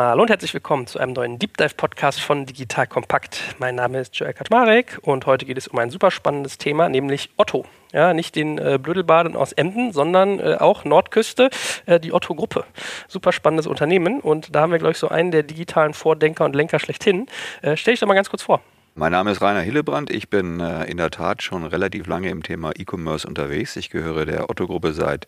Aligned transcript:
Hallo 0.00 0.22
und 0.22 0.30
herzlich 0.30 0.54
willkommen 0.54 0.86
zu 0.86 1.00
einem 1.00 1.12
neuen 1.12 1.40
Deep 1.40 1.56
Dive 1.56 1.74
Podcast 1.76 2.20
von 2.20 2.46
Digital 2.46 2.86
Kompakt. 2.86 3.56
Mein 3.58 3.74
Name 3.74 3.98
ist 3.98 4.14
Joel 4.14 4.32
Kaczmarek 4.32 5.00
und 5.02 5.26
heute 5.26 5.44
geht 5.44 5.58
es 5.58 5.66
um 5.66 5.76
ein 5.80 5.90
super 5.90 6.12
spannendes 6.12 6.56
Thema, 6.56 6.88
nämlich 6.88 7.30
Otto. 7.36 7.64
Ja, 7.92 8.14
nicht 8.14 8.36
den 8.36 8.58
äh, 8.58 8.78
Blödelbaden 8.80 9.34
aus 9.34 9.50
Emden, 9.50 9.92
sondern 9.92 10.38
äh, 10.38 10.54
auch 10.60 10.84
Nordküste, 10.84 11.50
äh, 11.86 11.98
die 11.98 12.12
Otto-Gruppe. 12.12 12.64
Super 13.08 13.32
spannendes 13.32 13.66
Unternehmen 13.66 14.20
und 14.20 14.54
da 14.54 14.60
haben 14.60 14.70
wir, 14.70 14.78
glaube 14.78 14.92
ich, 14.92 14.98
so 14.98 15.08
einen 15.08 15.32
der 15.32 15.42
digitalen 15.42 15.94
Vordenker 15.94 16.44
und 16.44 16.54
Lenker 16.54 16.78
schlechthin. 16.78 17.26
Äh, 17.62 17.76
stell 17.76 17.94
dich 17.94 18.00
doch 18.00 18.06
mal 18.06 18.14
ganz 18.14 18.30
kurz 18.30 18.44
vor. 18.44 18.60
Mein 18.94 19.10
Name 19.10 19.32
ist 19.32 19.42
Rainer 19.42 19.62
Hillebrand. 19.62 20.10
Ich 20.10 20.30
bin 20.30 20.60
äh, 20.60 20.84
in 20.84 20.98
der 20.98 21.10
Tat 21.10 21.42
schon 21.42 21.64
relativ 21.64 22.06
lange 22.06 22.30
im 22.30 22.44
Thema 22.44 22.70
E-Commerce 22.78 23.26
unterwegs. 23.26 23.74
Ich 23.74 23.90
gehöre 23.90 24.26
der 24.26 24.48
Otto-Gruppe 24.48 24.92
seit 24.92 25.26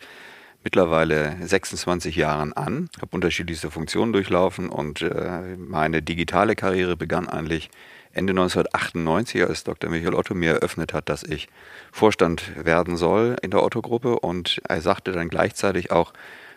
mittlerweile 0.63 1.37
26 1.41 2.17
Jahren 2.17 2.53
an, 2.53 2.89
habe 3.01 3.15
unterschiedlichste 3.15 3.71
Funktionen 3.71 4.13
durchlaufen 4.13 4.69
und 4.69 5.03
äh, 5.03 5.57
meine 5.57 6.03
digitale 6.03 6.55
Karriere 6.55 6.97
begann 6.97 7.29
eigentlich 7.29 7.71
Ende 8.13 8.33
1998, 8.33 9.43
als 9.45 9.65
Dr. 9.65 9.89
Michael 9.89 10.15
Otto 10.15 10.35
mir 10.35 10.55
eröffnet 10.55 10.93
hat, 10.93 11.09
dass 11.09 11.23
ich 11.23 11.49
Vorstand 11.93 12.43
werden 12.65 12.97
soll 12.97 13.37
in 13.41 13.53
der 13.53 13.63
Otto-Gruppe 13.63 14.19
und 14.19 14.61
er 14.69 14.81
sagte 14.81 15.13
dann 15.13 15.29
gleichzeitig 15.29 15.93
auch, 15.93 16.13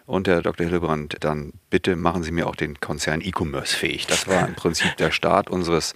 und 0.06 0.28
Herr 0.28 0.42
Dr. 0.42 0.66
Hillebrand, 0.66 1.18
dann 1.22 1.54
bitte 1.70 1.96
machen 1.96 2.24
Sie 2.24 2.32
mir 2.32 2.48
auch 2.48 2.58
den 2.58 2.80
Konzern 2.82 3.22
E-Commerce 3.22 3.76
fähig. 3.76 4.06
Das 4.08 4.28
war 4.28 4.46
im 4.48 4.56
Prinzip 4.56 4.98
der 4.98 5.12
Start 5.12 5.50
unseres, 5.50 5.94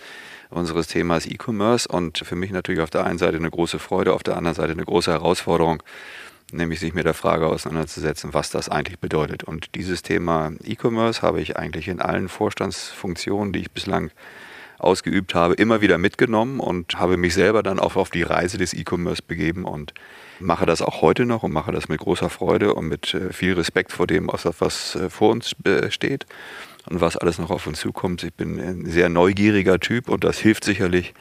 unseres 0.50 0.88
Themas 0.88 1.26
E-Commerce 1.26 1.90
und 1.90 2.20
für 2.20 2.36
mich 2.36 2.52
natürlich 2.52 2.80
auf 2.80 2.90
der 2.90 3.06
einen 3.06 3.18
Seite 3.18 3.36
eine 3.36 3.50
große 3.50 3.80
Freude, 3.80 4.14
auf 4.14 4.24
der 4.24 4.38
anderen 4.38 4.56
Seite 4.56 4.72
eine 4.72 4.86
große 4.86 5.12
Herausforderung, 5.12 5.84
nämlich 6.52 6.80
sich 6.80 6.94
mit 6.94 7.06
der 7.06 7.14
Frage 7.14 7.48
auseinanderzusetzen, 7.48 8.34
was 8.34 8.50
das 8.50 8.70
eigentlich 8.70 9.00
bedeutet. 9.00 9.44
Und 9.44 9.76
dieses 9.76 10.02
Thema 10.02 10.52
E-Commerce 10.64 11.22
habe 11.22 11.42
ich 11.42 11.58
eigentlich 11.58 11.88
in 11.88 12.00
allen 12.00 12.30
Vorstandsfunktionen, 12.30 13.54
die 13.54 13.60
ich 13.60 13.72
bislang 13.72 14.12
ausgeübt 14.80 15.34
habe, 15.34 15.56
immer 15.56 15.82
wieder 15.82 15.98
mitgenommen 15.98 16.60
und 16.60 17.00
habe 17.00 17.18
mich 17.18 17.34
selber 17.34 17.64
dann 17.64 17.80
auch 17.80 17.96
auf 17.96 18.12
die 18.12 18.24
Reise 18.24 18.58
des 18.58 18.74
E-Commerce 18.74 19.24
begeben 19.26 19.66
und 19.66 19.94
mache 20.40 20.66
das 20.66 20.82
auch 20.82 21.02
heute 21.02 21.26
noch 21.26 21.44
und 21.44 21.52
mache 21.52 21.72
das 21.72 21.90
mit 21.90 22.00
großer 22.00 22.30
Freude 22.30 22.76
und 22.76 22.88
mit 22.88 23.14
äh, 23.14 23.34
viel 23.34 23.54
Respekt 23.54 23.92
vor 23.92 24.06
dem, 24.06 24.30
was 24.32 24.96
äh, 24.96 25.10
vor 25.10 25.32
uns 25.32 25.56
äh, 25.66 25.90
steht 25.90 26.28
und 26.90 27.02
was 27.02 27.18
alles 27.18 27.40
noch 27.40 27.50
auf 27.50 27.66
uns 27.66 27.80
zukommt. 27.80 28.24
Ich 28.24 28.34
bin 28.34 28.60
ein 28.60 28.86
sehr 28.86 29.10
neugieriger 29.10 29.80
Typ 29.80 30.10
und 30.10 30.24
das 30.24 30.38
hilft 30.38 30.64
sicherlich, 30.64 31.14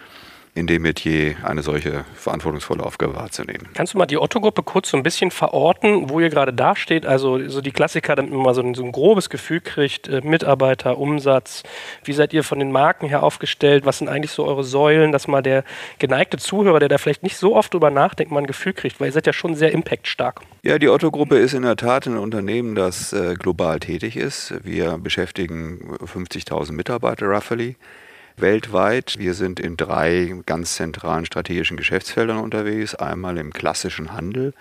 in 0.56 0.66
dem 0.66 0.82
Metier 0.82 1.36
eine 1.42 1.62
solche 1.62 2.06
verantwortungsvolle 2.14 2.82
Aufgabe 2.82 3.14
wahrzunehmen. 3.14 3.68
Kannst 3.74 3.92
du 3.92 3.98
mal 3.98 4.06
die 4.06 4.16
Otto-Gruppe 4.16 4.62
kurz 4.62 4.90
so 4.90 4.96
ein 4.96 5.02
bisschen 5.02 5.30
verorten, 5.30 6.08
wo 6.08 6.18
ihr 6.18 6.30
gerade 6.30 6.54
dasteht? 6.54 7.04
Also 7.04 7.46
so 7.48 7.60
die 7.60 7.72
Klassiker, 7.72 8.16
damit 8.16 8.32
man 8.32 8.42
mal 8.42 8.54
so 8.54 8.62
ein, 8.62 8.74
so 8.74 8.82
ein 8.82 8.90
grobes 8.90 9.28
Gefühl 9.28 9.60
kriegt, 9.60 10.08
äh, 10.08 10.22
Mitarbeiter, 10.24 10.96
Umsatz, 10.96 11.62
wie 12.04 12.14
seid 12.14 12.32
ihr 12.32 12.42
von 12.42 12.58
den 12.58 12.72
Marken 12.72 13.06
her 13.06 13.22
aufgestellt, 13.22 13.84
was 13.84 13.98
sind 13.98 14.08
eigentlich 14.08 14.30
so 14.30 14.46
eure 14.46 14.64
Säulen, 14.64 15.12
dass 15.12 15.28
mal 15.28 15.42
der 15.42 15.62
geneigte 15.98 16.38
Zuhörer, 16.38 16.80
der 16.80 16.88
da 16.88 16.96
vielleicht 16.96 17.22
nicht 17.22 17.36
so 17.36 17.54
oft 17.54 17.74
drüber 17.74 17.90
nachdenkt, 17.90 18.32
mal 18.32 18.40
ein 18.40 18.46
Gefühl 18.46 18.72
kriegt, 18.72 18.98
weil 18.98 19.08
ihr 19.08 19.12
seid 19.12 19.26
ja 19.26 19.34
schon 19.34 19.54
sehr 19.56 19.72
impactstark. 19.72 20.40
Ja, 20.62 20.78
die 20.78 20.88
Otto-Gruppe 20.88 21.36
ist 21.36 21.52
in 21.52 21.62
der 21.62 21.76
Tat 21.76 22.06
ein 22.06 22.16
Unternehmen, 22.16 22.74
das 22.74 23.12
äh, 23.12 23.34
global 23.34 23.78
tätig 23.78 24.16
ist. 24.16 24.54
Wir 24.64 24.96
beschäftigen 24.96 25.98
50.000 26.00 26.72
Mitarbeiter 26.72 27.26
roughly 27.26 27.76
weltweit. 28.36 29.16
Wir 29.18 29.34
sind 29.34 29.60
in 29.60 29.76
drei 29.76 30.34
ganz 30.46 30.76
zentralen 30.76 31.26
strategischen 31.26 31.76
Geschäftsfeldern 31.76 32.38
unterwegs. 32.38 32.94
Einmal 32.94 33.38
im 33.38 33.52
klassischen 33.52 34.12
Handel. 34.12 34.54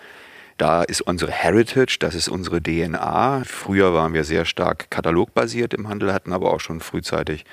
Da 0.58 0.84
ist 0.84 1.02
unsere 1.02 1.32
Heritage, 1.32 1.98
das 2.00 2.16
ist 2.16 2.30
unsere 2.30 2.62
DNA. 2.62 3.44
Früher 3.46 3.94
waren 3.94 4.14
wir 4.14 4.24
sehr 4.24 4.46
stark 4.46 4.90
katalogbasiert 4.90 5.74
im 5.74 5.90
Handel, 5.90 6.14
hatten 6.14 6.32
aber 6.32 6.54
auch 6.54 6.62
schon 6.62 6.80
frühzeitig 6.80 7.44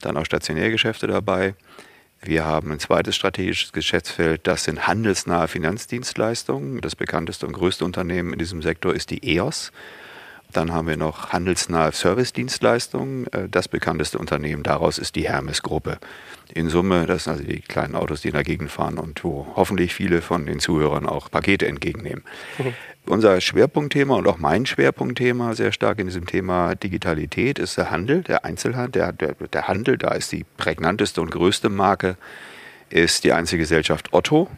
dann 0.00 0.16
auch 0.16 0.24
Stationärgeschäfte 0.24 1.06
dabei. 1.06 1.54
Wir 2.22 2.44
haben 2.44 2.72
ein 2.72 2.80
zweites 2.80 3.16
strategisches 3.16 3.72
Geschäftsfeld, 3.72 4.46
das 4.46 4.64
sind 4.64 4.86
handelsnahe 4.86 5.48
Finanzdienstleistungen. 5.48 6.80
Das 6.80 6.96
bekannteste 6.96 7.46
und 7.46 7.52
größte 7.52 7.84
Unternehmen 7.84 8.32
in 8.32 8.38
diesem 8.38 8.62
Sektor 8.62 8.94
ist 8.94 9.10
die 9.10 9.36
EOS. 9.36 9.72
Dann 10.52 10.72
haben 10.72 10.88
wir 10.88 10.96
noch 10.96 11.30
handelsnahe 11.30 11.92
Servicedienstleistungen. 11.92 13.26
Äh, 13.32 13.48
das 13.48 13.68
bekannteste 13.68 14.18
Unternehmen 14.18 14.62
daraus 14.62 14.98
ist 14.98 15.16
die 15.16 15.28
Hermes-Gruppe. 15.28 15.98
In 16.52 16.68
Summe, 16.68 17.06
das 17.06 17.24
sind 17.24 17.32
also 17.34 17.44
die 17.44 17.60
kleinen 17.60 17.94
Autos, 17.94 18.22
die 18.22 18.28
in 18.28 18.34
der 18.34 18.42
Gegend 18.42 18.70
fahren 18.70 18.98
und 18.98 19.22
wo 19.22 19.46
hoffentlich 19.54 19.94
viele 19.94 20.20
von 20.20 20.46
den 20.46 20.58
Zuhörern 20.58 21.06
auch 21.06 21.30
Pakete 21.30 21.66
entgegennehmen. 21.66 22.24
Mhm. 22.58 22.74
Unser 23.06 23.40
Schwerpunktthema 23.40 24.14
und 24.14 24.28
auch 24.28 24.38
mein 24.38 24.66
Schwerpunktthema 24.66 25.54
sehr 25.54 25.72
stark 25.72 25.98
in 25.98 26.06
diesem 26.06 26.26
Thema 26.26 26.74
Digitalität 26.74 27.58
ist 27.58 27.78
der 27.78 27.90
Handel, 27.90 28.22
der 28.22 28.44
Einzelhandel. 28.44 28.90
Der, 28.90 29.12
der, 29.12 29.34
der 29.34 29.68
Handel, 29.68 29.96
da 29.96 30.12
ist 30.12 30.30
die 30.32 30.44
prägnanteste 30.58 31.20
und 31.22 31.30
größte 31.30 31.70
Marke, 31.70 32.16
ist 32.90 33.24
die 33.24 33.32
Einzelgesellschaft 33.32 34.12
Otto. 34.12 34.48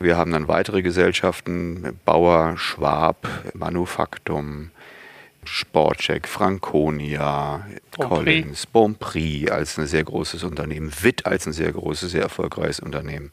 Wir 0.00 0.16
haben 0.16 0.32
dann 0.32 0.48
weitere 0.48 0.82
Gesellschaften, 0.82 1.98
Bauer, 2.04 2.56
Schwab, 2.56 3.28
Manufaktum, 3.54 4.70
Sportcheck, 5.46 6.28
Franconia, 6.28 7.66
Collins, 7.98 8.66
Bonprix 8.66 9.50
als 9.50 9.78
ein 9.78 9.86
sehr 9.86 10.04
großes 10.04 10.44
Unternehmen, 10.44 10.92
Witt 11.02 11.26
als 11.26 11.46
ein 11.46 11.52
sehr 11.52 11.72
großes, 11.72 12.12
sehr 12.12 12.22
erfolgreiches 12.22 12.80
Unternehmen. 12.80 13.30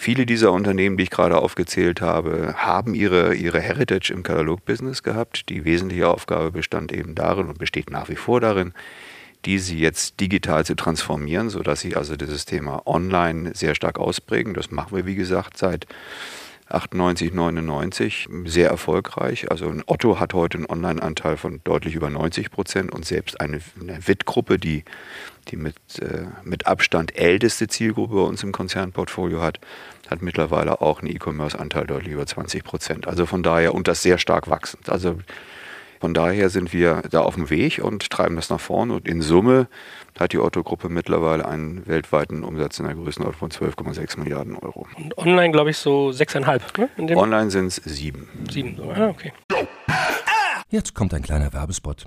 Viele 0.00 0.26
dieser 0.26 0.52
Unternehmen, 0.52 0.96
die 0.96 1.02
ich 1.02 1.10
gerade 1.10 1.38
aufgezählt 1.38 2.00
habe, 2.00 2.54
haben 2.56 2.94
ihre, 2.94 3.34
ihre 3.34 3.60
Heritage 3.60 4.12
im 4.12 4.22
Katalogbusiness 4.22 5.02
gehabt. 5.02 5.48
Die 5.48 5.64
wesentliche 5.64 6.08
Aufgabe 6.08 6.52
bestand 6.52 6.92
eben 6.92 7.16
darin 7.16 7.48
und 7.48 7.58
besteht 7.58 7.90
nach 7.90 8.08
wie 8.08 8.14
vor 8.14 8.40
darin, 8.40 8.74
diese 9.44 9.74
jetzt 9.74 10.20
digital 10.20 10.64
zu 10.64 10.76
transformieren, 10.76 11.50
sodass 11.50 11.80
sie 11.80 11.96
also 11.96 12.16
dieses 12.16 12.44
Thema 12.44 12.86
online 12.86 13.54
sehr 13.54 13.74
stark 13.74 13.98
ausprägen. 13.98 14.54
Das 14.54 14.70
machen 14.70 14.96
wir, 14.96 15.04
wie 15.04 15.16
gesagt, 15.16 15.56
seit 15.58 15.86
98, 16.70 17.32
99 17.32 18.28
sehr 18.44 18.68
erfolgreich. 18.68 19.50
Also 19.50 19.68
ein 19.68 19.82
Otto 19.86 20.20
hat 20.20 20.34
heute 20.34 20.58
einen 20.58 20.66
Online-Anteil 20.66 21.36
von 21.36 21.60
deutlich 21.64 21.94
über 21.94 22.10
90 22.10 22.50
Prozent 22.50 22.92
und 22.92 23.06
selbst 23.06 23.40
eine, 23.40 23.60
eine 23.80 24.06
WIT-Gruppe, 24.06 24.58
die, 24.58 24.84
die 25.48 25.56
mit, 25.56 25.76
äh, 26.00 26.26
mit 26.44 26.66
Abstand 26.66 27.16
älteste 27.16 27.68
Zielgruppe 27.68 28.16
bei 28.16 28.20
uns 28.22 28.42
im 28.42 28.52
Konzernportfolio 28.52 29.40
hat, 29.40 29.60
hat 30.08 30.20
mittlerweile 30.20 30.80
auch 30.82 31.00
einen 31.00 31.10
E-Commerce-Anteil 31.10 31.86
deutlich 31.86 32.12
über 32.12 32.26
20 32.26 32.64
Prozent. 32.64 33.08
Also 33.08 33.24
von 33.24 33.42
daher, 33.42 33.74
und 33.74 33.88
das 33.88 34.02
sehr 34.02 34.18
stark 34.18 34.50
wachsend. 34.50 34.90
Also 34.90 35.16
von 36.00 36.14
daher 36.14 36.48
sind 36.50 36.72
wir 36.72 37.02
da 37.10 37.20
auf 37.20 37.34
dem 37.34 37.50
Weg 37.50 37.80
und 37.82 38.10
treiben 38.10 38.36
das 38.36 38.50
nach 38.50 38.60
vorne. 38.60 38.94
Und 38.94 39.08
in 39.08 39.22
Summe 39.22 39.68
hat 40.18 40.32
die 40.32 40.38
Otto-Gruppe 40.38 40.88
mittlerweile 40.88 41.46
einen 41.46 41.86
weltweiten 41.86 42.44
Umsatz 42.44 42.78
in 42.78 42.86
der 42.86 42.94
Größenordnung 42.94 43.50
von 43.50 43.50
12,6 43.50 44.18
Milliarden 44.18 44.56
Euro. 44.56 44.86
Und 44.96 45.16
online, 45.18 45.52
glaube 45.52 45.70
ich, 45.70 45.78
so 45.78 46.08
6,5. 46.08 47.06
Ne? 47.06 47.16
Online 47.16 47.50
sind 47.50 47.66
es 47.66 47.76
sieben. 47.76 48.28
Sieben, 48.50 48.76
so. 48.76 48.90
ah, 48.90 49.08
okay. 49.08 49.32
Jetzt 50.70 50.94
kommt 50.94 51.14
ein 51.14 51.22
kleiner 51.22 51.52
Werbespot. 51.52 52.06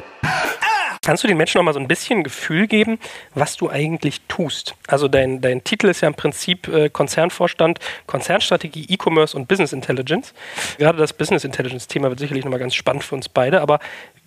Kannst 1.03 1.23
du 1.23 1.27
den 1.27 1.37
Menschen 1.37 1.57
noch 1.57 1.63
mal 1.63 1.73
so 1.73 1.79
ein 1.79 1.87
bisschen 1.87 2.23
Gefühl 2.23 2.67
geben, 2.67 2.99
was 3.33 3.57
du 3.57 3.71
eigentlich 3.71 4.21
tust? 4.27 4.75
Also 4.85 5.07
dein, 5.07 5.41
dein 5.41 5.63
Titel 5.63 5.87
ist 5.87 6.01
ja 6.01 6.07
im 6.07 6.13
Prinzip 6.13 6.67
äh, 6.67 6.89
Konzernvorstand, 6.91 7.79
Konzernstrategie, 8.05 8.85
E-Commerce 8.87 9.35
und 9.35 9.47
Business 9.47 9.73
Intelligence. 9.73 10.35
Gerade 10.77 10.99
das 10.99 11.13
Business 11.13 11.43
Intelligence-Thema 11.43 12.09
wird 12.09 12.19
sicherlich 12.19 12.45
noch 12.45 12.51
mal 12.51 12.59
ganz 12.59 12.75
spannend 12.75 13.03
für 13.03 13.15
uns 13.15 13.29
beide. 13.29 13.61
Aber 13.61 13.79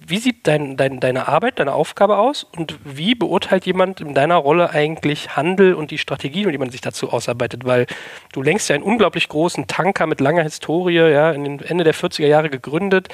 wie 0.04 0.18
sieht 0.18 0.48
dein, 0.48 0.76
dein, 0.76 0.98
deine 0.98 1.28
Arbeit, 1.28 1.60
deine 1.60 1.74
Aufgabe 1.74 2.18
aus 2.18 2.42
und 2.42 2.76
wie 2.82 3.14
beurteilt 3.14 3.66
jemand 3.66 4.00
in 4.00 4.12
deiner 4.12 4.36
Rolle 4.36 4.70
eigentlich 4.70 5.36
Handel 5.36 5.74
und 5.74 5.92
die 5.92 5.98
Strategien, 5.98 6.50
die 6.50 6.58
man 6.58 6.70
sich 6.70 6.80
dazu 6.80 7.10
ausarbeitet? 7.10 7.64
Weil 7.64 7.86
du 8.32 8.42
lenkst 8.42 8.68
ja 8.68 8.74
einen 8.74 8.82
unglaublich 8.82 9.28
großen 9.28 9.68
Tanker 9.68 10.08
mit 10.08 10.20
langer 10.20 10.42
Historie, 10.42 11.08
ja, 11.08 11.30
in 11.30 11.44
den 11.44 11.60
Ende 11.60 11.84
der 11.84 11.94
40er 11.94 12.26
Jahre 12.26 12.50
gegründet. 12.50 13.10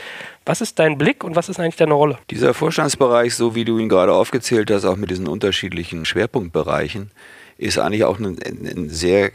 Was 0.47 0.61
ist 0.61 0.79
dein 0.79 0.97
Blick 0.97 1.23
und 1.23 1.37
was 1.37 1.49
ist 1.49 1.61
eigentlich 1.61 1.77
deine 1.77 1.95
Rolle? 1.95 2.19
Dieser 2.31 2.55
Vorstandsbereich, 2.55 3.35
so 3.35 3.55
wie 3.55 3.65
du 3.65 3.79
ihn 3.79 3.89
gerade 3.89 4.13
aufgezählt 4.13 4.71
hast, 4.71 4.85
auch 4.85 4.97
mit 4.97 5.11
diesen 5.11 5.29
unterschiedlichen 5.29 6.05
Schwerpunktbereichen, 6.05 7.11
ist 7.59 7.79
eigentlich 7.79 8.05
auch 8.05 8.19
ein, 8.19 8.39
ein, 8.43 8.89
sehr 8.89 9.31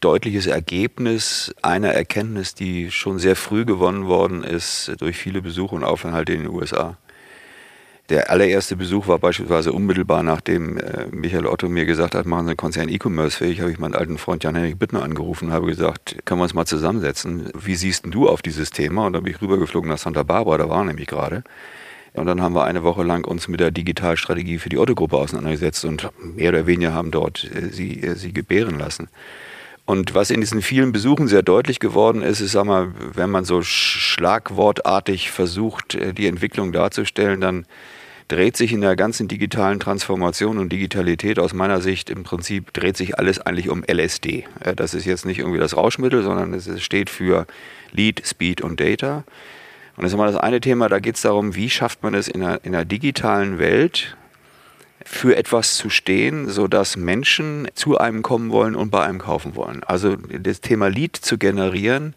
deutliches 0.00 0.46
Ergebnis 0.46 1.54
einer 1.60 1.90
Erkenntnis, 1.90 2.54
die 2.54 2.90
schon 2.90 3.18
sehr 3.18 3.36
früh 3.36 3.66
gewonnen 3.66 4.06
worden 4.06 4.42
ist 4.42 4.92
durch 4.98 5.18
viele 5.18 5.42
Besuche 5.42 5.74
und 5.74 5.84
Aufenthalte 5.84 6.32
in 6.32 6.44
den 6.44 6.50
USA. 6.50 6.96
Der 8.08 8.30
allererste 8.30 8.74
Besuch 8.74 9.06
war 9.06 9.18
beispielsweise 9.18 9.70
unmittelbar 9.70 10.22
nachdem 10.22 10.78
äh, 10.78 11.06
Michael 11.10 11.46
Otto 11.46 11.68
mir 11.68 11.84
gesagt 11.84 12.14
hat, 12.14 12.24
machen 12.24 12.46
Sie 12.46 12.50
einen 12.50 12.56
Konzern 12.56 12.88
E-Commerce 12.88 13.36
fähig, 13.36 13.60
habe 13.60 13.70
ich 13.70 13.78
meinen 13.78 13.94
alten 13.94 14.16
Freund 14.16 14.42
Jan-Henrik 14.42 14.78
Bittner 14.78 15.02
angerufen 15.02 15.48
und 15.48 15.52
habe 15.52 15.66
gesagt, 15.66 16.16
können 16.24 16.40
wir 16.40 16.44
uns 16.44 16.54
mal 16.54 16.64
zusammensetzen? 16.64 17.50
Wie 17.54 17.74
siehst 17.74 18.06
du 18.06 18.26
auf 18.26 18.40
dieses 18.40 18.70
Thema? 18.70 19.06
Und 19.06 19.12
dann 19.12 19.24
bin 19.24 19.34
ich 19.34 19.42
rübergeflogen 19.42 19.90
nach 19.90 19.98
Santa 19.98 20.22
Barbara, 20.22 20.56
da 20.56 20.70
war 20.70 20.78
er 20.78 20.84
nämlich 20.84 21.06
gerade. 21.06 21.44
Und 22.14 22.24
dann 22.24 22.40
haben 22.40 22.54
wir 22.54 22.64
eine 22.64 22.82
Woche 22.82 23.02
lang 23.02 23.26
uns 23.26 23.46
mit 23.46 23.60
der 23.60 23.70
Digitalstrategie 23.70 24.58
für 24.58 24.70
die 24.70 24.78
Otto-Gruppe 24.78 25.18
auseinandergesetzt 25.18 25.84
und 25.84 26.08
mehr 26.34 26.48
oder 26.48 26.66
weniger 26.66 26.94
haben 26.94 27.10
dort 27.10 27.44
äh, 27.44 27.68
sie, 27.68 28.02
äh, 28.02 28.14
sie 28.14 28.32
gebären 28.32 28.78
lassen. 28.78 29.08
Und 29.84 30.14
was 30.14 30.30
in 30.30 30.40
diesen 30.40 30.62
vielen 30.62 30.92
Besuchen 30.92 31.28
sehr 31.28 31.42
deutlich 31.42 31.78
geworden 31.78 32.22
ist, 32.22 32.40
ist, 32.40 32.52
sag 32.52 32.64
mal, 32.64 32.88
wenn 33.14 33.30
man 33.30 33.44
so 33.44 33.60
schlagwortartig 33.62 35.30
versucht, 35.30 35.94
äh, 35.94 36.14
die 36.14 36.26
Entwicklung 36.26 36.72
darzustellen, 36.72 37.42
dann 37.42 37.66
dreht 38.28 38.56
sich 38.56 38.72
in 38.72 38.82
der 38.82 38.94
ganzen 38.94 39.26
digitalen 39.26 39.80
Transformation 39.80 40.58
und 40.58 40.70
Digitalität 40.70 41.38
aus 41.38 41.54
meiner 41.54 41.80
Sicht 41.80 42.10
im 42.10 42.22
Prinzip 42.22 42.72
dreht 42.74 42.96
sich 42.96 43.18
alles 43.18 43.40
eigentlich 43.40 43.70
um 43.70 43.82
LSD. 43.90 44.44
Das 44.76 44.94
ist 44.94 45.06
jetzt 45.06 45.24
nicht 45.24 45.38
irgendwie 45.38 45.58
das 45.58 45.76
Rauschmittel, 45.76 46.22
sondern 46.22 46.52
es 46.52 46.82
steht 46.82 47.08
für 47.10 47.46
Lead, 47.90 48.22
Speed 48.26 48.60
und 48.60 48.80
Data. 48.80 49.24
Und 49.96 50.04
das 50.04 50.12
ist 50.12 50.18
mal 50.18 50.30
das 50.30 50.40
eine 50.40 50.60
Thema, 50.60 50.88
da 50.88 51.00
geht 51.00 51.16
es 51.16 51.22
darum, 51.22 51.56
wie 51.56 51.70
schafft 51.70 52.02
man 52.02 52.14
es 52.14 52.28
in 52.28 52.42
einer, 52.42 52.64
in 52.64 52.74
einer 52.74 52.84
digitalen 52.84 53.58
Welt, 53.58 54.16
für 55.04 55.36
etwas 55.36 55.76
zu 55.76 55.88
stehen, 55.88 56.48
sodass 56.48 56.96
Menschen 56.96 57.68
zu 57.74 57.96
einem 57.96 58.22
kommen 58.22 58.50
wollen 58.50 58.76
und 58.76 58.90
bei 58.90 59.04
einem 59.04 59.18
kaufen 59.18 59.56
wollen. 59.56 59.82
Also 59.84 60.16
das 60.16 60.60
Thema 60.60 60.88
Lead 60.88 61.16
zu 61.16 61.38
generieren 61.38 62.14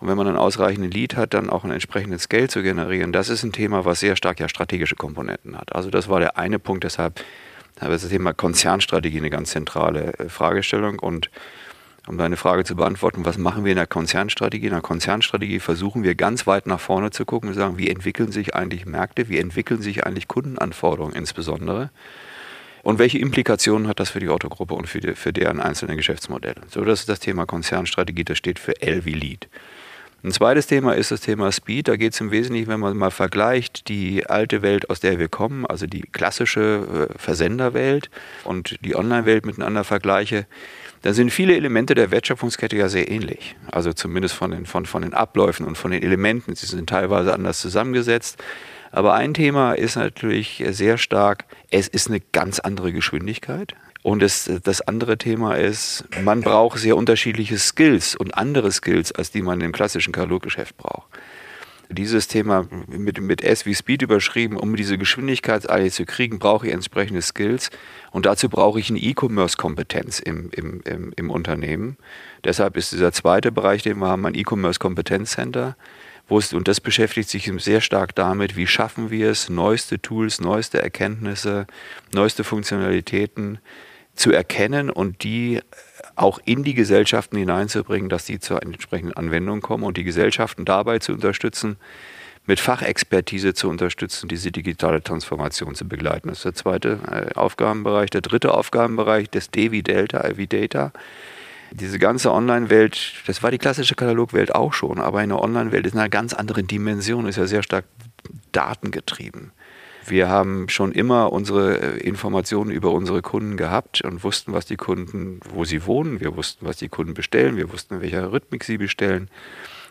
und 0.00 0.08
wenn 0.08 0.16
man 0.16 0.26
ein 0.26 0.36
ausreichendes 0.36 0.92
Lead 0.92 1.16
hat, 1.16 1.34
dann 1.34 1.50
auch 1.50 1.64
ein 1.64 1.70
entsprechendes 1.70 2.28
Geld 2.28 2.50
zu 2.50 2.62
generieren, 2.62 3.12
das 3.12 3.28
ist 3.28 3.42
ein 3.42 3.52
Thema, 3.52 3.84
was 3.84 4.00
sehr 4.00 4.16
stark 4.16 4.40
ja 4.40 4.48
strategische 4.48 4.96
Komponenten 4.96 5.56
hat. 5.58 5.74
Also 5.74 5.90
das 5.90 6.08
war 6.08 6.20
der 6.20 6.38
eine 6.38 6.58
Punkt, 6.58 6.84
deshalb 6.84 7.22
habe 7.80 7.92
das 7.92 8.08
Thema 8.08 8.32
Konzernstrategie 8.34 9.18
eine 9.18 9.30
ganz 9.30 9.50
zentrale 9.50 10.12
äh, 10.18 10.28
Fragestellung 10.28 10.98
und 10.98 11.30
um 12.06 12.18
deine 12.18 12.36
Frage 12.36 12.64
zu 12.64 12.76
beantworten, 12.76 13.24
was 13.24 13.38
machen 13.38 13.64
wir 13.64 13.72
in 13.72 13.76
der 13.76 13.86
Konzernstrategie? 13.86 14.66
In 14.66 14.72
der 14.72 14.80
Konzernstrategie 14.80 15.60
versuchen 15.60 16.02
wir 16.02 16.14
ganz 16.14 16.46
weit 16.46 16.66
nach 16.66 16.80
vorne 16.80 17.10
zu 17.10 17.24
gucken 17.24 17.50
und 17.50 17.54
sagen, 17.54 17.78
wie 17.78 17.88
entwickeln 17.88 18.32
sich 18.32 18.54
eigentlich 18.54 18.86
Märkte, 18.86 19.28
wie 19.28 19.38
entwickeln 19.38 19.82
sich 19.82 20.06
eigentlich 20.06 20.26
Kundenanforderungen 20.26 21.14
insbesondere 21.14 21.90
und 22.82 22.98
welche 22.98 23.18
Implikationen 23.18 23.86
hat 23.86 24.00
das 24.00 24.10
für 24.10 24.20
die 24.20 24.28
Autogruppe 24.28 24.74
und 24.74 24.88
für, 24.88 25.00
die, 25.00 25.14
für 25.14 25.32
deren 25.32 25.60
einzelne 25.60 25.94
Geschäftsmodelle. 25.94 26.62
So, 26.68 26.84
das 26.84 27.00
ist 27.00 27.08
das 27.08 27.20
Thema 27.20 27.46
Konzernstrategie, 27.46 28.24
das 28.24 28.38
steht 28.38 28.58
für 28.58 28.80
L 28.80 29.04
wie 29.04 29.14
Lead. 29.14 29.48
Ein 30.22 30.32
zweites 30.32 30.66
Thema 30.66 30.92
ist 30.92 31.10
das 31.10 31.22
Thema 31.22 31.50
Speed. 31.50 31.88
Da 31.88 31.96
geht 31.96 32.12
es 32.12 32.20
im 32.20 32.30
Wesentlichen, 32.30 32.68
wenn 32.68 32.80
man 32.80 32.94
mal 32.94 33.10
vergleicht, 33.10 33.88
die 33.88 34.26
alte 34.26 34.60
Welt, 34.60 34.90
aus 34.90 35.00
der 35.00 35.18
wir 35.18 35.28
kommen, 35.28 35.64
also 35.64 35.86
die 35.86 36.02
klassische 36.02 37.08
äh, 37.10 37.18
Versenderwelt 37.18 38.10
und 38.44 38.76
die 38.84 38.96
Online-Welt 38.96 39.46
miteinander 39.46 39.82
vergleiche, 39.82 40.46
da 41.00 41.14
sind 41.14 41.30
viele 41.30 41.56
Elemente 41.56 41.94
der 41.94 42.10
Wertschöpfungskette 42.10 42.76
ja 42.76 42.90
sehr 42.90 43.10
ähnlich. 43.10 43.56
Also 43.72 43.94
zumindest 43.94 44.34
von 44.34 44.50
den, 44.50 44.66
von, 44.66 44.84
von 44.84 45.00
den 45.00 45.14
Abläufen 45.14 45.66
und 45.66 45.78
von 45.78 45.90
den 45.90 46.02
Elementen. 46.02 46.54
Sie 46.54 46.66
sind 46.66 46.90
teilweise 46.90 47.32
anders 47.32 47.58
zusammengesetzt. 47.60 48.42
Aber 48.90 49.14
ein 49.14 49.32
Thema 49.32 49.72
ist 49.72 49.96
natürlich 49.96 50.62
sehr 50.70 50.98
stark, 50.98 51.44
es 51.70 51.88
ist 51.88 52.08
eine 52.08 52.20
ganz 52.20 52.58
andere 52.58 52.92
Geschwindigkeit. 52.92 53.74
Und 54.02 54.22
das, 54.22 54.50
das 54.62 54.80
andere 54.80 55.18
Thema 55.18 55.56
ist, 55.56 56.04
man 56.22 56.40
braucht 56.40 56.78
sehr 56.78 56.96
unterschiedliche 56.96 57.58
Skills 57.58 58.16
und 58.16 58.34
andere 58.34 58.72
Skills, 58.72 59.12
als 59.12 59.30
die 59.30 59.42
man 59.42 59.60
im 59.60 59.72
klassischen 59.72 60.12
Kataloggeschäft 60.12 60.76
braucht 60.76 61.08
dieses 61.92 62.28
Thema 62.28 62.66
mit, 62.86 63.20
mit 63.20 63.42
S 63.42 63.66
wie 63.66 63.74
Speed 63.74 64.02
überschrieben, 64.02 64.56
um 64.56 64.76
diese 64.76 64.96
Geschwindigkeit 64.96 65.68
alle 65.68 65.90
zu 65.90 66.04
kriegen, 66.04 66.38
brauche 66.38 66.68
ich 66.68 66.72
entsprechende 66.72 67.20
Skills 67.20 67.70
und 68.12 68.26
dazu 68.26 68.48
brauche 68.48 68.78
ich 68.78 68.90
eine 68.90 69.00
E-Commerce-Kompetenz 69.00 70.20
im, 70.20 70.50
im, 70.52 70.80
im, 70.84 71.12
im, 71.16 71.30
Unternehmen. 71.30 71.96
Deshalb 72.44 72.76
ist 72.76 72.92
dieser 72.92 73.12
zweite 73.12 73.50
Bereich, 73.50 73.82
den 73.82 73.98
wir 73.98 74.06
haben, 74.06 74.24
ein 74.26 74.34
E-Commerce-Kompetenzcenter. 74.34 75.76
Und 76.28 76.68
das 76.68 76.80
beschäftigt 76.80 77.28
sich 77.28 77.50
sehr 77.58 77.80
stark 77.80 78.14
damit, 78.14 78.56
wie 78.56 78.68
schaffen 78.68 79.10
wir 79.10 79.30
es, 79.30 79.48
neueste 79.48 80.00
Tools, 80.00 80.40
neueste 80.40 80.80
Erkenntnisse, 80.80 81.66
neueste 82.12 82.44
Funktionalitäten 82.44 83.58
zu 84.20 84.32
erkennen 84.32 84.90
und 84.90 85.24
die 85.24 85.60
auch 86.14 86.38
in 86.44 86.62
die 86.62 86.74
Gesellschaften 86.74 87.38
hineinzubringen, 87.38 88.10
dass 88.10 88.26
sie 88.26 88.38
zur 88.38 88.62
entsprechenden 88.62 89.16
Anwendung 89.16 89.62
kommen 89.62 89.84
und 89.84 89.96
die 89.96 90.04
Gesellschaften 90.04 90.64
dabei 90.64 90.98
zu 90.98 91.12
unterstützen, 91.12 91.78
mit 92.46 92.60
Fachexpertise 92.60 93.54
zu 93.54 93.68
unterstützen, 93.68 94.28
diese 94.28 94.52
digitale 94.52 95.02
Transformation 95.02 95.74
zu 95.74 95.86
begleiten. 95.86 96.28
Das 96.28 96.38
ist 96.38 96.44
der 96.44 96.54
zweite 96.54 96.98
äh, 97.10 97.34
Aufgabenbereich. 97.38 98.10
Der 98.10 98.20
dritte 98.20 98.52
Aufgabenbereich, 98.52 99.30
das 99.30 99.50
D 99.50 99.70
wie 99.72 99.82
Delta, 99.82 100.28
I 100.28 100.36
wie 100.36 100.46
Data. 100.46 100.92
Diese 101.70 101.98
ganze 101.98 102.32
Online-Welt, 102.32 103.14
das 103.26 103.42
war 103.42 103.50
die 103.50 103.58
klassische 103.58 103.94
Katalogwelt 103.94 104.54
auch 104.54 104.72
schon, 104.72 104.98
aber 104.98 105.22
in 105.22 105.28
der 105.28 105.40
Online-Welt 105.40 105.86
ist 105.86 105.96
eine 105.96 106.10
ganz 106.10 106.34
andere 106.34 106.64
Dimension, 106.64 107.26
ist 107.26 107.36
ja 107.36 107.46
sehr 107.46 107.62
stark 107.62 107.84
datengetrieben. 108.52 109.52
Wir 110.10 110.28
haben 110.28 110.68
schon 110.68 110.90
immer 110.90 111.32
unsere 111.32 111.78
äh, 111.78 111.98
Informationen 112.00 112.72
über 112.72 112.90
unsere 112.90 113.22
Kunden 113.22 113.56
gehabt 113.56 114.02
und 114.02 114.24
wussten, 114.24 114.52
was 114.52 114.66
die 114.66 114.76
Kunden, 114.76 115.40
wo 115.54 115.64
sie 115.64 115.86
wohnen. 115.86 116.20
Wir 116.20 116.36
wussten, 116.36 116.66
was 116.66 116.78
die 116.78 116.88
Kunden 116.88 117.14
bestellen. 117.14 117.56
Wir 117.56 117.72
wussten, 117.72 117.94
in 117.94 118.00
welcher 118.02 118.32
Rhythmik 118.32 118.64
sie 118.64 118.76
bestellen. 118.76 119.30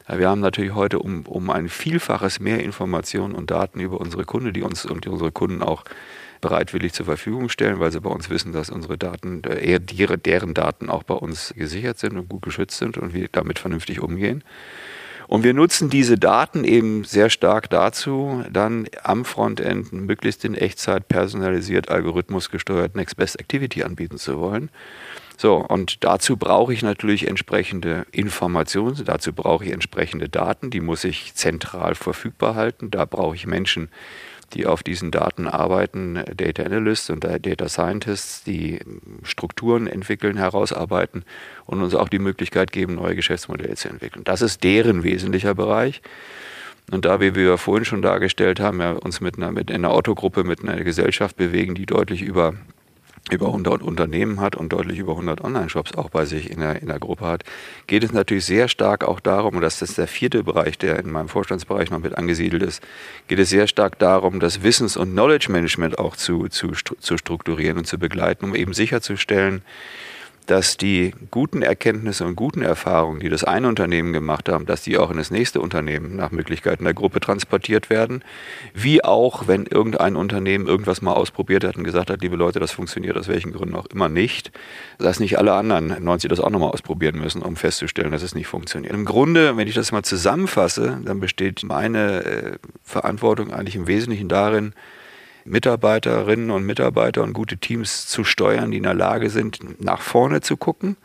Wir 0.08 0.28
haben 0.28 0.42
natürlich 0.42 0.74
heute 0.74 1.00
um, 1.00 1.26
um 1.28 1.50
ein 1.52 1.70
Vielfaches 1.70 2.40
mehr 2.40 2.64
Informationen 2.64 3.36
und 3.36 3.52
Daten 3.52 3.80
über 3.80 4.02
unsere 4.02 4.26
Kunden, 4.26 4.52
die 4.54 4.64
uns 4.64 4.86
und 4.86 5.06
die 5.06 5.10
unsere 5.10 5.32
Kunden 5.32 5.62
auch 5.62 5.86
bereitwillig 6.42 6.94
zur 6.94 7.06
Verfügung 7.06 7.48
stellen, 7.48 7.80
weil 7.80 7.92
sie 7.92 8.02
bei 8.02 8.10
uns 8.10 8.30
wissen, 8.30 8.52
dass 8.52 8.70
unsere 8.70 8.98
Daten, 8.98 9.44
äh, 9.44 9.80
deren 9.80 10.54
Daten 10.54 10.90
auch 10.90 11.04
bei 11.04 11.14
uns 11.14 11.54
gesichert 11.56 12.00
sind 12.00 12.18
und 12.18 12.28
gut 12.28 12.42
geschützt 12.42 12.78
sind 12.78 12.98
und 12.98 13.14
wir 13.14 13.28
damit 13.32 13.60
vernünftig 13.60 14.02
umgehen. 14.02 14.44
Und 15.30 15.44
wir 15.44 15.54
nutzen 15.54 15.92
diese 15.92 16.18
Daten 16.18 16.64
eben 16.64 17.04
sehr 17.04 17.30
stark 17.30 17.70
dazu, 17.70 18.44
dann 18.52 18.88
am 19.04 19.26
Frontend 19.26 19.94
möglichst 19.94 20.44
in 20.44 20.56
Echtzeit 20.56 21.08
personalisiert, 21.08 21.90
algorithmusgesteuert 21.90 22.96
Next 22.96 23.16
Best 23.16 23.40
Activity 23.40 23.84
anbieten 23.84 24.18
zu 24.18 24.40
wollen. 24.40 24.72
So, 25.38 25.58
und 25.58 26.04
dazu 26.04 26.36
brauche 26.36 26.74
ich 26.74 26.82
natürlich 26.82 27.28
entsprechende 27.28 28.08
Informationen, 28.12 29.06
dazu 29.06 29.32
brauche 29.32 29.66
ich 29.66 29.72
entsprechende 29.72 30.30
Daten, 30.30 30.72
die 30.72 30.82
muss 30.82 31.04
ich 31.04 31.36
zentral 31.36 31.94
verfügbar 31.94 32.56
halten. 32.56 32.90
Da 32.90 33.06
brauche 33.06 33.36
ich 33.36 33.46
Menschen, 33.46 33.90
die 34.54 34.66
auf 34.66 34.84
diesen 34.84 35.12
Daten 35.12 35.48
arbeiten, 35.48 36.24
Data 36.36 36.64
Analysts 36.64 37.10
und 37.10 37.24
Data 37.24 37.70
Scientists, 37.70 38.44
die 38.44 38.80
Strukturen 39.24 39.88
entwickeln, 39.88 40.38
herausarbeiten 40.38 41.24
und 41.66 41.82
uns 41.82 41.96
auch 41.96 42.10
die 42.10 42.20
Möglichkeit 42.20 42.72
geben, 42.72 42.96
neue 42.96 43.16
Geschäftsmodelle 43.16 43.76
zu 43.76 43.90
entwickeln. 43.90 44.24
Das 44.24 44.42
ist 44.42 44.64
deren 44.64 45.04
wesentlicher 45.04 45.56
Bereich. 45.56 46.02
Und 46.92 47.06
da 47.06 47.22
wie 47.22 47.36
wir 47.36 47.58
vorhin 47.58 47.86
schon 47.86 48.02
dargestellt 48.02 48.60
haben, 48.60 48.82
ja, 48.82 48.94
uns 48.94 49.22
mit 49.22 49.38
einer, 49.38 49.52
mit 49.52 49.72
einer 49.72 49.92
Autogruppe, 49.92 50.44
mit 50.44 50.64
einer 50.64 50.84
Gesellschaft 50.84 51.38
bewegen, 51.38 51.76
die 51.76 51.86
deutlich 51.86 52.22
über 52.22 52.56
über 53.32 53.48
100 53.48 53.82
Unternehmen 53.82 54.40
hat 54.42 54.56
und 54.56 54.74
deutlich 54.74 55.00
über 55.00 55.12
100 55.14 55.42
Online-Shops 55.42 55.96
auch 55.96 56.10
bei 56.10 56.26
sich 56.26 56.50
in 56.50 56.60
der, 56.60 56.82
in 56.82 56.88
der 56.88 57.00
Gruppe 57.00 57.26
hat, 57.26 57.44
geht 57.88 58.04
es 58.04 58.12
natürlich 58.12 58.46
sehr 58.46 58.68
stark 58.68 59.04
auch 59.04 59.20
darum, 59.20 59.56
und 59.56 59.62
das 59.62 59.82
ist 59.82 59.98
der 59.98 60.08
vierte 60.08 60.44
Bereich, 60.44 60.78
der 60.78 61.00
in 61.00 61.12
meinem 61.12 61.30
Vorstandsbereich 61.30 61.92
noch 61.92 62.00
mit 62.00 62.18
angesiedelt 62.18 62.64
ist, 62.64 62.82
geht 63.28 63.40
es 63.40 63.50
sehr 63.50 63.68
stark 63.68 64.00
darum, 64.00 64.40
das 64.40 64.64
Wissens- 64.64 64.98
und 64.98 65.12
Knowledge-Management 65.12 66.00
auch 66.00 66.16
zu, 66.16 66.48
zu, 66.48 66.72
zu 66.72 67.18
strukturieren 67.18 67.78
und 67.78 67.86
zu 67.86 67.98
begleiten, 67.98 68.46
um 68.46 68.56
eben 68.56 68.74
sicherzustellen, 68.74 69.62
dass 70.50 70.78
die 70.78 71.14
guten 71.30 71.62
Erkenntnisse 71.62 72.26
und 72.26 72.36
guten 72.36 72.64
Erfahrungen, 72.64 73.20
die 73.20 73.30
das 73.30 73.44
eine 73.44 73.68
Unternehmen 73.68 74.14
gemacht 74.14 74.50
haben, 74.50 74.66
dass 74.66 74.82
die 74.82 74.98
auch 74.98 75.12
in 75.12 75.18
das 75.18 75.30
nächste 75.30 75.62
Unternehmen 75.62 76.16
nach 76.16 76.32
Möglichkeiten 76.32 76.86
der 76.86 76.96
Gruppe 76.96 77.20
transportiert 77.20 77.92
werden. 77.92 78.24
Wie 78.74 79.04
auch, 79.04 79.48
wenn 79.48 79.68
irgendein 79.68 80.16
Unternehmen 80.16 80.66
irgendwas 80.66 81.04
mal 81.04 81.14
ausprobiert 81.14 81.64
hat 81.64 81.78
und 81.78 81.84
gesagt 81.84 82.10
hat, 82.10 82.24
liebe 82.24 82.36
Leute, 82.36 82.60
das 82.60 82.72
funktioniert 82.72 83.16
aus 83.16 83.28
welchen 83.28 83.54
Gründen 83.54 83.76
auch 83.76 83.86
immer 83.94 84.10
nicht, 84.10 84.52
dass 84.98 85.20
nicht 85.20 85.38
alle 85.38 85.54
anderen 85.54 86.04
90 86.04 86.30
das 86.30 86.40
auch 86.40 86.50
nochmal 86.50 86.72
ausprobieren 86.72 87.20
müssen, 87.20 87.44
um 87.44 87.56
festzustellen, 87.56 88.12
dass 88.12 88.24
es 88.24 88.34
nicht 88.34 88.48
funktioniert. 88.48 88.92
Im 88.92 89.06
Grunde, 89.06 89.56
wenn 89.56 89.68
ich 89.68 89.76
das 89.76 89.92
mal 89.92 90.02
zusammenfasse, 90.02 91.00
dann 91.06 91.20
besteht 91.20 91.64
meine 91.64 92.24
äh, 92.26 92.58
Verantwortung 92.84 93.54
eigentlich 93.54 93.76
im 93.76 93.86
Wesentlichen 93.86 94.30
darin, 94.30 94.74
Mitarbeiterinnen 95.50 96.52
und 96.52 96.64
Mitarbeiter 96.64 97.24
und 97.24 97.34
gute 97.34 97.58
Teams 97.58 98.08
zu 98.08 98.24
steuern, 98.24 98.70
die 98.70 98.78
in 98.78 98.84
der 98.84 98.94
Lage 98.94 99.32
sind, 99.32 99.82
nach 99.82 100.02
vorne 100.02 100.42
zu 100.42 100.58
gucken. 100.58 100.96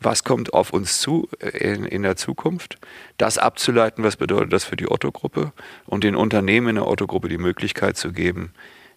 Was 0.00 0.24
kommt 0.24 0.52
auf 0.52 0.72
uns 0.72 0.98
zu 0.98 1.28
in, 1.40 1.84
in 1.84 2.02
der 2.02 2.16
Zukunft? 2.16 2.78
Das 3.16 3.38
abzuleiten, 3.38 4.02
was 4.02 4.16
bedeutet 4.16 4.52
das 4.52 4.64
für 4.64 4.74
die 4.74 4.90
Otto-Gruppe 4.90 5.52
und 5.86 6.02
den 6.02 6.16
Unternehmen 6.16 6.70
in 6.70 6.74
der 6.76 6.88
Otto-Gruppe 6.88 7.28
die 7.28 7.38
Möglichkeit 7.38 7.96
zu 7.96 8.10
geben, 8.12 8.52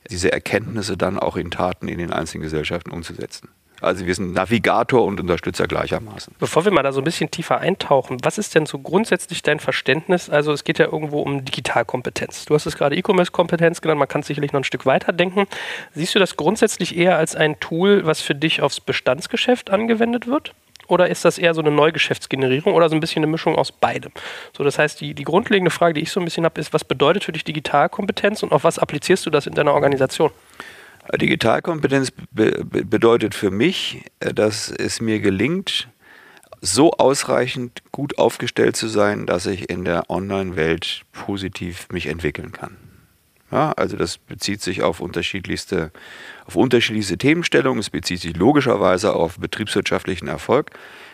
diese 0.10 0.32
Erkenntnisse 0.32 0.98
dann 0.98 1.20
auch 1.20 1.38
in 1.38 1.52
Taten 1.52 1.88
in 1.88 2.00
den 2.00 2.12
einzelnen 2.12 2.42
Gesellschaften 2.42 2.90
umzusetzen. 2.90 3.50
Also 3.82 4.06
wir 4.06 4.16
sind 4.16 4.34
Navigator 4.34 5.04
und 5.04 5.20
Unterstützer 5.20 5.68
gleichermaßen. 5.68 6.36
Bevor 6.40 6.66
wir 6.66 6.72
mal 6.72 6.84
da 6.84 6.92
so 6.92 7.02
ein 7.02 7.04
bisschen 7.04 7.30
tiefer 7.30 7.60
eintauchen, 7.60 8.18
was 8.24 8.38
ist 8.38 8.56
denn 8.56 8.66
so 8.66 8.80
grundsätzlich 8.80 9.42
dein 9.42 9.60
Verständnis? 9.60 10.30
Also 10.30 10.52
es 10.54 10.64
geht 10.64 10.80
ja 10.80 10.86
irgendwo 10.86 11.22
um 11.22 11.44
Digitalkompetenz. 11.44 12.46
Du 12.46 12.56
hast 12.56 12.66
es 12.66 12.78
gerade 12.78 12.96
E-Commerce-Kompetenz 12.96 13.82
genannt, 13.82 14.00
man 14.00 14.08
kann 14.08 14.24
sicherlich 14.24 14.54
noch 14.54 14.62
ein 14.62 14.66
Stück 14.66 14.86
weiter 14.86 15.12
denken. 15.12 15.48
Siehst 15.94 16.16
du 16.16 16.20
das 16.20 16.38
grundsätzlich 16.38 16.96
eher 16.96 17.18
als 17.18 17.36
ein 17.36 17.60
Tool, 17.60 18.06
was 18.06 18.22
für 18.22 18.36
dich 18.36 18.62
aufs 18.62 18.80
Bestandsgeschäft 18.80 19.70
angewendet 19.70 20.28
wird? 20.28 20.54
Oder 20.88 21.10
ist 21.10 21.26
das 21.26 21.38
eher 21.38 21.54
so 21.54 21.62
eine 21.62 21.72
Neugeschäftsgenerierung 21.72 22.74
oder 22.74 22.90
so 22.90 22.96
ein 22.96 23.00
bisschen 23.00 23.24
eine 23.24 23.32
Mischung 23.32 23.56
aus 23.56 23.72
beidem? 23.72 24.12
So, 24.56 24.64
das 24.64 24.78
heißt, 24.78 25.02
die, 25.02 25.14
die 25.14 25.24
grundlegende 25.24 25.72
Frage, 25.72 25.96
die 25.96 26.02
ich 26.02 26.12
so 26.12 26.20
ein 26.20 26.26
bisschen 26.26 26.46
habe, 26.46 26.62
ist, 26.62 26.74
was 26.74 26.84
bedeutet 26.84 27.24
für 27.24 27.32
dich 27.32 27.44
Digitalkompetenz 27.44 28.44
und 28.44 28.52
auf 28.52 28.64
was 28.64 28.78
applizierst 28.78 29.26
du 29.26 29.30
das 29.30 29.48
in 29.48 29.54
deiner 29.54 29.74
Organisation? 29.74 30.32
Digitalkompetenz 31.14 32.12
be 32.32 32.66
bedeutet 32.66 33.36
für 33.36 33.52
mich, 33.52 34.04
äh, 34.20 34.34
dass 34.34 34.72
es 34.72 35.02
mir 35.02 35.20
gelingt, 35.20 35.88
so 36.62 36.94
ausreichend 36.94 37.84
gut 37.92 38.18
aufgestellt 38.18 38.76
zu 38.76 38.88
sein, 38.88 39.26
dass 39.26 39.46
ich 39.46 39.70
in 39.70 39.86
der 39.86 40.10
Online-Welt 40.10 41.04
positiv 41.12 41.88
mich 41.92 42.08
entwickeln 42.08 42.52
kann. 42.52 42.78
Ja, 43.52 43.72
also 43.74 43.96
das 43.96 44.18
bezieht 44.18 44.62
sich 44.62 44.82
auf 44.82 45.00
unterschiedlichste, 45.00 45.92
auf 46.46 46.56
unterschiedlichste 46.56 47.18
Themenstellungen, 47.18 47.80
es 47.80 47.92
bezieht 47.92 48.20
sich 48.20 48.36
logischerweise 48.36 49.14
auf 49.14 49.38
betriebswirtschaftlichen 49.38 50.28
Erfolg, 50.28 50.72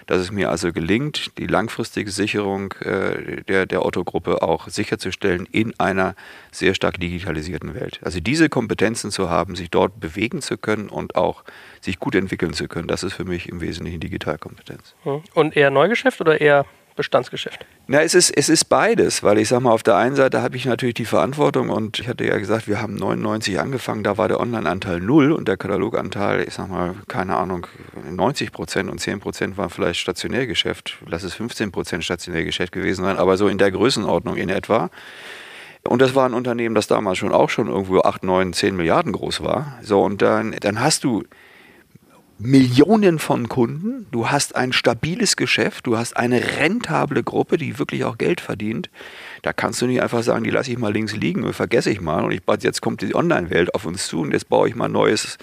dass 0.08 0.20
es 0.20 0.32
mir 0.32 0.50
also 0.50 0.72
gelingt, 0.72 1.38
die 1.38 1.48
langfristige 1.48 2.12
Sicherung 2.12 2.74
äh, 2.82 3.44
der, 3.44 3.66
der 3.66 3.86
Otto-Gruppe 3.86 4.42
auch 4.42 4.68
sicherzustellen 4.68 5.48
in 5.52 5.80
einer 5.80 6.16
sehr 6.52 6.74
stark 6.74 7.00
digitalisierten 7.00 7.74
Welt. 7.74 8.00
Also 8.04 8.20
diese 8.20 8.50
Kompetenzen 8.50 9.12
zu 9.12 9.30
haben, 9.30 9.56
sich 9.56 9.70
dort 9.70 10.00
bewegen 10.00 10.42
zu 10.42 10.58
können 10.58 10.90
und 10.90 11.16
auch 11.16 11.44
sich 11.80 12.00
gut 12.00 12.16
entwickeln 12.16 12.54
zu 12.54 12.68
können, 12.68 12.88
das 12.88 13.04
ist 13.04 13.14
für 13.14 13.26
mich 13.26 13.50
im 13.50 13.62
Wesentlichen 13.62 14.00
Digitalkompetenz. 14.00 14.96
Hm. 15.04 15.22
Und 15.34 15.56
eher 15.56 15.70
Neugeschäft 15.72 16.22
oder 16.22 16.40
eher 16.40 16.66
Bestandsgeschäft? 16.96 17.66
Na, 17.88 18.02
es 18.02 18.14
ist, 18.14 18.32
es 18.32 18.50
ist 18.50 18.66
beides, 18.66 19.24
weil 19.24 19.38
ich 19.38 19.50
sage 19.50 19.64
mal, 19.64 19.72
auf 19.72 19.84
der 19.84 19.98
einen 19.98 20.16
Seite 20.16 20.42
habe 20.42 20.56
ich 20.56 20.66
natürlich 20.66 20.96
die 20.96 21.06
Verantwortung 21.06 21.70
und 21.70 22.00
ich 22.00 22.08
hatte 22.08 22.26
ja 22.26 22.38
gesagt, 22.38 22.68
wir 22.68 22.82
haben 22.82 22.96
99 22.96 23.60
angefangen, 23.60 24.04
da 24.04 24.18
war 24.18 24.28
der 24.28 24.40
Online-Anteil 24.40 25.00
null 25.00 25.32
und 25.32 25.48
der 25.48 25.58
Kataloganteil, 25.58 26.48
ich 26.48 26.54
sage 26.54 26.72
mal, 26.72 26.96
keine 27.08 27.36
Ahnung, 27.38 27.68
90 28.10 28.52
Prozent 28.52 28.90
und 28.90 29.00
10 29.00 29.20
Prozent 29.20 29.58
war 29.58 29.70
vielleicht 29.70 30.00
Stationärgeschäft, 30.00 30.98
lass 31.06 31.24
es 31.24 31.34
15 31.34 31.72
Prozent 31.72 32.04
Stationärgeschäft 32.04 32.72
gewesen 32.72 33.06
sein, 33.06 33.18
aber 33.18 33.38
so 33.38 33.48
in 33.48 33.58
der 33.58 33.72
Größenordnung 33.72 34.38
in 34.38 34.50
etwa. 34.50 34.90
Und 35.84 36.02
das 36.02 36.14
war 36.14 36.28
ein 36.28 36.34
Unternehmen, 36.34 36.76
das 36.76 36.88
damals 36.88 37.18
schon 37.18 37.32
auch 37.32 37.50
schon 37.50 37.68
irgendwo 37.68 38.02
8, 38.02 38.24
9, 38.24 38.54
10 38.54 38.76
Milliarden 38.76 39.14
groß 39.14 39.42
war. 39.42 39.80
So, 39.82 40.04
und 40.04 40.22
dann, 40.22 40.56
dann 40.62 40.80
hast 40.80 41.04
du 41.04 41.24
Millionen 42.44 43.20
von 43.20 43.50
Kunden, 43.50 44.08
du 44.10 44.32
hast 44.32 44.56
ein 44.56 44.74
stabiles 44.74 45.36
Geschäft, 45.36 45.86
du 45.86 45.96
hast 45.96 46.18
eine 46.18 46.58
rentable 46.58 47.22
Gruppe, 47.22 47.58
die 47.58 47.78
wirklich 47.78 48.04
auch 48.04 48.18
Geld 48.18 48.42
verdient. 48.42 48.90
Da 49.44 49.54
kannst 49.54 49.80
du 49.82 49.86
nicht 49.86 50.02
einfach 50.02 50.24
sagen, 50.24 50.44
die 50.44 50.50
lasse 50.50 50.72
ich 50.72 50.80
mal 50.80 50.92
links 50.92 51.16
liegen 51.16 51.44
und 51.44 51.54
vergesse 51.54 51.92
ich 51.92 52.02
mal 52.02 52.24
und 52.24 52.32
ich, 52.32 52.42
jetzt 52.62 52.82
kommt 52.82 53.04
die 53.04 53.14
Online-Welt 53.14 53.76
auf 53.76 53.86
uns 53.86 54.08
zu 54.08 54.22
und 54.22 54.32
jetzt 54.32 54.50
baue 54.50 54.68
ich 54.68 54.76
mal 54.76 54.90
neues, 54.90 55.38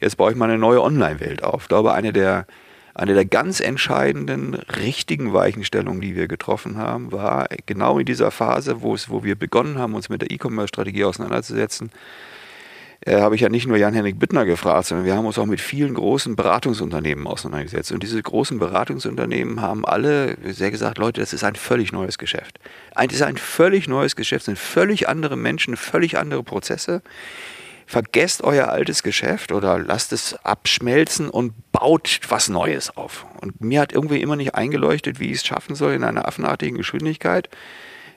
jetzt 0.00 0.16
baue 0.16 0.32
ich 0.32 0.36
mal 0.36 0.48
eine 0.48 0.58
neue 0.58 0.82
Online-Welt 0.82 1.44
auf. 1.44 1.62
Ich 1.62 1.68
glaube, 1.68 1.92
eine 1.92 2.12
der, 2.12 2.46
eine 2.94 3.14
der 3.14 3.26
ganz 3.26 3.60
entscheidenden, 3.60 4.54
richtigen 4.54 5.32
Weichenstellungen, 5.32 6.00
die 6.00 6.16
wir 6.16 6.26
getroffen 6.26 6.78
haben, 6.78 7.12
war 7.12 7.46
genau 7.66 8.00
in 8.00 8.06
dieser 8.06 8.32
Phase, 8.32 8.82
wo, 8.82 8.94
es, 8.94 9.08
wo 9.08 9.22
wir 9.22 9.36
begonnen 9.36 9.78
haben, 9.78 9.94
uns 9.94 10.08
mit 10.08 10.22
der 10.22 10.32
E-Commerce-Strategie 10.32 11.04
auseinanderzusetzen, 11.04 11.92
äh, 13.02 13.20
habe 13.20 13.34
ich 13.34 13.40
ja 13.40 13.48
nicht 13.48 13.66
nur 13.66 13.78
Jan-Henrik 13.78 14.18
Bittner 14.18 14.44
gefragt, 14.44 14.86
sondern 14.86 15.06
wir 15.06 15.16
haben 15.16 15.24
uns 15.24 15.38
auch 15.38 15.46
mit 15.46 15.60
vielen 15.60 15.94
großen 15.94 16.36
Beratungsunternehmen 16.36 17.26
auseinandergesetzt. 17.26 17.92
Und 17.92 18.02
diese 18.02 18.22
großen 18.22 18.58
Beratungsunternehmen 18.58 19.62
haben 19.62 19.86
alle 19.86 20.36
sehr 20.52 20.70
gesagt, 20.70 20.98
Leute, 20.98 21.20
das 21.20 21.32
ist 21.32 21.44
ein 21.44 21.56
völlig 21.56 21.92
neues 21.92 22.18
Geschäft. 22.18 22.58
Das 22.94 23.12
ist 23.14 23.22
ein 23.22 23.38
völlig 23.38 23.88
neues 23.88 24.16
Geschäft, 24.16 24.44
sind 24.44 24.58
völlig 24.58 25.08
andere 25.08 25.36
Menschen, 25.36 25.76
völlig 25.76 26.18
andere 26.18 26.42
Prozesse. 26.42 27.02
Vergesst 27.86 28.44
euer 28.44 28.68
altes 28.68 29.02
Geschäft 29.02 29.50
oder 29.50 29.78
lasst 29.78 30.12
es 30.12 30.34
abschmelzen 30.44 31.28
und 31.28 31.54
baut 31.72 32.20
was 32.28 32.48
Neues 32.48 32.96
auf. 32.96 33.26
Und 33.40 33.60
mir 33.60 33.80
hat 33.80 33.92
irgendwie 33.92 34.20
immer 34.20 34.36
nicht 34.36 34.54
eingeleuchtet, 34.54 35.18
wie 35.18 35.30
ich 35.30 35.38
es 35.38 35.46
schaffen 35.46 35.74
soll 35.74 35.94
in 35.94 36.04
einer 36.04 36.28
affenartigen 36.28 36.76
Geschwindigkeit 36.76 37.48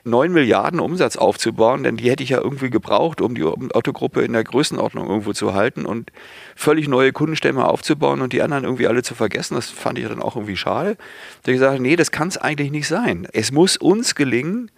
9 0.04 0.32
Milliarden 0.32 0.80
Umsatz 0.80 1.16
aufzubauen, 1.16 1.82
denn 1.82 1.96
die 1.96 2.10
hätte 2.10 2.22
ich 2.22 2.28
ja 2.28 2.38
irgendwie 2.38 2.68
gebraucht, 2.68 3.22
um 3.22 3.34
die 3.34 3.44
Autogruppe 3.44 4.22
in 4.22 4.34
der 4.34 4.44
Größenordnung 4.44 5.08
irgendwo 5.08 5.32
zu 5.32 5.54
halten 5.54 5.86
und 5.86 6.12
völlig 6.54 6.88
neue 6.88 7.12
Kundenstämme 7.12 7.66
aufzubauen 7.66 8.20
und 8.20 8.34
die 8.34 8.42
anderen 8.42 8.64
irgendwie 8.64 8.86
alle 8.86 9.02
zu 9.02 9.14
vergessen. 9.14 9.54
Das 9.54 9.70
fand 9.70 9.98
ich 9.98 10.06
dann 10.06 10.20
auch 10.20 10.36
irgendwie 10.36 10.56
schade. 10.56 10.96
Da 11.42 11.52
ich 11.52 11.56
gesagt, 11.58 11.80
nee, 11.80 11.96
das 11.96 12.10
kann 12.10 12.28
es 12.28 12.36
eigentlich 12.36 12.70
nicht 12.70 12.86
sein. 12.86 13.26
Es 13.32 13.50
muss 13.50 13.78
uns 13.78 14.14
gelingen, 14.14 14.70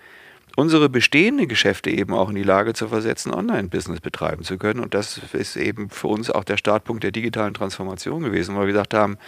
unsere 0.56 0.88
bestehenden 0.88 1.48
Geschäfte 1.48 1.90
eben 1.90 2.14
auch 2.14 2.30
in 2.30 2.36
die 2.36 2.42
Lage 2.44 2.72
zu 2.72 2.86
versetzen, 2.86 3.34
Online-Business 3.34 4.00
betreiben 4.00 4.44
zu 4.44 4.58
können. 4.58 4.80
Und 4.80 4.94
das 4.94 5.20
ist 5.32 5.56
eben 5.56 5.90
für 5.90 6.06
uns 6.08 6.30
auch 6.30 6.44
der 6.44 6.56
Startpunkt 6.56 7.02
der 7.02 7.10
digitalen 7.10 7.52
Transformation 7.52 8.22
gewesen, 8.22 8.54
weil 8.54 8.62
wir 8.62 8.72
gesagt 8.72 8.94
haben, 8.94 9.18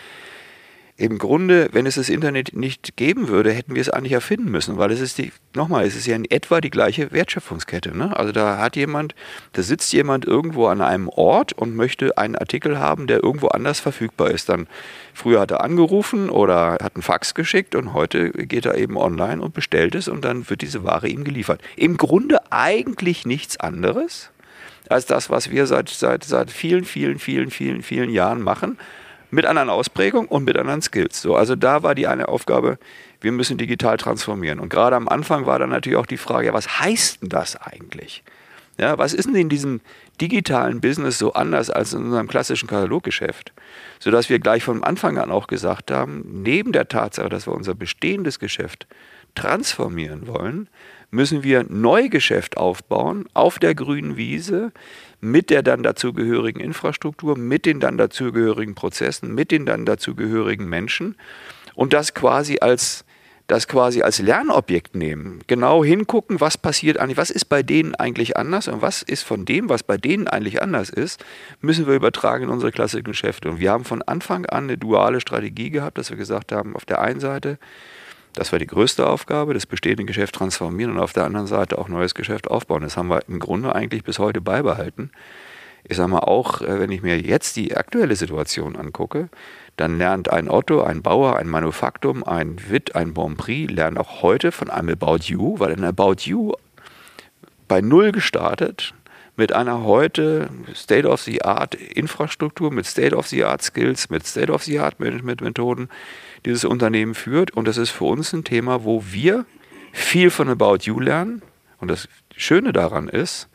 im 0.98 1.16
Grunde, 1.18 1.68
wenn 1.70 1.86
es 1.86 1.94
das 1.94 2.08
Internet 2.08 2.56
nicht 2.56 2.96
geben 2.96 3.28
würde, 3.28 3.52
hätten 3.52 3.76
wir 3.76 3.80
es 3.80 3.88
eigentlich 3.88 4.14
erfinden 4.14 4.50
müssen, 4.50 4.78
weil 4.78 4.90
es 4.90 5.00
ist 5.00 5.18
die, 5.18 5.30
nochmal, 5.54 5.86
es 5.86 5.94
ist 5.94 6.08
ja 6.08 6.16
in 6.16 6.28
etwa 6.28 6.60
die 6.60 6.70
gleiche 6.70 7.12
Wertschöpfungskette. 7.12 7.96
Ne? 7.96 8.16
Also 8.16 8.32
da 8.32 8.58
hat 8.58 8.74
jemand, 8.74 9.14
da 9.52 9.62
sitzt 9.62 9.92
jemand 9.92 10.24
irgendwo 10.24 10.66
an 10.66 10.80
einem 10.80 11.08
Ort 11.08 11.52
und 11.52 11.76
möchte 11.76 12.18
einen 12.18 12.34
Artikel 12.34 12.80
haben, 12.80 13.06
der 13.06 13.22
irgendwo 13.22 13.46
anders 13.46 13.78
verfügbar 13.78 14.32
ist. 14.32 14.48
Dann 14.48 14.66
früher 15.14 15.38
hat 15.38 15.52
er 15.52 15.62
angerufen 15.62 16.30
oder 16.30 16.78
hat 16.82 16.96
einen 16.96 17.02
Fax 17.02 17.32
geschickt 17.34 17.76
und 17.76 17.94
heute 17.94 18.30
geht 18.32 18.66
er 18.66 18.76
eben 18.76 18.96
online 18.96 19.40
und 19.40 19.54
bestellt 19.54 19.94
es 19.94 20.08
und 20.08 20.24
dann 20.24 20.50
wird 20.50 20.62
diese 20.62 20.82
Ware 20.82 21.06
ihm 21.06 21.22
geliefert. 21.22 21.62
Im 21.76 21.96
Grunde 21.96 22.40
eigentlich 22.50 23.24
nichts 23.24 23.56
anderes 23.60 24.30
als 24.88 25.06
das, 25.06 25.30
was 25.30 25.50
wir 25.50 25.68
seit, 25.68 25.90
seit, 25.90 26.24
seit 26.24 26.50
vielen, 26.50 26.84
vielen, 26.84 27.20
vielen, 27.20 27.50
vielen, 27.50 27.82
vielen 27.82 28.10
Jahren 28.10 28.42
machen 28.42 28.78
mit 29.30 29.46
anderen 29.46 29.70
Ausprägungen 29.70 30.28
und 30.28 30.44
mit 30.44 30.56
anderen 30.56 30.82
Skills. 30.82 31.20
So, 31.20 31.36
also 31.36 31.56
da 31.56 31.82
war 31.82 31.94
die 31.94 32.06
eine 32.06 32.28
Aufgabe, 32.28 32.78
wir 33.20 33.32
müssen 33.32 33.58
digital 33.58 33.96
transformieren. 33.96 34.60
Und 34.60 34.68
gerade 34.68 34.96
am 34.96 35.08
Anfang 35.08 35.46
war 35.46 35.58
dann 35.58 35.70
natürlich 35.70 35.98
auch 35.98 36.06
die 36.06 36.16
Frage, 36.16 36.46
ja, 36.46 36.52
was 36.52 36.80
heißt 36.80 37.22
denn 37.22 37.28
das 37.28 37.56
eigentlich? 37.56 38.22
Ja, 38.78 38.96
was 38.96 39.12
ist 39.12 39.26
denn 39.26 39.34
in 39.34 39.48
diesem 39.48 39.80
digitalen 40.20 40.80
Business 40.80 41.18
so 41.18 41.32
anders 41.32 41.68
als 41.68 41.92
in 41.92 42.04
unserem 42.04 42.28
klassischen 42.28 42.68
Kataloggeschäft? 42.68 43.52
Sodass 43.98 44.30
wir 44.30 44.38
gleich 44.38 44.62
von 44.62 44.84
Anfang 44.84 45.18
an 45.18 45.32
auch 45.32 45.48
gesagt 45.48 45.90
haben, 45.90 46.42
neben 46.42 46.70
der 46.70 46.86
Tatsache, 46.86 47.28
dass 47.28 47.48
wir 47.48 47.54
unser 47.54 47.74
bestehendes 47.74 48.38
Geschäft 48.38 48.86
transformieren 49.34 50.28
wollen, 50.28 50.68
müssen 51.10 51.42
wir 51.42 51.64
Neugeschäft 51.68 52.56
aufbauen 52.56 53.26
auf 53.34 53.58
der 53.58 53.74
grünen 53.74 54.16
Wiese 54.16 54.72
mit 55.20 55.50
der 55.50 55.62
dann 55.62 55.82
dazugehörigen 55.82 56.60
Infrastruktur, 56.60 57.36
mit 57.36 57.66
den 57.66 57.80
dann 57.80 57.98
dazugehörigen 57.98 58.74
Prozessen, 58.74 59.34
mit 59.34 59.50
den 59.50 59.66
dann 59.66 59.84
dazugehörigen 59.84 60.68
Menschen 60.68 61.16
und 61.74 61.92
das 61.92 62.14
quasi 62.14 62.58
als 62.60 63.04
das 63.48 63.66
quasi 63.66 64.02
als 64.02 64.18
Lernobjekt 64.18 64.94
nehmen, 64.94 65.40
genau 65.46 65.82
hingucken, 65.82 66.38
was 66.38 66.58
passiert 66.58 66.98
eigentlich, 66.98 67.16
was 67.16 67.30
ist 67.30 67.46
bei 67.46 67.62
denen 67.62 67.94
eigentlich 67.94 68.36
anders 68.36 68.68
und 68.68 68.82
was 68.82 69.00
ist 69.00 69.22
von 69.22 69.46
dem, 69.46 69.70
was 69.70 69.82
bei 69.82 69.96
denen 69.96 70.28
eigentlich 70.28 70.60
anders 70.60 70.90
ist, 70.90 71.24
müssen 71.62 71.86
wir 71.86 71.94
übertragen 71.94 72.44
in 72.44 72.50
unsere 72.50 72.72
klassischen 72.72 73.04
Geschäfte. 73.04 73.48
Und 73.48 73.58
wir 73.58 73.72
haben 73.72 73.86
von 73.86 74.02
Anfang 74.02 74.44
an 74.44 74.64
eine 74.64 74.76
duale 74.76 75.20
Strategie 75.20 75.70
gehabt, 75.70 75.96
dass 75.96 76.10
wir 76.10 76.18
gesagt 76.18 76.52
haben, 76.52 76.76
auf 76.76 76.84
der 76.84 77.00
einen 77.00 77.20
Seite, 77.20 77.58
das 78.38 78.52
war 78.52 78.58
die 78.58 78.66
größte 78.66 79.06
Aufgabe, 79.06 79.52
das 79.52 79.66
bestehende 79.66 80.04
Geschäft 80.04 80.36
transformieren 80.36 80.92
und 80.92 81.00
auf 81.00 81.12
der 81.12 81.24
anderen 81.24 81.48
Seite 81.48 81.78
auch 81.78 81.88
neues 81.88 82.14
Geschäft 82.14 82.48
aufbauen. 82.48 82.82
Das 82.82 82.96
haben 82.96 83.08
wir 83.08 83.20
im 83.28 83.40
Grunde 83.40 83.74
eigentlich 83.74 84.04
bis 84.04 84.18
heute 84.18 84.40
beibehalten. 84.40 85.10
Ich 85.82 85.96
sage 85.96 86.10
mal 86.10 86.20
auch, 86.20 86.60
äh, 86.60 86.78
wenn 86.78 86.92
ich 86.92 87.02
mir 87.02 87.18
jetzt 87.18 87.56
die 87.56 87.76
aktuelle 87.76 88.14
Situation 88.14 88.76
angucke, 88.76 89.28
dann 89.76 89.98
lernt 89.98 90.30
ein 90.30 90.48
Otto, 90.48 90.82
ein 90.82 91.02
Bauer, 91.02 91.36
ein 91.36 91.48
Manufaktum, 91.48 92.22
ein 92.22 92.58
Witt, 92.68 92.94
ein 92.94 93.12
Bonprix, 93.12 93.72
lernen 93.72 93.98
auch 93.98 94.22
heute 94.22 94.52
von 94.52 94.70
einem 94.70 94.90
About 94.90 95.24
You, 95.24 95.58
weil 95.58 95.72
ein 95.72 95.84
About 95.84 96.22
You 96.22 96.52
bei 97.66 97.80
Null 97.80 98.12
gestartet, 98.12 98.94
mit 99.38 99.52
einer 99.52 99.84
heute 99.84 100.50
State-of-the-Art 100.74 101.76
Infrastruktur, 101.76 102.72
mit 102.72 102.86
State-of-the-Art 102.86 103.62
Skills, 103.62 104.10
mit 104.10 104.26
State-of-the-Art 104.26 104.98
Management 104.98 105.40
Methoden 105.42 105.88
dieses 106.44 106.64
Unternehmen 106.64 107.14
führt. 107.14 107.52
Und 107.52 107.68
das 107.68 107.76
ist 107.76 107.90
für 107.90 108.06
uns 108.06 108.32
ein 108.32 108.42
Thema, 108.42 108.82
wo 108.82 109.04
wir 109.06 109.46
viel 109.92 110.30
von 110.30 110.48
About 110.48 110.78
You 110.82 110.98
lernen. 110.98 111.42
Und 111.78 111.88
das 111.88 112.08
Schöne 112.36 112.72
daran 112.72 113.08
ist, 113.08 113.48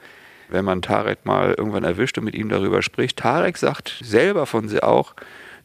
wenn 0.47 0.63
man 0.63 0.81
Tarek 0.81 1.25
mal 1.25 1.53
irgendwann 1.57 1.83
erwischt 1.83 2.17
und 2.17 2.23
mit 2.23 2.35
ihm 2.35 2.47
darüber 2.47 2.81
spricht, 2.81 3.19
Tarek 3.19 3.57
sagt 3.57 3.99
selber 4.01 4.45
von 4.45 4.69
sich 4.69 4.83
auch, 4.83 5.15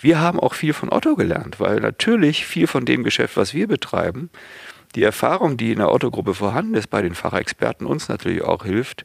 wir 0.01 0.21
haben 0.21 0.41
auch 0.41 0.55
viel 0.55 0.73
von 0.73 0.91
Otto 0.93 1.15
gelernt, 1.15 1.61
weil 1.61 1.79
natürlich 1.79 2.45
viel 2.45 2.67
von 2.67 2.85
dem 2.85 3.05
Geschäft, 3.05 3.37
was 3.37 3.55
wir 3.55 3.69
betreiben, 3.69 4.31
die 4.97 5.05
Erfahrung, 5.05 5.57
die 5.57 5.71
in 5.71 5.79
der 5.79 5.93
Otto-Gruppe 5.93 6.35
vorhanden 6.35 6.75
ist, 6.75 6.89
bei 6.89 7.03
den 7.03 7.15
Fachexperten 7.15 7.87
uns 7.87 8.09
natürlich 8.09 8.43
auch 8.43 8.65
hilft, 8.65 9.05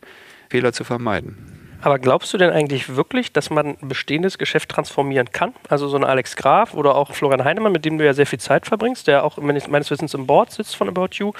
Fehler 0.53 0.71
zu 0.71 0.83
vermeiden. 0.83 1.35
Aber 1.81 1.97
glaubst 1.97 2.31
du 2.31 2.37
denn 2.37 2.51
eigentlich 2.51 2.95
wirklich, 2.95 3.33
dass 3.33 3.49
man 3.49 3.75
ein 3.81 3.89
bestehendes 3.89 4.37
Geschäft 4.37 4.69
transformieren 4.69 5.31
kann? 5.31 5.53
Also 5.67 5.87
so 5.87 5.97
ein 5.97 6.03
Alex 6.03 6.35
Graf 6.35 6.75
oder 6.75 6.95
auch 6.95 7.11
Florian 7.11 7.43
Heinemann, 7.43 7.71
mit 7.71 7.85
dem 7.85 7.97
du 7.97 8.05
ja 8.05 8.13
sehr 8.13 8.27
viel 8.27 8.39
Zeit 8.39 8.67
verbringst, 8.67 9.07
der 9.07 9.25
auch 9.25 9.37
meines 9.37 9.91
Wissens 9.91 10.13
im 10.13 10.27
Board 10.27 10.51
sitzt 10.51 10.75
von 10.75 10.87
About 10.87 11.09
You, 11.13 11.33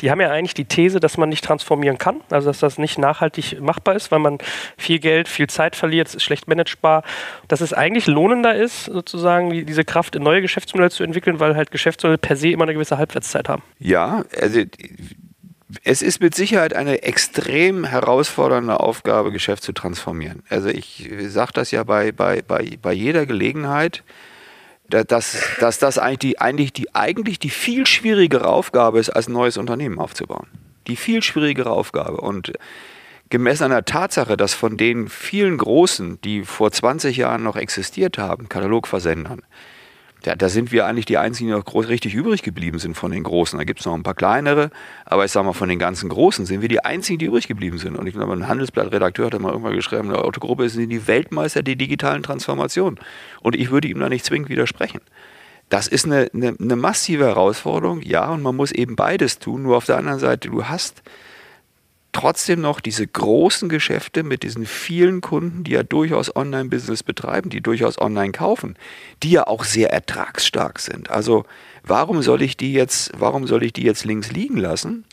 die 0.00 0.10
haben 0.10 0.20
ja 0.20 0.30
eigentlich 0.30 0.52
die 0.52 0.66
These, 0.66 1.00
dass 1.00 1.16
man 1.16 1.30
nicht 1.30 1.42
transformieren 1.42 1.96
kann, 1.96 2.20
also 2.30 2.48
dass 2.50 2.60
das 2.60 2.76
nicht 2.76 2.98
nachhaltig 2.98 3.58
machbar 3.60 3.96
ist, 3.96 4.12
weil 4.12 4.20
man 4.20 4.38
viel 4.76 4.98
Geld, 4.98 5.28
viel 5.28 5.48
Zeit 5.48 5.74
verliert, 5.74 6.08
es 6.08 6.14
ist 6.14 6.22
schlecht 6.22 6.46
managebar, 6.46 7.02
dass 7.48 7.62
es 7.62 7.72
eigentlich 7.72 8.06
lohnender 8.06 8.54
ist, 8.54 8.84
sozusagen 8.84 9.50
diese 9.66 9.84
Kraft 9.84 10.14
in 10.14 10.22
neue 10.22 10.42
Geschäftsmodelle 10.42 10.90
zu 10.90 11.02
entwickeln, 11.02 11.40
weil 11.40 11.56
halt 11.56 11.70
Geschäftsmodelle 11.70 12.18
per 12.18 12.36
se 12.36 12.50
immer 12.50 12.64
eine 12.64 12.74
gewisse 12.74 12.98
Halbwertszeit 12.98 13.48
haben. 13.48 13.62
Ja, 13.80 14.24
also 14.38 14.60
es 15.84 16.00
ist 16.00 16.20
mit 16.20 16.34
Sicherheit 16.34 16.74
eine 16.74 17.02
extrem 17.02 17.84
herausfordernde 17.84 18.80
Aufgabe, 18.80 19.32
Geschäft 19.32 19.62
zu 19.62 19.72
transformieren. 19.72 20.42
Also 20.48 20.68
ich 20.68 21.10
sage 21.26 21.52
das 21.52 21.70
ja 21.70 21.84
bei, 21.84 22.12
bei, 22.12 22.42
bei, 22.42 22.78
bei 22.80 22.92
jeder 22.92 23.26
Gelegenheit, 23.26 24.02
dass, 24.88 25.36
dass 25.60 25.78
das 25.78 25.98
eigentlich 25.98 26.18
die, 26.18 26.40
eigentlich, 26.40 26.72
die, 26.72 26.94
eigentlich 26.94 27.38
die 27.38 27.50
viel 27.50 27.86
schwierigere 27.86 28.46
Aufgabe 28.46 28.98
ist, 28.98 29.10
als 29.10 29.28
ein 29.28 29.32
neues 29.32 29.58
Unternehmen 29.58 29.98
aufzubauen. 29.98 30.46
Die 30.86 30.96
viel 30.96 31.22
schwierigere 31.22 31.70
Aufgabe. 31.70 32.22
Und 32.22 32.52
gemessen 33.28 33.64
an 33.64 33.70
der 33.70 33.84
Tatsache, 33.84 34.38
dass 34.38 34.54
von 34.54 34.78
den 34.78 35.08
vielen 35.08 35.58
Großen, 35.58 36.18
die 36.22 36.44
vor 36.44 36.72
20 36.72 37.18
Jahren 37.18 37.42
noch 37.42 37.56
existiert 37.56 38.16
haben, 38.16 38.48
Katalogversendern, 38.48 39.42
ja, 40.24 40.34
da 40.34 40.48
sind 40.48 40.72
wir 40.72 40.84
eigentlich 40.86 41.06
die 41.06 41.16
Einzigen, 41.16 41.48
die 41.48 41.54
noch 41.54 41.64
groß, 41.64 41.88
richtig 41.88 42.14
übrig 42.14 42.42
geblieben 42.42 42.78
sind 42.78 42.96
von 42.96 43.12
den 43.12 43.22
Großen. 43.22 43.56
Da 43.58 43.64
gibt 43.64 43.80
es 43.80 43.86
noch 43.86 43.94
ein 43.94 44.02
paar 44.02 44.14
kleinere, 44.14 44.70
aber 45.04 45.24
ich 45.24 45.30
sage 45.30 45.46
mal, 45.46 45.52
von 45.52 45.68
den 45.68 45.78
ganzen 45.78 46.08
Großen 46.08 46.44
sind 46.44 46.60
wir 46.60 46.68
die 46.68 46.84
Einzigen, 46.84 47.18
die 47.18 47.26
übrig 47.26 47.46
geblieben 47.46 47.78
sind. 47.78 47.96
Und 47.96 48.06
ich 48.06 48.14
glaube, 48.14 48.32
ein 48.32 48.48
Handelsblatt-Redakteur 48.48 49.26
hat 49.26 49.40
mal 49.40 49.52
irgendwann 49.52 49.74
geschrieben, 49.74 50.08
die 50.08 50.16
Autogruppe 50.16 50.68
sind 50.68 50.88
die 50.90 51.06
Weltmeister 51.06 51.62
der 51.62 51.76
digitalen 51.76 52.22
Transformation. 52.22 52.98
Und 53.42 53.54
ich 53.54 53.70
würde 53.70 53.86
ihm 53.88 54.00
da 54.00 54.08
nicht 54.08 54.24
zwingend 54.24 54.48
widersprechen. 54.48 55.00
Das 55.68 55.86
ist 55.86 56.06
eine, 56.06 56.28
eine, 56.34 56.56
eine 56.58 56.76
massive 56.76 57.26
Herausforderung, 57.26 58.00
ja, 58.02 58.28
und 58.30 58.42
man 58.42 58.56
muss 58.56 58.72
eben 58.72 58.96
beides 58.96 59.38
tun. 59.38 59.62
Nur 59.62 59.76
auf 59.76 59.84
der 59.84 59.98
anderen 59.98 60.18
Seite, 60.18 60.48
du 60.48 60.64
hast 60.64 61.02
trotzdem 62.12 62.60
noch 62.60 62.80
diese 62.80 63.06
großen 63.06 63.68
Geschäfte 63.68 64.22
mit 64.22 64.42
diesen 64.42 64.66
vielen 64.66 65.20
Kunden, 65.20 65.64
die 65.64 65.72
ja 65.72 65.82
durchaus 65.82 66.34
Online-Business 66.34 67.02
betreiben, 67.02 67.50
die 67.50 67.60
durchaus 67.60 68.00
online 68.00 68.32
kaufen, 68.32 68.76
die 69.22 69.30
ja 69.30 69.46
auch 69.46 69.64
sehr 69.64 69.92
ertragsstark 69.92 70.80
sind. 70.80 71.10
Also 71.10 71.44
warum 71.84 72.22
soll 72.22 72.42
ich 72.42 72.56
die 72.56 72.72
jetzt, 72.72 73.12
warum 73.18 73.46
soll 73.46 73.62
ich 73.62 73.72
die 73.72 73.82
jetzt 73.82 74.04
links 74.04 74.32
liegen 74.32 74.56
lassen 74.56 75.04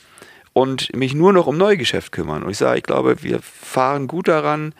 und 0.54 0.96
mich 0.96 1.14
nur 1.14 1.34
noch 1.34 1.48
um 1.48 1.58
Neugeschäft 1.58 2.12
kümmern? 2.12 2.44
Und 2.44 2.52
ich 2.52 2.58
sage, 2.58 2.78
ich 2.78 2.84
glaube, 2.84 3.22
wir 3.24 3.40
fahren 3.42 4.08
gut 4.08 4.28
daran, 4.28 4.74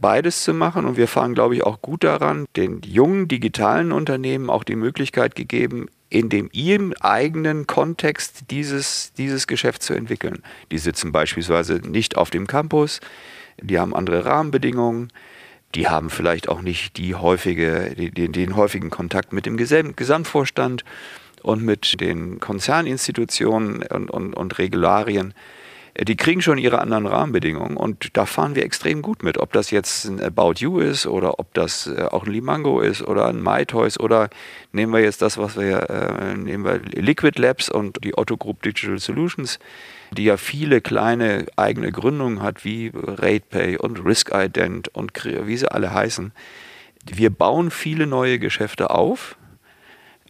beides 0.00 0.42
zu 0.42 0.54
machen 0.54 0.86
und 0.86 0.96
wir 0.96 1.08
fahren, 1.08 1.34
glaube 1.34 1.54
ich, 1.54 1.62
auch 1.62 1.80
gut 1.80 2.04
daran, 2.04 2.46
den 2.56 2.80
jungen 2.84 3.28
digitalen 3.28 3.92
Unternehmen 3.92 4.50
auch 4.50 4.64
die 4.64 4.76
Möglichkeit 4.76 5.34
gegeben, 5.34 5.86
in 6.10 6.28
dem 6.28 6.48
ihrem 6.52 6.92
eigenen 7.00 7.66
Kontext 7.66 8.50
dieses, 8.50 9.12
dieses 9.14 9.46
Geschäft 9.46 9.82
zu 9.82 9.94
entwickeln. 9.94 10.42
Die 10.70 10.78
sitzen 10.78 11.12
beispielsweise 11.12 11.74
nicht 11.76 12.16
auf 12.16 12.30
dem 12.30 12.46
Campus, 12.46 13.00
die 13.60 13.78
haben 13.78 13.94
andere 13.94 14.24
Rahmenbedingungen, 14.24 15.12
die 15.74 15.88
haben 15.88 16.10
vielleicht 16.10 16.48
auch 16.48 16.62
nicht 16.62 16.96
die 16.98 17.14
häufige, 17.14 17.94
den, 17.96 18.32
den 18.32 18.56
häufigen 18.56 18.90
Kontakt 18.90 19.32
mit 19.32 19.46
dem 19.46 19.56
Gesamtvorstand 19.56 20.84
und 21.42 21.62
mit 21.62 22.00
den 22.00 22.40
Konzerninstitutionen 22.40 23.82
und, 23.82 24.10
und, 24.10 24.34
und 24.34 24.58
Regularien 24.58 25.34
die 25.96 26.16
kriegen 26.16 26.42
schon 26.42 26.58
ihre 26.58 26.80
anderen 26.80 27.06
Rahmenbedingungen 27.06 27.76
und 27.76 28.16
da 28.16 28.26
fahren 28.26 28.56
wir 28.56 28.64
extrem 28.64 29.00
gut 29.00 29.22
mit. 29.22 29.38
Ob 29.38 29.52
das 29.52 29.70
jetzt 29.70 30.06
ein 30.06 30.20
About 30.20 30.54
You 30.56 30.80
ist 30.80 31.06
oder 31.06 31.38
ob 31.38 31.54
das 31.54 31.86
äh, 31.86 32.02
auch 32.10 32.26
ein 32.26 32.32
Limango 32.32 32.80
ist 32.80 33.02
oder 33.02 33.28
ein 33.28 33.40
MyToys 33.40 34.00
oder 34.00 34.28
nehmen 34.72 34.92
wir 34.92 35.00
jetzt 35.00 35.22
das, 35.22 35.38
was 35.38 35.56
wir, 35.56 35.88
äh, 35.88 36.34
nehmen 36.36 36.64
wir 36.64 36.80
Liquid 36.80 37.40
Labs 37.40 37.68
und 37.68 38.02
die 38.02 38.18
Otto 38.18 38.36
Group 38.36 38.62
Digital 38.62 38.98
Solutions, 38.98 39.60
die 40.10 40.24
ja 40.24 40.36
viele 40.36 40.80
kleine 40.80 41.46
eigene 41.56 41.92
Gründungen 41.92 42.42
hat, 42.42 42.64
wie 42.64 42.90
RatePay 42.92 43.78
und 43.78 44.04
Risk 44.04 44.32
Ident 44.34 44.88
und 44.88 45.12
wie 45.24 45.56
sie 45.56 45.70
alle 45.70 45.94
heißen. 45.94 46.32
Wir 47.06 47.30
bauen 47.30 47.70
viele 47.70 48.08
neue 48.08 48.40
Geschäfte 48.40 48.90
auf, 48.90 49.36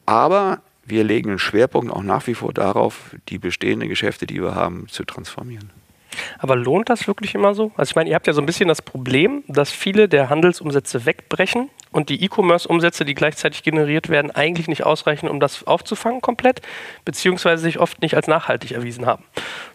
aber 0.05 0.61
wir 0.87 1.05
legen 1.05 1.31
einen 1.31 1.39
Schwerpunkt 1.39 1.93
auch 1.93 2.03
nach 2.03 2.27
wie 2.27 2.35
vor 2.35 2.53
darauf, 2.53 3.15
die 3.29 3.39
bestehenden 3.39 3.89
Geschäfte, 3.89 4.27
die 4.27 4.43
wir 4.43 4.55
haben, 4.55 4.87
zu 4.89 5.05
transformieren. 5.05 5.71
Aber 6.39 6.57
lohnt 6.57 6.89
das 6.89 7.07
wirklich 7.07 7.35
immer 7.35 7.55
so? 7.55 7.73
Also 7.77 7.91
ich 7.91 7.97
meine, 7.97 8.11
ihr 8.11 8.15
habt 8.15 8.27
ja 8.27 8.33
so 8.33 8.41
ein 8.41 8.47
bisschen 8.47 8.69
das 8.69 8.83
Problem, 8.83 9.43
dass 9.49 9.71
viele 9.71 10.09
der 10.09 10.31
Handelsumsätze 10.31 11.07
wegbrechen 11.07 11.71
und 11.91 12.09
die 12.09 12.23
E-Commerce-Umsätze, 12.25 13.05
die 13.05 13.15
gleichzeitig 13.15 13.63
generiert 13.63 14.09
werden, 14.09 14.31
eigentlich 14.31 14.69
nicht 14.69 14.85
ausreichen, 14.85 15.29
um 15.29 15.41
das 15.41 15.67
aufzufangen 15.67 16.21
komplett, 16.21 16.61
beziehungsweise 17.05 17.63
sich 17.63 17.79
oft 17.79 18.03
nicht 18.03 18.15
als 18.15 18.27
nachhaltig 18.27 18.73
erwiesen 18.73 19.07
haben. 19.07 19.25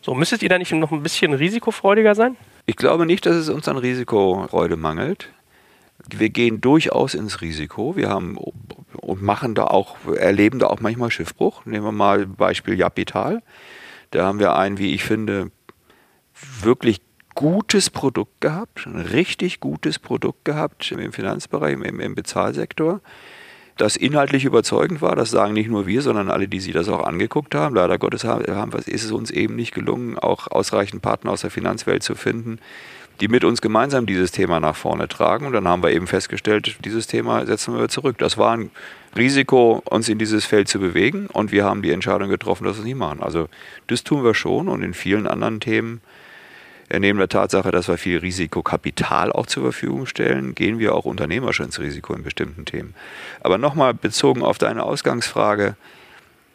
So, 0.01 0.13
müsstet 0.15 0.43
ihr 0.43 0.49
da 0.49 0.57
nicht 0.57 0.71
noch 0.71 0.91
ein 0.91 1.03
bisschen 1.03 1.33
risikofreudiger 1.33 2.15
sein? 2.15 2.35
Ich 2.65 2.75
glaube 2.75 3.05
nicht, 3.05 3.25
dass 3.25 3.35
es 3.35 3.49
uns 3.49 3.67
an 3.67 3.77
Risikofreude 3.77 4.75
mangelt. 4.75 5.29
Wir 6.17 6.29
gehen 6.29 6.61
durchaus 6.61 7.13
ins 7.13 7.41
Risiko. 7.41 7.95
Wir 7.95 8.09
haben 8.09 8.37
und 8.37 9.21
machen 9.21 9.55
da 9.55 9.65
auch, 9.65 9.97
erleben 10.15 10.59
da 10.59 10.67
auch 10.67 10.79
manchmal 10.79 11.11
Schiffbruch. 11.11 11.65
Nehmen 11.65 11.85
wir 11.85 11.91
mal 11.91 12.25
Beispiel 12.25 12.77
Japital. 12.77 13.41
Da 14.11 14.25
haben 14.25 14.39
wir 14.39 14.55
ein, 14.55 14.77
wie 14.77 14.93
ich 14.93 15.03
finde, 15.03 15.51
wirklich 16.61 17.01
gutes 17.35 17.89
Produkt 17.89 18.41
gehabt, 18.41 18.85
ein 18.85 18.99
richtig 18.99 19.59
gutes 19.59 19.99
Produkt 19.99 20.45
gehabt 20.45 20.91
im 20.91 21.13
Finanzbereich, 21.13 21.73
im, 21.73 21.99
im 21.99 22.15
Bezahlsektor, 22.15 23.01
das 23.77 23.95
inhaltlich 23.95 24.43
überzeugend 24.43 25.01
war. 25.01 25.15
Das 25.15 25.31
sagen 25.31 25.53
nicht 25.53 25.69
nur 25.69 25.87
wir, 25.87 26.01
sondern 26.01 26.29
alle, 26.29 26.47
die 26.47 26.59
sich 26.59 26.73
das 26.73 26.89
auch 26.89 27.05
angeguckt 27.05 27.55
haben. 27.55 27.75
Leider 27.75 27.97
Gottes 27.97 28.25
haben, 28.25 28.73
ist 28.73 29.03
es 29.03 29.11
uns 29.11 29.31
eben 29.31 29.55
nicht 29.55 29.73
gelungen, 29.73 30.19
auch 30.19 30.47
ausreichend 30.47 31.01
Partner 31.01 31.31
aus 31.31 31.41
der 31.41 31.51
Finanzwelt 31.51 32.03
zu 32.03 32.15
finden, 32.15 32.59
die 33.19 33.27
mit 33.27 33.43
uns 33.43 33.61
gemeinsam 33.61 34.05
dieses 34.05 34.31
Thema 34.31 34.59
nach 34.59 34.75
vorne 34.75 35.07
tragen. 35.07 35.45
Und 35.45 35.53
dann 35.53 35.67
haben 35.67 35.83
wir 35.83 35.91
eben 35.91 36.07
festgestellt, 36.07 36.77
dieses 36.85 37.07
Thema 37.07 37.45
setzen 37.45 37.77
wir 37.77 37.89
zurück. 37.89 38.17
Das 38.17 38.37
war 38.37 38.55
ein 38.55 38.71
Risiko, 39.17 39.81
uns 39.85 40.07
in 40.07 40.19
dieses 40.19 40.45
Feld 40.45 40.67
zu 40.67 40.79
bewegen. 40.79 41.27
Und 41.27 41.51
wir 41.51 41.65
haben 41.65 41.81
die 41.81 41.91
Entscheidung 41.91 42.29
getroffen, 42.29 42.63
dass 42.63 42.77
wir 42.77 42.81
es 42.81 42.85
nicht 42.85 42.97
machen. 42.97 43.21
Also 43.21 43.49
das 43.87 44.03
tun 44.03 44.23
wir 44.23 44.33
schon. 44.33 44.67
Und 44.67 44.83
in 44.83 44.93
vielen 44.93 45.27
anderen 45.27 45.59
Themen, 45.59 46.01
neben 46.91 47.19
der 47.19 47.29
Tatsache, 47.29 47.71
dass 47.71 47.87
wir 47.87 47.97
viel 47.97 48.19
Risikokapital 48.19 49.31
auch 49.31 49.47
zur 49.47 49.63
Verfügung 49.63 50.05
stellen, 50.05 50.55
gehen 50.55 50.79
wir 50.79 50.95
auch 50.95 51.05
unternehmerisch 51.05 51.59
ins 51.59 51.79
Risiko 51.79 52.13
in 52.13 52.23
bestimmten 52.23 52.65
Themen. 52.65 52.95
Aber 53.41 53.57
nochmal 53.57 53.93
bezogen 53.93 54.41
auf 54.43 54.57
deine 54.57 54.83
Ausgangsfrage, 54.83 55.75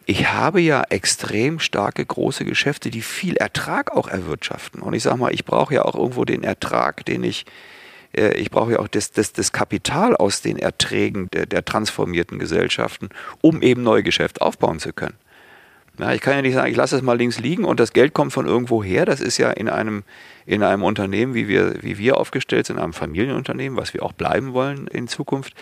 ich 0.07 0.33
habe 0.33 0.61
ja 0.61 0.83
extrem 0.91 1.59
starke 1.59 2.05
große 2.05 2.45
Geschäfte, 2.45 2.91
die 2.91 3.03
viel 3.03 3.37
Ertrag 3.37 3.93
auch 3.93 4.09
erwirtschaften. 4.09 4.83
Und 4.83 4.95
ich 4.95 5.03
sage 5.03 5.19
mal, 5.19 5.33
ich 5.33 5.45
brauche 5.45 5.75
ja 5.75 5.83
auch 5.85 5.95
irgendwo 5.95 6.25
den 6.25 6.43
Ertrag, 6.43 7.05
den 7.07 7.25
ich, 7.25 7.47
äh, 8.15 8.35
ich 8.35 8.51
brauche 8.51 8.73
ja 8.73 8.79
auch 8.81 8.89
das, 8.89 9.13
das, 9.13 9.33
das 9.33 9.53
Kapital 9.53 10.17
aus 10.17 10.43
den 10.43 10.59
Erträgen 10.59 11.31
der, 11.33 11.47
der 11.47 11.65
transformierten 11.65 12.39
Gesellschaften, 12.39 13.09
um 13.41 13.63
eben 13.63 13.83
neue 13.83 14.03
Geschäfte 14.03 14.43
aufbauen 14.43 14.79
zu 14.79 14.93
können. 14.93 15.17
Ja, 15.99 16.13
ich 16.13 16.21
kann 16.21 16.35
ja 16.35 16.43
nicht 16.43 16.55
sagen, 16.55 16.71
ich 16.71 16.77
lasse 16.77 16.97
es 16.97 17.03
mal 17.03 17.17
links 17.17 17.39
liegen 17.39 17.65
und 17.65 17.79
das 17.79 17.93
Geld 17.93 18.15
kommt 18.15 18.33
von 18.33 18.47
irgendwo 18.47 18.83
her. 18.83 19.07
Das 19.07 19.21
ist 19.21 19.39
ja 19.39 19.51
in 19.51 19.69
einem, 19.69 20.03
in 20.45 20.65
einem 20.65 20.83
Unternehmen, 20.83 21.35
wie 21.35 21.47
wir, 21.47 21.83
wie 21.83 21.99
wir 21.99 22.19
aufgestellt 22.19 22.67
sind, 22.67 22.77
in 22.77 22.83
einem 22.83 22.93
Familienunternehmen, 22.93 23.79
was 23.79 23.95
wir 23.95 24.03
auch 24.03 24.13
bleiben 24.13 24.55
wollen 24.55 24.89
in 24.89 25.07
Zukunft 25.07 25.55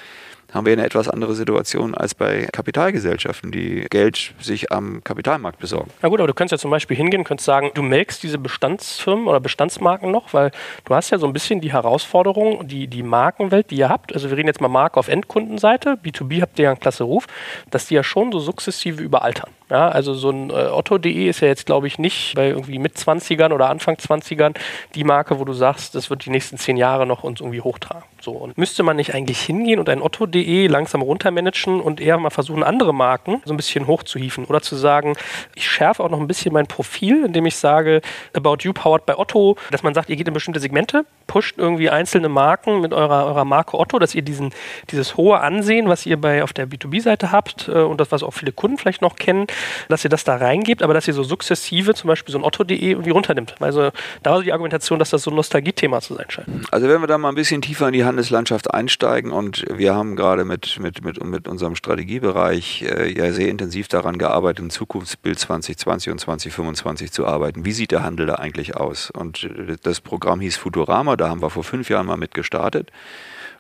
haben 0.53 0.67
wir 0.67 0.73
eine 0.73 0.85
etwas 0.85 1.09
andere 1.09 1.35
Situation 1.35 1.95
als 1.95 2.15
bei 2.15 2.49
Kapitalgesellschaften, 2.53 3.51
die 3.51 3.87
Geld 3.91 4.35
sich 4.41 4.71
am 4.71 5.03
Kapitalmarkt 5.03 5.59
besorgen. 5.59 5.91
Na 6.03 6.09
gut, 6.09 6.21
aber 6.21 6.29
du 6.29 6.35
könntest 6.35 6.53
ja 6.53 6.59
zum 6.59 6.71
Beispiel 6.71 6.97
hingehen, 6.97 7.25
könntest 7.25 7.47
sagen, 7.47 7.71
du 7.75 7.83
melkst 7.83 8.23
diese 8.23 8.38
Bestandsfirmen 8.38 9.27
oder 9.27 9.41
Bestandsmarken 9.41 10.11
noch, 10.11 10.33
weil 10.35 10.51
du 10.85 10.95
hast 10.95 11.11
ja 11.11 11.19
so 11.19 11.27
ein 11.27 11.33
bisschen 11.33 11.61
die 11.61 11.73
Herausforderung, 11.73 12.67
die, 12.69 12.87
die 12.87 13.03
Markenwelt, 13.03 13.71
die 13.71 13.77
ihr 13.77 13.88
habt, 13.88 14.12
also 14.12 14.31
wir 14.31 14.37
reden 14.37 14.49
jetzt 14.49 14.61
mal 14.61 14.69
Marke 14.69 14.99
auf 14.99 15.09
Endkundenseite, 15.09 15.99
B2B 16.03 16.43
habt 16.43 16.59
ihr 16.59 16.65
ja 16.65 16.71
einen 16.71 16.81
klasse 16.81 17.05
Ruf, 17.05 17.27
dass 17.71 17.87
die 17.87 17.95
ja 17.95 18.03
schon 18.03 18.33
so 18.33 18.38
sukzessive 18.38 19.03
überaltern. 19.03 19.51
Ja, 19.72 19.88
also 19.88 20.12
so 20.12 20.28
ein 20.28 20.50
äh, 20.50 20.52
Otto.de 20.52 21.30
ist 21.30 21.40
ja 21.40 21.48
jetzt, 21.48 21.64
glaube 21.64 21.87
ich, 21.87 21.98
nicht 21.98 22.35
bei 22.35 22.48
irgendwie 22.48 22.78
mit 22.78 22.94
20ern 22.94 23.54
oder 23.54 23.70
Anfang 23.70 23.94
20ern 23.94 24.54
die 24.94 25.02
Marke, 25.02 25.40
wo 25.40 25.46
du 25.46 25.54
sagst, 25.54 25.94
das 25.94 26.11
wird 26.11 26.26
die 26.26 26.30
nächsten 26.30 26.58
zehn 26.58 26.76
Jahre 26.76 27.06
noch 27.06 27.24
uns 27.24 27.40
irgendwie 27.40 27.62
hochtragen. 27.62 28.02
So, 28.20 28.32
und 28.32 28.56
müsste 28.58 28.82
man 28.82 28.96
nicht 28.96 29.14
eigentlich 29.14 29.40
hingehen 29.40 29.80
und 29.80 29.88
ein 29.88 30.02
Otto.de 30.02 30.68
langsam 30.68 31.00
runtermanagen 31.00 31.80
und 31.80 32.02
eher 32.02 32.18
mal 32.18 32.28
versuchen, 32.28 32.62
andere 32.62 32.92
Marken 32.92 33.40
so 33.46 33.54
ein 33.54 33.56
bisschen 33.56 33.87
hochzuhieven 33.87 34.44
oder 34.44 34.61
zu 34.61 34.76
sagen, 34.76 35.14
ich 35.54 35.68
schärfe 35.68 36.04
auch 36.04 36.11
noch 36.11 36.20
ein 36.20 36.28
bisschen 36.28 36.52
mein 36.52 36.66
Profil, 36.66 37.24
indem 37.24 37.46
ich 37.46 37.56
sage, 37.56 38.02
About 38.35 38.58
You 38.61 38.74
powered 38.74 39.06
by 39.06 39.14
Otto, 39.14 39.56
dass 39.70 39.82
man 39.82 39.94
sagt, 39.94 40.11
ihr 40.11 40.16
geht 40.16 40.28
in 40.28 40.35
bestimmte 40.35 40.61
Segmente, 40.61 41.04
pusht 41.26 41.56
irgendwie 41.58 41.90
einzelne 41.90 42.28
Marken 42.28 42.80
mit 42.80 42.92
eurer, 42.92 43.26
eurer 43.26 43.44
Marke 43.44 43.76
Otto, 43.76 43.98
dass 43.98 44.14
ihr 44.14 44.22
diesen, 44.22 44.52
dieses 44.90 45.16
hohe 45.16 45.40
Ansehen, 45.40 45.88
was 45.88 46.06
ihr 46.06 46.20
bei 46.20 46.44
auf 46.44 46.52
der 46.52 46.68
B2B-Seite 46.68 47.32
habt 47.32 47.68
äh, 47.68 47.72
und 47.80 48.00
das, 48.00 48.12
was 48.12 48.22
auch 48.22 48.35
viele 48.35 48.52
Kunden 48.52 48.78
vielleicht 48.78 49.02
noch 49.02 49.16
kennen, 49.16 49.48
dass 49.88 50.05
ihr 50.05 50.11
das 50.11 50.25
da 50.25 50.37
reingebt, 50.37 50.83
aber 50.83 50.94
dass 50.94 51.09
ihr 51.09 51.14
so 51.14 51.22
sukzessive 51.22 51.94
zum 51.94 52.09
Beispiel 52.09 52.33
so 52.33 52.38
ein 52.38 52.44
Otto.de 52.44 52.77
irgendwie 52.77 53.11
runternimmt. 53.11 53.55
Also 53.61 53.90
da 54.22 54.33
war 54.33 54.42
die 54.42 54.53
Argumentation, 54.53 54.98
dass 54.98 55.11
das 55.11 55.22
so 55.22 55.31
ein 55.31 55.37
Nostalgiethema 55.37 56.01
zu 56.01 56.14
sein 56.14 56.27
scheint. 56.29 56.48
Also 56.70 56.88
wenn 56.88 57.01
wir 57.01 57.07
da 57.07 57.18
mal 57.18 57.29
ein 57.29 57.35
bisschen 57.35 57.62
tiefer 57.62 57.88
in 57.88 57.92
die 57.92 58.05
Handelslandschaft 58.05 58.72
einsteigen 58.72 59.33
und 59.33 59.64
wir 59.72 59.94
haben 59.94 60.16
gerade 60.16 60.44
mit, 60.44 60.79
mit, 60.81 61.05
mit, 61.05 61.22
mit 61.25 61.48
unserem 61.48 61.77
Strategiebereich 61.77 62.83
äh, 62.83 63.12
ja 63.12 63.33
sehr 63.33 63.48
intensiv 63.48 63.88
daran 63.88 64.18
gearbeitet, 64.18 64.61
im 64.61 64.70
Zukunftsbild 64.70 65.38
2020 65.38 66.12
und 66.12 66.18
2025 66.18 67.12
zu 67.12 67.27
arbeiten. 67.27 67.64
Wie 67.64 67.72
sieht 67.72 67.90
der 67.90 68.03
Handel 68.03 68.27
da 68.27 68.35
eigentlich 68.37 68.77
aus? 68.77 69.11
Und 69.11 69.44
äh, 69.44 69.77
das 69.83 70.01
Programm 70.01 70.40
hieß 70.40 70.57
Futurama, 70.57 71.16
da 71.16 71.29
haben 71.29 71.42
wir 71.42 71.51
vor 71.51 71.64
fünf 71.64 71.88
Jahren 71.88 72.07
mal 72.07 72.16
mit 72.16 72.35
gestartet 72.35 72.90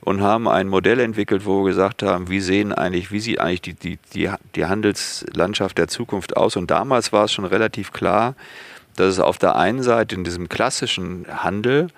und 0.04 0.20
haben 0.20 0.48
ein 0.48 0.68
Modell 0.68 1.00
entwickelt, 1.00 1.46
wo 1.46 1.62
wir 1.62 1.70
gesagt 1.70 2.02
haben, 2.02 2.28
wie 2.28 2.40
sehen 2.40 2.72
eigentlich, 2.72 3.12
wie 3.12 3.20
sieht 3.20 3.40
eigentlich 3.40 3.62
die, 3.62 3.74
die, 3.74 3.98
die, 4.14 4.30
die 4.56 4.66
Handelslandschaft 4.66 5.78
der 5.78 5.88
Zukunft 5.88 6.36
aus? 6.36 6.56
Und 6.56 6.70
damals 6.70 7.12
war 7.12 7.24
es 7.24 7.32
schon 7.32 7.44
relativ 7.44 7.92
klar, 7.92 8.34
dass 8.96 9.06
es 9.08 9.20
auf 9.20 9.38
der 9.38 9.56
einen 9.56 9.82
Seite 9.82 10.14
in 10.14 10.24
diesem 10.24 10.48
klassischen 10.48 11.26
Handel 11.28 11.88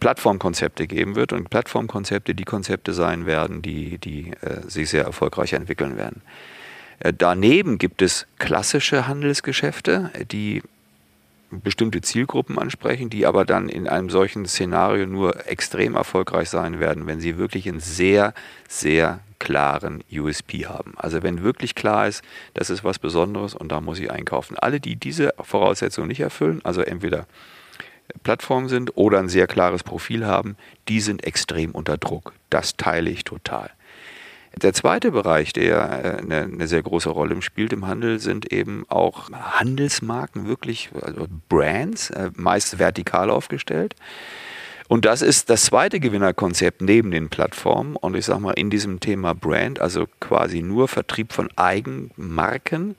Plattformkonzepte 0.00 0.88
geben 0.88 1.14
wird 1.14 1.32
und 1.32 1.48
Plattformkonzepte 1.48 2.34
die 2.34 2.44
Konzepte 2.44 2.92
sein 2.92 3.26
werden, 3.26 3.62
die, 3.62 3.98
die 3.98 4.32
äh, 4.40 4.68
sich 4.68 4.90
sehr 4.90 5.04
erfolgreich 5.04 5.52
entwickeln 5.52 5.96
werden. 5.96 6.22
Äh, 6.98 7.12
daneben 7.16 7.78
gibt 7.78 8.02
es 8.02 8.26
klassische 8.38 9.06
Handelsgeschäfte, 9.06 10.10
die 10.32 10.62
bestimmte 11.60 12.00
Zielgruppen 12.00 12.58
ansprechen, 12.58 13.10
die 13.10 13.26
aber 13.26 13.44
dann 13.44 13.68
in 13.68 13.88
einem 13.88 14.10
solchen 14.10 14.46
Szenario 14.46 15.06
nur 15.06 15.46
extrem 15.46 15.94
erfolgreich 15.94 16.48
sein 16.48 16.80
werden, 16.80 17.06
wenn 17.06 17.20
sie 17.20 17.38
wirklich 17.38 17.68
einen 17.68 17.80
sehr, 17.80 18.34
sehr 18.68 19.20
klaren 19.38 20.02
USP 20.10 20.66
haben. 20.66 20.94
Also 20.96 21.22
wenn 21.22 21.42
wirklich 21.42 21.74
klar 21.74 22.06
ist, 22.06 22.22
das 22.54 22.70
ist 22.70 22.84
was 22.84 22.98
Besonderes 22.98 23.54
und 23.54 23.72
da 23.72 23.80
muss 23.80 23.98
ich 23.98 24.10
einkaufen. 24.10 24.56
Alle, 24.56 24.80
die 24.80 24.96
diese 24.96 25.34
Voraussetzungen 25.40 26.08
nicht 26.08 26.20
erfüllen, 26.20 26.60
also 26.64 26.80
entweder 26.80 27.26
Plattformen 28.22 28.68
sind 28.68 28.96
oder 28.96 29.18
ein 29.18 29.28
sehr 29.28 29.46
klares 29.46 29.82
Profil 29.82 30.26
haben, 30.26 30.56
die 30.88 31.00
sind 31.00 31.24
extrem 31.24 31.72
unter 31.72 31.96
Druck. 31.98 32.34
Das 32.50 32.76
teile 32.76 33.10
ich 33.10 33.24
total. 33.24 33.70
Der 34.60 34.74
zweite 34.74 35.12
Bereich, 35.12 35.52
der 35.52 35.90
eine, 35.90 36.40
äh, 36.40 36.42
eine, 36.42 36.68
sehr 36.68 36.82
große 36.82 37.08
Rolle 37.08 37.40
spielt 37.40 37.72
im 37.72 37.86
Handel, 37.86 38.20
sind 38.20 38.52
eben 38.52 38.84
auch 38.88 39.30
Handelsmarken, 39.30 40.46
wirklich 40.46 40.90
also 41.00 41.26
Brands, 41.48 42.10
äh, 42.10 42.30
meist 42.36 42.78
vertikal 42.78 43.30
aufgestellt. 43.30 43.94
Und 44.88 45.06
das 45.06 45.22
ist 45.22 45.48
das 45.48 45.64
zweite 45.64 46.00
Gewinnerkonzept 46.00 46.82
neben 46.82 47.10
den 47.10 47.30
Plattformen. 47.30 47.96
Und 47.96 48.14
ich 48.14 48.26
sage 48.26 48.40
mal, 48.40 48.52
in 48.52 48.68
diesem 48.68 49.00
Thema 49.00 49.34
Brand, 49.34 49.80
also 49.80 50.06
quasi 50.20 50.60
nur 50.60 50.86
Vertrieb 50.86 51.32
von 51.32 51.48
Eigenmarken, 51.56 52.96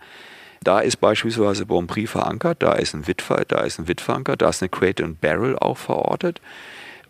da 0.64 0.80
ist 0.80 0.98
beispielsweise 0.98 1.66
Bonprix 1.66 2.10
verankert, 2.10 2.64
da 2.64 2.74
ist 2.74 2.96
ein 2.96 3.06
Witt, 3.06 3.24
da 3.50 3.60
ist 3.62 3.80
ein 3.80 3.88
Witt 3.88 4.02
verankert, 4.02 4.42
da 4.42 4.50
ist 4.50 4.64
eine 4.64 4.70
Crate 4.70 5.08
Barrel 5.08 5.58
auch 5.58 5.78
verortet. 5.78 6.42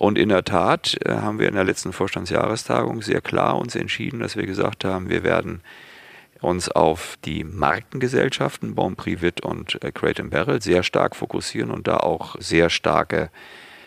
Und 0.03 0.17
in 0.17 0.27
der 0.27 0.43
Tat 0.43 0.97
äh, 1.05 1.13
haben 1.13 1.39
wir 1.39 1.47
in 1.47 1.55
der 1.55 1.63
letzten 1.63 1.93
Vorstandsjahrestagung 1.93 3.01
sehr 3.01 3.21
klar 3.21 3.57
uns 3.57 3.73
entschieden, 3.73 4.19
dass 4.19 4.35
wir 4.35 4.45
gesagt 4.45 4.83
haben, 4.83 5.09
wir 5.09 5.23
werden 5.23 5.61
uns 6.41 6.67
auf 6.67 7.17
die 7.23 7.45
Markengesellschaften 7.45 8.75
Bon 8.75 8.97
Privit 8.97 9.39
und 9.45 9.81
äh, 9.81 9.93
Crate 9.93 10.25
Barrel 10.25 10.61
sehr 10.61 10.83
stark 10.83 11.15
fokussieren 11.15 11.71
und 11.71 11.87
da 11.87 11.95
auch 11.95 12.35
sehr 12.41 12.69
starke 12.69 13.29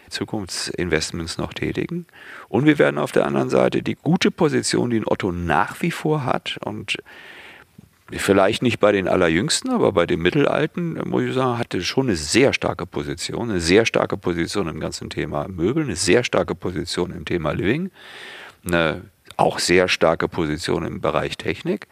Zukunftsinvestments 0.08 1.36
noch 1.36 1.52
tätigen. 1.52 2.06
Und 2.48 2.64
wir 2.64 2.78
werden 2.78 2.96
auf 2.96 3.12
der 3.12 3.26
anderen 3.26 3.50
Seite 3.50 3.82
die 3.82 3.96
gute 3.96 4.30
Position, 4.30 4.88
die 4.88 5.00
ein 5.00 5.06
Otto 5.06 5.32
nach 5.32 5.82
wie 5.82 5.90
vor 5.90 6.24
hat 6.24 6.56
und 6.64 6.96
Vielleicht 8.12 8.62
nicht 8.62 8.78
bei 8.78 8.92
den 8.92 9.08
Allerjüngsten, 9.08 9.70
aber 9.72 9.90
bei 9.90 10.06
den 10.06 10.20
Mittelalten, 10.20 11.00
muss 11.08 11.24
ich 11.24 11.34
sagen, 11.34 11.58
hatte 11.58 11.82
schon 11.82 12.06
eine 12.06 12.16
sehr 12.16 12.52
starke 12.52 12.86
Position, 12.86 13.50
eine 13.50 13.60
sehr 13.60 13.84
starke 13.84 14.16
Position 14.16 14.68
im 14.68 14.78
ganzen 14.78 15.10
Thema 15.10 15.48
Möbel, 15.48 15.82
eine 15.82 15.96
sehr 15.96 16.22
starke 16.22 16.54
Position 16.54 17.10
im 17.10 17.24
Thema 17.24 17.50
Living, 17.50 17.90
eine 18.64 19.02
auch 19.36 19.58
sehr 19.58 19.88
starke 19.88 20.28
Position 20.28 20.86
im 20.86 21.00
Bereich 21.00 21.36
Technik. 21.36 21.88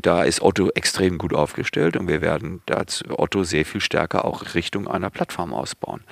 Da 0.00 0.22
ist 0.22 0.42
Otto 0.42 0.70
extrem 0.76 1.18
gut 1.18 1.34
aufgestellt 1.34 1.96
und 1.96 2.06
wir 2.06 2.20
werden 2.20 2.62
dazu 2.66 3.04
Otto 3.18 3.42
sehr 3.42 3.64
viel 3.64 3.80
stärker 3.80 4.24
auch 4.24 4.54
Richtung 4.54 4.86
einer 4.86 5.10
Plattform 5.10 5.52
ausbauen. 5.52 6.02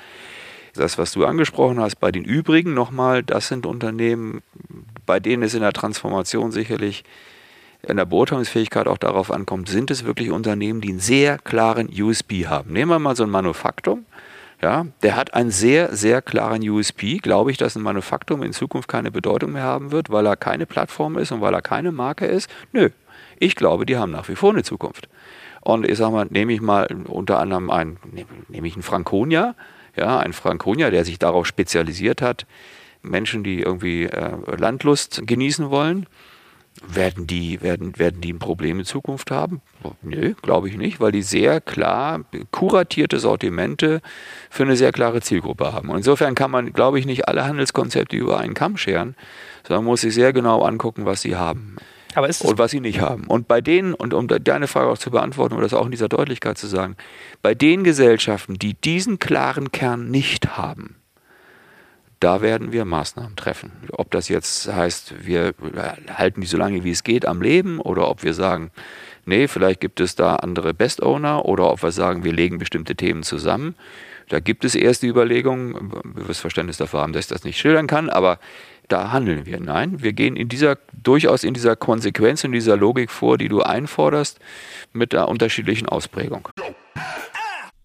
Das, 0.74 0.98
was 0.98 1.12
du 1.12 1.24
angesprochen 1.24 1.80
hast, 1.80 1.96
bei 1.96 2.10
den 2.10 2.24
übrigen 2.24 2.74
nochmal, 2.74 3.22
das 3.22 3.46
sind 3.46 3.64
Unternehmen, 3.64 4.42
bei 5.06 5.20
denen 5.20 5.44
es 5.44 5.54
in 5.54 5.60
der 5.60 5.72
Transformation 5.72 6.50
sicherlich 6.50 7.04
in 7.86 7.96
der 7.96 8.04
Beurteilungsfähigkeit 8.04 8.88
auch 8.88 8.98
darauf 8.98 9.30
ankommt, 9.30 9.68
sind 9.68 9.90
es 9.90 10.04
wirklich 10.04 10.30
Unternehmen, 10.30 10.80
die 10.80 10.90
einen 10.90 11.00
sehr 11.00 11.38
klaren 11.38 11.88
USP 11.88 12.46
haben. 12.46 12.72
Nehmen 12.72 12.90
wir 12.90 12.98
mal 12.98 13.16
so 13.16 13.22
ein 13.22 13.30
Manufaktum. 13.30 14.04
Ja, 14.62 14.86
der 15.02 15.16
hat 15.16 15.34
einen 15.34 15.50
sehr, 15.50 15.94
sehr 15.94 16.22
klaren 16.22 16.66
USP. 16.66 17.18
Glaube 17.18 17.50
ich, 17.50 17.58
dass 17.58 17.76
ein 17.76 17.82
Manufaktum 17.82 18.42
in 18.42 18.52
Zukunft 18.52 18.88
keine 18.88 19.10
Bedeutung 19.10 19.52
mehr 19.52 19.64
haben 19.64 19.92
wird, 19.92 20.10
weil 20.10 20.26
er 20.26 20.36
keine 20.36 20.64
Plattform 20.64 21.18
ist 21.18 21.30
und 21.30 21.42
weil 21.42 21.52
er 21.52 21.62
keine 21.62 21.92
Marke 21.92 22.24
ist? 22.24 22.50
Nö. 22.72 22.88
Ich 23.38 23.54
glaube, 23.54 23.84
die 23.84 23.98
haben 23.98 24.12
nach 24.12 24.28
wie 24.28 24.34
vor 24.34 24.50
eine 24.50 24.62
Zukunft. 24.62 25.08
Und 25.60 25.86
ich 25.86 25.98
sage 25.98 26.12
mal, 26.12 26.26
nehme 26.30 26.54
ich 26.54 26.62
mal 26.62 26.86
unter 27.06 27.38
anderem 27.38 27.70
einen, 27.70 27.98
nehme 28.48 28.66
ich 28.66 28.74
einen 28.74 28.82
Franconia, 28.82 29.54
ja, 29.94 30.18
ein 30.18 30.32
Franconia, 30.32 30.90
der 30.90 31.04
sich 31.04 31.18
darauf 31.18 31.46
spezialisiert 31.46 32.22
hat, 32.22 32.46
Menschen, 33.02 33.44
die 33.44 33.60
irgendwie 33.60 34.04
äh, 34.04 34.32
Landlust 34.56 35.22
genießen 35.26 35.70
wollen, 35.70 36.06
werden 36.86 37.26
die, 37.26 37.62
werden, 37.62 37.98
werden 37.98 38.20
die 38.20 38.32
ein 38.32 38.38
Problem 38.38 38.78
in 38.78 38.84
Zukunft 38.84 39.30
haben? 39.30 39.60
Nö, 40.02 40.34
glaube 40.42 40.68
ich 40.68 40.76
nicht, 40.76 41.00
weil 41.00 41.12
die 41.12 41.22
sehr 41.22 41.60
klar 41.60 42.20
kuratierte 42.50 43.18
Sortimente 43.18 44.00
für 44.50 44.64
eine 44.64 44.76
sehr 44.76 44.92
klare 44.92 45.20
Zielgruppe 45.20 45.72
haben. 45.72 45.90
Und 45.90 45.98
insofern 45.98 46.34
kann 46.34 46.50
man, 46.50 46.72
glaube 46.72 46.98
ich, 46.98 47.06
nicht 47.06 47.28
alle 47.28 47.44
Handelskonzepte 47.44 48.16
über 48.16 48.38
einen 48.38 48.54
Kamm 48.54 48.76
scheren, 48.76 49.16
sondern 49.66 49.84
muss 49.84 50.00
sich 50.00 50.14
sehr 50.14 50.32
genau 50.32 50.62
angucken, 50.62 51.04
was 51.06 51.22
sie 51.22 51.36
haben. 51.36 51.76
und 52.48 52.58
was 52.58 52.70
sie 52.70 52.80
nicht 52.80 53.00
haben. 53.00 53.24
Und 53.24 53.46
bei 53.46 53.60
denen, 53.60 53.92
und 53.92 54.14
um 54.14 54.26
deine 54.26 54.68
Frage 54.68 54.88
auch 54.88 54.98
zu 54.98 55.10
beantworten 55.10 55.54
oder 55.54 55.64
das 55.64 55.74
auch 55.74 55.84
in 55.84 55.90
dieser 55.90 56.08
Deutlichkeit 56.08 56.56
zu 56.56 56.66
sagen, 56.66 56.96
bei 57.42 57.54
den 57.54 57.84
Gesellschaften, 57.84 58.54
die 58.54 58.72
diesen 58.72 59.18
klaren 59.18 59.70
Kern 59.70 60.10
nicht 60.10 60.56
haben, 60.56 60.95
da 62.20 62.40
werden 62.40 62.72
wir 62.72 62.84
Maßnahmen 62.84 63.36
treffen. 63.36 63.72
Ob 63.92 64.10
das 64.10 64.28
jetzt 64.28 64.72
heißt, 64.72 65.26
wir 65.26 65.54
halten 66.08 66.40
die 66.40 66.46
so 66.46 66.56
lange 66.56 66.82
wie 66.84 66.90
es 66.90 67.04
geht 67.04 67.26
am 67.26 67.42
Leben 67.42 67.80
oder 67.80 68.08
ob 68.08 68.22
wir 68.22 68.32
sagen, 68.32 68.70
nee, 69.26 69.48
vielleicht 69.48 69.80
gibt 69.80 70.00
es 70.00 70.14
da 70.14 70.36
andere 70.36 70.72
Best 70.72 71.02
Owner 71.02 71.44
oder 71.44 71.70
ob 71.70 71.82
wir 71.82 71.92
sagen, 71.92 72.24
wir 72.24 72.32
legen 72.32 72.58
bestimmte 72.58 72.96
Themen 72.96 73.22
zusammen. 73.22 73.74
Da 74.28 74.40
gibt 74.40 74.64
es 74.64 74.74
erste 74.74 75.06
Überlegungen. 75.06 75.92
Wir 76.16 76.28
wirst 76.28 76.40
Verständnis 76.40 76.78
dafür 76.78 77.00
haben, 77.00 77.12
dass 77.12 77.26
ich 77.26 77.28
das 77.28 77.44
nicht 77.44 77.58
schildern 77.58 77.86
kann, 77.86 78.10
aber 78.10 78.38
da 78.88 79.12
handeln 79.12 79.46
wir. 79.46 79.60
Nein, 79.60 80.02
wir 80.02 80.12
gehen 80.12 80.36
in 80.36 80.48
dieser, 80.48 80.78
durchaus 80.92 81.44
in 81.44 81.54
dieser 81.54 81.76
Konsequenz, 81.76 82.44
in 82.44 82.52
dieser 82.52 82.76
Logik 82.76 83.10
vor, 83.10 83.38
die 83.38 83.48
du 83.48 83.62
einforderst, 83.62 84.40
mit 84.92 85.12
der 85.12 85.28
unterschiedlichen 85.28 85.88
Ausprägung. 85.88 86.48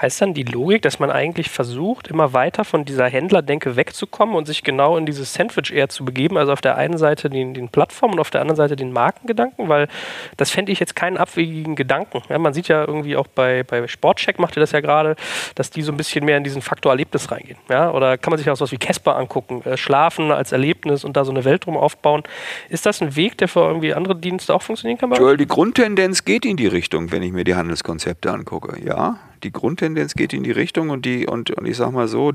Heißt 0.00 0.20
dann 0.20 0.34
die 0.34 0.42
Logik, 0.42 0.82
dass 0.82 0.98
man 0.98 1.10
eigentlich 1.10 1.50
versucht, 1.50 2.08
immer 2.08 2.32
weiter 2.32 2.64
von 2.64 2.84
dieser 2.84 3.06
Händlerdenke 3.06 3.76
wegzukommen 3.76 4.34
und 4.34 4.46
sich 4.46 4.64
genau 4.64 4.96
in 4.96 5.06
dieses 5.06 5.32
Sandwich 5.34 5.72
eher 5.72 5.88
zu 5.88 6.04
begeben? 6.04 6.36
Also 6.36 6.52
auf 6.52 6.60
der 6.60 6.76
einen 6.76 6.98
Seite 6.98 7.30
den, 7.30 7.54
den 7.54 7.68
Plattformen 7.68 8.14
und 8.14 8.20
auf 8.20 8.30
der 8.30 8.40
anderen 8.40 8.56
Seite 8.56 8.76
den 8.76 8.92
Markengedanken, 8.92 9.68
weil 9.68 9.88
das 10.36 10.50
fände 10.50 10.72
ich 10.72 10.80
jetzt 10.80 10.96
keinen 10.96 11.16
abwegigen 11.16 11.76
Gedanken. 11.76 12.22
Ja, 12.28 12.38
man 12.38 12.54
sieht 12.54 12.68
ja 12.68 12.84
irgendwie 12.84 13.16
auch 13.16 13.26
bei, 13.26 13.62
bei 13.62 13.86
Sportcheck 13.86 14.38
macht 14.38 14.56
ihr 14.56 14.60
das 14.60 14.72
ja 14.72 14.80
gerade, 14.80 15.16
dass 15.54 15.70
die 15.70 15.82
so 15.82 15.92
ein 15.92 15.96
bisschen 15.96 16.24
mehr 16.24 16.36
in 16.36 16.44
diesen 16.44 16.62
Faktor 16.62 16.92
Erlebnis 16.92 17.30
reingehen. 17.30 17.58
Ja? 17.68 17.90
Oder 17.90 18.18
kann 18.18 18.30
man 18.30 18.38
sich 18.38 18.50
auch 18.50 18.56
sowas 18.56 18.72
wie 18.72 18.78
Casper 18.78 19.16
angucken, 19.16 19.62
äh, 19.64 19.76
Schlafen 19.76 20.30
als 20.30 20.52
Erlebnis 20.52 21.04
und 21.04 21.16
da 21.16 21.24
so 21.24 21.30
eine 21.30 21.44
Welt 21.44 21.66
drum 21.66 21.76
aufbauen. 21.76 22.22
Ist 22.68 22.86
das 22.86 23.00
ein 23.00 23.16
Weg, 23.16 23.38
der 23.38 23.48
für 23.48 23.60
irgendwie 23.60 23.94
andere 23.94 24.16
Dienste 24.16 24.54
auch 24.54 24.62
funktionieren 24.62 24.98
kann? 24.98 25.12
Joel, 25.12 25.36
die 25.36 25.46
Grundtendenz 25.46 26.24
geht 26.24 26.44
in 26.44 26.56
die 26.56 26.66
Richtung, 26.66 27.12
wenn 27.12 27.22
ich 27.22 27.32
mir 27.32 27.44
die 27.44 27.54
Handelskonzepte 27.54 28.30
angucke. 28.30 28.78
Ja, 28.84 29.18
die 29.44 29.52
Grundtendenz 29.52 30.14
geht 30.14 30.32
in 30.32 30.42
die 30.42 30.50
Richtung 30.50 30.90
und 30.90 31.04
die, 31.04 31.26
und, 31.26 31.50
und 31.50 31.66
ich 31.66 31.76
sag 31.76 31.92
mal 31.92 32.08
so, 32.08 32.32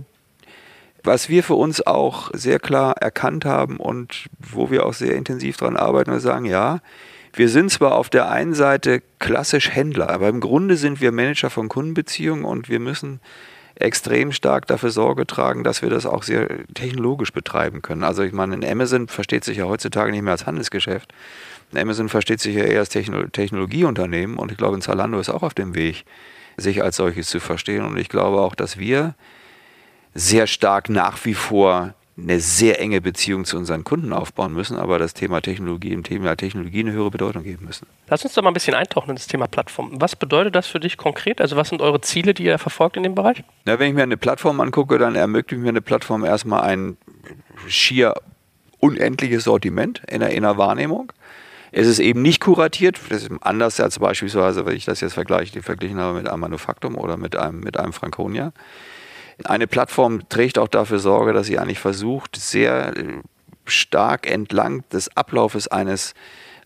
was 1.04 1.30
wir 1.30 1.43
für 1.43 1.56
uns 1.56 1.86
auch 1.86 2.30
sehr 2.34 2.60
klar 2.60 2.98
erkannt 2.98 3.45
haben 3.45 3.78
und 3.78 4.28
wo 4.39 4.69
wir 4.69 4.86
auch 4.86 4.93
sehr 4.93 5.15
intensiv 5.15 5.58
dran 5.58 5.78
arbeiten, 5.78 6.12
wir 6.12 6.19
sagen, 6.19 6.45
ja, 6.45 6.80
wir 7.34 7.50
sind 7.50 7.72
zwar 7.72 7.95
auf 7.95 8.10
der 8.10 8.30
einen 8.30 8.54
Seite 8.54 9.02
klassisch 9.19 9.69
Händler, 9.69 10.10
aber 10.10 10.30
im 10.30 10.39
Grunde 10.39 10.78
sind 10.78 11.00
wir 11.00 11.12
Manager 11.12 11.50
von 11.50 11.69
Kundenbeziehungen 11.69 12.43
und 12.43 12.69
wir 12.69 12.80
müssen 12.80 13.19
extrem 13.76 14.34
stark 14.34 14.67
dafür 14.67 14.89
Sorge 14.89 15.26
tragen, 15.26 15.63
dass 15.63 15.82
wir 15.82 15.89
das 15.89 16.06
auch 16.06 16.24
sehr 16.24 16.50
technologisch 16.74 17.32
betreiben 17.32 17.82
können. 17.82 18.04
Also 18.04 18.24
ich 18.24 18.34
meine, 18.34 18.69
Amazon 18.69 19.08
versteht 19.08 19.45
sich 19.45 19.58
ja 19.58 19.65
heutzutage 19.65 20.12
nicht 20.12 20.22
mehr 20.24 20.34
als 20.34 20.45
Handelsgeschäft. 20.45 21.13
Amazon 21.74 22.10
versteht 22.10 22.41
sich 22.41 22.56
ja 22.56 22.63
eher 22.63 22.80
als 22.80 22.89
Technologieunternehmen 22.89 24.38
und 24.38 24.52
ich 24.52 24.58
glaube, 24.58 24.76
ein 24.76 24.82
Zalando 24.82 25.19
ist 25.19 25.30
auch 25.30 25.43
auf 25.43 25.54
dem 25.54 25.76
Weg, 25.76 26.04
sich 26.60 26.84
als 26.84 26.98
solches 26.98 27.28
zu 27.28 27.39
verstehen. 27.39 27.86
Und 27.86 27.98
ich 27.98 28.10
glaube 28.10 28.39
auch, 28.41 28.56
dass 28.56 28.78
wir 28.78 29.15
sehr 30.13 30.48
stark 30.48 30.89
nach 30.89 31.24
wie 31.26 31.34
vor 31.34 31.93
eine 32.22 32.39
sehr 32.39 32.80
enge 32.80 33.02
Beziehung 33.02 33.45
zu 33.45 33.58
unseren 33.58 33.84
Kunden 33.84 34.13
aufbauen 34.13 34.54
müssen, 34.54 34.78
aber 34.78 35.00
das 35.00 35.13
Thema 35.13 35.41
Technologie 35.41 35.93
im 35.93 36.04
Thema 36.04 36.36
Technologie 36.36 36.82
eine 36.82 36.91
höhere 36.91 37.12
Bedeutung 37.12 37.43
geben 37.43 37.65
müssen. 37.65 37.88
Lass 38.08 38.24
uns 38.24 38.34
doch 38.34 38.43
mal 38.43 38.50
ein 38.50 38.54
bisschen 38.54 38.74
eintauchen 38.74 39.12
in 39.12 39.15
das 39.15 39.28
Thema 39.28 39.48
Plattform. 39.48 39.91
Was 39.93 40.15
bedeutet 40.15 40.56
das 40.56 40.67
für 40.67 40.80
dich 40.80 40.98
konkret? 40.98 41.41
Also 41.41 41.56
was 41.56 41.69
sind 41.69 41.82
eure 41.82 42.02
Ziele, 42.02 42.34
die 42.34 42.43
ihr 42.43 42.58
verfolgt 42.58 42.98
in 42.98 43.04
dem 43.04 43.15
Bereich? 43.15 43.43
Na, 43.65 43.80
wenn 43.80 43.89
ich 43.89 43.93
mir 43.93 44.04
eine 44.04 44.17
Plattform 44.17 44.60
angucke, 44.60 44.98
dann 44.98 45.15
ermöglicht 45.15 45.62
mir 45.62 45.69
eine 45.69 45.82
Plattform 45.82 46.26
erstmal 46.26 46.62
ein 46.63 46.98
schier 47.67 48.15
unendliches 48.80 49.43
Sortiment 49.43 50.02
in 50.08 50.19
der, 50.19 50.32
in 50.32 50.43
der 50.43 50.58
Wahrnehmung. 50.58 51.12
Es 51.71 51.88
ist 51.88 51.99
eben 51.99 52.21
nicht 52.21 52.41
kuratiert, 52.41 52.99
das 53.10 53.23
ist 53.23 53.32
anders 53.41 53.79
als 53.79 53.99
beispielsweise, 53.99 54.65
wenn 54.65 54.75
ich 54.75 54.86
das 54.86 55.01
jetzt 55.01 55.13
vergleiche, 55.13 55.62
verglichen 55.62 55.99
habe 55.99 56.17
mit 56.17 56.27
einem 56.27 56.39
Manufaktum 56.39 56.95
oder 56.95 57.17
mit 57.17 57.36
einem, 57.36 57.60
mit 57.60 57.77
einem 57.77 57.93
Franconia. 57.93 58.51
Eine 59.45 59.67
Plattform 59.67 60.27
trägt 60.29 60.58
auch 60.58 60.67
dafür 60.67 60.99
Sorge, 60.99 61.34
dass 61.34 61.47
sie 61.47 61.60
eigentlich 61.60 61.79
versucht, 61.79 62.36
sehr 62.36 62.97
äh, 62.97 63.21
stark 63.65 64.29
entlang 64.29 64.84
des 64.89 65.15
Ablaufes 65.15 65.67
eines, 65.67 66.13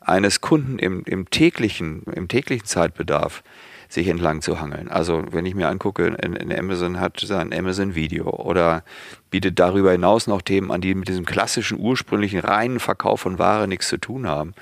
eines 0.02 0.42
Kunden 0.42 0.80
im, 0.80 1.04
im, 1.06 1.30
täglichen, 1.30 2.04
im 2.16 2.28
täglichen 2.28 2.66
Zeitbedarf 2.66 3.44
sich 3.94 4.08
entlang 4.08 4.42
zu 4.42 4.60
hangeln. 4.60 4.90
Also 4.90 5.24
wenn 5.32 5.46
ich 5.46 5.54
mir 5.54 5.68
angucke, 5.68 6.08
in, 6.08 6.34
in 6.36 6.52
Amazon 6.52 7.00
hat 7.00 7.20
sein 7.20 7.54
Amazon 7.54 7.94
Video 7.94 8.30
oder 8.30 8.84
bietet 9.30 9.60
darüber 9.60 9.92
hinaus 9.92 10.26
noch 10.26 10.42
Themen 10.42 10.72
an, 10.72 10.82
die 10.82 10.96
mit 10.96 11.08
diesem 11.08 11.26
klassischen 11.26 11.80
ursprünglichen 11.80 12.40
reinen 12.40 12.80
Verkauf 12.80 13.22
von 13.22 13.38
Ware 13.38 13.68
nichts 13.68 13.88
zu 13.88 13.98
tun 13.98 14.28
haben, 14.28 14.54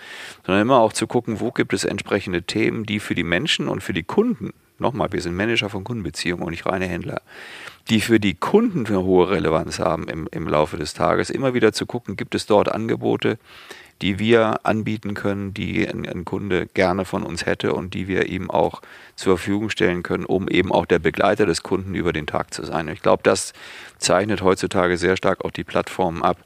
sondern 0.46 0.62
immer 0.62 0.80
auch 0.80 0.92
zu 0.92 1.08
gucken, 1.08 1.40
wo 1.40 1.52
gibt 1.52 1.74
es 1.74 1.86
entsprechende 1.86 2.44
Themen, 2.44 2.86
die 2.86 3.00
für 3.00 3.16
die 3.16 3.24
Menschen 3.24 3.70
und 3.70 3.82
für 3.82 3.94
die 3.94 4.04
Kunden, 4.04 4.52
nochmal, 4.80 5.14
wir 5.14 5.22
sind 5.22 5.36
Manager 5.36 5.70
von 5.70 5.86
Kundenbeziehungen 5.86 6.44
und 6.44 6.52
nicht 6.52 6.66
reine 6.66 6.88
Händler, 6.88 7.22
die 7.90 8.02
für 8.02 8.20
die 8.20 8.34
Kunden 8.34 8.86
eine 8.86 9.04
hohe 9.04 9.30
Relevanz 9.30 9.80
haben 9.80 10.10
im, 10.10 10.28
im 10.32 10.48
Laufe 10.48 10.76
des 10.78 10.94
Tages, 10.94 11.30
immer 11.30 11.54
wieder 11.54 11.72
zu 11.72 11.86
gucken, 11.86 12.18
gibt 12.18 12.36
es 12.36 12.46
dort 12.46 12.70
Angebote, 12.70 13.38
die 14.02 14.18
wir 14.18 14.66
anbieten 14.66 15.14
können, 15.14 15.54
die 15.54 15.88
ein, 15.88 16.08
ein, 16.08 16.26
Kunde 16.26 16.66
gerne 16.66 17.06
von 17.06 17.24
uns 17.24 17.46
hätte 17.46 17.74
und 17.74 17.94
die 17.94 18.08
wir 18.08 18.28
ihm 18.28 18.50
auch 18.50 18.82
zur 19.16 19.38
Verfügung 19.38 19.70
stellen 19.70 20.02
können, 20.02 20.26
um 20.26 20.48
eben 20.48 20.72
auch 20.72 20.86
der 20.86 21.00
Begleiter 21.00 21.46
des 21.46 21.62
Kunden 21.62 21.94
über 21.94 22.12
den 22.12 22.26
Tag 22.26 22.54
zu 22.54 22.66
sein. 22.66 22.88
Ich 22.88 23.02
glaube, 23.02 23.22
das 23.24 23.54
zeichnet 24.00 24.42
heutzutage 24.42 24.98
sehr 24.98 25.18
stark 25.18 25.46
auch 25.46 25.52
die 25.52 25.64
Plattformen 25.64 26.24
ab, 26.24 26.38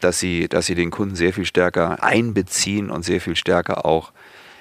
dass 0.00 0.18
sie, 0.18 0.48
dass 0.48 0.66
sie 0.66 0.74
den 0.74 0.90
Kunden 0.90 1.14
sehr 1.14 1.32
viel 1.32 1.44
stärker 1.44 2.02
einbeziehen 2.02 2.90
und 2.90 3.04
sehr 3.04 3.20
viel 3.20 3.36
stärker 3.36 3.84
auch 3.84 4.12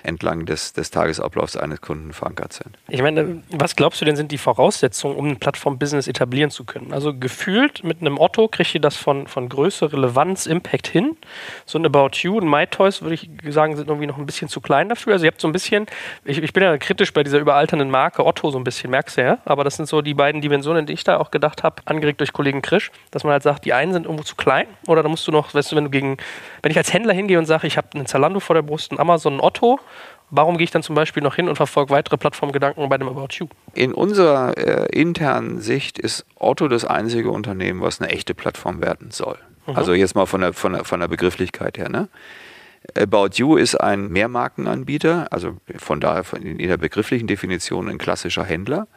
entlang 0.04 0.46
des, 0.46 0.74
des 0.74 0.92
Tagesablaufs 0.92 1.58
eines 1.58 1.82
Kunden 1.82 2.14
verankert 2.14 2.54
sind. 2.54 2.78
Ich 2.90 3.02
meine, 3.02 3.42
was 3.52 3.76
glaubst 3.76 4.02
du 4.02 4.06
denn 4.06 4.16
sind 4.16 4.32
die 4.32 4.38
Voraussetzungen, 4.38 5.16
um 5.16 5.28
ein 5.28 5.38
Plattform-Business 5.38 6.08
etablieren 6.08 6.52
zu 6.52 6.66
können? 6.66 6.94
Also 6.94 7.18
gefühlt 7.18 7.84
mit 7.84 8.02
einem 8.02 8.20
Otto 8.20 8.48
kriegt 8.48 8.76
ihr 8.76 8.82
das 8.82 8.96
von, 8.96 9.28
von 9.28 9.50
Größe, 9.50 9.92
Relevanz, 9.92 10.46
Impact 10.46 10.88
hin. 10.88 11.18
So 11.66 11.80
ein 11.80 11.86
About 11.86 12.18
You 12.22 12.38
und 12.38 12.50
MyToys 12.50 13.02
würde 13.02 13.16
ich 13.16 13.30
sagen, 13.50 13.76
sind 13.76 13.88
irgendwie 13.88 14.08
noch 14.08 14.18
ein 14.18 14.26
bisschen 14.26 14.50
zu 14.50 14.62
klein 14.62 14.90
dafür. 14.90 15.14
Also 15.14 15.26
ihr 15.26 15.32
habt 15.32 15.42
so 15.42 15.48
ein 15.48 15.54
bisschen, 15.54 15.86
ich, 16.26 16.42
ich 16.42 16.54
bin 16.54 16.64
ja 16.64 16.78
kritisch 16.78 17.14
bei 17.14 17.24
dieser 17.24 17.40
überalternden 17.40 17.90
Marke 17.90 18.26
Otto 18.26 18.52
so 18.52 18.58
ein 18.58 18.64
bisschen, 18.64 18.92
merkst 18.92 19.18
du 19.18 19.22
ja, 19.22 19.38
aber 19.46 19.64
das 19.64 19.78
sind 19.78 19.88
so 19.88 20.02
die 20.02 20.14
beiden 20.14 20.42
Dimensionen, 20.42 20.86
die 20.86 20.94
ich 20.94 21.04
da 21.04 21.18
auch 21.18 21.32
gedacht 21.32 21.64
habe, 21.64 21.82
angeregt 21.86 22.20
durch 22.20 22.34
Kollegen 22.34 22.62
Krisch, 22.62 22.92
dass 23.12 23.24
man 23.24 23.34
halt 23.34 23.44
sagt, 23.44 23.66
die 23.66 23.74
einen 23.74 23.94
sind 23.94 24.06
irgendwo 24.06 24.24
zu 24.24 24.36
klein 24.36 24.68
oder 24.88 25.04
da 25.04 25.10
musst 25.10 25.28
du 25.28 25.32
noch, 25.32 25.54
weißt 25.54 25.72
du, 25.72 25.76
wenn 25.76 25.86
du 25.86 25.90
gegen, 25.90 26.18
wenn 26.62 26.72
ich 26.72 26.78
als 26.78 26.94
Händler 26.94 27.14
hingehe 27.14 27.40
und 27.40 27.46
sage, 27.46 27.68
ich 27.68 27.78
habe 27.78 27.88
einen 27.94 28.06
Zalando 28.06 28.40
vor 28.40 28.54
der 28.54 28.62
Brust, 28.62 28.92
einen 28.92 29.00
Amazon, 29.00 29.34
einen 29.34 29.42
Otto, 29.42 29.80
Warum 30.36 30.58
gehe 30.58 30.64
ich 30.64 30.72
dann 30.72 30.82
zum 30.82 30.96
Beispiel 30.96 31.22
noch 31.22 31.36
hin 31.36 31.48
und 31.48 31.58
verfolge 31.58 31.92
weitere 31.92 32.18
Plattformgedanken 32.18 32.90
bei 32.90 32.98
dem 32.98 33.08
About 33.08 33.28
You? 33.34 33.46
In 33.76 33.94
unserer 33.94 34.58
äh, 34.58 34.88
internen 34.92 35.62
Sicht 35.62 36.00
ist 36.00 36.26
Otto 36.40 36.68
das 36.68 36.86
einzige 36.86 37.30
Unternehmen, 37.30 37.82
was 37.82 38.02
eine 38.02 38.10
echte 38.10 38.34
Plattform 38.34 38.82
werden 38.82 39.12
soll. 39.12 39.38
Mhm. 39.68 39.76
Also 39.76 39.94
jetzt 39.94 40.16
mal 40.16 40.26
von 40.26 40.42
der, 40.42 40.54
von 40.54 40.74
der, 40.74 40.86
von 40.86 41.02
der 41.02 41.08
Begrifflichkeit 41.08 41.78
her. 41.78 41.88
Ne? 41.88 42.10
About 42.98 43.36
You 43.36 43.58
ist 43.58 43.76
ein 43.76 44.08
Mehrmarkenanbieter, 44.08 45.28
also 45.30 45.58
von 45.78 46.00
daher 46.00 46.24
in 46.42 46.58
der 46.58 46.78
begrifflichen 46.78 47.28
Definition 47.28 47.88
ein 47.88 48.00
klassischer 48.00 48.44
Händler, 48.44 48.88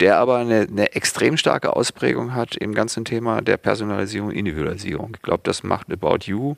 der 0.00 0.18
aber 0.18 0.38
eine, 0.38 0.62
eine 0.62 0.92
extrem 0.92 1.36
starke 1.36 1.76
Ausprägung 1.76 2.34
hat 2.34 2.56
im 2.56 2.74
ganzen 2.74 3.04
Thema 3.04 3.42
der 3.42 3.58
Personalisierung 3.58 4.30
und 4.30 4.34
Individualisierung. 4.34 5.12
Ich 5.14 5.22
glaube, 5.22 5.42
das 5.44 5.62
macht 5.62 5.92
About 5.92 6.24
You 6.24 6.56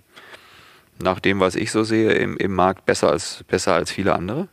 nach 1.03 1.21
dem, 1.21 1.41
was 1.41 1.55
ich 1.55 1.71
so 1.71 1.83
sehe, 1.83 2.13
im, 2.13 2.37
im 2.37 2.55
Markt 2.55 2.87
besser 2.87 3.11
als, 3.11 3.45
besser 3.49 3.75
als 3.75 3.91
viele 3.91 4.15
andere. 4.15 4.49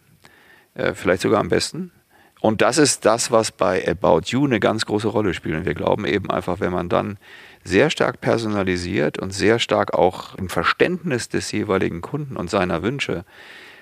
Äh, 0.73 0.93
vielleicht 0.93 1.21
sogar 1.21 1.39
am 1.39 1.49
besten. 1.49 1.91
Und 2.39 2.62
das 2.62 2.77
ist 2.77 3.05
das, 3.05 3.31
was 3.31 3.51
bei 3.51 3.88
About 3.88 4.21
You 4.27 4.45
eine 4.45 4.60
ganz 4.60 4.86
große 4.86 5.07
Rolle 5.07 5.33
spielt. 5.33 5.55
Und 5.55 5.65
wir 5.65 5.73
glauben 5.73 6.05
eben 6.05 6.29
einfach, 6.29 6.60
wenn 6.60 6.71
man 6.71 6.88
dann 6.88 7.17
sehr 7.63 7.89
stark 7.89 8.21
personalisiert 8.21 9.17
und 9.17 9.31
sehr 9.31 9.60
stark 9.60 9.93
auch 9.93 10.36
im 10.36 10.49
Verständnis 10.49 11.29
des 11.29 11.51
jeweiligen 11.51 12.01
Kunden 12.01 12.38
und 12.38 12.49
seiner 12.49 12.83
Wünsche 12.83 13.25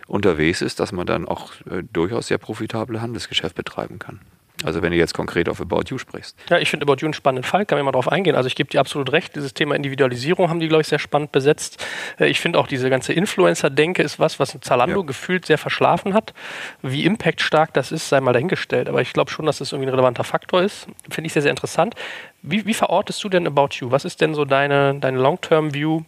unterwegs 0.07 0.61
ist, 0.61 0.79
dass 0.79 0.91
man 0.91 1.05
dann 1.05 1.27
auch 1.27 1.53
äh, 1.69 1.83
durchaus 1.91 2.27
sehr 2.27 2.37
profitable 2.37 3.01
Handelsgeschäft 3.01 3.55
betreiben 3.55 3.99
kann. 3.99 4.21
Also 4.65 4.81
wenn 4.81 4.91
du 4.91 4.97
jetzt 4.97 5.13
konkret 5.13 5.47
auf 5.47 5.61
About 5.61 5.83
You 5.89 5.97
sprichst. 5.97 6.35
Ja, 6.49 6.57
ich 6.57 6.69
finde 6.69 6.85
About 6.85 6.97
You 7.01 7.05
einen 7.05 7.13
spannenden 7.13 7.47
Fall, 7.47 7.65
kann 7.65 7.77
man 7.77 7.85
mal 7.85 7.91
drauf 7.91 8.11
eingehen. 8.11 8.35
Also 8.35 8.47
ich 8.47 8.55
gebe 8.55 8.69
dir 8.69 8.79
absolut 8.79 9.11
recht, 9.11 9.35
dieses 9.35 9.53
Thema 9.53 9.75
Individualisierung 9.75 10.49
haben 10.49 10.59
die, 10.59 10.67
glaube 10.67 10.81
ich, 10.81 10.87
sehr 10.87 10.99
spannend 10.99 11.31
besetzt. 11.31 11.85
Äh, 12.19 12.27
ich 12.27 12.39
finde 12.39 12.59
auch 12.59 12.67
diese 12.67 12.89
ganze 12.89 13.13
Influencer-Denke 13.13 14.01
ist 14.01 14.19
was, 14.19 14.39
was 14.39 14.57
Zalando 14.61 15.01
ja. 15.01 15.05
gefühlt 15.05 15.45
sehr 15.45 15.57
verschlafen 15.57 16.13
hat. 16.13 16.33
Wie 16.81 17.05
impactstark 17.05 17.73
das 17.73 17.91
ist, 17.91 18.09
sei 18.09 18.19
mal 18.21 18.33
dahingestellt. 18.33 18.89
Aber 18.89 19.01
ich 19.01 19.13
glaube 19.13 19.29
schon, 19.29 19.45
dass 19.45 19.59
das 19.59 19.71
irgendwie 19.71 19.89
ein 19.89 19.93
relevanter 19.93 20.23
Faktor 20.23 20.63
ist. 20.63 20.87
Finde 21.09 21.27
ich 21.27 21.33
sehr, 21.33 21.43
sehr 21.43 21.51
interessant. 21.51 21.95
Wie, 22.41 22.65
wie 22.65 22.73
verortest 22.73 23.23
du 23.23 23.29
denn 23.29 23.45
About 23.47 23.69
You? 23.73 23.91
Was 23.91 24.05
ist 24.05 24.21
denn 24.21 24.33
so 24.33 24.45
deine, 24.45 24.95
deine 24.99 25.19
Long-Term-View 25.19 26.01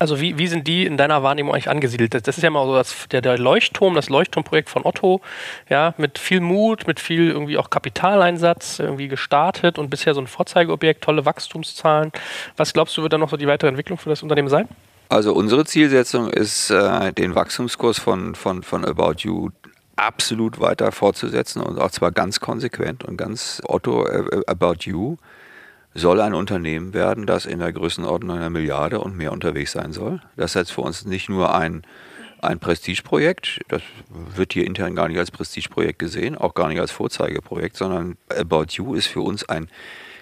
also 0.00 0.18
wie, 0.18 0.38
wie 0.38 0.46
sind 0.46 0.66
die 0.66 0.86
in 0.86 0.96
deiner 0.96 1.22
Wahrnehmung 1.22 1.52
eigentlich 1.52 1.68
angesiedelt? 1.68 2.14
Das, 2.14 2.36
ist 2.36 2.42
ja 2.42 2.48
mal 2.48 2.64
so 2.64 2.74
das, 2.74 3.06
der, 3.12 3.20
der 3.20 3.38
Leuchtturm, 3.38 3.94
das 3.94 4.08
Leuchtturmprojekt 4.08 4.70
von 4.70 4.86
Otto, 4.86 5.20
ja, 5.68 5.94
mit 5.98 6.18
viel 6.18 6.40
Mut, 6.40 6.86
mit 6.86 6.98
viel 6.98 7.28
irgendwie 7.28 7.58
auch 7.58 7.68
Kapitaleinsatz 7.68 8.78
irgendwie 8.78 9.08
gestartet 9.08 9.78
und 9.78 9.90
bisher 9.90 10.14
so 10.14 10.22
ein 10.22 10.26
Vorzeigeobjekt, 10.26 11.04
tolle 11.04 11.26
Wachstumszahlen. 11.26 12.12
Was 12.56 12.72
glaubst 12.72 12.96
du, 12.96 13.02
wird 13.02 13.12
dann 13.12 13.20
noch 13.20 13.28
so 13.28 13.36
die 13.36 13.46
weitere 13.46 13.68
Entwicklung 13.68 13.98
für 13.98 14.08
das 14.08 14.22
Unternehmen 14.22 14.48
sein? 14.48 14.68
Also 15.10 15.34
unsere 15.34 15.66
Zielsetzung 15.66 16.30
ist, 16.30 16.70
äh, 16.70 17.12
den 17.12 17.34
Wachstumskurs 17.34 17.98
von, 17.98 18.34
von, 18.34 18.62
von 18.62 18.86
About 18.86 19.16
You 19.18 19.50
absolut 19.96 20.60
weiter 20.60 20.92
fortzusetzen 20.92 21.60
und 21.60 21.78
auch 21.78 21.90
zwar 21.90 22.10
ganz 22.10 22.40
konsequent 22.40 23.04
und 23.04 23.18
ganz 23.18 23.60
Otto 23.66 24.06
äh, 24.06 24.40
About 24.46 24.76
You 24.84 25.18
soll 25.94 26.20
ein 26.20 26.34
Unternehmen 26.34 26.94
werden, 26.94 27.26
das 27.26 27.46
in 27.46 27.58
der 27.58 27.72
Größenordnung 27.72 28.36
einer 28.36 28.50
Milliarde 28.50 29.00
und 29.00 29.16
mehr 29.16 29.32
unterwegs 29.32 29.72
sein 29.72 29.92
soll. 29.92 30.20
Das 30.36 30.52
ist 30.52 30.54
jetzt 30.54 30.72
für 30.72 30.82
uns 30.82 31.04
nicht 31.04 31.28
nur 31.28 31.54
ein, 31.54 31.82
ein 32.40 32.58
Prestigeprojekt, 32.58 33.60
das 33.68 33.82
wird 34.08 34.52
hier 34.52 34.66
intern 34.66 34.94
gar 34.94 35.08
nicht 35.08 35.18
als 35.18 35.30
Prestigeprojekt 35.30 35.98
gesehen, 35.98 36.36
auch 36.36 36.54
gar 36.54 36.68
nicht 36.68 36.80
als 36.80 36.90
Vorzeigeprojekt, 36.90 37.76
sondern 37.76 38.16
About 38.28 38.66
You 38.70 38.94
ist 38.94 39.08
für 39.08 39.20
uns 39.20 39.48
ein 39.48 39.68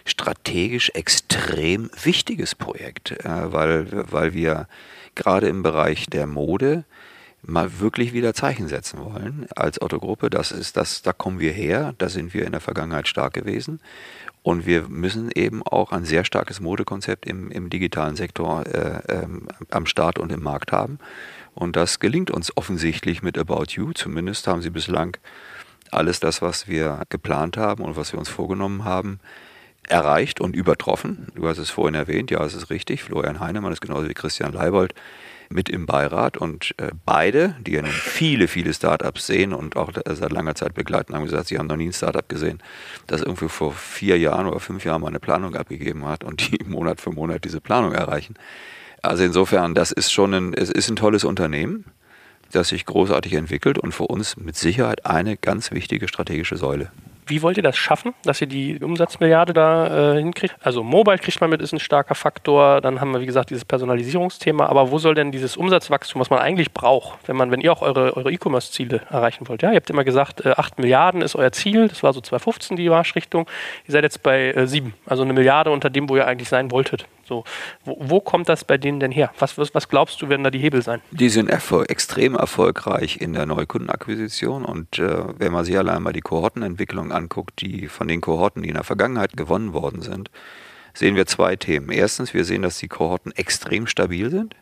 strategisch 0.05 0.91
extrem 0.95 1.91
wichtiges 2.03 2.55
Projekt, 2.55 3.13
äh, 3.25 3.53
weil, 3.53 4.05
weil 4.11 4.33
wir 4.33 4.67
gerade 5.15 5.49
im 5.49 5.63
Bereich 5.63 6.07
der 6.07 6.27
Mode 6.27 6.85
mal 7.43 7.81
wirklich 7.81 8.13
wieder 8.13 8.35
Zeichen 8.35 8.69
setzen 8.69 8.99
wollen 8.99 9.47
als 9.55 9.81
Otto-Gruppe. 9.81 10.31
Das 10.31 10.51
ist 10.51 10.77
das, 10.77 11.03
da 11.03 11.13
kommen 11.13 11.41
wir 11.41 11.53
her, 11.53 11.95
da 11.99 12.09
sind 12.09 12.35
wir 12.35 12.45
in 12.45 12.53
der 12.53 12.61
Vergangenheit 12.61 13.07
stark 13.07 13.33
gewesen. 13.35 13.81
Und 14.43 14.67
wir 14.67 14.89
müssen 14.89 15.31
eben 15.35 15.63
auch 15.63 15.93
ein 15.93 16.05
sehr 16.05 16.25
starkes 16.25 16.61
Modekonzept 16.61 17.27
im, 17.27 17.51
im 17.51 17.71
digitalen 17.71 18.17
Sektor 18.17 18.67
äh, 18.67 19.01
ähm, 19.09 19.49
am 19.71 19.87
Start 19.87 20.19
und 20.19 20.33
im 20.33 20.43
Markt 20.43 20.73
haben. 20.73 20.99
Und 21.55 21.77
das 21.77 21.99
gelingt 21.99 22.31
uns 22.31 22.57
offensichtlich 22.57 23.23
mit 23.23 23.37
About 23.37 23.67
You. 23.71 23.93
Zumindest 23.93 24.47
haben 24.47 24.63
sie 24.63 24.71
bislang 24.71 25.17
alles 25.91 26.21
das, 26.21 26.41
was 26.41 26.69
wir 26.69 27.03
geplant 27.09 27.57
haben 27.57 27.83
und 27.83 27.97
was 27.97 28.13
wir 28.13 28.19
uns 28.19 28.29
vorgenommen 28.29 28.85
haben, 28.85 29.21
erreicht 29.89 30.41
und 30.41 30.55
übertroffen. 30.55 31.29
Du 31.35 31.49
hast 31.49 31.59
es 31.59 31.71
vorhin 31.71 31.95
erwähnt, 31.95 32.31
ja, 32.31 32.45
es 32.45 32.55
ist 32.55 32.71
richtig. 32.71 33.03
Florian 33.03 33.41
Heinemann 33.41 33.73
ist 33.73 33.81
genauso 33.81 34.09
wie 34.09 34.15
Christian 34.15 34.53
Leibold 34.53 34.95
mit 35.51 35.69
im 35.69 35.87
Beirat 35.87 36.37
und 36.37 36.75
äh, 36.79 36.91
beide, 37.05 37.57
die 37.61 37.73
ja 37.73 37.83
nun 37.83 37.91
viele, 37.91 38.49
viele 38.49 38.73
Startups 38.75 39.27
sehen 39.27 39.53
und 39.53 39.77
auch 39.77 39.93
seit 39.95 40.33
langer 40.33 40.55
Zeit 40.55 40.75
begleiten, 40.75 41.15
haben 41.15 41.25
gesagt, 41.25 41.49
sie 41.49 41.59
haben 41.59 41.67
noch 41.67 41.77
nie 41.77 41.87
ein 41.87 41.93
Startup 41.93 42.29
gesehen, 42.29 42.63
das 43.07 43.23
irgendwie 43.23 43.49
vor 43.49 43.73
vier 43.73 44.19
Jahren 44.19 44.47
oder 44.47 44.61
fünf 44.61 44.85
Jahren 44.85 45.01
mal 45.01 45.09
eine 45.09 45.21
Planung 45.21 45.55
abgegeben 45.55 46.07
hat 46.07 46.25
und 46.25 46.51
die 46.51 46.65
Monat 46.67 47.01
für 47.01 47.11
Monat 47.11 47.45
diese 47.45 47.61
Planung 47.61 47.93
erreichen. 47.93 48.35
Also 49.03 49.25
insofern, 49.25 49.75
das 49.75 49.93
ist 49.93 50.13
schon 50.13 50.35
ein, 50.35 50.55
es 50.55 50.71
ist 50.71 50.91
ein 50.91 50.97
tolles 50.97 51.25
Unternehmen, 51.25 51.85
das 52.53 52.69
sich 52.69 52.87
großartig 52.87 53.35
entwickelt 53.35 53.79
und 53.79 53.93
für 53.93 54.05
uns 54.05 54.37
mit 54.37 54.57
Sicherheit 54.57 55.07
eine 55.07 55.37
ganz 55.37 55.71
wichtige 55.71 56.09
strategische 56.09 56.57
Säule. 56.57 56.91
Wie 57.29 57.43
wollt 57.43 57.57
ihr 57.57 57.63
das 57.63 57.77
schaffen, 57.77 58.15
dass 58.25 58.41
ihr 58.41 58.47
die 58.47 58.79
Umsatzmilliarde 58.79 59.53
da 59.53 60.15
äh, 60.15 60.19
hinkriegt? 60.19 60.57
Also 60.63 60.83
Mobile 60.83 61.19
kriegt 61.19 61.41
man 61.41 61.51
mit, 61.51 61.61
ist 61.61 61.73
ein 61.73 61.81
starker 61.81 62.15
Faktor. 62.15 62.81
Dann 62.81 63.01
haben 63.01 63.13
wir, 63.13 63.21
wie 63.21 63.27
gesagt, 63.27 63.51
dieses 63.51 63.65
Personalisierungsthema. 63.65 64.67
Aber 64.67 64.91
wo 64.91 64.99
soll 64.99 65.15
denn 65.15 65.33
dieses 65.33 65.57
Umsatzwachstum, 65.57 66.21
was 66.21 66.31
man 66.31 66.39
eigentlich 66.39 66.73
braucht, 66.73 67.19
wenn 67.29 67.37
man, 67.37 67.51
wenn 67.51 67.61
ihr 67.61 67.73
auch 67.73 67.83
eure, 67.83 68.31
E-Commerce-Ziele 68.31 69.03
erreichen 69.11 69.49
wollt? 69.49 69.63
Ja, 69.63 69.71
ihr 69.71 69.77
habt 69.77 69.91
immer 69.91 70.05
gesagt, 70.05 70.45
äh, 70.45 70.51
8 70.57 70.79
Milliarden 70.79 71.23
ist 71.23 71.37
euer 71.37 71.53
Ziel. 71.53 71.89
Das 71.89 72.03
war 72.03 72.13
so 72.13 72.21
2015 72.21 72.77
die 72.77 72.89
Marschrichtung. 72.89 73.47
Ihr 73.87 73.93
seid 73.93 74.05
jetzt 74.05 74.23
bei 74.23 74.53
äh, 74.53 74.67
7, 74.67 74.95
also 75.07 75.23
eine 75.23 75.33
Milliarde 75.33 75.71
unter 75.71 75.91
dem, 75.91 76.09
wo 76.09 76.17
ihr 76.17 76.27
eigentlich 76.27 76.49
sein 76.49 76.71
wolltet. 76.71 77.07
So, 77.29 77.45
wo, 77.85 77.97
wo, 78.01 78.21
kommt 78.21 78.49
das 78.49 78.65
bei 78.65 78.79
denen 78.79 79.01
denn 79.01 79.13
her? 79.13 79.31
Was, 79.39 79.59
was, 79.59 79.75
was, 79.75 79.89
glaubst 79.89 80.21
du, 80.23 80.29
werden 80.31 80.45
da 80.45 80.51
die 80.51 80.59
Hebel 80.59 80.83
sein? 80.83 81.03
Die 81.11 81.29
sind 81.29 81.51
erfol 81.51 81.85
extrem 81.89 82.35
erfolgreich 82.35 83.21
in 83.21 83.35
der 83.35 83.45
Neukundenakquisition 83.45 84.65
und 84.65 84.99
äh, 84.99 85.39
wenn 85.39 85.53
man 85.53 85.67
sich 85.67 85.77
allein 85.77 86.03
mal 86.03 86.13
die 86.13 86.23
Kohortenentwicklung 86.23 87.13
anguckt, 87.13 87.61
die 87.61 87.89
von 87.89 88.09
den 88.09 88.23
Kohorten, 88.23 88.63
die 88.63 88.71
in 88.71 88.75
der 88.75 88.85
Vergangenheit 88.85 89.37
gewonnen 89.37 89.75
worden 89.75 90.01
sind, 90.01 90.31
sehen 90.95 91.17
wir 91.17 91.27
zwei 91.27 91.57
Themen. 91.57 91.91
Erstens, 91.91 92.33
wir 92.33 92.45
sehen, 92.45 92.63
dass 92.63 92.79
die 92.79 92.89
Kohorten 92.89 93.33
extrem 93.33 93.87
stabil 93.87 94.31
sind. 94.31 94.57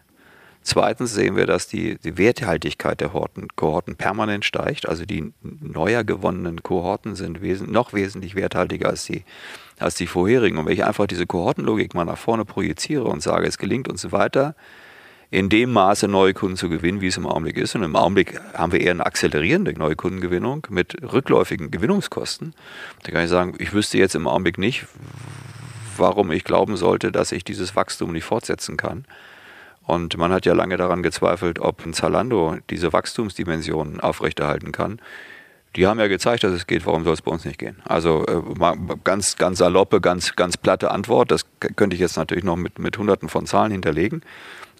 Zweitens 0.62 1.14
sehen 1.14 1.37
wir, 1.37 1.46
dass 1.46 1.68
die, 1.68 1.96
die 1.96 2.18
Werthaltigkeit 2.18 3.00
der 3.00 3.12
Horten, 3.12 3.46
Kohorten 3.55 3.94
permanent 3.94 4.44
steigt. 4.44 4.88
Also 4.88 5.05
die 5.05 5.33
neuer 5.42 6.02
gewonnenen 6.02 6.64
Kohorten 6.64 7.14
sind 7.14 7.40
wes 7.40 7.61
noch 7.61 7.92
wesentlich 7.92 8.35
werthaltiger 8.35 8.88
als 8.88 9.05
die, 9.05 9.22
als 9.79 9.95
die 9.95 10.07
vorherigen. 10.07 10.59
Und 10.59 10.67
wenn 10.67 10.73
ich 10.73 10.85
einfach 10.85 11.07
diese 11.07 11.27
Kohortenlogik 11.27 11.95
mal 11.95 12.05
nach 12.05 12.19
vorne 12.19 12.45
projiziere 12.45 13.05
und 13.05 13.23
sage, 13.23 13.47
es 13.47 13.59
gelingt 13.59 13.89
uns 13.89 14.11
weiter, 14.12 14.55
in 15.31 15.49
dem 15.49 15.73
Maße 15.73 16.07
neue 16.07 16.35
Kunden 16.35 16.57
zu 16.57 16.69
gewinnen, 16.69 17.01
wie 17.01 17.09
es 17.09 17.17
im 17.17 17.27
Augenblick 17.27 17.57
ist. 17.57 17.75
Und 17.75 17.83
im 17.83 17.97
Augenblick 17.97 18.41
haben 18.55 18.73
wir 18.73 18.81
eher 18.81 18.93
eine 18.93 19.05
akzelerierende 19.05 19.73
Neukundengewinnung 19.73 20.67
mit 20.71 20.97
rückläufigen 21.03 21.71
Gewinnungskosten. 21.71 22.55
Da 23.03 23.12
kann 23.12 23.25
ich 23.25 23.31
sagen, 23.31 23.55
ich 23.59 23.73
wüsste 23.73 23.99
jetzt 23.99 24.15
im 24.15 24.29
Augenblick 24.29 24.59
nicht, 24.59 24.87
warum 25.97 26.31
ich 26.31 26.45
glauben 26.45 26.77
sollte, 26.77 27.11
dass 27.11 27.33
ich 27.33 27.45
dieses 27.45 27.75
Wachstum 27.75 28.12
nicht 28.12 28.25
fortsetzen 28.25 28.77
kann. 28.77 29.05
Und 29.83 30.17
man 30.17 30.33
hat 30.33 30.47
ja 30.47 30.53
lange 30.53 30.77
daran 30.77 31.03
gezweifelt, 31.03 31.59
ob 31.61 31.85
ein 31.85 31.93
Zalando 31.93 32.57
diese 32.71 32.93
Wachstumsdimensionen 32.93 34.01
aufrechterhalten 34.01 34.73
kann. 34.73 35.01
Die 35.77 35.87
haben 35.87 36.01
ja 36.01 36.09
gezeigt, 36.09 36.43
dass 36.43 36.53
es 36.53 36.67
geht. 36.67 36.87
Warum 36.87 37.05
soll 37.05 37.12
es 37.12 37.23
bei 37.23 37.31
uns 37.31 37.45
nicht 37.45 37.59
gehen? 37.59 37.77
Also 37.85 38.25
äh, 38.27 38.77
ganz, 39.05 39.37
ganz 39.37 39.59
saloppe, 39.59 40.01
ganz, 40.01 40.35
ganz 40.35 40.57
platte 40.57 40.91
Antwort. 40.91 41.31
Das 41.31 41.45
könnte 41.77 41.95
ich 41.95 42.01
jetzt 42.01 42.17
natürlich 42.17 42.45
noch 42.45 42.57
mit, 42.57 42.79
mit 42.79 42.97
Hunderten 42.97 43.29
von 43.29 43.47
Zahlen 43.47 43.73
hinterlegen 43.73 44.23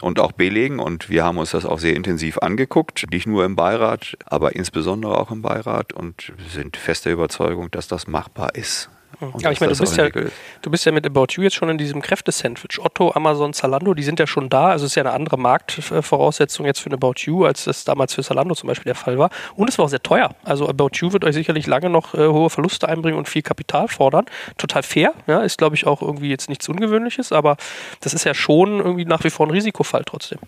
und 0.01 0.19
auch 0.19 0.33
belegen. 0.33 0.79
Und 0.79 1.11
wir 1.11 1.25
haben 1.25 1.39
uns 1.39 1.51
das 1.51 1.67
auch 1.67 1.79
sehr 1.79 1.95
intensiv 1.95 2.39
angeguckt, 2.39 3.05
nicht 3.11 3.27
nur 3.27 3.45
im 3.45 3.57
Beirat, 3.57 4.17
aber 4.25 4.57
insbesondere 4.57 5.19
auch 5.19 5.31
im 5.31 5.43
Beirat 5.43 5.93
und 5.93 6.33
sind 6.51 6.77
fester 6.79 7.11
Überzeugung, 7.11 7.71
dass 7.71 7.89
das 7.89 8.07
machbar 8.07 8.55
ist. 8.55 8.89
Aber 9.21 9.53
ich 9.53 9.61
meine, 9.61 9.73
du 9.73 9.79
bist, 9.79 9.97
ja, 9.97 10.09
du 10.11 10.71
bist 10.71 10.85
ja 10.85 10.93
mit 10.93 11.07
About 11.07 11.27
You 11.33 11.43
jetzt 11.43 11.57
schon 11.57 11.69
in 11.69 11.79
diesem 11.79 12.03
Kräftesandwich. 12.03 12.79
Otto, 12.79 13.13
Amazon, 13.15 13.53
Zalando, 13.53 13.95
die 13.95 14.03
sind 14.03 14.19
ja 14.19 14.27
schon 14.27 14.49
da. 14.49 14.69
Also 14.69 14.85
es 14.85 14.93
ist 14.93 14.97
ja 14.97 15.03
eine 15.03 15.13
andere 15.13 15.39
Marktvoraussetzung 15.39 16.67
jetzt 16.67 16.81
für 16.81 16.93
About 16.93 17.15
You, 17.19 17.45
als 17.45 17.65
das 17.65 17.85
damals 17.85 18.15
für 18.15 18.23
Zalando 18.23 18.55
zum 18.55 18.69
Beispiel 18.69 18.85
der 18.85 18.95
Fall 18.95 19.19
war. 19.19 19.31
Und 19.55 19.69
es 19.69 19.79
war 19.79 19.87
auch 19.87 19.91
sehr 19.91 20.03
teuer. 20.03 20.35
Also 20.45 20.69
About 20.69 20.91
You 20.95 21.13
wird 21.13 21.25
euch 21.25 21.35
sicherlich 21.35 21.67
lange 21.67 21.91
noch 21.91 22.15
äh, 22.15 22.27
hohe 22.27 22.51
Verluste 22.51 22.89
einbringen 22.89 23.19
und 23.19 23.29
viel 23.29 23.43
Kapital 23.43 23.89
fordern. 23.89 24.27
Total 24.59 24.83
fair. 24.83 25.15
Ja, 25.27 25.41
ist, 25.41 25.59
glaube 25.59 25.77
ich, 25.77 25.87
auch 25.87 26.03
irgendwie 26.03 26.29
jetzt 26.29 26.49
nichts 26.49 26.69
Ungewöhnliches, 26.69 27.33
aber 27.33 27.57
das 28.01 28.15
ist 28.15 28.25
ja 28.25 28.35
schon 28.35 28.79
irgendwie 28.81 29.05
nach 29.05 29.25
wie 29.25 29.31
vor 29.31 29.47
ein 29.47 29.51
Risikofall 29.51 30.05
trotzdem. 30.05 30.39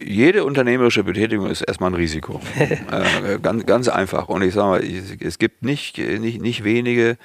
Jede 0.00 0.44
unternehmerische 0.44 1.04
Betätigung 1.04 1.48
ist 1.48 1.62
erstmal 1.62 1.90
ein 1.90 1.94
Risiko. 1.94 2.40
äh, 2.58 3.38
ganz, 3.40 3.66
ganz 3.66 3.88
einfach. 3.88 4.28
Und 4.28 4.42
ich 4.42 4.54
sage 4.54 4.68
mal, 4.68 5.16
es 5.20 5.38
gibt 5.38 5.62
nicht, 5.62 5.98
nicht, 5.98 6.40
nicht 6.40 6.64
wenige, 6.64 7.16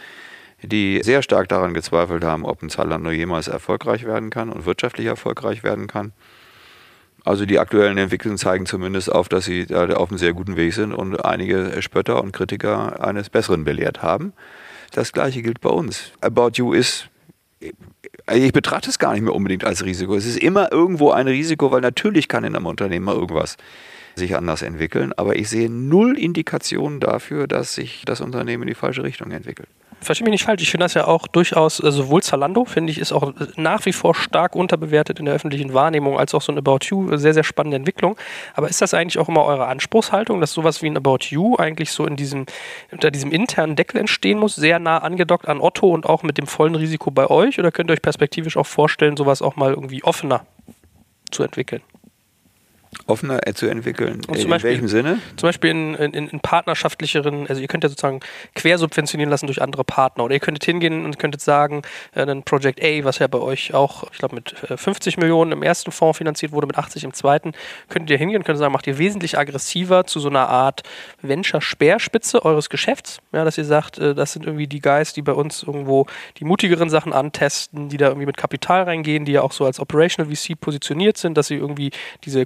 die 0.62 1.02
sehr 1.04 1.22
stark 1.22 1.48
daran 1.48 1.74
gezweifelt 1.74 2.24
haben, 2.24 2.46
ob 2.46 2.62
ein 2.62 2.70
Zalando 2.70 3.12
jemals 3.12 3.48
erfolgreich 3.48 4.06
werden 4.06 4.30
kann 4.30 4.50
und 4.50 4.66
wirtschaftlich 4.66 5.08
erfolgreich 5.08 5.64
werden 5.64 5.88
kann. 5.88 6.12
Also 7.26 7.46
die 7.46 7.60
aktuellen 7.60 7.98
Entwicklungen 7.98 8.38
zeigen 8.38 8.66
zumindest 8.66 9.12
auf, 9.12 9.30
dass 9.30 9.46
sie 9.46 9.68
auf 9.74 10.10
einem 10.10 10.18
sehr 10.18 10.34
guten 10.34 10.56
Weg 10.56 10.74
sind 10.74 10.94
und 10.94 11.24
einige 11.24 11.82
Spötter 11.82 12.22
und 12.24 12.32
Kritiker 12.32 13.06
eines 13.06 13.30
Besseren 13.30 13.64
belehrt 13.64 14.02
haben. 14.02 14.34
Das 14.92 15.12
gleiche 15.12 15.42
gilt 15.42 15.62
bei 15.62 15.70
uns. 15.70 16.12
About 16.22 16.52
You 16.56 16.74
ist, 16.74 17.10
ich 18.34 18.54
betrachte 18.54 18.90
es 18.90 19.00
gar 19.00 19.14
nicht 19.14 19.22
mehr 19.22 19.36
unbedingt 19.36 19.66
als 19.66 19.84
Risiko. 19.86 20.16
Es 20.16 20.26
ist 20.26 20.38
immer 20.38 20.72
irgendwo 20.72 21.12
ein 21.12 21.28
Risiko, 21.28 21.72
weil 21.72 21.82
natürlich 21.82 22.28
kann 22.28 22.44
in 22.44 22.56
einem 22.56 22.66
Unternehmen 22.66 23.06
mal 23.06 23.16
irgendwas 23.16 23.58
sich 24.16 24.36
anders 24.36 24.62
entwickeln. 24.62 25.14
Aber 25.16 25.36
ich 25.36 25.50
sehe 25.50 25.70
null 25.70 26.18
Indikationen 26.18 27.00
dafür, 27.00 27.48
dass 27.48 27.76
sich 27.76 28.04
das 28.06 28.22
Unternehmen 28.22 28.64
in 28.64 28.68
die 28.70 28.76
falsche 28.76 29.04
Richtung 29.04 29.32
entwickelt 29.32 29.68
verstehe 30.02 30.26
mich 30.26 30.32
nicht 30.32 30.44
falsch, 30.44 30.62
ich 30.62 30.72
finde 30.72 30.86
das 30.86 30.94
ja 30.94 31.08
auch 31.08 31.28
durchaus, 31.28 31.80
äh, 31.84 31.92
sowohl 31.92 32.24
Zalando, 32.24 32.66
finde 32.66 32.92
ich, 32.92 33.00
ist 33.00 33.12
auch 33.12 33.34
nach 33.56 33.86
wie 33.86 33.94
vor 33.94 34.16
stark 34.16 34.56
unterbewertet 34.56 35.20
in 35.20 35.26
der 35.26 35.34
öffentlichen 35.34 35.74
Wahrnehmung, 35.74 36.18
als 36.18 36.34
auch 36.34 36.42
so 36.42 36.52
ein 36.52 36.58
About 36.58 36.80
You, 36.86 37.18
sehr, 37.18 37.34
sehr 37.34 37.44
spannende 37.44 37.78
Entwicklung. 37.78 38.18
Aber 38.56 38.70
ist 38.70 38.82
das 38.82 38.94
eigentlich 38.94 39.18
auch 39.20 39.30
immer 39.30 39.46
eure 39.46 39.68
Anspruchshaltung, 39.68 40.42
dass 40.42 40.54
sowas 40.54 40.82
wie 40.82 40.88
ein 40.88 40.98
About 40.98 41.26
You 41.30 41.56
eigentlich 41.58 41.92
so 41.92 42.06
in 42.06 42.16
diesem, 42.16 42.46
unter 42.92 43.12
diesem 43.12 43.32
internen 43.32 43.76
Deckel 43.76 44.00
entstehen 44.00 44.40
muss, 44.40 44.56
sehr 44.56 44.80
nah 44.80 45.00
angedockt 45.00 45.48
an 45.48 45.62
Otto 45.62 45.90
und 45.90 46.06
auch 46.06 46.24
mit 46.24 46.38
dem 46.38 46.48
vollen 46.48 46.76
Risiko 46.76 47.12
bei 47.12 47.30
euch? 47.30 47.60
Oder 47.60 47.72
könnt 47.72 47.90
ihr 47.90 47.94
euch 47.94 48.02
perspektivisch 48.02 48.58
auch 48.58 48.68
vorstellen, 48.68 49.18
sowas 49.18 49.42
auch 49.42 49.56
mal 49.56 49.74
irgendwie 49.74 50.04
offener 50.04 50.46
zu 51.32 51.44
entwickeln? 51.44 51.82
Offener 53.10 53.40
zu 53.54 53.68
entwickeln. 53.68 54.22
Und 54.28 54.36
zum 54.36 54.46
in 54.46 54.50
Beispiel- 54.50 54.70
welchem 54.72 54.88
Sinne? 54.88 55.20
Zum 55.36 55.48
Beispiel 55.48 55.72
in, 55.72 55.96
in, 55.96 56.28
in 56.30 56.40
partnerschaftlicheren, 56.40 57.48
also 57.48 57.62
ihr 57.62 57.68
könnt 57.68 57.84
ja 57.84 57.90
sozusagen 57.90 58.20
quersubventionieren 58.56 59.30
lassen 59.30 59.48
durch 59.48 59.62
andere 59.62 59.84
Partner. 59.84 60.24
Oder 60.26 60.36
ihr 60.36 60.40
könntet 60.40 60.64
hingehen 60.66 61.06
und 61.06 61.20
könntet 61.20 61.42
sagen, 61.42 61.82
äh, 62.16 62.22
ein 62.26 62.44
Project 62.44 62.84
A, 62.84 63.04
was 63.04 63.20
ja 63.20 63.28
bei 63.28 63.40
euch 63.40 63.74
auch, 63.74 64.04
ich 64.12 64.20
glaube, 64.20 64.36
mit 64.36 64.56
äh, 64.70 64.78
50 64.78 65.18
Millionen 65.18 65.52
im 65.52 65.64
ersten 65.64 65.92
Fonds 65.92 66.18
finanziert 66.18 66.52
wurde, 66.52 66.68
mit 66.68 66.78
80 66.78 67.04
im 67.04 67.14
zweiten, 67.14 67.54
könntet 67.90 68.12
ihr 68.12 68.18
hingehen 68.18 68.38
und 68.40 68.44
könntet 68.46 68.60
sagen, 68.60 68.74
macht 68.74 68.88
ihr 68.88 68.98
wesentlich 68.98 69.38
aggressiver 69.38 70.06
zu 70.06 70.20
so 70.20 70.30
einer 70.30 70.48
Art 70.50 70.84
Venture-Speerspitze 71.22 72.44
eures 72.46 72.70
Geschäfts. 72.70 73.20
Ja, 73.32 73.44
dass 73.44 73.58
ihr 73.58 73.66
sagt, 73.66 73.98
äh, 73.98 74.14
das 74.16 74.34
sind 74.34 74.46
irgendwie 74.46 74.68
die 74.68 74.80
Guys, 74.82 75.14
die 75.14 75.22
bei 75.22 75.34
uns 75.34 75.64
irgendwo 75.64 76.06
die 76.38 76.46
mutigeren 76.46 76.90
Sachen 76.90 77.14
antesten, 77.14 77.90
die 77.90 77.98
da 77.98 78.08
irgendwie 78.08 78.26
mit 78.26 78.38
Kapital 78.38 78.84
reingehen, 78.84 79.26
die 79.26 79.32
ja 79.34 79.42
auch 79.42 79.52
so 79.52 79.66
als 79.66 79.80
Operational 79.80 80.34
VC 80.34 80.60
positioniert 80.60 81.18
sind, 81.18 81.38
dass 81.38 81.48
sie 81.48 81.56
irgendwie 81.56 81.92
diese 82.26 82.46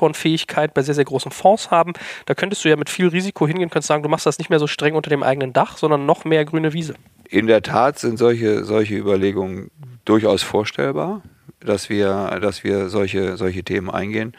Co-Investorenfähigkeit 0.00 0.74
bei 0.74 0.82
sehr, 0.82 0.94
sehr 0.94 1.04
großen 1.04 1.30
Fonds 1.30 1.70
haben. 1.70 1.92
Da 2.26 2.34
könntest 2.34 2.64
du 2.64 2.68
ja 2.68 2.76
mit 2.76 2.90
viel 2.90 3.08
Risiko 3.08 3.46
hingehen, 3.46 3.70
könntest 3.70 3.88
sagen, 3.88 4.02
du 4.02 4.08
machst 4.08 4.26
das 4.26 4.38
nicht 4.38 4.50
mehr 4.50 4.58
so 4.58 4.66
streng 4.66 4.94
unter 4.94 5.10
dem 5.10 5.22
eigenen 5.22 5.52
Dach, 5.52 5.76
sondern 5.76 6.06
noch 6.06 6.24
mehr 6.24 6.44
grüne 6.44 6.72
Wiese. 6.72 6.94
In 7.28 7.46
der 7.46 7.62
Tat 7.62 7.98
sind 7.98 8.18
solche, 8.18 8.64
solche 8.64 8.96
Überlegungen 8.96 9.70
durchaus 10.04 10.42
vorstellbar, 10.42 11.22
dass 11.60 11.88
wir, 11.88 12.38
dass 12.40 12.64
wir 12.64 12.88
solche, 12.88 13.36
solche 13.36 13.62
Themen 13.62 13.90
eingehen. 13.90 14.32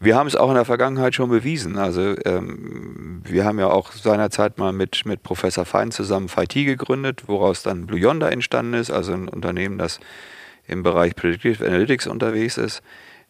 Wir 0.00 0.16
haben 0.16 0.26
es 0.26 0.34
auch 0.34 0.48
in 0.48 0.56
der 0.56 0.64
Vergangenheit 0.64 1.14
schon 1.14 1.30
bewiesen. 1.30 1.78
Also 1.78 2.16
ähm, 2.24 3.22
wir 3.24 3.44
haben 3.44 3.58
ja 3.60 3.68
auch 3.68 3.92
seinerzeit 3.92 4.58
mal 4.58 4.72
mit, 4.72 5.04
mit 5.04 5.22
Professor 5.22 5.64
Fein 5.64 5.92
zusammen 5.92 6.28
FIT 6.28 6.54
gegründet, 6.54 7.24
woraus 7.28 7.62
dann 7.62 7.86
Blue 7.86 8.00
Yonder 8.00 8.32
entstanden 8.32 8.74
ist, 8.74 8.90
also 8.90 9.12
ein 9.12 9.28
Unternehmen, 9.28 9.78
das 9.78 10.00
im 10.66 10.82
Bereich 10.82 11.14
Predictive 11.14 11.64
Analytics 11.64 12.06
unterwegs 12.08 12.56
ist. 12.56 12.82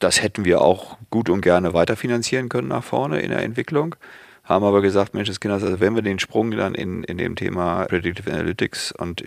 Das 0.02 0.20
hätten 0.20 0.44
wir 0.44 0.60
auch 0.60 0.96
gut 1.10 1.30
und 1.30 1.42
gerne 1.42 1.74
weiterfinanzieren 1.74 2.48
können 2.48 2.66
nach 2.66 2.82
vorne 2.82 3.20
in 3.20 3.30
der 3.30 3.42
Entwicklung. 3.44 3.94
Haben 4.42 4.64
aber 4.64 4.82
gesagt, 4.82 5.14
Mensch, 5.14 5.30
Kinders, 5.38 5.62
also 5.62 5.78
wenn 5.78 5.94
wir 5.94 6.02
den 6.02 6.18
Sprung 6.18 6.50
dann 6.50 6.74
in, 6.74 7.04
in 7.04 7.18
dem 7.18 7.36
Thema 7.36 7.84
Predictive 7.84 8.28
Analytics 8.28 8.90
und 8.90 9.22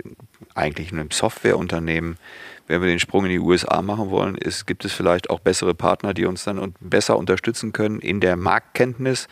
eigentlich 0.53 0.91
in 0.91 0.99
einem 0.99 1.11
Softwareunternehmen, 1.11 2.17
wenn 2.67 2.81
wir 2.81 2.89
den 2.89 2.99
Sprung 2.99 3.23
in 3.23 3.31
die 3.31 3.39
USA 3.39 3.81
machen 3.81 4.09
wollen, 4.09 4.35
ist, 4.35 4.67
gibt 4.67 4.83
es 4.83 4.91
vielleicht 4.91 5.29
auch 5.29 5.39
bessere 5.39 5.73
Partner, 5.73 6.13
die 6.13 6.25
uns 6.25 6.43
dann 6.43 6.73
besser 6.81 7.17
unterstützen 7.17 7.71
können 7.71 8.01
in 8.01 8.19
der 8.19 8.35
Marktkenntnis 8.35 9.29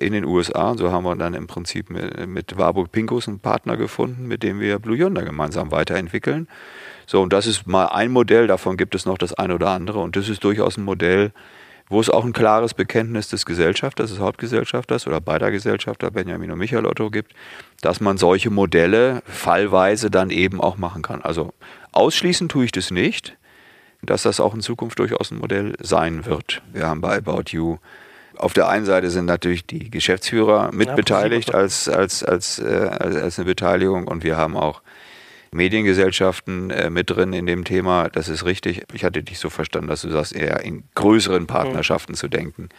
in 0.00 0.12
den 0.12 0.24
USA. 0.24 0.72
Und 0.72 0.78
so 0.78 0.90
haben 0.90 1.04
wir 1.04 1.14
dann 1.14 1.34
im 1.34 1.46
Prinzip 1.46 1.88
mit, 1.88 2.26
mit 2.26 2.58
Warburg 2.58 2.90
Pincus 2.90 3.28
einen 3.28 3.38
Partner 3.38 3.76
gefunden, 3.76 4.26
mit 4.26 4.42
dem 4.42 4.58
wir 4.58 4.80
Blue 4.80 4.96
Yonder 4.96 5.22
gemeinsam 5.22 5.70
weiterentwickeln. 5.70 6.48
So, 7.06 7.22
und 7.22 7.32
das 7.32 7.46
ist 7.46 7.66
mal 7.66 7.86
ein 7.86 8.10
Modell, 8.10 8.46
davon 8.46 8.76
gibt 8.76 8.94
es 8.94 9.06
noch 9.06 9.18
das 9.18 9.34
eine 9.34 9.54
oder 9.54 9.68
andere. 9.68 10.00
Und 10.00 10.16
das 10.16 10.28
ist 10.28 10.44
durchaus 10.44 10.76
ein 10.76 10.84
Modell, 10.84 11.32
wo 11.88 12.00
es 12.00 12.08
auch 12.08 12.24
ein 12.24 12.32
klares 12.32 12.74
Bekenntnis 12.74 13.28
des 13.28 13.44
Gesellschafters, 13.44 14.10
des 14.10 14.18
Hauptgesellschafters 14.18 15.06
oder 15.06 15.20
beider 15.20 15.50
Gesellschafter, 15.50 16.10
Benjamin 16.10 16.50
und 16.50 16.58
Michael 16.58 16.86
Otto, 16.86 17.10
gibt, 17.10 17.32
dass 17.82 18.00
man 18.00 18.16
solche 18.16 18.50
Modelle 18.50 19.22
fallweise 19.26 20.10
dann 20.10 20.30
eben 20.30 20.60
auch 20.60 20.78
machen 20.78 21.02
kann. 21.02 21.20
Also 21.20 21.52
ausschließen 21.92 22.48
tue 22.48 22.64
ich 22.64 22.72
das 22.72 22.90
nicht, 22.90 23.36
dass 24.02 24.22
das 24.22 24.40
auch 24.40 24.54
in 24.54 24.60
Zukunft 24.60 24.98
durchaus 24.98 25.30
ein 25.30 25.38
Modell 25.38 25.74
sein 25.80 26.24
wird. 26.24 26.62
Wir 26.72 26.86
haben 26.86 27.00
bei 27.00 27.16
About 27.16 27.50
You 27.50 27.78
auf 28.36 28.52
der 28.52 28.68
einen 28.68 28.84
Seite 28.84 29.10
sind 29.10 29.26
natürlich 29.26 29.66
die 29.66 29.90
Geschäftsführer 29.90 30.70
mitbeteiligt 30.72 31.50
Ja, 31.50 31.54
als, 31.54 31.88
als, 31.88 32.24
als, 32.24 32.58
äh, 32.58 32.88
als, 32.98 33.16
als 33.16 33.38
eine 33.38 33.46
Beteiligung 33.46 34.08
und 34.08 34.24
wir 34.24 34.36
haben 34.36 34.56
auch 34.56 34.82
Mediengesellschaften 35.54 36.70
äh, 36.70 36.90
mit 36.90 37.10
drin 37.10 37.32
in 37.32 37.46
dem 37.46 37.64
Thema. 37.64 38.08
Das 38.08 38.28
ist 38.28 38.44
richtig. 38.44 38.82
Ich 38.92 39.04
hatte 39.04 39.22
dich 39.22 39.38
so 39.38 39.50
verstanden, 39.50 39.88
dass 39.88 40.02
du 40.02 40.10
sagst, 40.10 40.34
eher 40.34 40.60
in 40.64 40.82
größeren 40.96 41.46
Partnerschaften 41.46 42.14
zu 42.14 42.26
denken. 42.26 42.70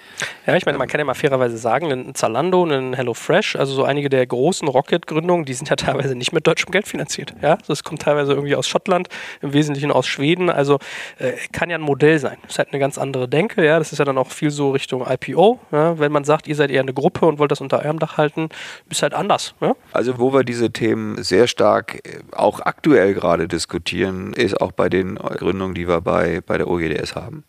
Ja, 0.46 0.58
ich 0.58 0.66
meine, 0.66 0.78
man 0.78 0.90
kann 0.90 1.00
ja 1.00 1.06
mal 1.06 1.14
fairerweise 1.14 1.58
sagen, 1.58 1.90
ein 1.90 2.16
Zalando, 2.16 2.66
ein 2.66 2.94
HelloFresh, 2.94 3.56
also 3.56 3.74
so 3.74 3.86
einige 3.86 4.10
der 4.10 4.28
großen 4.28 4.68
Rocket-Gründungen, 4.68 5.46
die 5.46 5.54
sind 5.54 5.70
ja 5.70 5.76
teilweise 5.78 6.16
nicht 6.16 6.34
mit 6.34 6.46
deutschem 6.48 6.70
Geld 6.70 6.86
finanziert. 6.86 7.34
Ja, 7.42 7.58
das 7.66 7.86
kommt 7.86 8.02
teilweise 8.02 8.34
irgendwie 8.34 8.56
aus 8.56 8.68
Schottland, 8.68 9.08
im 9.42 9.54
Wesentlichen 9.54 9.92
aus 9.92 10.06
Schweden. 10.06 10.50
Also 10.50 10.80
äh, 11.18 11.32
kann 11.54 11.70
ja 11.70 11.78
ein 11.78 11.82
Modell 11.82 12.20
sein. 12.20 12.38
Das 12.42 12.52
ist 12.52 12.58
halt 12.58 12.74
eine 12.74 12.80
ganz 12.80 12.98
andere 12.98 13.30
Denke. 13.30 13.66
Ja, 13.66 13.80
das 13.80 13.94
ist 13.94 14.00
ja 14.00 14.06
dann 14.06 14.18
auch 14.18 14.32
viel 14.32 14.52
so 14.52 14.72
Richtung 14.72 15.06
IPO. 15.08 15.62
Ja? 15.72 15.98
Wenn 15.98 16.12
man 16.12 16.26
sagt, 16.26 16.46
ihr 16.46 16.56
seid 16.56 16.72
eher 16.72 16.82
eine 16.82 16.94
Gruppe 16.94 17.26
und 17.26 17.40
wollt 17.40 17.52
das 17.52 17.62
unter 17.62 17.80
eurem 17.84 18.00
Dach 18.00 18.18
halten, 18.18 18.50
ist 18.90 19.02
halt 19.02 19.14
anders. 19.14 19.56
Ja? 19.62 19.76
Also 19.94 20.20
wo 20.20 20.34
wir 20.34 20.44
diese 20.44 20.72
Themen 20.72 21.24
sehr 21.24 21.48
stark 21.48 22.06
äh, 22.06 22.20
auch 22.34 22.65
aktuell 22.66 23.14
gerade 23.14 23.48
diskutieren, 23.48 24.34
ist 24.34 24.60
auch 24.60 24.72
bei 24.72 24.90
den 24.90 25.16
Gründungen, 25.16 25.76
die 25.76 25.88
wir 25.88 26.02
bei, 26.02 26.42
bei 26.46 26.58
der 26.58 26.68
OGDS 26.68 27.16
haben. 27.16 27.44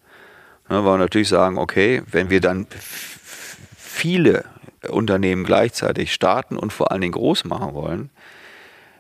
Ja, 0.69 0.85
weil 0.85 0.95
wir 0.95 0.99
natürlich 0.99 1.29
sagen, 1.29 1.59
okay, 1.59 2.03
wenn 2.11 2.31
wir 2.31 2.41
dann 2.41 2.67
viele 3.77 4.45
Unternehmen 4.89 5.45
gleichzeitig 5.45 6.13
starten 6.13 6.57
und 6.57 6.73
vor 6.73 6.93
allen 6.93 7.01
Dingen 7.01 7.13
groß 7.13 7.45
machen 7.45 7.75
wollen, 7.75 8.11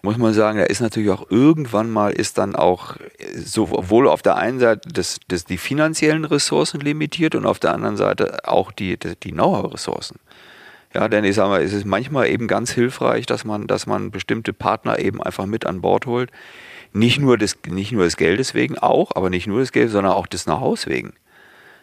muss 0.02 0.18
man 0.18 0.32
sagen, 0.32 0.58
da 0.58 0.64
ist 0.64 0.80
natürlich 0.80 1.10
auch 1.10 1.30
irgendwann 1.30 1.90
mal 1.90 2.12
ist 2.12 2.38
dann 2.38 2.54
auch 2.54 2.96
sowohl 3.34 4.08
auf 4.08 4.22
der 4.22 4.36
einen 4.36 4.60
Seite 4.60 4.88
das, 4.88 5.18
das, 5.26 5.44
die 5.44 5.58
finanziellen 5.58 6.24
Ressourcen 6.24 6.80
limitiert 6.80 7.34
und 7.34 7.44
auf 7.44 7.58
der 7.58 7.74
anderen 7.74 7.96
Seite 7.96 8.38
auch 8.44 8.70
die, 8.70 8.96
die 8.98 9.32
Know-how-Ressourcen. 9.32 10.20
Ja, 10.96 11.08
denn 11.08 11.24
ich 11.24 11.34
sage 11.34 11.50
mal, 11.50 11.62
es 11.62 11.74
ist 11.74 11.84
manchmal 11.84 12.26
eben 12.30 12.48
ganz 12.48 12.70
hilfreich, 12.70 13.26
dass 13.26 13.44
man, 13.44 13.66
dass 13.66 13.86
man 13.86 14.10
bestimmte 14.10 14.54
Partner 14.54 14.98
eben 14.98 15.22
einfach 15.22 15.44
mit 15.44 15.66
an 15.66 15.82
Bord 15.82 16.06
holt. 16.06 16.30
Nicht 16.94 17.20
nur 17.20 17.36
des, 17.36 17.58
nicht 17.68 17.92
nur 17.92 18.04
des 18.04 18.16
Geldes 18.16 18.54
wegen, 18.54 18.78
auch, 18.78 19.10
aber 19.14 19.28
nicht 19.28 19.46
nur 19.46 19.60
des 19.60 19.72
Geldes, 19.72 19.92
sondern 19.92 20.14
auch 20.14 20.26
des 20.26 20.44
Know-hows 20.44 20.86
wegen. 20.86 21.12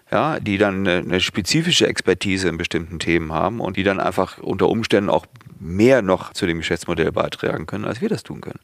Ja, 0.09 0.39
die 0.39 0.57
dann 0.57 0.80
eine, 0.80 0.97
eine 0.97 1.20
spezifische 1.20 1.86
Expertise 1.86 2.49
in 2.49 2.57
bestimmten 2.57 2.97
Themen 2.97 3.32
haben 3.32 3.59
und 3.59 3.78
die 3.78 3.84
dann 3.84 3.99
einfach 3.99 4.39
unter 4.39 4.68
Umständen 4.68 5.11
auch 5.11 5.28
mehr 5.59 6.01
noch 6.01 6.34
zu 6.34 6.47
dem 6.47 6.57
Geschäftsmodell 6.57 7.11
beitragen 7.11 7.68
können, 7.68 7.86
als 7.86 8.01
wir 8.01 8.09
das 8.09 8.24
tun 8.24 8.41
können. 8.41 8.61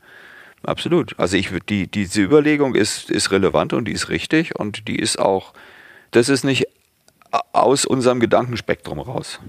Absolut. 0.63 1.13
Also 1.19 1.37
ich, 1.37 1.51
die, 1.69 1.85
diese 1.85 2.23
Überlegung 2.23 2.73
ist, 2.73 3.11
ist 3.11 3.29
relevant 3.29 3.71
und 3.73 3.85
die 3.85 3.91
ist 3.91 4.09
richtig 4.09 4.57
und 4.57 4.87
die 4.87 4.97
ist 4.97 5.19
auch, 5.19 5.53
das 6.09 6.27
ist 6.27 6.43
nicht 6.43 6.65
aus 7.51 7.85
unserem 7.85 8.19
Gedankenspektrum 8.19 8.97
raus. 8.99 9.39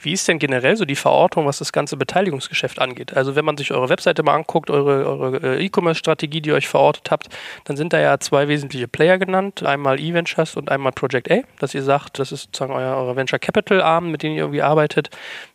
Wie 0.00 0.12
ist 0.12 0.28
denn 0.28 0.38
generell 0.38 0.76
so 0.76 0.84
die 0.84 0.96
Verortung, 0.96 1.46
was 1.46 1.58
das 1.58 1.72
ganze 1.72 1.96
Beteiligungsgeschäft 1.96 2.78
angeht? 2.78 3.16
Also 3.16 3.36
wenn 3.36 3.44
man 3.44 3.56
sich 3.56 3.72
eure 3.72 3.88
Webseite 3.88 4.22
mal 4.22 4.34
anguckt, 4.34 4.70
eure, 4.70 5.40
äh, 5.42 5.64
E-Commerce-Strategie, 5.64 6.40
die 6.42 6.50
ihr 6.50 6.54
euch 6.54 6.68
verortet 6.68 7.10
habt, 7.10 7.28
dann 7.64 7.76
sind 7.76 7.92
da 7.92 8.00
ja 8.00 8.18
zwei 8.18 8.48
wesentliche 8.48 8.86
Player 8.86 9.18
genannt. 9.18 9.62
Einmal 9.62 9.98
E-Ventures 9.98 10.56
und 10.56 10.70
einmal 10.70 10.92
Project 10.92 11.30
A, 11.30 11.40
dass 11.58 11.74
ihr 11.74 11.82
sagt, 11.82 12.18
das 12.18 12.32
ist 12.32 12.42
sozusagen 12.42 12.72
euer, 12.72 12.96
euer 12.96 13.16
Venture 13.16 13.38
Capital 13.38 13.80
Arm, 13.80 14.10
mit 14.10 14.22
dem 14.22 14.32
ihr 14.32 14.40
irgendwie 14.40 14.62
arbeitet. 14.62 15.10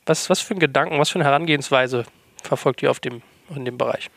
Was, 0.06 0.30
was 0.30 0.40
für 0.40 0.56
ein 0.56 0.60
Gedanken, 0.60 0.98
was 0.98 1.10
für 1.10 1.20
eine 1.20 1.26
Herangehensweise 1.26 2.06
verfolgt 2.44 2.82
ihr 2.82 2.90
auf 2.90 3.00
dem, 3.00 3.22
in 3.56 3.66
dem 3.66 3.78
Bereich? 3.78 4.10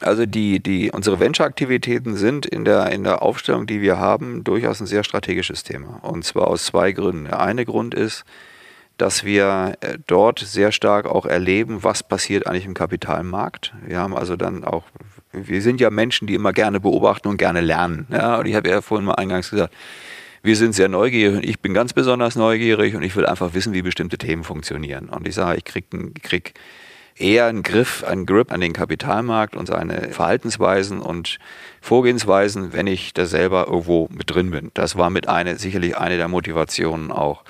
Also 0.00 0.24
die, 0.24 0.60
die, 0.60 0.90
unsere 0.90 1.20
Venture-Aktivitäten 1.20 2.16
sind 2.16 2.46
in 2.46 2.64
der, 2.64 2.90
in 2.90 3.04
der 3.04 3.22
Aufstellung, 3.22 3.66
die 3.66 3.82
wir 3.82 3.98
haben, 3.98 4.44
durchaus 4.44 4.80
ein 4.80 4.86
sehr 4.86 5.04
strategisches 5.04 5.62
Thema. 5.62 6.00
Und 6.02 6.24
zwar 6.24 6.48
aus 6.48 6.64
zwei 6.64 6.92
Gründen. 6.92 7.26
Der 7.26 7.40
eine 7.40 7.66
Grund 7.66 7.94
ist, 7.94 8.24
dass 9.00 9.24
wir 9.24 9.76
äh, 9.80 9.96
dort 10.06 10.40
sehr 10.40 10.72
stark 10.72 11.06
auch 11.06 11.24
erleben, 11.26 11.82
was 11.82 12.02
passiert 12.02 12.46
eigentlich 12.46 12.66
im 12.66 12.74
Kapitalmarkt. 12.74 13.72
Wir 13.86 13.98
haben 13.98 14.14
also 14.16 14.36
dann 14.36 14.64
auch, 14.64 14.84
wir 15.32 15.62
sind 15.62 15.80
ja 15.80 15.90
Menschen, 15.90 16.26
die 16.26 16.34
immer 16.34 16.52
gerne 16.52 16.80
beobachten 16.80 17.28
und 17.28 17.36
gerne 17.38 17.60
lernen. 17.60 18.06
Ja, 18.10 18.38
und 18.38 18.46
ich 18.46 18.54
habe 18.54 18.68
ja 18.68 18.82
vorhin 18.82 19.06
mal 19.06 19.14
eingangs 19.14 19.50
gesagt, 19.50 19.72
wir 20.42 20.56
sind 20.56 20.74
sehr 20.74 20.88
neugierig 20.88 21.36
und 21.36 21.44
ich 21.44 21.60
bin 21.60 21.74
ganz 21.74 21.92
besonders 21.92 22.36
neugierig 22.36 22.94
und 22.94 23.02
ich 23.02 23.14
will 23.16 23.26
einfach 23.26 23.54
wissen, 23.54 23.74
wie 23.74 23.82
bestimmte 23.82 24.18
Themen 24.18 24.44
funktionieren. 24.44 25.08
Und 25.08 25.28
ich 25.28 25.34
sage, 25.34 25.58
ich 25.58 25.64
krieg, 25.64 25.86
ein- 25.92 26.14
krieg 26.14 26.54
eher 27.16 27.46
einen 27.46 27.62
Griff, 27.62 28.04
einen 28.04 28.24
Grip 28.26 28.50
an 28.52 28.60
den 28.60 28.72
Kapitalmarkt 28.72 29.54
und 29.54 29.66
seine 29.66 30.08
Verhaltensweisen 30.10 31.00
und 31.00 31.38
Vorgehensweisen, 31.82 32.72
wenn 32.72 32.86
ich 32.86 33.12
da 33.14 33.26
selber 33.26 33.66
irgendwo 33.66 34.08
mit 34.10 34.34
drin 34.34 34.50
bin. 34.50 34.70
Das 34.74 34.96
war 34.96 35.10
mit 35.10 35.28
eine, 35.28 35.56
sicherlich 35.56 35.96
eine 35.96 36.16
der 36.16 36.28
Motivationen 36.28 37.10
auch 37.10 37.44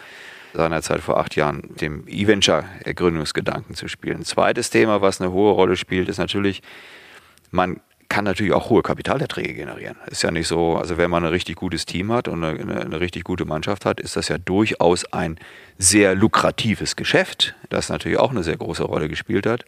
seinerzeit 0.54 1.00
vor 1.00 1.18
acht 1.18 1.36
Jahren, 1.36 1.74
dem 1.80 2.04
E-Venture-Gründungsgedanken 2.06 3.74
zu 3.74 3.88
spielen. 3.88 4.24
Zweites 4.24 4.70
Thema, 4.70 5.00
was 5.00 5.20
eine 5.20 5.32
hohe 5.32 5.52
Rolle 5.52 5.76
spielt, 5.76 6.08
ist 6.08 6.18
natürlich, 6.18 6.62
man 7.50 7.80
kann 8.08 8.24
natürlich 8.24 8.52
auch 8.52 8.68
hohe 8.70 8.82
Kapitalerträge 8.82 9.54
generieren. 9.54 9.96
Ist 10.10 10.22
ja 10.22 10.30
nicht 10.30 10.48
so, 10.48 10.76
also 10.76 10.98
wenn 10.98 11.10
man 11.10 11.24
ein 11.24 11.30
richtig 11.30 11.56
gutes 11.56 11.86
Team 11.86 12.12
hat 12.12 12.26
und 12.28 12.42
eine, 12.42 12.80
eine 12.80 13.00
richtig 13.00 13.24
gute 13.24 13.44
Mannschaft 13.44 13.86
hat, 13.86 14.00
ist 14.00 14.16
das 14.16 14.28
ja 14.28 14.36
durchaus 14.36 15.10
ein 15.12 15.38
sehr 15.78 16.14
lukratives 16.14 16.96
Geschäft, 16.96 17.54
das 17.68 17.88
natürlich 17.88 18.18
auch 18.18 18.32
eine 18.32 18.42
sehr 18.42 18.56
große 18.56 18.82
Rolle 18.82 19.08
gespielt 19.08 19.46
hat. 19.46 19.64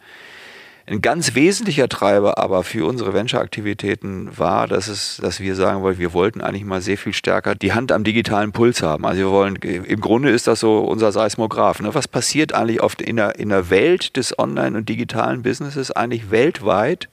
Ein 0.85 1.01
ganz 1.01 1.37
wesentlicher 1.37 1.89
Treiber 1.89 2.39
aber 2.39 2.65
für 2.65 2.87
unsere 2.87 3.15
Venture-Aktivitäten 3.15 4.37
war, 4.37 4.67
dass, 4.67 4.89
es, 4.89 5.19
dass 5.23 5.39
wir 5.39 5.55
sagen 5.55 5.83
wollten, 5.83 6.01
wir 6.01 6.13
wollten 6.13 6.41
eigentlich 6.41 6.65
mal 6.65 6.81
sehr 6.81 6.99
viel 6.99 7.13
stärker 7.13 7.55
die 7.55 7.73
Hand 7.73 7.93
am 7.93 8.03
digitalen 8.03 8.51
Puls 8.51 8.83
haben. 8.83 9.07
Also 9.07 9.21
wir 9.21 9.31
wollen, 9.31 9.57
im 9.57 10.01
Grunde 10.01 10.31
ist 10.31 10.49
das 10.49 10.59
so 10.59 10.81
unser 10.81 11.13
Seismograph. 11.13 11.81
Ne? 11.81 11.95
Was 11.95 12.09
passiert 12.09 12.53
eigentlich 12.53 12.83
oft 12.83 13.01
in 13.01 13.17
der, 13.17 13.39
in 13.39 13.51
der 13.51 13.71
Welt 13.71 14.17
des 14.17 14.37
Online- 14.37 14.77
und 14.77 14.89
digitalen 14.89 15.43
Businesses 15.43 15.93
eigentlich 15.93 16.33
weltweit? 16.33 17.09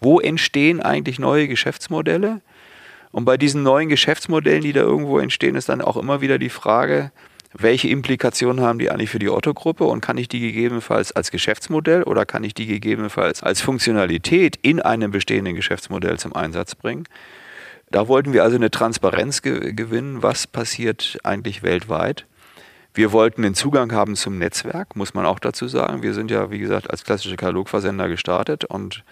Wo 0.00 0.18
entstehen 0.18 0.80
eigentlich 0.80 1.20
neue 1.20 1.46
Geschäftsmodelle? 1.46 2.40
Und 3.12 3.24
bei 3.24 3.36
diesen 3.36 3.62
neuen 3.62 3.88
Geschäftsmodellen, 3.88 4.62
die 4.62 4.72
da 4.72 4.80
irgendwo 4.80 5.18
entstehen, 5.20 5.54
ist 5.54 5.68
dann 5.68 5.80
auch 5.80 5.96
immer 5.96 6.22
wieder 6.22 6.38
die 6.38 6.48
Frage, 6.48 7.12
welche 7.54 7.88
Implikationen 7.88 8.64
haben 8.64 8.78
die 8.78 8.90
eigentlich 8.90 9.10
für 9.10 9.18
die 9.18 9.28
Otto-Gruppe 9.28 9.84
und 9.84 10.00
kann 10.00 10.16
ich 10.16 10.28
die 10.28 10.40
gegebenenfalls 10.40 11.12
als 11.12 11.30
Geschäftsmodell 11.30 12.02
oder 12.02 12.24
kann 12.24 12.44
ich 12.44 12.54
die 12.54 12.66
gegebenenfalls 12.66 13.42
als 13.42 13.60
Funktionalität 13.60 14.56
in 14.62 14.80
einem 14.80 15.10
bestehenden 15.10 15.54
Geschäftsmodell 15.54 16.18
zum 16.18 16.34
Einsatz 16.34 16.74
bringen? 16.74 17.04
Da 17.90 18.08
wollten 18.08 18.32
wir 18.32 18.42
also 18.42 18.56
eine 18.56 18.70
Transparenz 18.70 19.42
ge 19.42 19.74
gewinnen, 19.74 20.22
was 20.22 20.46
passiert 20.46 21.18
eigentlich 21.24 21.62
weltweit. 21.62 22.24
Wir 22.94 23.12
wollten 23.12 23.42
den 23.42 23.54
Zugang 23.54 23.92
haben 23.92 24.16
zum 24.16 24.38
Netzwerk, 24.38 24.96
muss 24.96 25.14
man 25.14 25.26
auch 25.26 25.38
dazu 25.38 25.68
sagen. 25.68 26.02
Wir 26.02 26.14
sind 26.14 26.30
ja, 26.30 26.50
wie 26.50 26.58
gesagt, 26.58 26.90
als 26.90 27.04
klassische 27.04 27.36
Katalogversender 27.36 28.08
gestartet 28.08 28.64
und 28.64 29.04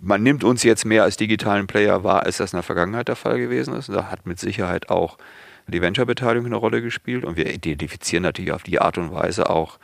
man 0.00 0.22
nimmt 0.22 0.44
uns 0.44 0.62
jetzt 0.62 0.84
mehr 0.84 1.04
als 1.04 1.16
digitalen 1.16 1.66
Player 1.66 2.04
wahr, 2.04 2.24
als 2.24 2.38
das 2.38 2.52
in 2.52 2.56
der 2.56 2.62
Vergangenheit 2.62 3.08
der 3.08 3.16
Fall 3.16 3.38
gewesen 3.38 3.74
ist. 3.74 3.88
Da 3.88 4.10
hat 4.10 4.26
mit 4.26 4.40
Sicherheit 4.40 4.90
auch 4.90 5.16
die 5.66 5.80
Venture-Beteiligung 5.80 6.46
eine 6.46 6.56
Rolle 6.56 6.82
gespielt 6.82 7.24
und 7.24 7.36
wir 7.36 7.52
identifizieren 7.52 8.22
natürlich 8.22 8.52
auf 8.52 8.62
die 8.62 8.80
Art 8.80 8.98
und 8.98 9.12
Weise 9.12 9.50
auch 9.50 9.78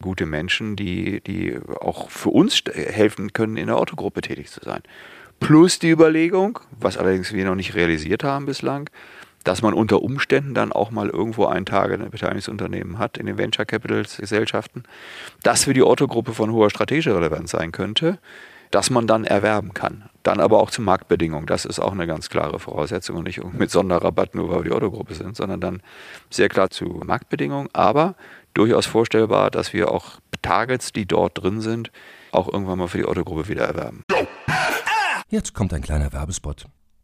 gute 0.00 0.26
Menschen, 0.26 0.76
die, 0.76 1.20
die 1.20 1.58
auch 1.80 2.10
für 2.10 2.30
uns 2.30 2.62
helfen 2.72 3.32
können, 3.32 3.56
in 3.56 3.66
der 3.66 3.76
Autogruppe 3.76 4.22
tätig 4.22 4.50
zu 4.50 4.60
sein. 4.64 4.82
Plus 5.40 5.78
die 5.78 5.90
Überlegung, 5.90 6.60
was 6.78 6.96
allerdings 6.96 7.32
wir 7.32 7.44
noch 7.44 7.54
nicht 7.54 7.74
realisiert 7.74 8.24
haben 8.24 8.46
bislang, 8.46 8.88
dass 9.44 9.60
man 9.60 9.74
unter 9.74 10.02
Umständen 10.02 10.54
dann 10.54 10.72
auch 10.72 10.90
mal 10.90 11.08
irgendwo 11.08 11.46
einen 11.46 11.66
Tag 11.66 11.92
ein 11.92 12.10
Beteiligungsunternehmen 12.10 12.98
hat 12.98 13.18
in 13.18 13.26
den 13.26 13.38
Venture 13.38 13.64
Capital 13.64 14.04
Gesellschaften, 14.04 14.84
das 15.42 15.64
für 15.64 15.74
die 15.74 15.82
Autogruppe 15.82 16.32
von 16.32 16.52
hoher 16.52 16.70
strategischer 16.70 17.16
Relevanz 17.16 17.50
sein 17.50 17.72
könnte, 17.72 18.18
das 18.72 18.90
man 18.90 19.06
dann 19.06 19.24
erwerben 19.24 19.74
kann. 19.74 20.08
Dann 20.22 20.40
aber 20.40 20.60
auch 20.60 20.70
zu 20.70 20.82
Marktbedingungen. 20.82 21.46
Das 21.46 21.64
ist 21.64 21.78
auch 21.78 21.92
eine 21.92 22.06
ganz 22.06 22.28
klare 22.28 22.58
Voraussetzung 22.58 23.16
und 23.16 23.24
nicht 23.24 23.42
mit 23.52 23.70
Sonderrabatt 23.70 24.34
nur, 24.34 24.50
weil 24.50 24.64
wir 24.64 24.70
die 24.70 24.72
Autogruppe 24.72 25.14
sind, 25.14 25.36
sondern 25.36 25.60
dann 25.60 25.82
sehr 26.30 26.48
klar 26.48 26.70
zu 26.70 27.00
Marktbedingungen. 27.04 27.68
Aber 27.72 28.14
durchaus 28.54 28.86
vorstellbar, 28.86 29.50
dass 29.50 29.72
wir 29.72 29.90
auch 29.90 30.18
Targets, 30.40 30.92
die 30.92 31.06
dort 31.06 31.42
drin 31.42 31.60
sind, 31.60 31.92
auch 32.32 32.52
irgendwann 32.52 32.78
mal 32.78 32.88
für 32.88 32.98
die 32.98 33.04
Autogruppe 33.04 33.48
wieder 33.48 33.64
erwerben. 33.64 34.04
Jetzt 35.28 35.54
kommt 35.54 35.72
ein 35.72 35.82
kleiner 35.82 36.12
Werbespot. 36.12 36.66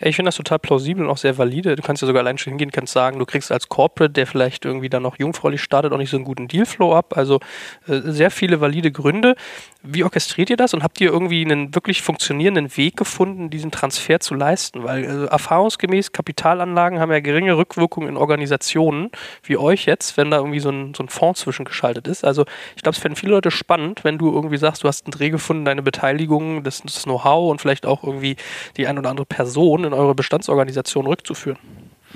Ich 0.00 0.16
finde 0.16 0.28
das 0.28 0.36
total 0.36 0.58
plausibel 0.58 1.04
und 1.04 1.10
auch 1.10 1.18
sehr 1.18 1.36
valide. 1.38 1.76
Du 1.76 1.82
kannst 1.82 2.02
ja 2.02 2.06
sogar 2.06 2.22
allein 2.22 2.38
schon 2.38 2.52
hingehen, 2.52 2.70
kannst 2.70 2.92
sagen, 2.92 3.18
du 3.18 3.26
kriegst 3.26 3.52
als 3.52 3.68
Corporate, 3.68 4.12
der 4.12 4.26
vielleicht 4.26 4.64
irgendwie 4.64 4.88
dann 4.88 5.02
noch 5.02 5.18
jungfräulich 5.18 5.62
startet, 5.62 5.92
auch 5.92 5.98
nicht 5.98 6.10
so 6.10 6.16
einen 6.16 6.24
guten 6.24 6.48
Dealflow 6.48 6.94
ab. 6.94 7.16
Also 7.16 7.40
äh, 7.86 8.00
sehr 8.04 8.30
viele 8.30 8.60
valide 8.60 8.92
Gründe. 8.92 9.34
Wie 9.82 10.04
orchestriert 10.04 10.50
ihr 10.50 10.56
das 10.56 10.74
und 10.74 10.82
habt 10.82 11.00
ihr 11.00 11.10
irgendwie 11.10 11.44
einen 11.44 11.74
wirklich 11.74 12.02
funktionierenden 12.02 12.76
Weg 12.76 12.96
gefunden, 12.96 13.50
diesen 13.50 13.70
Transfer 13.70 14.20
zu 14.20 14.34
leisten? 14.34 14.84
Weil 14.84 15.04
äh, 15.04 15.24
erfahrungsgemäß 15.26 16.12
Kapitalanlagen 16.12 17.00
haben 17.00 17.12
ja 17.12 17.20
geringe 17.20 17.56
Rückwirkungen 17.56 18.08
in 18.08 18.16
Organisationen 18.16 19.10
wie 19.42 19.56
euch 19.56 19.86
jetzt, 19.86 20.16
wenn 20.16 20.30
da 20.30 20.38
irgendwie 20.38 20.60
so 20.60 20.70
ein, 20.70 20.94
so 20.94 21.02
ein 21.02 21.08
Fonds 21.08 21.40
zwischengeschaltet 21.40 22.08
ist. 22.08 22.24
Also 22.24 22.44
ich 22.76 22.82
glaube, 22.82 22.96
es 22.96 23.02
fänden 23.02 23.16
viele 23.16 23.32
Leute 23.32 23.50
spannend, 23.50 24.04
wenn 24.04 24.18
du 24.18 24.32
irgendwie 24.32 24.58
sagst, 24.58 24.84
du 24.84 24.88
hast 24.88 25.06
einen 25.06 25.12
Dreh 25.12 25.30
gefunden, 25.30 25.64
deine 25.64 25.82
Beteiligung, 25.82 26.62
das, 26.62 26.82
das 26.82 27.04
Know-how 27.04 27.50
und 27.50 27.60
vielleicht 27.60 27.86
auch 27.86 28.04
irgendwie 28.04 28.36
die 28.76 28.86
ein 28.86 28.98
oder 28.98 29.10
andere 29.10 29.26
Person 29.26 29.47
in 29.84 29.92
eure 29.92 30.14
Bestandsorganisation 30.14 31.06
rückzuführen? 31.06 31.58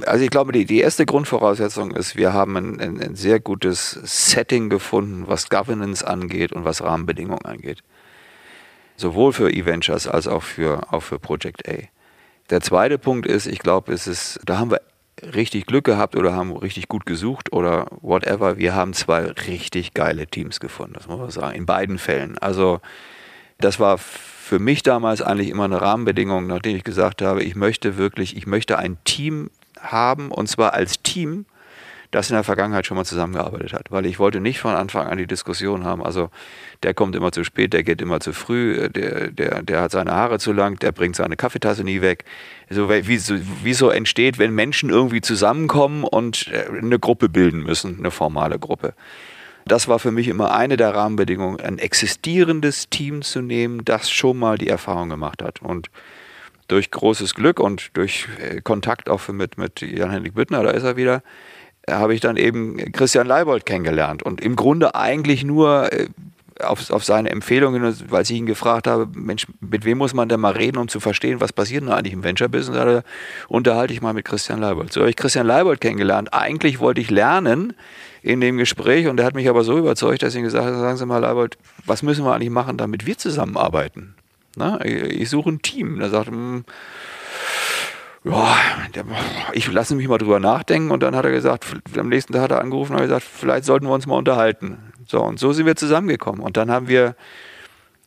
Also 0.07 0.25
ich 0.25 0.31
glaube, 0.31 0.53
die, 0.53 0.65
die 0.65 0.81
erste 0.81 1.05
Grundvoraussetzung 1.05 1.91
ist, 1.91 2.17
wir 2.17 2.33
haben 2.33 2.57
ein, 2.57 2.81
ein, 2.81 3.01
ein, 3.01 3.15
sehr 3.15 3.41
gutes 3.41 3.91
Setting 4.05 4.71
gefunden, 4.71 5.25
was 5.27 5.51
Governance 5.51 6.07
angeht 6.07 6.53
und 6.53 6.65
was 6.65 6.83
Rahmenbedingungen 6.83 7.45
angeht. 7.45 7.83
Sowohl 8.97 9.33
für 9.33 9.51
E-Ventures 9.51 10.09
als 10.09 10.27
auch 10.29 10.43
für, 10.43 10.93
auch 10.93 11.03
für 11.03 11.19
Project 11.19 11.69
A. 11.69 11.75
Der 12.51 12.61
zweite 12.63 12.99
Punkt 12.99 13.27
ist, 13.27 13.47
ich 13.47 13.59
glaube, 13.59 13.93
es 13.93 14.07
ist, 14.07 14.41
da 14.45 14.59
haben 14.59 14.71
wir 14.71 14.81
richtig 15.35 15.67
Glück 15.67 15.85
gehabt 15.85 16.17
oder 16.17 16.35
haben 16.35 16.57
richtig 16.57 16.89
gut 16.89 17.07
gesucht 17.07 17.53
oder 17.53 17.87
whatever. 18.01 18.57
Wir 18.57 18.75
haben 18.75 18.95
zwei 18.95 19.25
richtig 19.25 19.95
geile 19.95 20.27
Teams 20.27 20.59
gefunden, 20.59 20.95
das 20.95 21.07
muss 21.07 21.19
man 21.19 21.31
sagen, 21.31 21.55
in 21.55 21.67
beiden 21.67 21.99
Fällen. 21.99 22.39
Also 22.39 22.81
das 23.59 23.79
war 23.79 23.99
für 24.53 24.59
mich 24.59 24.83
damals 24.83 25.23
eigentlich 25.23 25.49
immer 25.49 25.65
eine 25.65 25.81
Rahmenbedingung, 25.81 26.47
nachdem 26.47 26.77
ich 26.77 26.85
gesagt 26.85 27.23
habe, 27.23 27.43
ich 27.43 27.57
möchte 27.57 27.97
wirklich, 27.97 28.37
ich 28.37 28.47
möchte 28.47 28.79
ein 28.79 28.99
Team 29.05 29.49
haben 29.81 30.31
und 30.31 30.47
zwar 30.47 30.75
als 30.75 31.01
Team, 31.03 31.47
das 32.11 32.29
in 32.29 32.35
der 32.35 32.45
Vergangenheit 32.45 32.85
schon 32.85 32.99
mal 32.99 33.07
zusammengearbeitet 33.07 33.73
hat, 33.73 33.91
weil 33.91 34.05
ich 34.05 34.19
wollte 34.19 34.41
nicht 34.41 34.61
von 34.61 34.75
Anfang 34.75 35.07
an 35.07 35.17
die 35.17 35.27
Diskussion 35.27 35.85
haben, 35.85 36.05
also 36.05 36.29
der 36.83 36.93
kommt 36.93 37.17
immer 37.17 37.33
zu 37.33 37.45
spät, 37.45 37.73
der 37.73 37.83
geht 37.83 38.03
immer 38.03 38.21
zu 38.21 38.35
früh, 38.35 38.91
der, 38.91 39.31
der, 39.31 39.63
der 39.63 39.81
hat 39.81 39.91
seine 39.91 40.13
Haare 40.13 40.39
zu 40.39 40.53
lang, 40.53 40.79
der 40.81 40.93
bringt 40.93 41.17
seine 41.17 41.37
Kaffeetasse 41.37 41.83
nie 41.83 42.03
weg. 42.03 42.27
So, 42.69 42.91
wie, 42.91 43.21
wie 43.63 43.73
so 43.73 43.89
entsteht, 43.89 44.39
wenn 44.39 44.55
Menschen 44.55 44.91
irgendwie 44.91 45.23
zusammenkommen 45.23 46.05
und 46.05 46.49
äh, 46.49 46.77
eine 46.77 46.99
Gruppe 46.99 47.31
bilden 47.31 47.63
müssen, 47.63 48.01
eine 48.01 48.11
formale 48.11 48.59
Gruppe. 48.59 48.93
Das 49.65 49.89
war 49.89 49.99
für 49.99 50.11
mich 50.11 50.29
immer 50.29 50.55
eine 50.55 50.77
der 50.77 50.95
Rahmenbedingungen, 50.95 51.61
ein 51.61 51.79
existierendes 51.79 52.89
Team 52.91 53.23
zu 53.23 53.41
nehmen, 53.41 53.85
das 53.85 54.11
schon 54.11 54.39
mal 54.39 54.59
die 54.59 54.69
Erfahrung 54.69 55.09
gemacht 55.09 55.43
hat. 55.43 55.63
Und 55.63 55.89
durch 56.69 56.91
großes 56.91 57.35
Glück 57.35 57.61
und 57.61 57.91
durch 57.97 58.29
äh, 58.41 58.61
Kontakt 58.61 59.09
auch 59.09 59.29
mit, 59.29 59.59
mit 59.59 59.81
Jan-Henrik 59.81 60.35
Büttner, 60.35 60.63
da 60.63 60.71
ist 60.71 60.85
er 60.85 60.97
wieder, 60.97 61.23
äh, 61.87 61.93
habe 61.93 62.15
ich 62.15 62.21
dann 62.21 62.37
eben 62.37 62.77
Christian 62.93 63.27
Leibold 63.27 63.67
kennengelernt. 63.67 64.23
Und 64.23 64.41
im 64.41 64.57
Grunde 64.57 64.95
eigentlich 64.95 65.45
nur 65.45 65.93
äh, 65.93 66.07
auf, 66.61 66.91
auf 66.91 67.05
seine 67.05 67.31
Empfehlungen, 67.31 67.95
weil 68.11 68.23
ich 68.23 68.31
ihn 68.31 68.47
gefragt 68.47 68.87
habe, 68.87 69.09
Mensch, 69.15 69.47
mit 69.61 69.85
wem 69.85 69.99
muss 69.99 70.15
man 70.15 70.29
denn 70.29 70.41
mal 70.41 70.53
reden, 70.53 70.79
um 70.79 70.89
zu 70.89 71.01
verstehen, 71.01 71.41
was 71.41 71.53
passiert 71.53 71.83
denn 71.83 71.91
eigentlich 71.91 72.13
im 72.13 72.25
Venture-Business? 72.25 72.77
Da 72.77 73.03
unterhalte 73.49 73.93
ich 73.93 74.01
mal 74.01 74.13
mit 74.13 74.25
Christian 74.25 74.61
Leibold. 74.61 74.93
So 74.93 75.01
habe 75.01 75.11
ich 75.11 75.17
Christian 75.17 75.47
Leibold 75.47 75.81
kennengelernt. 75.81 76.33
Eigentlich 76.33 76.81
wollte 76.81 77.01
ich 77.01 77.11
lernen, 77.11 77.75
in 78.23 78.41
dem 78.41 78.57
Gespräch 78.57 79.09
und 79.09 79.19
er 79.19 79.27
hat 79.27 79.35
mich 79.35 79.49
aber 79.49 79.65
so 79.65 79.77
überzeugt, 79.77 80.23
dass 80.23 80.35
ich 80.35 80.43
gesagt 80.43 80.67
habe, 80.67 80.79
sagen 80.79 80.97
Sie 80.97 81.07
mal, 81.07 81.19
Leibold, 81.19 81.59
was 81.85 82.03
müssen 82.03 82.25
wir 82.25 82.35
eigentlich 82.35 82.51
machen, 82.51 82.77
damit 82.77 83.05
wir 83.05 83.19
zusammenarbeiten? 83.19 84.15
Na, 84.57 84.85
ich 84.85 85.29
suche 85.29 85.51
ein 85.51 85.63
Team. 85.63 86.01
Er 86.01 86.11
sagt, 86.11 86.29
hm, 86.29 86.65
ja, 88.25 88.57
ich 89.53 89.71
lasse 89.73 89.97
mich 89.97 90.07
mal 90.07 90.19
drüber 90.19 90.39
nachdenken 90.39 90.91
und 90.91 91.03
dann 91.03 91.17
hat 91.17 91.25
er 91.25 91.33
gesagt, 91.33 91.67
am 91.97 92.09
nächsten 92.09 92.33
Tag 92.33 92.43
hat 92.43 92.51
er 92.53 92.61
angerufen 92.61 92.95
und 92.95 93.03
gesagt, 93.03 93.25
vielleicht 93.25 93.65
sollten 93.65 93.87
wir 93.87 93.93
uns 93.93 94.07
mal 94.07 94.17
unterhalten. 94.17 94.79
So, 95.07 95.23
und 95.23 95.41
so 95.41 95.53
sind 95.53 95.67
wir 95.67 95.75
zusammengekommen. 95.75 96.41
Und 96.41 96.57
dann 96.57 96.71
haben 96.71 96.87
wir 96.87 97.17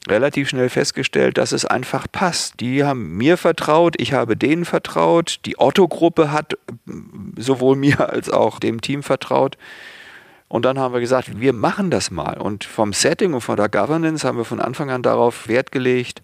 relativ 0.07 0.49
schnell 0.49 0.69
festgestellt, 0.69 1.37
dass 1.37 1.51
es 1.51 1.65
einfach 1.65 2.05
passt. 2.09 2.59
Die 2.59 2.83
haben 2.83 3.17
mir 3.17 3.37
vertraut, 3.37 3.95
ich 3.99 4.13
habe 4.13 4.37
denen 4.37 4.63
vertraut, 4.63 5.39
die 5.45 5.59
Otto-Gruppe 5.59 6.31
hat 6.31 6.57
sowohl 7.35 7.75
mir 7.75 8.09
als 8.09 8.29
auch 8.29 8.59
dem 8.59 8.79
Team 8.81 9.03
vertraut. 9.03 9.57
Und 10.47 10.65
dann 10.65 10.79
haben 10.79 10.93
wir 10.93 11.01
gesagt, 11.01 11.39
wir 11.39 11.53
machen 11.53 11.89
das 11.89 12.11
mal. 12.11 12.37
Und 12.37 12.63
vom 12.63 12.93
Setting 12.93 13.33
und 13.33 13.41
von 13.41 13.57
der 13.57 13.69
Governance 13.69 14.27
haben 14.27 14.37
wir 14.37 14.45
von 14.45 14.61
Anfang 14.61 14.89
an 14.91 15.01
darauf 15.01 15.47
Wert 15.47 15.71
gelegt, 15.71 16.21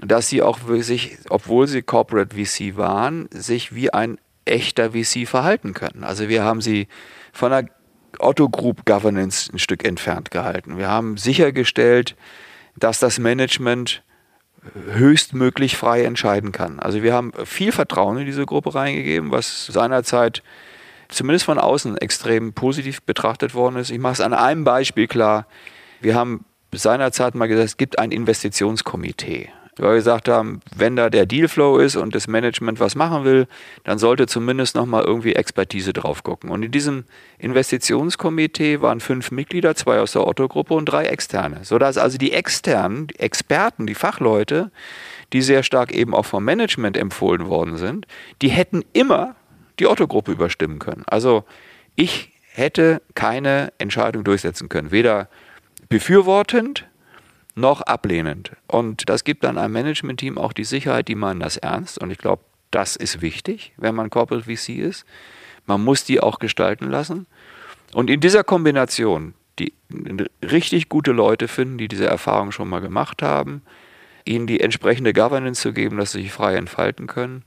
dass 0.00 0.28
sie 0.28 0.42
auch 0.42 0.58
sich, 0.80 1.18
obwohl 1.28 1.66
sie 1.66 1.82
Corporate 1.82 2.36
VC 2.36 2.76
waren, 2.76 3.28
sich 3.32 3.74
wie 3.74 3.92
ein 3.92 4.18
echter 4.44 4.90
VC 4.92 5.26
verhalten 5.26 5.74
können. 5.74 6.04
Also 6.04 6.28
wir 6.28 6.42
haben 6.44 6.60
sie 6.60 6.88
von 7.32 7.50
der 7.50 7.66
Otto 8.18 8.48
Group 8.48 8.84
Governance 8.84 9.50
ein 9.52 9.58
Stück 9.58 9.86
entfernt 9.86 10.30
gehalten. 10.30 10.76
Wir 10.76 10.88
haben 10.88 11.16
sichergestellt, 11.16 12.16
dass 12.76 12.98
das 12.98 13.18
Management 13.18 14.02
höchstmöglich 14.92 15.76
frei 15.76 16.04
entscheiden 16.04 16.52
kann. 16.52 16.78
Also 16.78 17.02
wir 17.02 17.12
haben 17.12 17.32
viel 17.44 17.72
Vertrauen 17.72 18.18
in 18.18 18.26
diese 18.26 18.46
Gruppe 18.46 18.74
reingegeben, 18.74 19.30
was 19.30 19.66
seinerzeit 19.66 20.42
zumindest 21.12 21.44
von 21.44 21.58
außen 21.58 21.96
extrem 21.98 22.52
positiv 22.52 23.02
betrachtet 23.02 23.54
worden 23.54 23.76
ist. 23.76 23.90
Ich 23.90 23.98
mache 23.98 24.14
es 24.14 24.20
an 24.20 24.34
einem 24.34 24.64
Beispiel 24.64 25.06
klar. 25.06 25.46
Wir 26.00 26.14
haben 26.14 26.44
seinerzeit 26.72 27.34
mal 27.34 27.46
gesagt, 27.46 27.66
es 27.66 27.76
gibt 27.76 27.98
ein 27.98 28.12
Investitionskomitee. 28.12 29.50
Weil 29.78 29.90
wir 29.90 29.96
gesagt 29.96 30.28
haben, 30.28 30.60
wenn 30.76 30.96
da 30.96 31.08
der 31.08 31.24
Dealflow 31.24 31.78
ist 31.78 31.96
und 31.96 32.14
das 32.14 32.28
Management 32.28 32.78
was 32.78 32.94
machen 32.94 33.24
will, 33.24 33.46
dann 33.84 33.98
sollte 33.98 34.26
zumindest 34.26 34.74
nochmal 34.74 35.04
irgendwie 35.04 35.34
Expertise 35.34 35.94
drauf 35.94 36.22
gucken. 36.22 36.50
Und 36.50 36.62
in 36.62 36.70
diesem 36.70 37.04
Investitionskomitee 37.38 38.82
waren 38.82 39.00
fünf 39.00 39.30
Mitglieder, 39.30 39.74
zwei 39.74 40.00
aus 40.00 40.12
der 40.12 40.26
Otto-Gruppe 40.26 40.74
und 40.74 40.84
drei 40.84 41.06
externe. 41.06 41.64
Sodass 41.64 41.96
also 41.96 42.18
die 42.18 42.32
externen, 42.32 43.06
die 43.06 43.18
Experten, 43.18 43.86
die 43.86 43.94
Fachleute, 43.94 44.70
die 45.32 45.40
sehr 45.40 45.62
stark 45.62 45.90
eben 45.90 46.14
auch 46.14 46.26
vom 46.26 46.44
Management 46.44 46.98
empfohlen 46.98 47.46
worden 47.48 47.78
sind, 47.78 48.06
die 48.42 48.50
hätten 48.50 48.84
immer 48.92 49.36
die 49.82 49.88
Otto-Gruppe 49.88 50.30
überstimmen 50.30 50.78
können. 50.78 51.02
Also 51.06 51.44
ich 51.96 52.30
hätte 52.52 53.02
keine 53.14 53.72
Entscheidung 53.78 54.22
durchsetzen 54.22 54.68
können. 54.68 54.92
Weder 54.92 55.28
befürwortend 55.88 56.86
noch 57.56 57.80
ablehnend. 57.80 58.52
Und 58.68 59.08
das 59.08 59.24
gibt 59.24 59.42
dann 59.42 59.58
einem 59.58 59.72
Management-Team 59.72 60.38
auch 60.38 60.52
die 60.52 60.64
Sicherheit, 60.64 61.08
die 61.08 61.16
meinen 61.16 61.40
das 61.40 61.56
ernst. 61.56 61.98
Und 61.98 62.12
ich 62.12 62.18
glaube, 62.18 62.42
das 62.70 62.94
ist 62.94 63.20
wichtig, 63.22 63.72
wenn 63.76 63.94
man 63.94 64.08
Corporate 64.08 64.44
VC 64.44 64.78
ist. 64.78 65.04
Man 65.66 65.82
muss 65.82 66.04
die 66.04 66.20
auch 66.20 66.38
gestalten 66.38 66.88
lassen. 66.88 67.26
Und 67.92 68.08
in 68.08 68.20
dieser 68.20 68.44
Kombination, 68.44 69.34
die 69.58 69.74
richtig 70.42 70.88
gute 70.88 71.10
Leute 71.10 71.48
finden, 71.48 71.76
die 71.76 71.88
diese 71.88 72.06
Erfahrung 72.06 72.52
schon 72.52 72.68
mal 72.68 72.80
gemacht 72.80 73.20
haben, 73.20 73.62
ihnen 74.24 74.46
die 74.46 74.60
entsprechende 74.60 75.12
Governance 75.12 75.60
zu 75.60 75.72
geben, 75.72 75.96
dass 75.96 76.12
sie 76.12 76.22
sich 76.22 76.32
frei 76.32 76.54
entfalten 76.54 77.08
können 77.08 77.42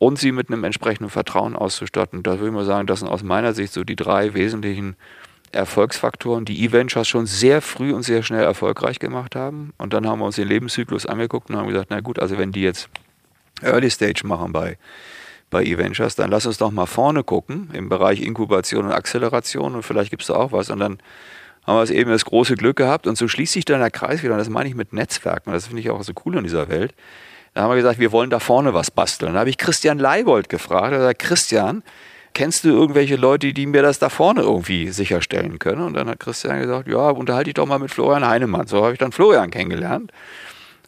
und 0.00 0.18
sie 0.18 0.32
mit 0.32 0.48
einem 0.48 0.64
entsprechenden 0.64 1.10
Vertrauen 1.10 1.54
auszustatten. 1.54 2.22
Da 2.22 2.38
würde 2.38 2.46
ich 2.46 2.54
mal 2.54 2.64
sagen, 2.64 2.86
das 2.86 3.00
sind 3.00 3.08
aus 3.08 3.22
meiner 3.22 3.52
Sicht 3.52 3.74
so 3.74 3.84
die 3.84 3.96
drei 3.96 4.32
wesentlichen 4.32 4.96
Erfolgsfaktoren, 5.52 6.46
die 6.46 6.64
E-Ventures 6.64 7.06
schon 7.06 7.26
sehr 7.26 7.60
früh 7.60 7.92
und 7.92 8.02
sehr 8.02 8.22
schnell 8.22 8.42
erfolgreich 8.42 8.98
gemacht 8.98 9.36
haben. 9.36 9.74
Und 9.76 9.92
dann 9.92 10.08
haben 10.08 10.20
wir 10.20 10.24
uns 10.24 10.36
den 10.36 10.48
Lebenszyklus 10.48 11.04
angeguckt 11.04 11.50
und 11.50 11.56
haben 11.56 11.68
gesagt, 11.68 11.88
na 11.90 12.00
gut, 12.00 12.18
also 12.18 12.38
wenn 12.38 12.50
die 12.50 12.62
jetzt 12.62 12.88
Early 13.60 13.90
Stage 13.90 14.26
machen 14.26 14.54
bei, 14.54 14.78
bei 15.50 15.64
E-Ventures, 15.64 16.14
dann 16.14 16.30
lass 16.30 16.46
uns 16.46 16.56
doch 16.56 16.70
mal 16.70 16.86
vorne 16.86 17.22
gucken 17.22 17.68
im 17.74 17.90
Bereich 17.90 18.22
Inkubation 18.22 18.86
und 18.86 18.92
Acceleration 18.92 19.74
und 19.74 19.82
vielleicht 19.82 20.08
gibt 20.08 20.22
es 20.22 20.28
da 20.28 20.34
auch 20.34 20.52
was. 20.52 20.70
Und 20.70 20.78
dann 20.78 20.98
haben 21.66 21.76
wir 21.86 21.94
eben 21.94 22.10
das 22.10 22.24
große 22.24 22.54
Glück 22.54 22.78
gehabt 22.78 23.06
und 23.06 23.18
so 23.18 23.28
schließt 23.28 23.52
sich 23.52 23.66
dann 23.66 23.80
der 23.80 23.90
Kreis 23.90 24.22
wieder. 24.22 24.32
Und 24.32 24.38
das 24.38 24.48
meine 24.48 24.70
ich 24.70 24.74
mit 24.74 24.94
Netzwerken. 24.94 25.52
Das 25.52 25.66
finde 25.66 25.82
ich 25.82 25.90
auch 25.90 26.02
so 26.02 26.14
cool 26.24 26.38
in 26.38 26.44
dieser 26.44 26.70
Welt. 26.70 26.94
Da 27.54 27.62
haben 27.62 27.70
wir 27.70 27.76
gesagt, 27.76 27.98
wir 27.98 28.12
wollen 28.12 28.30
da 28.30 28.38
vorne 28.38 28.74
was 28.74 28.90
basteln. 28.90 29.34
Da 29.34 29.40
habe 29.40 29.50
ich 29.50 29.58
Christian 29.58 29.98
Leibold 29.98 30.48
gefragt. 30.48 30.92
Er 30.92 30.98
gesagt, 30.98 31.22
Christian, 31.22 31.82
kennst 32.32 32.64
du 32.64 32.68
irgendwelche 32.68 33.16
Leute, 33.16 33.52
die 33.52 33.66
mir 33.66 33.82
das 33.82 33.98
da 33.98 34.08
vorne 34.08 34.42
irgendwie 34.42 34.88
sicherstellen 34.88 35.58
können? 35.58 35.82
Und 35.82 35.94
dann 35.94 36.08
hat 36.08 36.20
Christian 36.20 36.60
gesagt, 36.60 36.88
ja, 36.88 37.10
unterhalte 37.10 37.46
dich 37.46 37.54
doch 37.54 37.66
mal 37.66 37.78
mit 37.78 37.90
Florian 37.90 38.26
Heinemann. 38.26 38.66
So 38.66 38.82
habe 38.82 38.92
ich 38.92 38.98
dann 38.98 39.12
Florian 39.12 39.50
kennengelernt. 39.50 40.12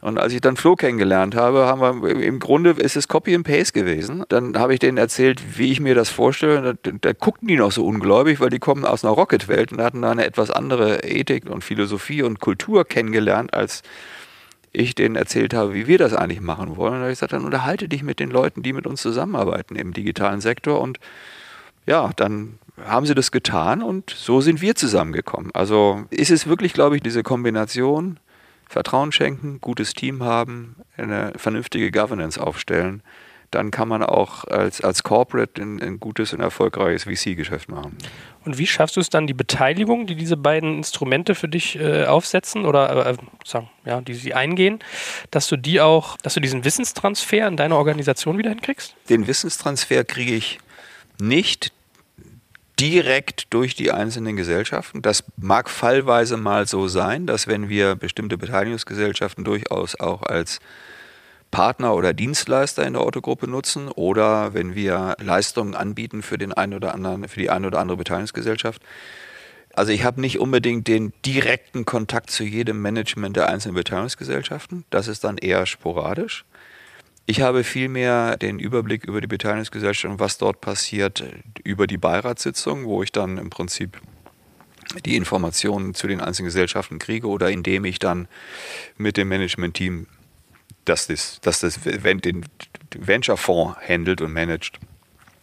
Und 0.02 0.18
als 0.18 0.32
ich 0.32 0.40
dann 0.40 0.56
Flo 0.56 0.74
kennengelernt 0.74 1.36
habe, 1.36 1.66
haben 1.66 2.02
wir 2.02 2.10
im 2.10 2.40
Grunde 2.40 2.70
ist 2.70 2.96
es 2.96 3.06
Copy 3.06 3.36
and 3.36 3.46
Paste 3.46 3.72
gewesen. 3.72 4.24
Dann 4.28 4.58
habe 4.58 4.74
ich 4.74 4.80
denen 4.80 4.98
erzählt, 4.98 5.40
wie 5.56 5.70
ich 5.70 5.78
mir 5.78 5.94
das 5.94 6.10
vorstelle. 6.10 6.76
Da, 6.82 6.90
da 7.00 7.12
guckten 7.12 7.46
die 7.46 7.54
noch 7.54 7.70
so 7.70 7.86
ungläubig, 7.86 8.40
weil 8.40 8.50
die 8.50 8.58
kommen 8.58 8.84
aus 8.84 9.04
einer 9.04 9.14
Rocket-Welt 9.14 9.70
und 9.70 9.80
hatten 9.80 10.02
da 10.02 10.10
eine 10.10 10.26
etwas 10.26 10.50
andere 10.50 11.04
Ethik 11.04 11.48
und 11.48 11.62
Philosophie 11.62 12.22
und 12.22 12.40
Kultur 12.40 12.84
kennengelernt 12.84 13.54
als 13.54 13.82
ich 14.72 14.94
denen 14.94 15.16
erzählt 15.16 15.54
habe, 15.54 15.74
wie 15.74 15.86
wir 15.86 15.98
das 15.98 16.14
eigentlich 16.14 16.40
machen 16.40 16.76
wollen. 16.76 16.94
Und 16.94 16.98
da 17.00 17.02
habe 17.02 17.12
ich 17.12 17.18
gesagt, 17.18 17.34
dann 17.34 17.44
unterhalte 17.44 17.88
dich 17.88 18.02
mit 18.02 18.20
den 18.20 18.30
Leuten, 18.30 18.62
die 18.62 18.72
mit 18.72 18.86
uns 18.86 19.02
zusammenarbeiten 19.02 19.76
im 19.76 19.92
digitalen 19.92 20.40
Sektor. 20.40 20.80
Und 20.80 20.98
ja, 21.86 22.10
dann 22.16 22.58
haben 22.84 23.06
sie 23.06 23.14
das 23.14 23.30
getan 23.32 23.82
und 23.82 24.10
so 24.10 24.40
sind 24.40 24.62
wir 24.62 24.74
zusammengekommen. 24.74 25.50
Also 25.54 26.04
ist 26.10 26.30
es 26.30 26.46
wirklich, 26.46 26.72
glaube 26.72 26.96
ich, 26.96 27.02
diese 27.02 27.22
Kombination, 27.22 28.18
Vertrauen 28.66 29.12
schenken, 29.12 29.60
gutes 29.60 29.92
Team 29.92 30.22
haben, 30.22 30.76
eine 30.96 31.32
vernünftige 31.36 31.90
Governance 31.90 32.40
aufstellen, 32.40 33.02
dann 33.52 33.70
kann 33.70 33.86
man 33.86 34.02
auch 34.02 34.44
als, 34.44 34.80
als 34.80 35.02
Corporate 35.02 35.60
ein, 35.62 35.80
ein 35.80 36.00
gutes 36.00 36.32
und 36.32 36.40
erfolgreiches 36.40 37.04
VC-Geschäft 37.04 37.68
machen. 37.68 37.96
Und 38.44 38.58
wie 38.58 38.66
schaffst 38.66 38.96
du 38.96 39.00
es 39.00 39.10
dann, 39.10 39.26
die 39.26 39.34
Beteiligung, 39.34 40.06
die 40.06 40.16
diese 40.16 40.36
beiden 40.36 40.76
Instrumente 40.78 41.34
für 41.34 41.48
dich 41.48 41.78
äh, 41.78 42.06
aufsetzen 42.06 42.64
oder 42.64 43.06
äh, 43.06 43.16
sagen, 43.44 43.70
ja, 43.84 44.00
die 44.00 44.14
sie 44.14 44.34
eingehen, 44.34 44.80
dass 45.30 45.48
du 45.48 45.56
die 45.56 45.80
auch, 45.80 46.16
dass 46.18 46.34
du 46.34 46.40
diesen 46.40 46.64
Wissenstransfer 46.64 47.46
in 47.46 47.56
deine 47.56 47.76
Organisation 47.76 48.38
wieder 48.38 48.50
hinkriegst? 48.50 48.96
Den 49.08 49.26
Wissenstransfer 49.26 50.04
kriege 50.04 50.34
ich 50.34 50.58
nicht 51.20 51.72
direkt 52.80 53.52
durch 53.54 53.76
die 53.76 53.92
einzelnen 53.92 54.34
Gesellschaften. 54.34 55.02
Das 55.02 55.22
mag 55.36 55.70
fallweise 55.70 56.36
mal 56.36 56.66
so 56.66 56.88
sein, 56.88 57.26
dass 57.26 57.46
wenn 57.46 57.68
wir 57.68 57.94
bestimmte 57.94 58.36
Beteiligungsgesellschaften 58.36 59.44
durchaus 59.44 59.98
auch 60.00 60.22
als 60.22 60.58
Partner 61.52 61.94
oder 61.94 62.14
Dienstleister 62.14 62.84
in 62.84 62.94
der 62.94 63.02
Autogruppe 63.02 63.46
nutzen 63.46 63.88
oder 63.88 64.54
wenn 64.54 64.74
wir 64.74 65.14
Leistungen 65.20 65.76
anbieten 65.76 66.22
für 66.22 66.38
den 66.38 66.52
einen 66.52 66.74
oder 66.74 66.94
anderen, 66.94 67.28
für 67.28 67.38
die 67.38 67.50
eine 67.50 67.68
oder 67.68 67.78
andere 67.78 67.98
Beteiligungsgesellschaft. 67.98 68.82
Also 69.74 69.92
ich 69.92 70.02
habe 70.02 70.20
nicht 70.20 70.40
unbedingt 70.40 70.88
den 70.88 71.12
direkten 71.24 71.84
Kontakt 71.84 72.30
zu 72.30 72.42
jedem 72.42 72.82
Management 72.82 73.36
der 73.36 73.48
einzelnen 73.48 73.76
Beteiligungsgesellschaften. 73.76 74.84
Das 74.90 75.06
ist 75.06 75.24
dann 75.24 75.38
eher 75.38 75.66
sporadisch. 75.66 76.44
Ich 77.26 77.40
habe 77.40 77.64
vielmehr 77.64 78.36
den 78.36 78.58
Überblick 78.58 79.04
über 79.04 79.20
die 79.20 79.28
Beteiligungsgesellschaft 79.28 80.10
und 80.10 80.20
was 80.20 80.38
dort 80.38 80.60
passiert 80.60 81.22
über 81.62 81.86
die 81.86 81.98
Beiratssitzung, 81.98 82.86
wo 82.86 83.02
ich 83.02 83.12
dann 83.12 83.38
im 83.38 83.50
Prinzip 83.50 84.00
die 85.04 85.16
Informationen 85.16 85.94
zu 85.94 86.06
den 86.08 86.20
einzelnen 86.20 86.46
Gesellschaften 86.46 86.98
kriege 86.98 87.28
oder 87.28 87.50
indem 87.50 87.84
ich 87.84 87.98
dann 87.98 88.26
mit 88.96 89.16
dem 89.16 89.28
Management-Team 89.28 90.06
dass 90.84 91.06
das, 91.06 91.40
dass 91.40 91.60
das 91.60 91.80
den 91.80 92.44
Venture-Fonds 92.94 93.76
handelt 93.86 94.20
und 94.20 94.32
managt, 94.32 94.78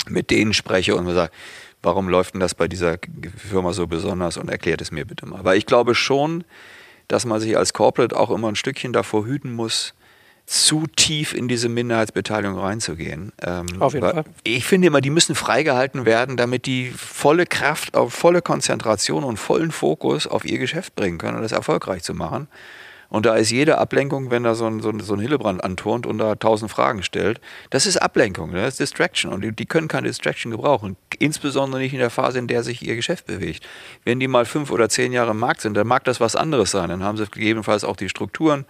mit 0.08 0.30
denen 0.32 0.54
spreche 0.54 0.96
und 0.96 1.12
sage, 1.14 1.32
warum 1.82 2.10
läuft 2.10 2.34
denn 2.34 2.42
das 2.42 2.56
bei 2.56 2.68
dieser 2.68 2.98
Firma 3.38 3.74
so 3.74 3.88
besonders 3.88 4.38
und 4.38 4.50
erklärt 4.50 4.82
es 4.82 4.92
mir 4.92 5.06
bitte 5.06 5.26
mal. 5.26 5.44
Weil 5.44 5.58
ich 5.58 5.66
glaube 5.66 5.96
schon, 5.96 6.44
dass 7.08 7.26
man 7.26 7.40
sich 7.40 7.58
als 7.58 7.74
Corporate 7.74 8.16
auch 8.16 8.30
immer 8.30 8.50
ein 8.50 8.56
Stückchen 8.56 8.94
davor 8.94 9.26
hüten 9.26 9.54
muss, 9.54 9.94
zu 10.50 10.88
tief 10.88 11.36
in 11.36 11.48
diese 11.48 11.70
Minderheitsbeteiligung 11.70 12.58
reinzugehen. 12.58 13.32
Ähm, 13.40 13.68
Auf 13.80 13.94
jeden 13.94 14.10
Fall. 14.10 14.24
Ich 14.44 14.66
finde 14.66 14.88
immer, 14.88 15.00
die 15.00 15.12
müssen 15.12 15.36
freigehalten 15.36 16.08
werden, 16.08 16.38
damit 16.38 16.66
die 16.66 16.90
volle 16.90 17.46
Kraft, 17.46 17.96
auf 17.96 18.16
volle 18.16 18.42
Konzentration 18.42 19.24
und 19.24 19.38
vollen 19.38 19.72
Fokus 19.72 20.26
auf 20.26 20.46
ihr 20.46 20.58
Geschäft 20.58 20.96
bringen 20.96 21.20
können 21.20 21.38
und 21.38 21.44
das 21.44 21.52
erfolgreich 21.52 22.02
zu 22.02 22.16
machen. 22.16 22.48
Und 23.10 23.26
da 23.26 23.36
ist 23.36 23.50
jede 23.50 23.80
Ablenkung, 23.80 24.30
wenn 24.30 24.44
da 24.44 24.54
so 24.54 24.68
ein, 24.68 24.82
so 24.82 24.90
ein, 24.90 25.00
so 25.00 25.14
ein 25.14 25.20
Hillebrand 25.20 25.64
anturnt 25.64 26.06
und 26.06 26.20
da 26.20 26.36
tausend 26.36 26.70
Fragen 26.70 27.02
stellt, 27.02 27.42
das 27.72 27.88
ist 27.88 27.98
Ablenkung, 27.98 28.52
ne? 28.52 28.62
das 28.62 28.76
ist 28.76 28.80
Distraction. 28.80 29.34
Und 29.34 29.42
die, 29.42 29.52
die, 29.52 29.66
können 29.66 29.88
keine 29.88 30.08
Distraction 30.08 30.52
gebrauchen. 30.52 30.96
Insbesondere 31.18 31.82
nicht 31.82 31.94
in 31.94 32.00
der 32.00 32.12
Phase, 32.12 32.38
in 32.38 32.48
der 32.48 32.64
sich 32.64 32.86
ihr 32.86 32.96
Geschäft 32.96 33.26
bewegt. 33.26 33.68
Wenn 34.06 34.20
die 34.20 34.28
mal 34.28 34.46
fünf 34.46 34.70
oder 34.70 34.90
zehn 34.90 35.12
Jahre 35.12 35.32
im 35.32 35.40
Markt 35.40 35.62
sind, 35.62 35.76
dann 35.76 35.88
mag 35.88 36.04
das 36.04 36.20
was 36.20 36.36
anderes 36.36 36.72
sein. 36.72 36.90
Dann 36.90 37.04
haben 37.04 37.18
sie 37.18 37.26
gegebenenfalls 37.26 37.84
auch 37.84 37.96
die 37.96 38.10
Strukturen, 38.10 38.66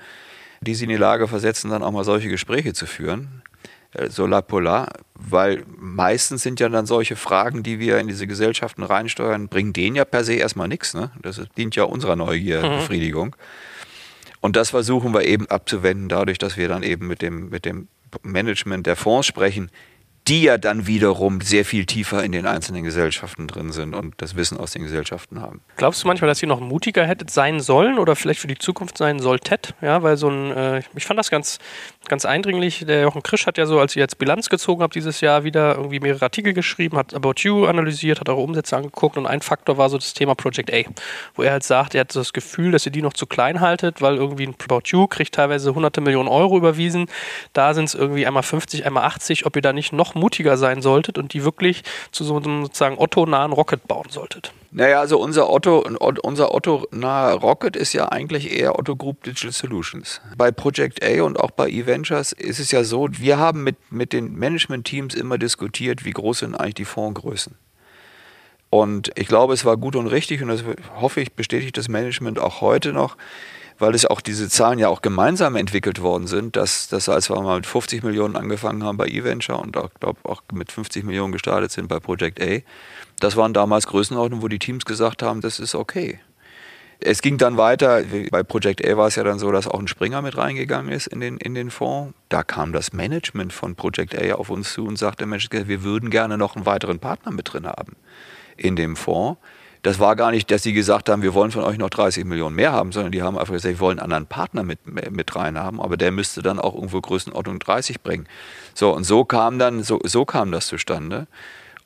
die 0.61 0.73
sie 0.73 0.85
in 0.85 0.89
die 0.89 0.95
Lage 0.95 1.27
versetzen, 1.27 1.69
dann 1.69 1.83
auch 1.83 1.91
mal 1.91 2.05
solche 2.05 2.29
Gespräche 2.29 2.73
zu 2.73 2.85
führen. 2.85 3.41
Äh, 3.91 4.09
so 4.09 4.25
la 4.25 4.41
polar, 4.41 4.87
weil 5.15 5.65
meistens 5.77 6.43
sind 6.43 6.59
ja 6.59 6.69
dann 6.69 6.85
solche 6.85 7.15
Fragen, 7.15 7.63
die 7.63 7.79
wir 7.79 7.99
in 7.99 8.07
diese 8.07 8.27
Gesellschaften 8.27 8.83
reinsteuern, 8.83 9.49
bringen 9.49 9.73
denen 9.73 9.97
ja 9.97 10.05
per 10.05 10.23
se 10.23 10.35
erstmal 10.35 10.67
nichts. 10.69 10.93
Ne? 10.93 11.11
Das 11.21 11.41
dient 11.57 11.75
ja 11.75 11.83
unserer 11.83 12.15
Neugierbefriedigung. 12.15 13.29
Mhm. 13.29 13.33
Und 14.41 14.55
das 14.55 14.69
versuchen 14.69 15.13
wir 15.13 15.25
eben 15.25 15.47
abzuwenden, 15.47 16.09
dadurch, 16.09 16.37
dass 16.37 16.57
wir 16.57 16.67
dann 16.67 16.83
eben 16.83 17.07
mit 17.07 17.21
dem, 17.21 17.49
mit 17.49 17.65
dem 17.65 17.87
Management 18.23 18.87
der 18.87 18.95
Fonds 18.95 19.27
sprechen, 19.27 19.69
die 20.29 20.43
ja 20.43 20.59
dann 20.59 20.85
wiederum 20.85 21.41
sehr 21.41 21.65
viel 21.65 21.87
tiefer 21.87 22.23
in 22.23 22.31
den 22.31 22.45
einzelnen 22.45 22.83
Gesellschaften 22.83 23.47
drin 23.47 23.71
sind 23.71 23.95
und 23.95 24.13
das 24.17 24.35
Wissen 24.35 24.59
aus 24.59 24.71
den 24.71 24.83
Gesellschaften 24.83 25.41
haben. 25.41 25.61
Glaubst 25.75 26.03
du 26.03 26.07
manchmal, 26.07 26.27
dass 26.27 26.39
ihr 26.43 26.47
noch 26.47 26.59
mutiger 26.59 27.03
hättet 27.07 27.31
sein 27.31 27.59
sollen 27.59 27.97
oder 27.97 28.15
vielleicht 28.15 28.39
für 28.39 28.47
die 28.47 28.57
Zukunft 28.57 28.95
sein 28.95 29.17
solltet? 29.17 29.73
Ja, 29.81 30.03
weil 30.03 30.17
so 30.17 30.29
ein, 30.29 30.51
äh, 30.51 30.83
ich 30.95 31.05
fand 31.05 31.17
das 31.17 31.31
ganz, 31.31 31.57
ganz 32.07 32.25
eindringlich. 32.25 32.85
Der 32.85 33.01
Jochen 33.01 33.23
Krisch 33.23 33.47
hat 33.47 33.57
ja 33.57 33.65
so, 33.65 33.79
als 33.79 33.95
ihr 33.95 34.01
jetzt 34.01 34.19
Bilanz 34.19 34.49
gezogen 34.49 34.83
habt 34.83 34.93
dieses 34.93 35.19
Jahr, 35.21 35.43
wieder 35.43 35.75
irgendwie 35.75 35.99
mehrere 35.99 36.25
Artikel 36.25 36.53
geschrieben, 36.53 36.95
hat 36.95 37.15
About 37.15 37.33
You 37.37 37.65
analysiert, 37.65 38.19
hat 38.19 38.29
eure 38.29 38.41
Umsätze 38.41 38.77
angeguckt 38.77 39.17
und 39.17 39.25
ein 39.25 39.41
Faktor 39.41 39.79
war 39.79 39.89
so 39.89 39.97
das 39.97 40.13
Thema 40.13 40.35
Project 40.35 40.71
A, 40.71 40.83
wo 41.33 41.41
er 41.41 41.53
halt 41.53 41.63
sagt, 41.63 41.95
er 41.95 42.01
hat 42.01 42.15
das 42.15 42.33
Gefühl, 42.33 42.71
dass 42.71 42.85
ihr 42.85 42.91
die 42.91 43.01
noch 43.01 43.13
zu 43.13 43.25
klein 43.25 43.61
haltet, 43.61 43.99
weil 44.03 44.17
irgendwie 44.17 44.45
ein 44.45 44.55
About 44.63 44.81
You 44.85 45.07
kriegt 45.07 45.33
teilweise 45.33 45.73
hunderte 45.73 46.01
Millionen 46.01 46.29
Euro 46.29 46.55
überwiesen. 46.55 47.07
Da 47.53 47.73
sind 47.73 47.85
es 47.85 47.95
irgendwie 47.95 48.27
einmal 48.27 48.43
50, 48.43 48.85
einmal 48.85 49.05
80, 49.05 49.47
ob 49.47 49.55
ihr 49.55 49.63
da 49.63 49.73
nicht 49.73 49.91
noch 49.91 50.18
mutiger 50.19 50.57
sein 50.57 50.81
solltet 50.81 51.17
und 51.17 51.33
die 51.33 51.43
wirklich 51.43 51.83
zu 52.11 52.23
so 52.23 52.37
einem 52.37 52.65
sozusagen 52.65 52.97
Otto-nahen 52.97 53.51
Rocket 53.51 53.87
bauen 53.87 54.09
solltet? 54.09 54.53
Naja, 54.71 54.99
also 54.99 55.19
unser 55.19 55.49
Otto, 55.49 55.79
unser 56.21 56.53
Otto-nahe 56.53 57.33
Rocket 57.35 57.75
ist 57.75 57.93
ja 57.93 58.09
eigentlich 58.09 58.55
eher 58.55 58.77
Otto 58.77 58.95
Group 58.95 59.23
Digital 59.23 59.51
Solutions. 59.51 60.21
Bei 60.37 60.51
Project 60.51 61.03
A 61.03 61.23
und 61.23 61.39
auch 61.39 61.51
bei 61.51 61.69
eVentures 61.69 62.33
ist 62.33 62.59
es 62.59 62.71
ja 62.71 62.83
so, 62.83 63.07
wir 63.11 63.39
haben 63.39 63.63
mit, 63.63 63.77
mit 63.91 64.13
den 64.13 64.35
Management-Teams 64.35 65.15
immer 65.15 65.39
diskutiert, 65.39 66.05
wie 66.05 66.11
groß 66.11 66.39
sind 66.39 66.55
eigentlich 66.55 66.75
die 66.75 66.85
Fondsgrößen. 66.85 67.55
Und 68.69 69.11
ich 69.15 69.27
glaube, 69.27 69.53
es 69.53 69.65
war 69.65 69.77
gut 69.77 69.95
und 69.95 70.05
richtig 70.07 70.43
und 70.43 70.49
das 70.49 70.63
hoffe 70.99 71.21
ich, 71.21 71.33
bestätigt 71.33 71.75
das 71.75 71.87
Management 71.87 72.37
auch 72.37 72.61
heute 72.61 72.93
noch, 72.93 73.17
weil 73.79 73.95
es 73.95 74.05
auch 74.05 74.21
diese 74.21 74.49
Zahlen 74.49 74.77
ja 74.77 74.89
auch 74.89 75.01
gemeinsam 75.01 75.55
entwickelt 75.55 76.01
worden 76.01 76.27
sind, 76.27 76.55
dass, 76.55 76.89
dass 76.89 77.09
als 77.09 77.29
wir 77.29 77.41
mal 77.41 77.55
mit 77.55 77.65
50 77.65 78.03
Millionen 78.03 78.35
angefangen 78.35 78.83
haben 78.83 78.97
bei 78.97 79.07
eVenture 79.07 79.57
und 79.57 79.77
auch, 79.77 79.89
glaube 79.99 80.19
auch 80.23 80.43
mit 80.53 80.71
50 80.71 81.05
Millionen 81.05 81.31
gestartet 81.31 81.71
sind 81.71 81.87
bei 81.87 81.99
Project 81.99 82.41
A, 82.41 82.59
das 83.19 83.35
waren 83.35 83.53
damals 83.53 83.87
Größenordnungen, 83.87 84.43
wo 84.43 84.47
die 84.49 84.59
Teams 84.59 84.85
gesagt 84.85 85.23
haben, 85.23 85.41
das 85.41 85.59
ist 85.59 85.75
okay. 85.75 86.19
Es 87.01 87.21
ging 87.21 87.37
dann 87.37 87.55
weiter, 87.55 88.03
bei 88.29 88.43
Project 88.43 88.85
A 88.85 88.97
war 88.97 89.07
es 89.07 89.15
ja 89.15 89.23
dann 89.23 89.39
so, 89.39 89.49
dass 89.53 89.69
auch 89.69 89.79
ein 89.79 89.87
Springer 89.87 90.21
mit 90.21 90.37
reingegangen 90.37 90.91
ist 90.91 91.07
in 91.07 91.21
den, 91.21 91.37
in 91.37 91.55
den 91.55 91.71
Fonds. 91.71 92.13
Da 92.27 92.43
kam 92.43 92.73
das 92.73 92.91
Management 92.91 93.53
von 93.53 93.75
Project 93.75 94.21
A 94.21 94.35
auf 94.35 94.49
uns 94.49 94.73
zu 94.73 94.85
und 94.85 94.97
sagte, 94.97 95.25
Mensch, 95.25 95.47
wir 95.49 95.83
würden 95.83 96.09
gerne 96.09 96.37
noch 96.37 96.57
einen 96.57 96.65
weiteren 96.65 96.99
Partner 96.99 97.31
mit 97.31 97.53
drin 97.53 97.65
haben 97.65 97.95
in 98.57 98.75
dem 98.75 98.97
Fonds. 98.97 99.39
Das 99.81 99.99
war 99.99 100.15
gar 100.15 100.31
nicht, 100.31 100.51
dass 100.51 100.63
sie 100.63 100.73
gesagt 100.73 101.07
haben, 101.07 101.21
wir 101.21 101.33
wollen 101.33 101.51
von 101.51 101.63
euch 101.63 101.77
noch 101.77 101.89
30 101.89 102.25
Millionen 102.25 102.55
mehr 102.55 102.73
haben, 102.73 102.91
sondern 102.91 103.13
die 103.13 103.21
haben 103.21 103.37
einfach 103.37 103.53
gesagt, 103.53 103.75
wir 103.75 103.79
wollen 103.79 103.99
einen 103.99 104.11
anderen 104.11 104.25
Partner 104.25 104.63
mit, 104.63 104.79
mit 104.85 105.35
rein 105.35 105.57
haben, 105.57 105.81
aber 105.81 105.95
der 105.95 106.11
müsste 106.11 106.41
dann 106.41 106.59
auch 106.59 106.75
irgendwo 106.75 106.99
Größenordnung 106.99 107.59
30 107.59 108.01
bringen. 108.01 108.27
So, 108.73 108.93
und 108.93 109.05
so 109.05 109.23
kam 109.23 109.57
dann, 109.57 109.83
so, 109.83 109.99
so 110.03 110.25
kam 110.25 110.51
das 110.51 110.67
zustande. 110.67 111.27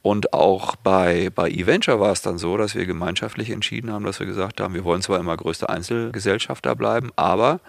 Und 0.01 0.33
auch 0.33 0.75
bei, 0.75 1.29
bei 1.33 1.49
eVenture 1.49 1.99
war 1.99 2.11
es 2.11 2.21
dann 2.21 2.37
so, 2.37 2.57
dass 2.57 2.75
wir 2.75 2.85
gemeinschaftlich 2.85 3.51
entschieden 3.51 3.91
haben, 3.91 4.03
dass 4.03 4.19
wir 4.19 4.27
gesagt 4.27 4.59
haben, 4.59 4.73
wir 4.73 4.83
wollen 4.83 5.01
zwar 5.01 5.17
immer 5.17 5.37
größter 5.37 5.69
Einzelgesellschafter 5.69 6.75
bleiben, 6.75 7.11
aber 7.15 7.61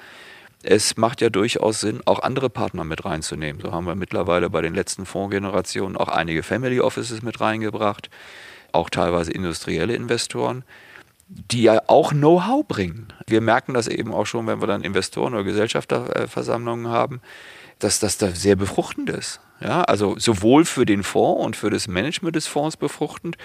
es 0.65 0.97
macht 0.97 1.21
ja 1.21 1.29
durchaus 1.31 1.81
Sinn, 1.81 2.01
auch 2.07 2.21
andere 2.21 2.51
Partner 2.51 2.83
mit 2.85 3.05
reinzunehmen. 3.05 3.63
So 3.63 3.73
haben 3.73 3.87
wir 3.87 3.95
mittlerweile 3.95 4.51
bei 4.51 4.63
den 4.63 4.75
letzten 4.75 5.07
Fondsgenerationen 5.07 5.97
auch 5.97 6.09
einige 6.09 6.43
Family 6.43 6.81
Offices 6.81 7.23
mit 7.23 7.41
reingebracht, 7.41 8.11
auch 8.75 8.91
teilweise 8.91 9.33
industrielle 9.33 9.95
Investoren, 9.95 10.65
die 11.29 11.63
ja 11.63 11.81
auch 11.87 12.11
Know-how 12.13 12.67
bringen. 12.67 13.09
Wir 13.27 13.41
merken 13.41 13.75
das 13.75 13.89
eben 13.89 14.13
auch 14.13 14.27
schon, 14.27 14.47
wenn 14.47 14.61
wir 14.61 14.67
dann 14.67 14.83
Investoren 14.83 15.35
oder 15.35 15.45
Gesellschafterversammlungen 15.45 16.89
haben, 16.89 17.21
dass 17.79 17.99
das 17.99 18.19
da 18.19 18.31
sehr 18.31 18.57
befruchtend 18.57 19.11
ist. 19.11 19.41
Ja, 19.61 19.83
also 19.83 20.19
sowohl 20.19 20.65
für 20.65 20.85
den 20.85 21.03
Fonds 21.03 21.45
und 21.45 21.57
für 21.57 21.71
das 21.71 21.89
Management 21.89 22.37
des 22.37 22.47
Fonds 22.47 22.77
befruchtend, 22.77 23.37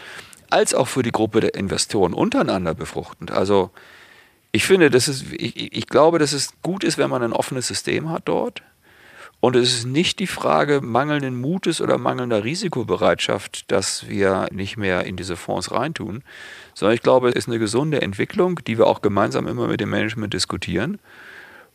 als 0.50 0.74
auch 0.74 0.88
für 0.88 1.04
die 1.04 1.12
Gruppe 1.12 1.40
der 1.40 1.54
Investoren 1.54 2.14
untereinander 2.14 2.74
befruchtend. 2.74 3.32
Also 3.32 3.72
ich 4.52 4.66
finde, 4.66 4.90
das 4.90 5.08
ist, 5.08 5.26
ich, 5.32 5.76
ich 5.76 5.88
glaube, 5.88 6.20
dass 6.20 6.34
es 6.34 6.54
gut 6.62 6.84
ist, 6.84 6.98
wenn 6.98 7.10
man 7.10 7.24
ein 7.24 7.34
offenes 7.34 7.68
System 7.68 8.10
hat 8.10 8.24
dort. 8.26 8.64
Und 9.42 9.56
es 9.56 9.74
ist 9.74 9.86
nicht 9.86 10.20
die 10.20 10.28
Frage 10.28 10.82
mangelnden 10.82 11.40
Mutes 11.40 11.80
oder 11.80 11.98
mangelnder 11.98 12.44
Risikobereitschaft, 12.44 13.72
dass 13.72 14.10
wir 14.10 14.48
nicht 14.52 14.76
mehr 14.76 15.06
in 15.06 15.16
diese 15.16 15.38
Fonds 15.38 15.72
reintun, 15.72 16.24
sondern 16.74 16.96
ich 16.96 17.02
glaube, 17.02 17.30
es 17.30 17.36
ist 17.36 17.48
eine 17.48 17.60
gesunde 17.60 18.02
Entwicklung, 18.02 18.60
die 18.68 18.78
wir 18.78 18.88
auch 18.88 19.02
gemeinsam 19.02 19.48
immer 19.48 19.68
mit 19.68 19.80
dem 19.80 19.90
Management 19.90 20.34
diskutieren. 20.34 21.00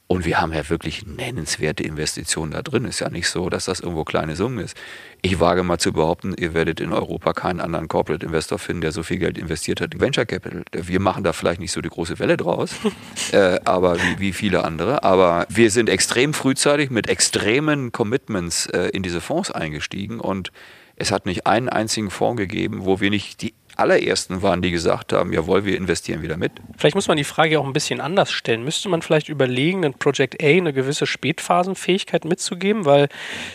Und 0.07 0.27
wir 0.27 0.39
haben 0.39 0.53
ja 0.53 0.69
wirklich 0.69 1.07
nennenswerte 1.07 1.83
Investitionen 1.83 2.53
da 2.53 2.61
drin. 2.61 2.85
Ist 2.85 3.01
ja 3.01 3.09
nicht 3.09 3.29
so, 3.29 3.49
dass 3.49 3.65
das 3.65 3.81
irgendwo 3.81 4.05
kleine 4.05 4.37
Summen 4.37 4.59
ist. 4.59 4.77
Ich 5.23 5.41
wage 5.41 5.63
mal 5.63 5.79
zu 5.79 5.95
behaupten, 5.95 6.35
ihr 6.39 6.53
werdet 6.53 6.79
in 6.79 6.93
Europa 6.93 7.33
keinen 7.33 7.61
anderen 7.61 7.89
Corporate 7.89 8.25
Investor 8.25 8.59
finden, 8.59 8.83
der 8.83 8.93
so 8.93 9.03
viel 9.03 9.17
Geld 9.17 9.39
investiert 9.39 9.81
hat 9.81 9.95
in 9.95 10.01
Venture 10.01 10.27
Capital. 10.27 10.65
Wir 10.73 11.01
machen 11.01 11.25
da 11.25 11.33
vielleicht 11.33 11.61
nicht 11.61 11.73
so 11.73 11.81
die 11.81 11.89
große 11.89 12.19
Welle 12.19 12.37
draus, 12.37 12.75
äh, 13.33 13.59
aber 13.65 13.97
wie, 13.97 14.19
wie, 14.19 14.33
viele 14.35 14.65
andere. 14.65 15.03
Aber 15.05 15.47
wir 15.49 15.71
sind 15.71 15.89
extrem 15.89 16.35
frühzeitig 16.35 16.91
mit 16.91 17.09
extremen 17.09 17.91
Commitments 17.91 18.67
äh, 18.67 18.89
in 18.89 19.03
diese 19.03 19.23
Fonds 19.23 19.51
eingestiegen 19.51 20.21
und 20.21 20.53
es 20.97 21.11
hat 21.11 21.27
nicht 21.27 21.47
einen 21.47 21.69
einzigen 21.69 22.11
Fonds 22.11 22.39
gegeben, 22.39 22.85
wo 22.85 23.01
wir 23.01 23.11
nicht 23.11 23.43
die 23.43 23.55
allerersten 23.77 24.43
waren, 24.43 24.63
die 24.63 24.71
gesagt 24.71 25.13
haben, 25.13 25.33
jawohl, 25.33 25.65
wir 25.65 25.77
investieren 25.77 26.23
wieder 26.23 26.37
mit. 26.37 26.53
Vielleicht 26.77 26.95
muss 26.95 27.09
man 27.09 27.17
die 27.17 27.25
Frage 27.25 27.59
auch 27.59 27.67
ein 27.67 27.73
bisschen 27.73 28.01
anders 28.01 28.31
stellen. 28.31 28.65
Müsste 28.65 28.89
man 28.89 29.03
vielleicht 29.03 29.29
überlegen, 29.29 29.83
in 29.83 29.95
Project 29.95 30.43
A 30.43 30.47
eine 30.47 30.73
gewisse 30.73 31.07
Spätphasenfähigkeit 31.07 32.25
mitzugeben? 32.25 32.85
Weil 32.85 33.09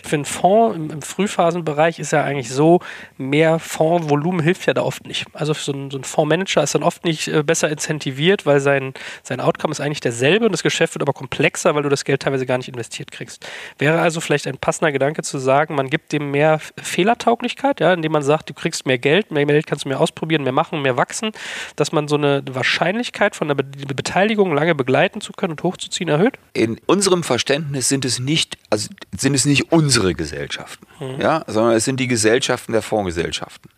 für 0.03 0.15
einen 0.15 0.26
Fonds 0.26 0.76
im, 0.76 0.89
im 0.91 1.01
Frühphasenbereich 1.01 1.99
ist 1.99 2.11
ja 2.11 2.24
eigentlich 2.24 2.49
so, 2.49 2.80
mehr 3.17 3.59
Fondsvolumen 3.59 4.41
hilft 4.41 4.65
ja 4.65 4.74
da 4.74 4.82
oft 4.82 5.05
nicht. 5.07 5.26
Also 5.34 5.53
so 5.53 5.72
ein, 5.72 5.91
so 5.91 5.97
ein 5.97 6.03
Fondsmanager 6.03 6.63
ist 6.63 6.76
dann 6.76 6.84
oft 6.84 7.05
nicht 7.05 7.28
äh, 7.28 7.43
besser 7.43 7.70
incentiviert, 7.70 8.45
weil 8.45 8.59
sein, 8.59 8.93
sein 9.24 9.39
Outcome 9.39 9.72
ist 9.72 9.80
eigentlich 9.80 10.01
derselbe 10.01 10.45
und 10.45 10.51
das 10.51 10.63
Geschäft 10.63 10.95
wird 10.95 11.01
aber 11.01 11.13
komplexer, 11.13 11.76
weil 11.76 11.84
du 11.84 11.89
das 11.89 12.03
Geld 12.03 12.22
teilweise 12.22 12.45
gar 12.45 12.57
nicht 12.57 12.70
investiert 12.70 13.11
kriegst. 13.11 13.47
Wäre 13.78 13.99
also 14.01 14.22
vielleicht 14.22 14.47
ein 14.47 14.57
passender 14.57 14.91
Gedanke 14.91 15.24
zu 15.24 15.38
sagen, 15.38 15.76
man 15.76 15.89
gibt 15.89 16.11
dem 16.11 16.32
mehr 16.32 16.59
Fehlertauglichkeit, 16.82 17.80
ja, 17.80 17.93
indem 17.93 18.11
man 18.11 18.24
sagt, 18.24 18.49
du 18.49 18.53
kriegst 18.53 18.86
mehr 18.86 18.97
Geld, 18.97 19.32
mehr 19.32 19.45
Geld 19.45 19.67
kannst 19.67 19.86
du 19.86 19.89
mehr 19.89 19.99
aus 19.99 20.09
ausprobieren, 20.10 20.43
mehr 20.43 20.51
machen, 20.51 20.82
mehr 20.82 20.97
wachsen, 20.97 21.32
dass 21.76 21.91
man 21.91 22.07
so 22.07 22.16
eine 22.16 22.43
Wahrscheinlichkeit 22.51 23.36
von 23.36 23.47
der 23.47 23.55
Be 23.55 23.64
Beteiligung 23.64 24.53
lange 24.53 24.76
begleiten 24.76 25.22
zu 25.22 25.34
können 25.34 25.51
und 25.51 25.64
hochzuziehen 25.64 26.10
erhöht? 26.10 26.39
In 26.53 26.80
unserem 26.86 27.24
Verständnis 27.24 27.89
sind 27.89 28.05
es 28.05 28.20
nicht, 28.20 28.57
also 28.70 28.89
sind 29.16 29.36
es 29.36 29.45
nicht 29.45 29.72
unsere 29.72 30.16
Gesellschaften, 30.16 30.88
mhm. 30.99 31.22
ja, 31.22 31.43
sondern 31.47 31.76
es 31.76 31.86
sind 31.86 31.99
die 31.99 32.07
Gesellschaften 32.07 32.72
der 32.72 32.82
Fondsgesellschaften. 32.82 33.70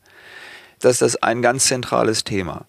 Das 0.79 1.01
ist 1.01 1.23
ein 1.23 1.41
ganz 1.41 1.65
zentrales 1.65 2.23
Thema. 2.23 2.65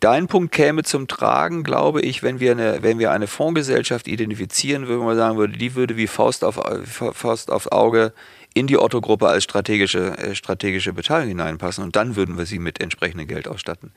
Dein 0.00 0.26
Punkt 0.26 0.52
käme 0.52 0.82
zum 0.82 1.08
Tragen, 1.08 1.62
glaube 1.62 2.02
ich, 2.02 2.22
wenn 2.22 2.40
wir 2.40 2.52
eine, 2.52 2.82
wenn 2.82 2.98
wir 2.98 3.10
eine 3.10 3.26
Fondsgesellschaft 3.26 4.06
identifizieren 4.06 4.86
würden, 4.86 5.06
man 5.06 5.16
sagen 5.16 5.38
würde, 5.38 5.56
die 5.56 5.74
würde 5.74 5.96
wie 5.96 6.06
Faust 6.06 6.44
auf, 6.44 6.60
Faust 6.84 7.50
aufs 7.50 7.68
Auge 7.68 8.12
in 8.56 8.66
die 8.66 8.78
Otto-Gruppe 8.78 9.28
als 9.28 9.44
strategische, 9.44 10.16
äh, 10.16 10.34
strategische 10.34 10.94
Beteiligung 10.94 11.28
hineinpassen 11.28 11.84
und 11.84 11.94
dann 11.94 12.16
würden 12.16 12.38
wir 12.38 12.46
sie 12.46 12.58
mit 12.58 12.80
entsprechendem 12.80 13.28
Geld 13.28 13.48
ausstatten. 13.48 13.92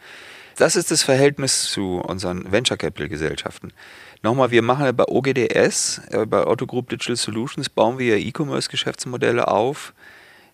Das 0.57 0.75
ist 0.75 0.91
das 0.91 1.01
Verhältnis 1.01 1.71
zu 1.71 2.01
unseren 2.01 2.51
Venture 2.51 2.75
Capital 2.75 3.07
Gesellschaften. 3.07 3.71
Nochmal, 4.21 4.51
wir 4.51 4.61
machen 4.61 4.93
bei 4.97 5.05
OGDS, 5.07 6.01
äh, 6.09 6.25
bei 6.25 6.45
Otto 6.45 6.67
Group 6.67 6.89
Digital 6.89 7.15
Solutions, 7.15 7.69
bauen 7.69 7.99
wir 7.99 8.17
E-Commerce-Geschäftsmodelle 8.17 9.47
auf, 9.47 9.93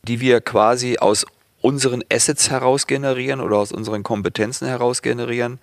die 0.03 0.20
wir 0.20 0.39
quasi 0.39 0.99
aus 0.99 1.26
unseren 1.62 2.03
Assets 2.14 2.51
heraus 2.51 2.86
generieren 2.86 3.41
oder 3.41 3.58
aus 3.58 3.72
unseren 3.72 4.03
Kompetenzen 4.03 4.68
heraus 4.68 5.01
generieren. 5.01 5.58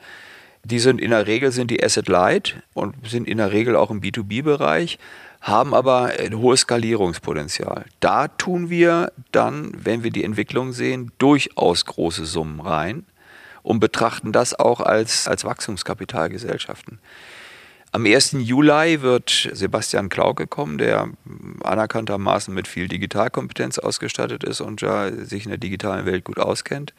Die 0.65 0.81
sind 0.81 1.01
in 1.01 1.11
der 1.11 1.29
Regel 1.29 1.53
sind 1.53 1.71
die 1.71 1.83
Asset 1.83 2.09
Light 2.09 2.57
und 2.75 2.97
sind 3.09 3.29
in 3.29 3.39
der 3.39 3.53
Regel 3.53 3.77
auch 3.77 3.93
im 3.93 4.01
B2B-Bereich, 4.01 4.99
haben 5.43 5.75
aber 5.75 6.13
ein 6.19 6.39
hohes 6.39 6.61
Skalierungspotenzial. 6.61 7.85
Da 7.99 8.29
tun 8.29 8.71
wir 8.71 9.13
dann, 9.33 9.73
wenn 9.77 10.05
wir 10.05 10.13
die 10.13 10.23
Entwicklung 10.23 10.73
sehen, 10.73 11.11
durchaus 11.19 11.85
große 11.85 12.25
Summen 12.25 12.61
rein 12.61 13.05
und 13.65 13.81
betrachten 13.81 14.33
das 14.33 14.55
auch 14.55 14.81
als, 14.81 15.27
als 15.27 15.45
Wachstumskapitalgesellschaften. 15.45 17.01
Am 17.91 18.07
1. 18.07 18.37
Juli 18.39 19.03
wird 19.03 19.51
Sebastian 19.53 20.09
Klauke 20.09 20.47
kommen, 20.47 20.79
der 20.79 21.11
anerkanntermaßen 21.63 22.55
mit 22.55 22.69
viel 22.69 22.89
Digitalkompetenz 22.89 23.79
ausgestattet 23.79 24.45
ist 24.45 24.61
und 24.61 24.81
ja 24.81 25.11
sich 25.11 25.45
in 25.45 25.51
der 25.51 25.59
digitalen 25.59 26.07
Welt 26.07 26.25
gut 26.25 26.39
auskennt. 26.39 26.95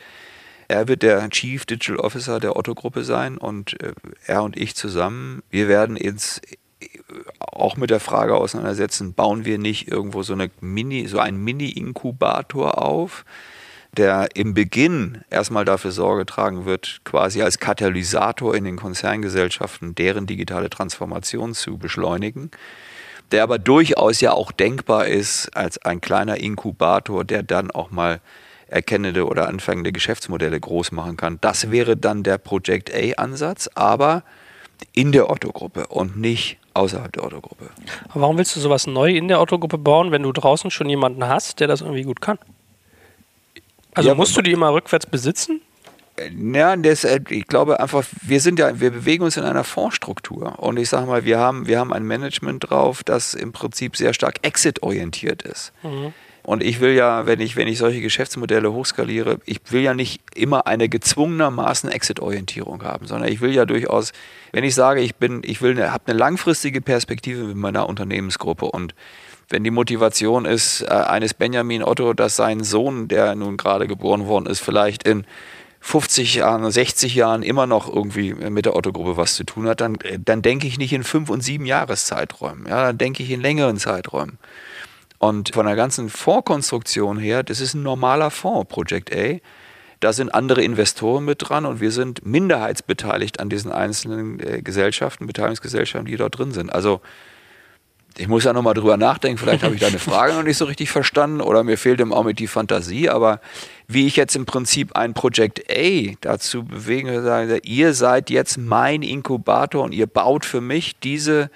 Er 0.67 0.87
wird 0.87 1.01
der 1.01 1.29
Chief 1.29 1.65
Digital 1.65 1.97
Officer 1.97 2.39
der 2.39 2.55
Otto-Gruppe 2.55 3.03
sein 3.03 3.37
und 3.37 3.81
äh, 3.81 3.93
er 4.27 4.43
und 4.43 4.55
ich 4.55 4.75
zusammen, 4.75 5.41
wir 5.49 5.67
werden 5.67 5.97
ins, 5.97 6.41
auch 7.39 7.77
mit 7.77 7.89
der 7.89 7.99
Frage 7.99 8.35
auseinandersetzen, 8.35 9.13
bauen 9.13 9.45
wir 9.45 9.57
nicht 9.57 9.87
irgendwo 9.87 10.23
so, 10.23 10.33
eine 10.33 10.49
Mini, 10.61 11.07
so 11.07 11.19
einen 11.19 11.43
Mini-Inkubator 11.43 12.81
auf, 12.81 13.25
der 13.95 14.29
im 14.35 14.53
Beginn 14.53 15.23
erstmal 15.29 15.65
dafür 15.65 15.91
Sorge 15.91 16.25
tragen 16.25 16.65
wird, 16.65 17.01
quasi 17.03 17.43
als 17.43 17.59
Katalysator 17.59 18.55
in 18.55 18.63
den 18.63 18.75
Konzerngesellschaften 18.75 19.93
deren 19.95 20.25
digitale 20.25 20.69
Transformation 20.69 21.53
zu 21.53 21.77
beschleunigen, 21.77 22.49
der 23.31 23.43
aber 23.43 23.59
durchaus 23.59 24.19
ja 24.21 24.33
auch 24.33 24.51
denkbar 24.51 25.07
ist 25.07 25.55
als 25.55 25.77
ein 25.85 26.01
kleiner 26.01 26.37
Inkubator, 26.37 27.23
der 27.23 27.43
dann 27.43 27.71
auch 27.71 27.91
mal 27.91 28.19
erkennende 28.67 29.27
oder 29.27 29.47
anfängende 29.47 29.91
Geschäftsmodelle 29.91 30.59
groß 30.59 30.91
machen 30.91 31.15
kann. 31.15 31.37
Das 31.41 31.69
wäre 31.69 31.95
dann 31.95 32.23
der 32.23 32.39
Project 32.39 32.91
A-Ansatz, 32.93 33.69
aber 33.75 34.23
in 34.93 35.11
der 35.11 35.29
Otto-Gruppe 35.29 35.87
und 35.87 36.17
nicht 36.17 36.57
außerhalb 36.73 37.11
der 37.11 37.23
Otto-Gruppe. 37.23 37.69
Warum 38.13 38.37
willst 38.37 38.55
du 38.55 38.59
sowas 38.59 38.87
neu 38.87 39.11
in 39.11 39.27
der 39.27 39.39
Otto-Gruppe 39.41 39.77
bauen, 39.77 40.11
wenn 40.11 40.23
du 40.23 40.31
draußen 40.31 40.71
schon 40.71 40.89
jemanden 40.89 41.27
hast, 41.27 41.59
der 41.59 41.67
das 41.67 41.81
irgendwie 41.81 42.03
gut 42.03 42.21
kann? 42.21 42.37
Also 43.93 44.09
ja, 44.09 44.15
musst 44.15 44.35
du 44.35 44.41
die 44.41 44.51
immer 44.51 44.73
rückwärts 44.73 45.05
besitzen? 45.05 45.61
Ja, 46.53 46.75
das, 46.75 47.03
äh, 47.03 47.19
ich 47.29 47.47
glaube 47.47 47.79
einfach, 47.79 48.03
wir 48.21 48.39
sind 48.39 48.59
ja, 48.59 48.79
wir 48.79 48.91
bewegen 48.91 49.23
uns 49.23 49.37
in 49.37 49.43
einer 49.43 49.63
Fondsstruktur. 49.63 50.59
Und 50.59 50.77
ich 50.77 50.89
sage 50.89 51.07
mal, 51.07 51.25
wir 51.25 51.39
haben, 51.39 51.67
wir 51.67 51.79
haben 51.79 51.91
ein 51.91 52.03
Management 52.03 52.69
drauf, 52.69 53.03
das 53.03 53.33
im 53.33 53.51
Prinzip 53.51 53.97
sehr 53.97 54.13
stark 54.13 54.35
exit-orientiert 54.43 55.41
ist. 55.41 55.73
Mhm. 55.81 56.13
Und 56.43 56.61
ich 56.61 56.81
will 56.81 56.91
ja, 56.91 57.25
wenn 57.25 57.39
ich, 57.39 57.55
wenn 57.55 57.69
ich 57.69 57.77
solche 57.77 58.01
Geschäftsmodelle 58.01 58.71
hochskaliere, 58.73 59.39
ich 59.45 59.59
will 59.69 59.81
ja 59.81 59.93
nicht 59.93 60.21
immer 60.35 60.67
eine 60.67 60.89
gezwungenermaßen 60.89 61.89
Exit-Orientierung 61.89 62.83
haben, 62.83 63.07
sondern 63.07 63.31
ich 63.31 63.39
will 63.39 63.53
ja 63.53 63.65
durchaus, 63.65 64.11
wenn 64.51 64.65
ich 64.65 64.75
sage, 64.75 64.99
ich 64.99 65.15
bin, 65.15 65.41
ich 65.45 65.61
will, 65.61 65.81
habe 65.89 66.03
eine 66.07 66.19
langfristige 66.19 66.81
Perspektive 66.81 67.43
mit 67.45 67.55
meiner 67.55 67.87
Unternehmensgruppe 67.87 68.65
und 68.65 68.93
wenn 69.49 69.63
die 69.63 69.71
Motivation 69.71 70.45
ist, 70.45 70.81
äh, 70.81 70.87
eines 70.87 71.33
Benjamin 71.33 71.83
Otto, 71.83 72.13
dass 72.13 72.35
sein 72.35 72.63
Sohn, 72.63 73.07
der 73.07 73.35
nun 73.35 73.55
gerade 73.55 73.87
geboren 73.87 74.25
worden 74.25 74.47
ist, 74.47 74.59
vielleicht 74.59 75.07
in 75.07 75.25
50 75.79 76.35
Jahren, 76.35 76.69
60 76.69 77.13
Jahren 77.13 77.43
immer 77.43 77.67
noch 77.67 77.93
irgendwie 77.93 78.33
mit 78.33 78.65
der 78.65 78.75
Otto-Gruppe 78.75 79.17
was 79.17 79.35
zu 79.35 79.43
tun 79.43 79.67
hat, 79.67 79.81
dann, 79.81 79.97
dann 80.19 80.41
denke 80.41 80.65
ich 80.65 80.77
nicht 80.77 80.93
in 80.93 81.03
fünf 81.03 81.29
und 81.29 81.41
sieben 81.41 81.65
Jahreszeiträumen. 81.65 82.67
Ja, 82.67 82.87
dann 82.87 82.97
denke 82.97 83.21
ich 83.21 83.31
in 83.31 83.41
längeren 83.41 83.77
Zeiträumen. 83.77 84.39
Und 85.23 85.53
von 85.53 85.65
der 85.65 85.77
ganzen 85.77 86.09
Fondskonstruktion 86.09 87.17
her, 87.17 87.43
das 87.43 87.61
ist 87.61 87.75
ein 87.75 87.81
normaler 87.81 88.29
Fonds, 88.29 88.67
Project 88.67 89.15
A. 89.15 89.37
Da 90.01 90.11
sind 90.11 90.33
andere 90.33 90.61
Investoren 90.61 91.23
mit 91.23 91.37
dran 91.47 91.65
und 91.65 91.79
wir 91.79 91.91
sind 91.91 92.25
minderheitsbeteiligt 92.25 93.39
an 93.39 93.47
diesen 93.47 93.71
einzelnen 93.71 94.41
äh, 94.41 94.61
Gesellschaften, 94.61 95.25
Beteiligungsgesellschaften, 95.25 96.07
die 96.07 96.17
dort 96.17 96.37
drin 96.37 96.51
sind. 96.51 96.73
Also 96.73 96.99
ich 98.17 98.27
muss 98.27 98.43
ja 98.43 98.51
nochmal 98.51 98.73
drüber 98.73 98.97
nachdenken, 98.97 99.37
vielleicht 99.37 99.63
habe 99.63 99.75
ich 99.75 99.79
deine 99.79 99.97
Frage 99.97 100.33
noch 100.33 100.43
nicht 100.43 100.57
so 100.57 100.65
richtig 100.65 100.91
verstanden 100.91 101.39
oder 101.39 101.63
mir 101.63 101.77
fehlt 101.77 102.01
im 102.01 102.11
Augenblick 102.11 102.35
die 102.35 102.47
Fantasie, 102.47 103.07
aber 103.07 103.39
wie 103.87 104.05
ich 104.05 104.17
jetzt 104.17 104.35
im 104.35 104.45
Prinzip 104.45 104.97
ein 104.97 105.13
Project 105.13 105.71
A 105.71 106.15
dazu 106.19 106.65
bewegen 106.65 107.23
sage, 107.23 107.61
ihr 107.63 107.93
seid 107.93 108.29
jetzt 108.29 108.57
mein 108.57 109.01
Inkubator 109.01 109.85
und 109.85 109.93
ihr 109.93 110.07
baut 110.07 110.43
für 110.43 110.59
mich 110.59 110.99
diese 110.99 111.49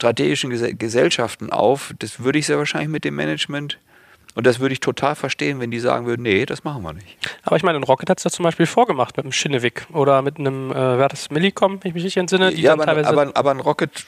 strategischen 0.00 0.78
Gesellschaften 0.78 1.50
auf, 1.50 1.92
das 1.98 2.20
würde 2.20 2.38
ich 2.38 2.46
sehr 2.46 2.56
wahrscheinlich 2.56 2.88
mit 2.88 3.04
dem 3.04 3.14
Management 3.14 3.78
und 4.34 4.46
das 4.46 4.60
würde 4.60 4.72
ich 4.72 4.80
total 4.80 5.16
verstehen, 5.16 5.60
wenn 5.60 5.70
die 5.70 5.80
sagen 5.80 6.06
würden, 6.06 6.22
nee, 6.22 6.46
das 6.46 6.62
machen 6.62 6.82
wir 6.82 6.92
nicht. 6.92 7.18
Aber 7.42 7.56
ich 7.56 7.62
meine, 7.62 7.78
ein 7.78 7.82
Rocket 7.82 8.08
hat 8.08 8.18
es 8.18 8.22
da 8.22 8.30
zum 8.30 8.44
Beispiel 8.44 8.66
vorgemacht 8.66 9.16
mit 9.16 9.26
einem 9.26 9.32
Schinnewig 9.32 9.86
oder 9.92 10.22
mit 10.22 10.38
einem, 10.38 10.70
äh, 10.70 10.74
wer 10.74 11.04
hat 11.04 11.12
das, 11.12 11.30
Millicom, 11.30 11.82
wenn 11.82 11.88
ich 11.90 11.94
mich 11.94 12.04
nicht 12.04 12.16
entsinne. 12.16 12.52
ja, 12.54 12.72
aber, 12.72 12.88
aber, 12.88 13.36
aber, 13.36 13.50
ein 13.50 13.60
Rocket 13.60 14.06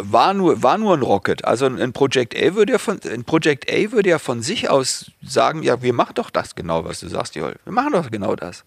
war 0.00 0.34
nur, 0.34 0.62
war 0.62 0.76
nur 0.76 0.94
ein 0.94 1.02
Rocket. 1.02 1.44
Also 1.44 1.66
ein 1.66 1.92
Project 1.92 2.36
A 2.36 2.54
würde 2.54 2.72
ja 2.72 2.78
von, 2.78 3.00
ein 3.04 3.24
Project 3.24 3.70
A 3.70 3.92
würde 3.92 4.10
ja 4.10 4.18
von 4.18 4.42
sich 4.42 4.68
aus 4.68 5.12
sagen, 5.22 5.62
ja, 5.62 5.80
wir 5.82 5.92
machen 5.92 6.14
doch 6.16 6.30
das 6.30 6.54
genau, 6.54 6.84
was 6.84 7.00
du 7.00 7.08
sagst, 7.08 7.36
Joel. 7.36 7.56
Wir 7.64 7.72
machen 7.72 7.92
doch 7.92 8.10
genau 8.10 8.34
das. 8.34 8.64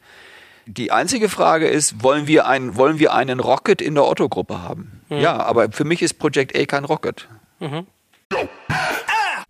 Die 0.68 0.92
einzige 0.92 1.30
Frage 1.30 1.68
ist, 1.68 2.04
wollen 2.04 2.28
wir, 2.28 2.48
ein, 2.48 2.76
wollen 2.76 2.98
wir 2.98 3.14
einen 3.14 3.40
Rocket 3.40 3.82
in 3.82 3.94
der 3.94 4.06
Otto-Gruppe 4.06 4.62
haben? 4.62 5.02
Mhm. 5.10 5.18
Ja, 5.18 5.38
aber 5.38 5.72
für 5.72 5.84
mich 5.84 6.02
ist 6.02 6.16
Project 6.16 6.58
A 6.58 6.66
kein 6.66 6.86
Rocket. 6.86 7.28
Mhm. 7.60 7.86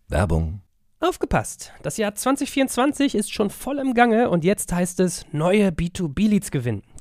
Werbung. 0.09 0.61
Aufgepasst! 0.99 1.71
Das 1.83 1.97
Jahr 1.97 2.15
2024 2.15 3.15
ist 3.15 3.33
schon 3.33 3.49
voll 3.49 3.79
im 3.79 3.93
Gange 3.93 4.29
und 4.29 4.43
jetzt 4.43 4.73
heißt 4.73 4.99
es 4.99 5.25
neue 5.31 5.69
B2B-Leads 5.69 6.51
gewinnen. 6.51 6.83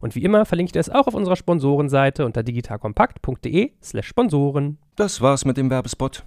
Und 0.00 0.14
wie 0.14 0.22
immer 0.22 0.44
verlinke 0.44 0.68
ich 0.68 0.72
das 0.72 0.90
auch 0.90 1.06
auf 1.06 1.14
unserer 1.14 1.36
Sponsorenseite 1.36 2.24
unter 2.24 2.42
digitalkompakt.de 2.42 3.72
slash 3.82 4.06
Sponsoren. 4.06 4.78
Das 4.96 5.20
war's 5.20 5.44
mit 5.44 5.56
dem 5.56 5.70
Werbespot. 5.70 6.24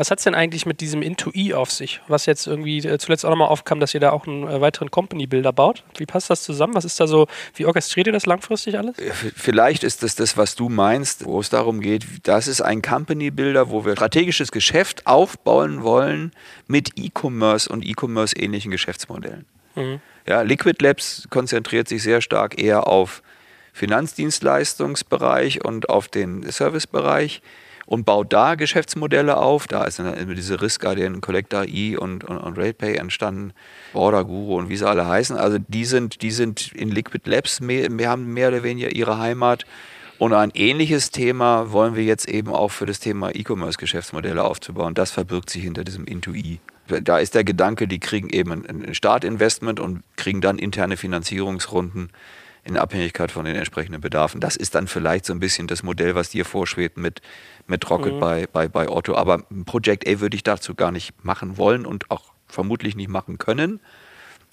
Was 0.00 0.10
hat 0.10 0.18
es 0.18 0.24
denn 0.24 0.34
eigentlich 0.34 0.64
mit 0.64 0.80
diesem 0.80 1.02
Into-E 1.02 1.52
auf 1.52 1.70
sich? 1.70 2.00
Was 2.08 2.24
jetzt 2.24 2.46
irgendwie 2.46 2.78
äh, 2.78 2.98
zuletzt 2.98 3.26
auch 3.26 3.28
nochmal 3.28 3.48
aufkam, 3.48 3.80
dass 3.80 3.92
ihr 3.92 4.00
da 4.00 4.12
auch 4.12 4.26
einen 4.26 4.48
äh, 4.48 4.58
weiteren 4.60 4.90
Company-Builder 4.90 5.52
baut. 5.52 5.84
Wie 5.98 6.06
passt 6.06 6.30
das 6.30 6.42
zusammen? 6.42 6.74
Was 6.74 6.86
ist 6.86 6.98
da 7.00 7.06
so, 7.06 7.26
wie 7.54 7.66
orchestriert 7.66 8.06
ihr 8.06 8.12
das 8.14 8.24
langfristig 8.24 8.78
alles? 8.78 8.96
Vielleicht 9.36 9.84
ist 9.84 10.02
das 10.02 10.14
das, 10.14 10.38
was 10.38 10.54
du 10.54 10.70
meinst, 10.70 11.26
wo 11.26 11.38
es 11.38 11.50
darum 11.50 11.80
geht, 11.80 12.06
das 12.22 12.48
ist 12.48 12.62
ein 12.62 12.80
Company-Builder, 12.80 13.68
wo 13.68 13.84
wir 13.84 13.92
strategisches 13.92 14.52
Geschäft 14.52 15.06
aufbauen 15.06 15.82
wollen 15.82 16.32
mit 16.66 16.98
E-Commerce 16.98 17.68
und 17.68 17.84
E-Commerce 17.84 18.34
ähnlichen 18.36 18.70
Geschäftsmodellen. 18.70 19.44
Mhm. 19.74 20.00
Ja, 20.30 20.42
Liquid 20.42 20.80
Labs 20.80 21.26
konzentriert 21.28 21.88
sich 21.88 22.04
sehr 22.04 22.20
stark 22.20 22.56
eher 22.56 22.86
auf 22.86 23.20
Finanzdienstleistungsbereich 23.72 25.64
und 25.64 25.88
auf 25.88 26.06
den 26.06 26.48
Servicebereich 26.48 27.42
und 27.84 28.04
baut 28.04 28.32
da 28.32 28.54
Geschäftsmodelle 28.54 29.36
auf. 29.36 29.66
Da 29.66 29.82
ist 29.82 29.98
dann 29.98 30.32
diese 30.36 30.62
Risk 30.62 30.82
Guardian, 30.82 31.20
Collector 31.20 31.64
E 31.64 31.96
und, 31.96 32.22
und, 32.22 32.38
und 32.38 32.56
RatePay 32.56 32.94
entstanden, 32.94 33.52
Border 33.92 34.24
Guru 34.24 34.56
und 34.56 34.68
wie 34.68 34.76
sie 34.76 34.88
alle 34.88 35.08
heißen. 35.08 35.36
Also 35.36 35.58
die 35.66 35.84
sind, 35.84 36.22
die 36.22 36.30
sind 36.30 36.70
in 36.74 36.92
Liquid 36.92 37.28
Labs, 37.28 37.60
mehr, 37.60 37.88
haben 38.08 38.32
mehr 38.32 38.50
oder 38.50 38.62
weniger 38.62 38.94
ihre 38.94 39.18
Heimat. 39.18 39.66
Und 40.18 40.32
ein 40.32 40.52
ähnliches 40.54 41.10
Thema 41.10 41.72
wollen 41.72 41.96
wir 41.96 42.04
jetzt 42.04 42.28
eben 42.28 42.54
auch 42.54 42.70
für 42.70 42.86
das 42.86 43.00
Thema 43.00 43.34
E-Commerce-Geschäftsmodelle 43.34 44.44
aufzubauen. 44.44 44.94
Das 44.94 45.10
verbirgt 45.10 45.50
sich 45.50 45.64
hinter 45.64 45.82
diesem 45.82 46.04
Into-E. 46.04 46.58
Da 47.02 47.18
ist 47.18 47.34
der 47.34 47.44
Gedanke, 47.44 47.88
die 47.88 48.00
kriegen 48.00 48.28
eben 48.30 48.66
ein 48.66 48.94
Startinvestment 48.94 49.80
und 49.80 50.02
kriegen 50.16 50.40
dann 50.40 50.58
interne 50.58 50.96
Finanzierungsrunden 50.96 52.10
in 52.64 52.76
Abhängigkeit 52.76 53.30
von 53.30 53.44
den 53.44 53.56
entsprechenden 53.56 54.00
Bedarfen. 54.00 54.40
Das 54.40 54.56
ist 54.56 54.74
dann 54.74 54.86
vielleicht 54.86 55.24
so 55.24 55.32
ein 55.32 55.40
bisschen 55.40 55.66
das 55.66 55.82
Modell, 55.82 56.14
was 56.14 56.30
dir 56.30 56.44
vorschwebt 56.44 56.98
mit, 56.98 57.22
mit 57.66 57.88
Rocket 57.88 58.14
mhm. 58.14 58.20
bei, 58.20 58.46
bei, 58.52 58.68
bei 58.68 58.88
Otto. 58.88 59.14
Aber 59.14 59.44
Project 59.64 60.06
A 60.08 60.20
würde 60.20 60.36
ich 60.36 60.42
dazu 60.42 60.74
gar 60.74 60.92
nicht 60.92 61.24
machen 61.24 61.56
wollen 61.56 61.86
und 61.86 62.10
auch 62.10 62.32
vermutlich 62.46 62.96
nicht 62.96 63.08
machen 63.08 63.38
können 63.38 63.80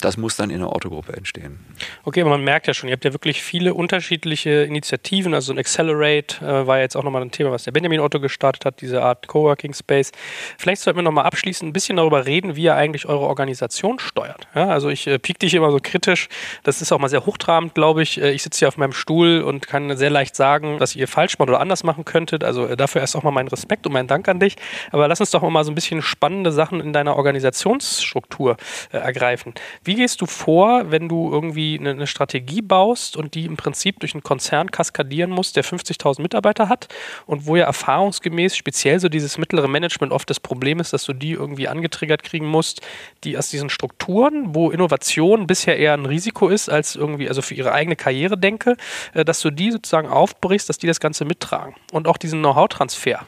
das 0.00 0.16
muss 0.16 0.36
dann 0.36 0.50
in 0.50 0.60
der 0.60 0.68
Autogruppe 0.68 1.12
entstehen. 1.12 1.58
Okay, 2.04 2.20
aber 2.20 2.30
man 2.30 2.44
merkt 2.44 2.68
ja 2.68 2.74
schon, 2.74 2.88
ihr 2.88 2.92
habt 2.92 3.04
ja 3.04 3.12
wirklich 3.12 3.42
viele 3.42 3.74
unterschiedliche 3.74 4.62
Initiativen. 4.62 5.34
Also 5.34 5.52
ein 5.52 5.58
Accelerate 5.58 6.36
äh, 6.40 6.66
war 6.66 6.76
ja 6.76 6.82
jetzt 6.82 6.96
auch 6.96 7.02
nochmal 7.02 7.22
ein 7.22 7.32
Thema, 7.32 7.50
was 7.50 7.64
der 7.64 7.72
Benjamin 7.72 7.98
Otto 8.00 8.20
gestartet 8.20 8.64
hat, 8.64 8.80
diese 8.80 9.02
Art 9.02 9.26
Coworking 9.26 9.74
Space. 9.74 10.12
Vielleicht 10.56 10.82
sollten 10.82 10.98
wir 10.98 11.02
nochmal 11.02 11.24
abschließend 11.26 11.68
ein 11.68 11.72
bisschen 11.72 11.96
darüber 11.96 12.26
reden, 12.26 12.54
wie 12.54 12.62
ihr 12.62 12.76
eigentlich 12.76 13.06
eure 13.06 13.26
Organisation 13.26 13.98
steuert. 13.98 14.46
Ja, 14.54 14.68
also 14.68 14.88
ich 14.88 15.06
äh, 15.08 15.18
piek 15.18 15.40
dich 15.40 15.54
immer 15.54 15.72
so 15.72 15.78
kritisch. 15.82 16.28
Das 16.62 16.80
ist 16.80 16.92
auch 16.92 16.98
mal 17.00 17.08
sehr 17.08 17.26
hochtrabend, 17.26 17.74
glaube 17.74 18.02
ich. 18.02 18.20
Äh, 18.20 18.30
ich 18.30 18.44
sitze 18.44 18.60
hier 18.60 18.68
auf 18.68 18.76
meinem 18.76 18.92
Stuhl 18.92 19.40
und 19.40 19.66
kann 19.66 19.96
sehr 19.96 20.10
leicht 20.10 20.36
sagen, 20.36 20.78
was 20.78 20.94
ihr 20.94 21.08
falsch 21.08 21.38
macht 21.40 21.48
oder 21.48 21.60
anders 21.60 21.82
machen 21.82 22.04
könntet. 22.04 22.44
Also 22.44 22.66
äh, 22.66 22.76
dafür 22.76 23.00
erst 23.00 23.16
auch 23.16 23.24
mal 23.24 23.32
meinen 23.32 23.48
Respekt 23.48 23.84
und 23.84 23.92
meinen 23.92 24.08
Dank 24.08 24.28
an 24.28 24.38
dich. 24.38 24.54
Aber 24.92 25.08
lass 25.08 25.18
uns 25.18 25.32
doch 25.32 25.42
mal 25.42 25.64
so 25.64 25.72
ein 25.72 25.74
bisschen 25.74 26.02
spannende 26.02 26.52
Sachen 26.52 26.80
in 26.80 26.92
deiner 26.92 27.16
Organisationsstruktur 27.16 28.56
äh, 28.92 28.98
ergreifen. 28.98 29.54
Wie 29.88 29.94
gehst 29.94 30.20
du 30.20 30.26
vor, 30.26 30.90
wenn 30.90 31.08
du 31.08 31.32
irgendwie 31.32 31.78
eine, 31.80 31.92
eine, 31.92 32.06
Strategie 32.06 32.60
baust 32.60 33.16
und 33.16 33.34
die 33.34 33.46
im 33.46 33.56
Prinzip 33.56 34.00
durch 34.00 34.12
einen 34.12 34.22
Konzern 34.22 34.70
kaskadieren 34.70 35.30
musst, 35.30 35.56
der 35.56 35.64
50.000 35.64 36.20
Mitarbeiter 36.20 36.68
hat 36.68 36.88
und 37.24 37.46
wo 37.46 37.56
ja 37.56 37.64
erfahrungsgemäß 37.64 38.54
speziell 38.54 39.00
so 39.00 39.08
dieses 39.08 39.38
mittlere 39.38 39.66
Management 39.66 40.12
oft 40.12 40.28
das 40.28 40.40
Problem 40.40 40.78
ist, 40.78 40.92
dass 40.92 41.04
du 41.04 41.14
die 41.14 41.32
irgendwie 41.32 41.68
angetriggert 41.68 42.22
kriegen 42.22 42.44
musst, 42.44 42.82
die 43.24 43.38
aus 43.38 43.48
diesen 43.48 43.70
Strukturen, 43.70 44.54
wo 44.54 44.70
Innovation 44.70 45.46
bisher 45.46 45.78
eher 45.78 45.94
ein 45.94 46.04
Risiko 46.04 46.48
ist, 46.48 46.68
als 46.68 46.94
irgendwie, 46.94 47.26
also 47.26 47.40
für 47.40 47.54
ihre 47.54 47.72
eigene 47.72 47.96
Karriere 47.96 48.36
denke, 48.36 48.76
äh, 49.14 49.24
dass 49.24 49.40
du 49.40 49.50
die 49.50 49.70
sozusagen 49.70 50.08
aufbrichst, 50.08 50.68
dass 50.68 50.76
die 50.76 50.86
das 50.86 51.00
Ganze 51.00 51.24
mittragen 51.24 51.74
und 51.92 52.08
auch 52.08 52.18
diesen 52.18 52.40
Know-how-Transfer 52.40 53.26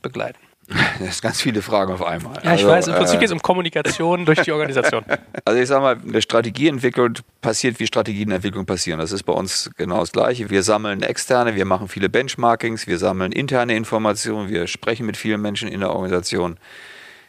begleiten. 0.00 0.47
Das 0.98 1.14
sind 1.14 1.22
ganz 1.22 1.40
viele 1.40 1.62
Fragen 1.62 1.92
auf 1.92 2.02
einmal. 2.02 2.34
Ja, 2.36 2.54
ich 2.54 2.64
also, 2.64 2.68
weiß, 2.68 2.88
im 2.88 2.94
Prinzip 2.94 3.16
äh, 3.16 3.20
geht 3.20 3.28
es 3.28 3.32
um 3.32 3.40
Kommunikation 3.40 4.24
durch 4.24 4.40
die 4.42 4.52
Organisation. 4.52 5.04
Also 5.44 5.60
ich 5.60 5.68
sage 5.68 5.80
mal, 5.80 5.96
eine 5.96 6.20
Strategieentwicklung 6.20 7.14
passiert, 7.40 7.80
wie 7.80 7.86
Strategienentwicklung 7.86 8.66
passieren. 8.66 8.98
Das 8.98 9.12
ist 9.12 9.22
bei 9.22 9.32
uns 9.32 9.70
genau 9.78 10.00
das 10.00 10.12
Gleiche. 10.12 10.50
Wir 10.50 10.62
sammeln 10.62 11.02
externe, 11.02 11.54
wir 11.54 11.64
machen 11.64 11.88
viele 11.88 12.10
Benchmarkings, 12.10 12.86
wir 12.86 12.98
sammeln 12.98 13.32
interne 13.32 13.74
Informationen, 13.74 14.50
wir 14.50 14.66
sprechen 14.66 15.06
mit 15.06 15.16
vielen 15.16 15.40
Menschen 15.40 15.68
in 15.68 15.80
der 15.80 15.90
Organisation, 15.90 16.58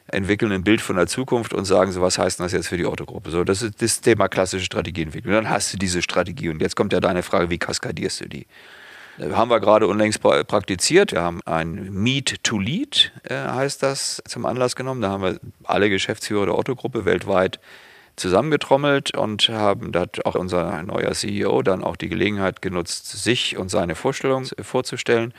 entwickeln 0.07 0.51
ein 0.51 0.63
Bild 0.63 0.81
von 0.81 0.97
der 0.97 1.07
Zukunft 1.07 1.53
und 1.53 1.63
sagen 1.63 1.93
so, 1.93 2.01
was 2.01 2.17
heißt 2.17 2.41
das 2.41 2.51
jetzt 2.51 2.67
für 2.67 2.77
die 2.77 2.85
Autogruppe? 2.85 3.29
So, 3.29 3.45
das 3.45 3.61
ist 3.61 3.81
das 3.81 4.01
Thema 4.01 4.27
klassische 4.27 4.65
Strategieentwicklung. 4.65 5.33
Dann 5.33 5.49
hast 5.49 5.73
du 5.73 5.77
diese 5.77 6.01
Strategie 6.01 6.49
und 6.49 6.61
jetzt 6.61 6.75
kommt 6.75 6.91
ja 6.91 6.99
deine 6.99 7.23
Frage, 7.23 7.49
wie 7.49 7.57
kaskadierst 7.57 8.21
du 8.21 8.27
die? 8.27 8.47
Haben 9.19 9.49
wir 9.49 9.59
gerade 9.59 9.87
unlängst 9.87 10.21
praktiziert. 10.21 11.11
Wir 11.11 11.21
haben 11.21 11.41
ein 11.45 11.91
Meet 11.91 12.43
to 12.43 12.57
Lead, 12.57 13.11
äh, 13.23 13.35
heißt 13.35 13.83
das, 13.83 14.21
zum 14.27 14.45
Anlass 14.45 14.75
genommen. 14.75 15.01
Da 15.01 15.09
haben 15.09 15.23
wir 15.23 15.39
alle 15.63 15.89
Geschäftsführer 15.89 16.45
der 16.45 16.57
Otto-Gruppe 16.57 17.05
weltweit 17.05 17.59
zusammengetrommelt 18.15 19.17
und 19.17 19.49
haben 19.49 19.91
da 19.91 20.05
auch 20.25 20.35
unser 20.35 20.83
neuer 20.83 21.11
CEO 21.13 21.61
dann 21.61 21.83
auch 21.83 21.95
die 21.95 22.09
Gelegenheit 22.09 22.61
genutzt, 22.61 23.09
sich 23.23 23.57
und 23.57 23.69
seine 23.69 23.95
Vorstellung 23.95 24.45
vorzustellen. 24.61 25.33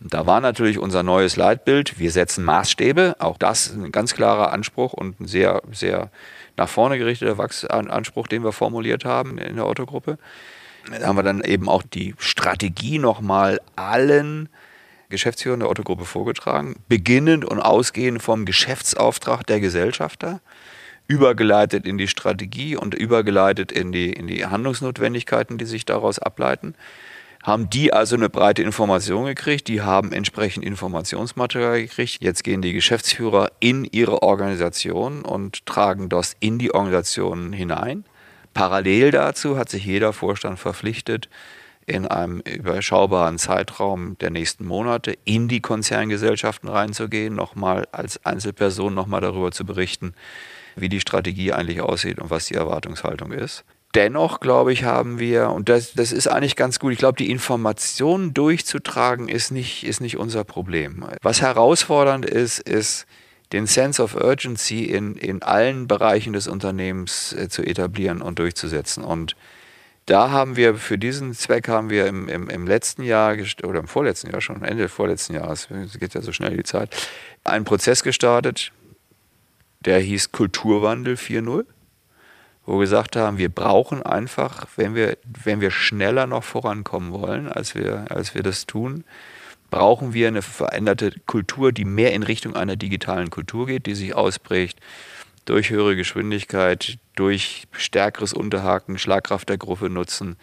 Und 0.00 0.12
da 0.12 0.26
war 0.26 0.40
natürlich 0.40 0.78
unser 0.78 1.02
neues 1.02 1.36
Leitbild, 1.36 1.98
wir 1.98 2.10
setzen 2.10 2.44
Maßstäbe, 2.44 3.16
auch 3.20 3.38
das 3.38 3.72
ein 3.72 3.92
ganz 3.92 4.14
klarer 4.14 4.52
Anspruch 4.52 4.92
und 4.92 5.20
ein 5.20 5.26
sehr, 5.26 5.62
sehr 5.70 6.10
nach 6.56 6.68
vorne 6.68 6.98
gerichteter 6.98 7.36
Anspruch, 7.68 8.26
den 8.26 8.44
wir 8.44 8.52
formuliert 8.52 9.04
haben 9.04 9.38
in 9.38 9.56
der 9.56 9.64
Autogruppe. 9.64 10.18
Da 10.90 11.06
haben 11.06 11.16
wir 11.16 11.22
dann 11.22 11.42
eben 11.42 11.68
auch 11.68 11.82
die 11.82 12.14
Strategie 12.18 12.98
nochmal 12.98 13.60
allen 13.76 14.48
Geschäftsführern 15.08 15.60
der 15.60 15.68
Autogruppe 15.68 16.04
vorgetragen, 16.04 16.76
beginnend 16.88 17.44
und 17.44 17.60
ausgehend 17.60 18.22
vom 18.22 18.44
Geschäftsauftrag 18.44 19.46
der 19.46 19.60
Gesellschafter 19.60 20.40
übergeleitet 21.06 21.86
in 21.86 21.98
die 21.98 22.08
Strategie 22.08 22.76
und 22.76 22.94
übergeleitet 22.94 23.72
in 23.72 23.92
die, 23.92 24.12
in 24.12 24.26
die 24.26 24.46
Handlungsnotwendigkeiten, 24.46 25.58
die 25.58 25.66
sich 25.66 25.84
daraus 25.84 26.18
ableiten. 26.18 26.74
Haben 27.42 27.68
die 27.68 27.92
also 27.92 28.16
eine 28.16 28.30
breite 28.30 28.62
Information 28.62 29.26
gekriegt, 29.26 29.68
die 29.68 29.82
haben 29.82 30.12
entsprechend 30.12 30.64
Informationsmaterial 30.64 31.82
gekriegt. 31.82 32.16
Jetzt 32.20 32.42
gehen 32.42 32.62
die 32.62 32.72
Geschäftsführer 32.72 33.52
in 33.60 33.84
ihre 33.84 34.22
Organisation 34.22 35.22
und 35.22 35.66
tragen 35.66 36.08
das 36.08 36.34
in 36.40 36.58
die 36.58 36.72
Organisation 36.72 37.52
hinein. 37.52 38.06
Parallel 38.54 39.10
dazu 39.10 39.58
hat 39.58 39.68
sich 39.68 39.84
jeder 39.84 40.12
Vorstand 40.12 40.58
verpflichtet, 40.58 41.28
in 41.86 42.06
einem 42.06 42.40
überschaubaren 42.40 43.38
Zeitraum 43.38 44.16
der 44.18 44.30
nächsten 44.30 44.64
Monate 44.64 45.18
in 45.24 45.48
die 45.48 45.60
Konzerngesellschaften 45.60 46.68
reinzugehen, 46.68 47.34
nochmal 47.34 47.86
als 47.92 48.24
Einzelperson 48.24 48.94
nochmal 48.94 49.20
darüber 49.20 49.52
zu 49.52 49.66
berichten, 49.66 50.14
wie 50.76 50.88
die 50.88 51.00
Strategie 51.00 51.52
eigentlich 51.52 51.82
aussieht 51.82 52.18
und 52.18 52.30
was 52.30 52.46
die 52.46 52.54
Erwartungshaltung 52.54 53.32
ist. 53.32 53.64
Dennoch, 53.94 54.40
glaube 54.40 54.72
ich, 54.72 54.82
haben 54.82 55.20
wir, 55.20 55.50
und 55.50 55.68
das, 55.68 55.92
das 55.92 56.10
ist 56.10 56.26
eigentlich 56.26 56.56
ganz 56.56 56.80
gut, 56.80 56.92
ich 56.92 56.98
glaube, 56.98 57.16
die 57.16 57.30
Informationen 57.30 58.34
durchzutragen 58.34 59.28
ist 59.28 59.52
nicht, 59.52 59.84
ist 59.84 60.00
nicht 60.00 60.16
unser 60.16 60.42
Problem. 60.42 61.04
Was 61.22 61.40
herausfordernd 61.42 62.24
ist, 62.24 62.58
ist, 62.58 63.06
den 63.54 63.68
Sense 63.68 64.02
of 64.02 64.16
Urgency 64.16 64.84
in, 64.84 65.14
in 65.14 65.42
allen 65.42 65.86
Bereichen 65.86 66.32
des 66.32 66.48
Unternehmens 66.48 67.32
äh, 67.32 67.48
zu 67.48 67.62
etablieren 67.62 68.20
und 68.20 68.40
durchzusetzen. 68.40 69.04
Und 69.04 69.36
da 70.06 70.32
haben 70.32 70.56
wir, 70.56 70.74
für 70.74 70.98
diesen 70.98 71.34
Zweck 71.34 71.68
haben 71.68 71.88
wir 71.88 72.08
im, 72.08 72.28
im, 72.28 72.50
im 72.50 72.66
letzten 72.66 73.04
Jahr 73.04 73.36
oder 73.62 73.78
im 73.78 73.86
vorletzten 73.86 74.32
Jahr 74.32 74.40
schon, 74.40 74.64
Ende 74.64 74.88
vorletzten 74.88 75.34
Jahres, 75.34 75.68
es 75.70 75.98
geht 76.00 76.14
ja 76.14 76.20
so 76.20 76.32
schnell 76.32 76.56
die 76.56 76.64
Zeit, 76.64 76.94
einen 77.44 77.64
Prozess 77.64 78.02
gestartet, 78.02 78.72
der 79.80 80.00
hieß 80.00 80.32
Kulturwandel 80.32 81.14
4.0, 81.14 81.64
wo 82.66 82.72
wir 82.72 82.80
gesagt 82.80 83.14
haben, 83.14 83.38
wir 83.38 83.50
brauchen 83.50 84.02
einfach, 84.02 84.66
wenn 84.74 84.96
wir, 84.96 85.16
wenn 85.44 85.60
wir 85.60 85.70
schneller 85.70 86.26
noch 86.26 86.42
vorankommen 86.42 87.12
wollen, 87.12 87.48
als 87.48 87.76
wir, 87.76 88.06
als 88.10 88.34
wir 88.34 88.42
das 88.42 88.66
tun, 88.66 89.04
brauchen 89.74 90.14
wir 90.14 90.28
eine 90.28 90.40
veränderte 90.40 91.10
Kultur, 91.26 91.72
die 91.72 91.84
mehr 91.84 92.12
in 92.12 92.22
Richtung 92.22 92.54
einer 92.54 92.76
digitalen 92.76 93.30
Kultur 93.30 93.66
geht, 93.66 93.86
die 93.86 93.96
sich 93.96 94.14
ausprägt 94.14 94.78
durch 95.46 95.70
höhere 95.70 95.96
Geschwindigkeit, 95.96 96.98
durch 97.16 97.64
stärkeres 97.72 98.32
Unterhaken, 98.32 98.98
Schlagkraft 98.98 99.48
der 99.48 99.58
Gruppe 99.58 99.90
nutzen, 99.90 100.36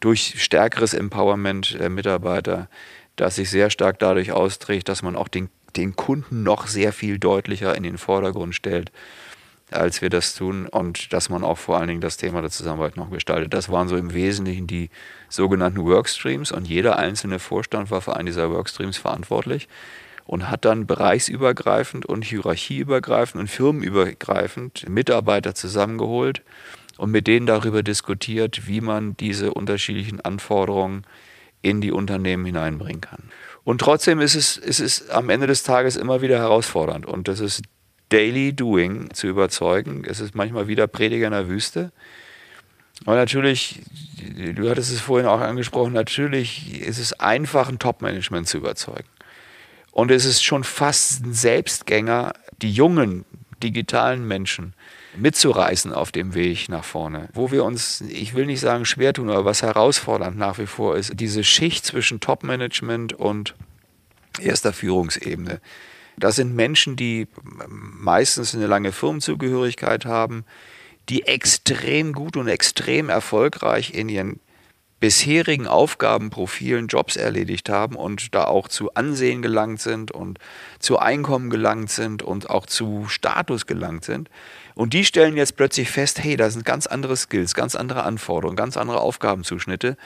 durch 0.00 0.34
stärkeres 0.36 0.92
Empowerment 0.92 1.80
der 1.80 1.88
Mitarbeiter, 1.88 2.68
das 3.16 3.36
sich 3.36 3.48
sehr 3.48 3.70
stark 3.70 3.98
dadurch 4.00 4.32
austrägt, 4.32 4.90
dass 4.90 5.02
man 5.02 5.16
auch 5.16 5.28
den 5.28 5.48
den 5.76 5.96
Kunden 5.96 6.42
noch 6.42 6.66
sehr 6.66 6.92
viel 6.92 7.18
deutlicher 7.18 7.74
in 7.74 7.82
den 7.82 7.98
Vordergrund 7.98 8.54
stellt, 8.54 8.92
als 9.74 10.02
wir 10.02 10.10
das 10.10 10.34
tun 10.34 10.66
und 10.66 11.12
dass 11.12 11.28
man 11.28 11.44
auch 11.44 11.58
vor 11.58 11.78
allen 11.78 11.88
Dingen 11.88 12.00
das 12.00 12.16
Thema 12.16 12.40
der 12.40 12.50
Zusammenarbeit 12.50 12.96
noch 12.96 13.10
gestaltet. 13.10 13.54
Das 13.54 13.68
waren 13.68 13.88
so 13.88 13.96
im 13.96 14.14
Wesentlichen 14.14 14.66
die 14.66 14.90
sogenannten 15.28 15.84
Workstreams 15.84 16.52
und 16.52 16.66
jeder 16.66 16.98
einzelne 16.98 17.38
Vorstand 17.38 17.90
war 17.90 18.00
für 18.00 18.16
einen 18.16 18.26
dieser 18.26 18.50
Workstreams 18.50 18.96
verantwortlich 18.96 19.68
und 20.26 20.50
hat 20.50 20.64
dann 20.64 20.86
bereichsübergreifend 20.86 22.06
und 22.06 22.24
hierarchieübergreifend 22.24 23.40
und 23.40 23.48
firmenübergreifend 23.48 24.88
Mitarbeiter 24.88 25.54
zusammengeholt 25.54 26.42
und 26.96 27.10
mit 27.10 27.26
denen 27.26 27.46
darüber 27.46 27.82
diskutiert, 27.82 28.66
wie 28.66 28.80
man 28.80 29.16
diese 29.16 29.52
unterschiedlichen 29.52 30.20
Anforderungen 30.20 31.04
in 31.62 31.80
die 31.80 31.92
Unternehmen 31.92 32.44
hineinbringen 32.44 33.00
kann. 33.00 33.30
Und 33.64 33.80
trotzdem 33.80 34.20
ist 34.20 34.34
es, 34.34 34.56
ist 34.56 34.80
es 34.80 35.10
am 35.10 35.30
Ende 35.30 35.46
des 35.46 35.62
Tages 35.62 35.96
immer 35.96 36.20
wieder 36.20 36.38
herausfordernd. 36.38 37.06
Und 37.06 37.28
das 37.28 37.40
ist 37.40 37.62
Daily 38.08 38.52
Doing 38.52 39.12
zu 39.12 39.26
überzeugen. 39.26 40.04
Es 40.06 40.20
ist 40.20 40.34
manchmal 40.34 40.68
wieder 40.68 40.86
Prediger 40.86 41.26
in 41.26 41.32
der 41.32 41.48
Wüste. 41.48 41.92
Und 43.06 43.16
natürlich, 43.16 43.82
du 44.54 44.70
hattest 44.70 44.92
es 44.92 45.00
vorhin 45.00 45.26
auch 45.26 45.40
angesprochen, 45.40 45.92
natürlich 45.92 46.80
ist 46.80 46.98
es 46.98 47.12
einfach, 47.14 47.68
ein 47.68 47.78
Top-Management 47.78 48.46
zu 48.46 48.58
überzeugen. 48.58 49.08
Und 49.90 50.10
es 50.10 50.24
ist 50.24 50.42
schon 50.42 50.64
fast 50.64 51.24
ein 51.24 51.34
Selbstgänger, 51.34 52.32
die 52.62 52.72
jungen 52.72 53.24
digitalen 53.62 54.26
Menschen 54.26 54.74
mitzureißen 55.16 55.92
auf 55.92 56.12
dem 56.12 56.34
Weg 56.34 56.68
nach 56.68 56.84
vorne. 56.84 57.28
Wo 57.32 57.50
wir 57.50 57.64
uns, 57.64 58.00
ich 58.00 58.34
will 58.34 58.46
nicht 58.46 58.60
sagen 58.60 58.84
schwer 58.84 59.12
tun, 59.12 59.30
aber 59.30 59.44
was 59.44 59.62
herausfordernd 59.62 60.36
nach 60.36 60.58
wie 60.58 60.66
vor 60.66 60.96
ist, 60.96 61.12
diese 61.20 61.44
Schicht 61.44 61.84
zwischen 61.84 62.20
Top-Management 62.20 63.12
und 63.12 63.54
erster 64.40 64.72
Führungsebene. 64.72 65.60
Das 66.16 66.36
sind 66.36 66.54
Menschen, 66.54 66.96
die 66.96 67.26
meistens 67.68 68.54
eine 68.54 68.66
lange 68.66 68.92
Firmenzugehörigkeit 68.92 70.04
haben, 70.04 70.44
die 71.08 71.26
extrem 71.26 72.12
gut 72.12 72.36
und 72.36 72.48
extrem 72.48 73.08
erfolgreich 73.08 73.94
in 73.94 74.08
ihren 74.08 74.40
bisherigen 75.00 75.66
Aufgabenprofilen 75.66 76.86
Jobs 76.86 77.16
erledigt 77.16 77.68
haben 77.68 77.94
und 77.94 78.34
da 78.34 78.44
auch 78.44 78.68
zu 78.68 78.94
Ansehen 78.94 79.42
gelangt 79.42 79.80
sind 79.80 80.12
und 80.12 80.38
zu 80.78 80.98
Einkommen 80.98 81.50
gelangt 81.50 81.90
sind 81.90 82.22
und 82.22 82.48
auch 82.48 82.64
zu 82.64 83.04
Status 83.08 83.66
gelangt 83.66 84.04
sind. 84.04 84.30
Und 84.74 84.94
die 84.94 85.04
stellen 85.04 85.36
jetzt 85.36 85.56
plötzlich 85.56 85.90
fest, 85.90 86.22
hey, 86.22 86.38
da 86.38 86.48
sind 86.48 86.64
ganz 86.64 86.86
andere 86.86 87.16
Skills, 87.16 87.54
ganz 87.54 87.74
andere 87.74 88.04
Anforderungen, 88.04 88.56
ganz 88.56 88.78
andere 88.78 89.00
Aufgabenzuschnitte. 89.00 89.98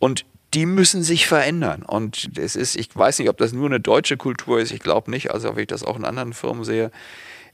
Und 0.00 0.26
die 0.56 0.64
müssen 0.64 1.02
sich 1.02 1.26
verändern. 1.26 1.82
Und 1.82 2.30
es 2.38 2.56
ist, 2.56 2.76
ich 2.76 2.88
weiß 2.96 3.18
nicht, 3.18 3.28
ob 3.28 3.36
das 3.36 3.52
nur 3.52 3.66
eine 3.66 3.78
deutsche 3.78 4.16
Kultur 4.16 4.58
ist, 4.58 4.72
ich 4.72 4.80
glaube 4.80 5.10
nicht, 5.10 5.30
also 5.30 5.54
wenn 5.54 5.62
ich 5.62 5.68
das 5.68 5.84
auch 5.84 5.98
in 5.98 6.06
anderen 6.06 6.32
Firmen 6.32 6.64
sehe. 6.64 6.90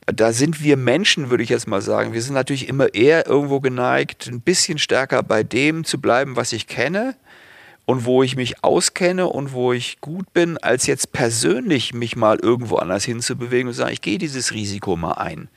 Da 0.06 0.32
sind 0.32 0.62
wir 0.62 0.76
Menschen, 0.76 1.28
würde 1.28 1.42
ich 1.42 1.48
jetzt 1.48 1.66
mal 1.66 1.82
sagen. 1.82 2.12
Wir 2.12 2.22
sind 2.22 2.34
natürlich 2.34 2.68
immer 2.68 2.94
eher 2.94 3.26
irgendwo 3.26 3.58
geneigt, 3.58 4.28
ein 4.28 4.40
bisschen 4.40 4.78
stärker 4.78 5.24
bei 5.24 5.42
dem 5.42 5.84
zu 5.84 6.00
bleiben, 6.00 6.36
was 6.36 6.52
ich 6.52 6.68
kenne 6.68 7.16
und 7.86 8.04
wo 8.04 8.22
ich 8.22 8.36
mich 8.36 8.62
auskenne 8.62 9.26
und 9.26 9.52
wo 9.52 9.72
ich 9.72 10.00
gut 10.00 10.32
bin, 10.32 10.56
als 10.58 10.86
jetzt 10.86 11.10
persönlich 11.10 11.94
mich 11.94 12.14
mal 12.14 12.38
irgendwo 12.38 12.76
anders 12.76 13.04
hinzubewegen 13.04 13.66
und 13.66 13.74
zu 13.74 13.78
sagen, 13.78 13.92
ich 13.92 14.00
gehe 14.00 14.18
dieses 14.18 14.52
Risiko 14.52 14.94
mal 14.94 15.14
ein 15.14 15.48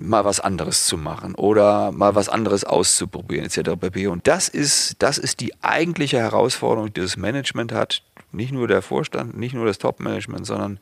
mal 0.00 0.24
was 0.24 0.40
anderes 0.40 0.86
zu 0.86 0.96
machen 0.96 1.34
oder 1.34 1.92
mal 1.92 2.14
was 2.14 2.28
anderes 2.28 2.64
auszuprobieren 2.64 3.44
etc. 3.44 3.70
pp. 3.78 4.06
Und 4.08 4.26
das 4.26 4.48
ist, 4.48 4.96
das 5.00 5.18
ist 5.18 5.40
die 5.40 5.52
eigentliche 5.62 6.18
Herausforderung, 6.18 6.92
die 6.92 7.00
das 7.00 7.16
Management 7.16 7.72
hat. 7.72 8.02
Nicht 8.32 8.52
nur 8.52 8.68
der 8.68 8.82
Vorstand, 8.82 9.36
nicht 9.36 9.54
nur 9.54 9.66
das 9.66 9.78
Top-Management, 9.78 10.46
sondern 10.46 10.78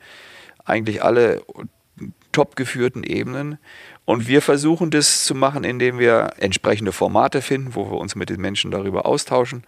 eigentlich 0.64 1.03
alle 1.03 1.43
top 2.33 2.57
geführten 2.57 3.03
Ebenen. 3.03 3.59
Und 4.05 4.29
wir 4.29 4.43
versuchen 4.43 4.91
das 4.91 5.25
zu 5.25 5.35
machen, 5.35 5.64
indem 5.64 5.99
wir 5.99 6.31
entsprechende 6.39 6.93
Formate 6.93 7.43
finden, 7.43 7.75
wo 7.75 7.91
wir 7.91 7.99
uns 7.99 8.14
mit 8.14 8.31
den 8.31 8.41
Menschen 8.41 8.71
darüber 8.71 9.07
austauschen. 9.07 9.64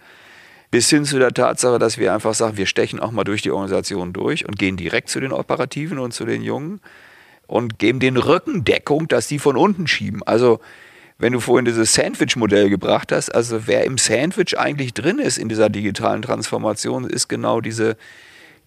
Bis 0.69 0.89
hin 0.89 1.03
zu 1.03 1.19
der 1.19 1.33
Tatsache, 1.33 1.79
dass 1.79 1.97
wir 1.97 2.13
einfach 2.13 2.33
sagen, 2.33 2.55
wir 2.55 2.65
stechen 2.65 2.99
auch 2.99 3.11
mal 3.11 3.25
durch 3.25 3.41
die 3.41 3.51
Organisation 3.51 4.13
durch 4.13 4.47
und 4.47 4.57
gehen 4.57 4.77
direkt 4.77 5.09
zu 5.09 5.19
den 5.19 5.33
Operativen 5.33 5.99
und 5.99 6.13
zu 6.13 6.25
den 6.25 6.41
Jungen 6.41 6.79
und 7.51 7.79
geben 7.79 7.99
den 7.99 8.15
Rückendeckung, 8.15 9.09
dass 9.09 9.27
die 9.27 9.37
von 9.37 9.57
unten 9.57 9.85
schieben. 9.85 10.23
Also 10.23 10.61
wenn 11.17 11.33
du 11.33 11.41
vorhin 11.41 11.65
dieses 11.65 11.93
Sandwich-Modell 11.93 12.69
gebracht 12.69 13.11
hast, 13.11 13.29
also 13.29 13.67
wer 13.67 13.83
im 13.83 13.97
Sandwich 13.97 14.57
eigentlich 14.57 14.93
drin 14.93 15.19
ist 15.19 15.37
in 15.37 15.49
dieser 15.49 15.69
digitalen 15.69 16.21
Transformation, 16.21 17.03
ist 17.03 17.27
genau 17.27 17.59
diese, 17.59 17.97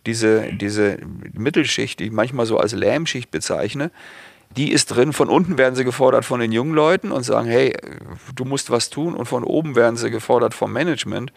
diese, 0.04 0.52
diese 0.52 0.98
Mittelschicht, 1.32 1.98
die 1.98 2.04
ich 2.04 2.12
manchmal 2.12 2.44
so 2.44 2.58
als 2.58 2.74
Lähmschicht 2.74 3.30
bezeichne. 3.30 3.90
Die 4.54 4.70
ist 4.70 4.86
drin, 4.86 5.14
von 5.14 5.30
unten 5.30 5.56
werden 5.56 5.74
sie 5.74 5.84
gefordert 5.84 6.26
von 6.26 6.38
den 6.38 6.52
jungen 6.52 6.74
Leuten 6.74 7.10
und 7.10 7.22
sagen, 7.22 7.48
hey, 7.48 7.74
du 8.36 8.44
musst 8.44 8.70
was 8.70 8.90
tun 8.90 9.14
und 9.14 9.24
von 9.24 9.44
oben 9.44 9.76
werden 9.76 9.96
sie 9.96 10.10
gefordert 10.10 10.52
vom 10.52 10.74
Management. 10.74 11.32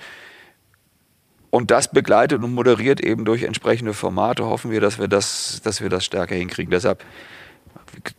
Und 1.50 1.72
das 1.72 1.90
begleitet 1.90 2.44
und 2.44 2.54
moderiert 2.54 3.00
eben 3.00 3.24
durch 3.24 3.44
entsprechende 3.44 3.94
Formate, 3.94 4.46
hoffen 4.46 4.70
wir, 4.70 4.82
dass 4.82 5.00
wir 5.00 5.08
das, 5.08 5.62
dass 5.64 5.82
wir 5.82 5.88
das 5.88 6.04
stärker 6.04 6.36
hinkriegen. 6.36 6.72
Deshalb 6.72 7.04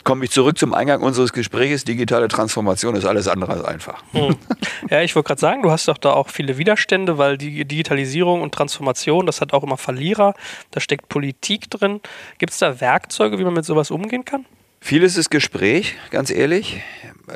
komme 0.04 0.24
ich 0.24 0.30
zurück 0.30 0.58
zum 0.58 0.74
Eingang 0.74 1.02
unseres 1.02 1.32
Gesprächs. 1.32 1.84
Digitale 1.84 2.28
Transformation 2.28 2.94
ist 2.96 3.04
alles 3.04 3.28
andere 3.28 3.52
als 3.52 3.64
einfach. 3.64 4.02
Hm. 4.12 4.36
Ja, 4.90 5.02
ich 5.02 5.14
wollte 5.16 5.26
gerade 5.26 5.40
sagen, 5.40 5.62
du 5.62 5.70
hast 5.70 5.88
doch 5.88 5.98
da 5.98 6.12
auch 6.12 6.28
viele 6.28 6.56
Widerstände, 6.56 7.18
weil 7.18 7.36
die 7.36 7.64
Digitalisierung 7.64 8.42
und 8.42 8.54
Transformation, 8.54 9.26
das 9.26 9.40
hat 9.40 9.52
auch 9.52 9.62
immer 9.62 9.76
Verlierer. 9.76 10.34
Da 10.70 10.80
steckt 10.80 11.08
Politik 11.08 11.68
drin. 11.68 12.00
Gibt 12.38 12.52
es 12.52 12.58
da 12.58 12.80
Werkzeuge, 12.80 13.38
wie 13.38 13.44
man 13.44 13.54
mit 13.54 13.64
sowas 13.64 13.90
umgehen 13.90 14.24
kann? 14.24 14.46
Vieles 14.80 15.16
ist 15.16 15.30
Gespräch, 15.30 15.96
ganz 16.10 16.30
ehrlich. 16.30 16.80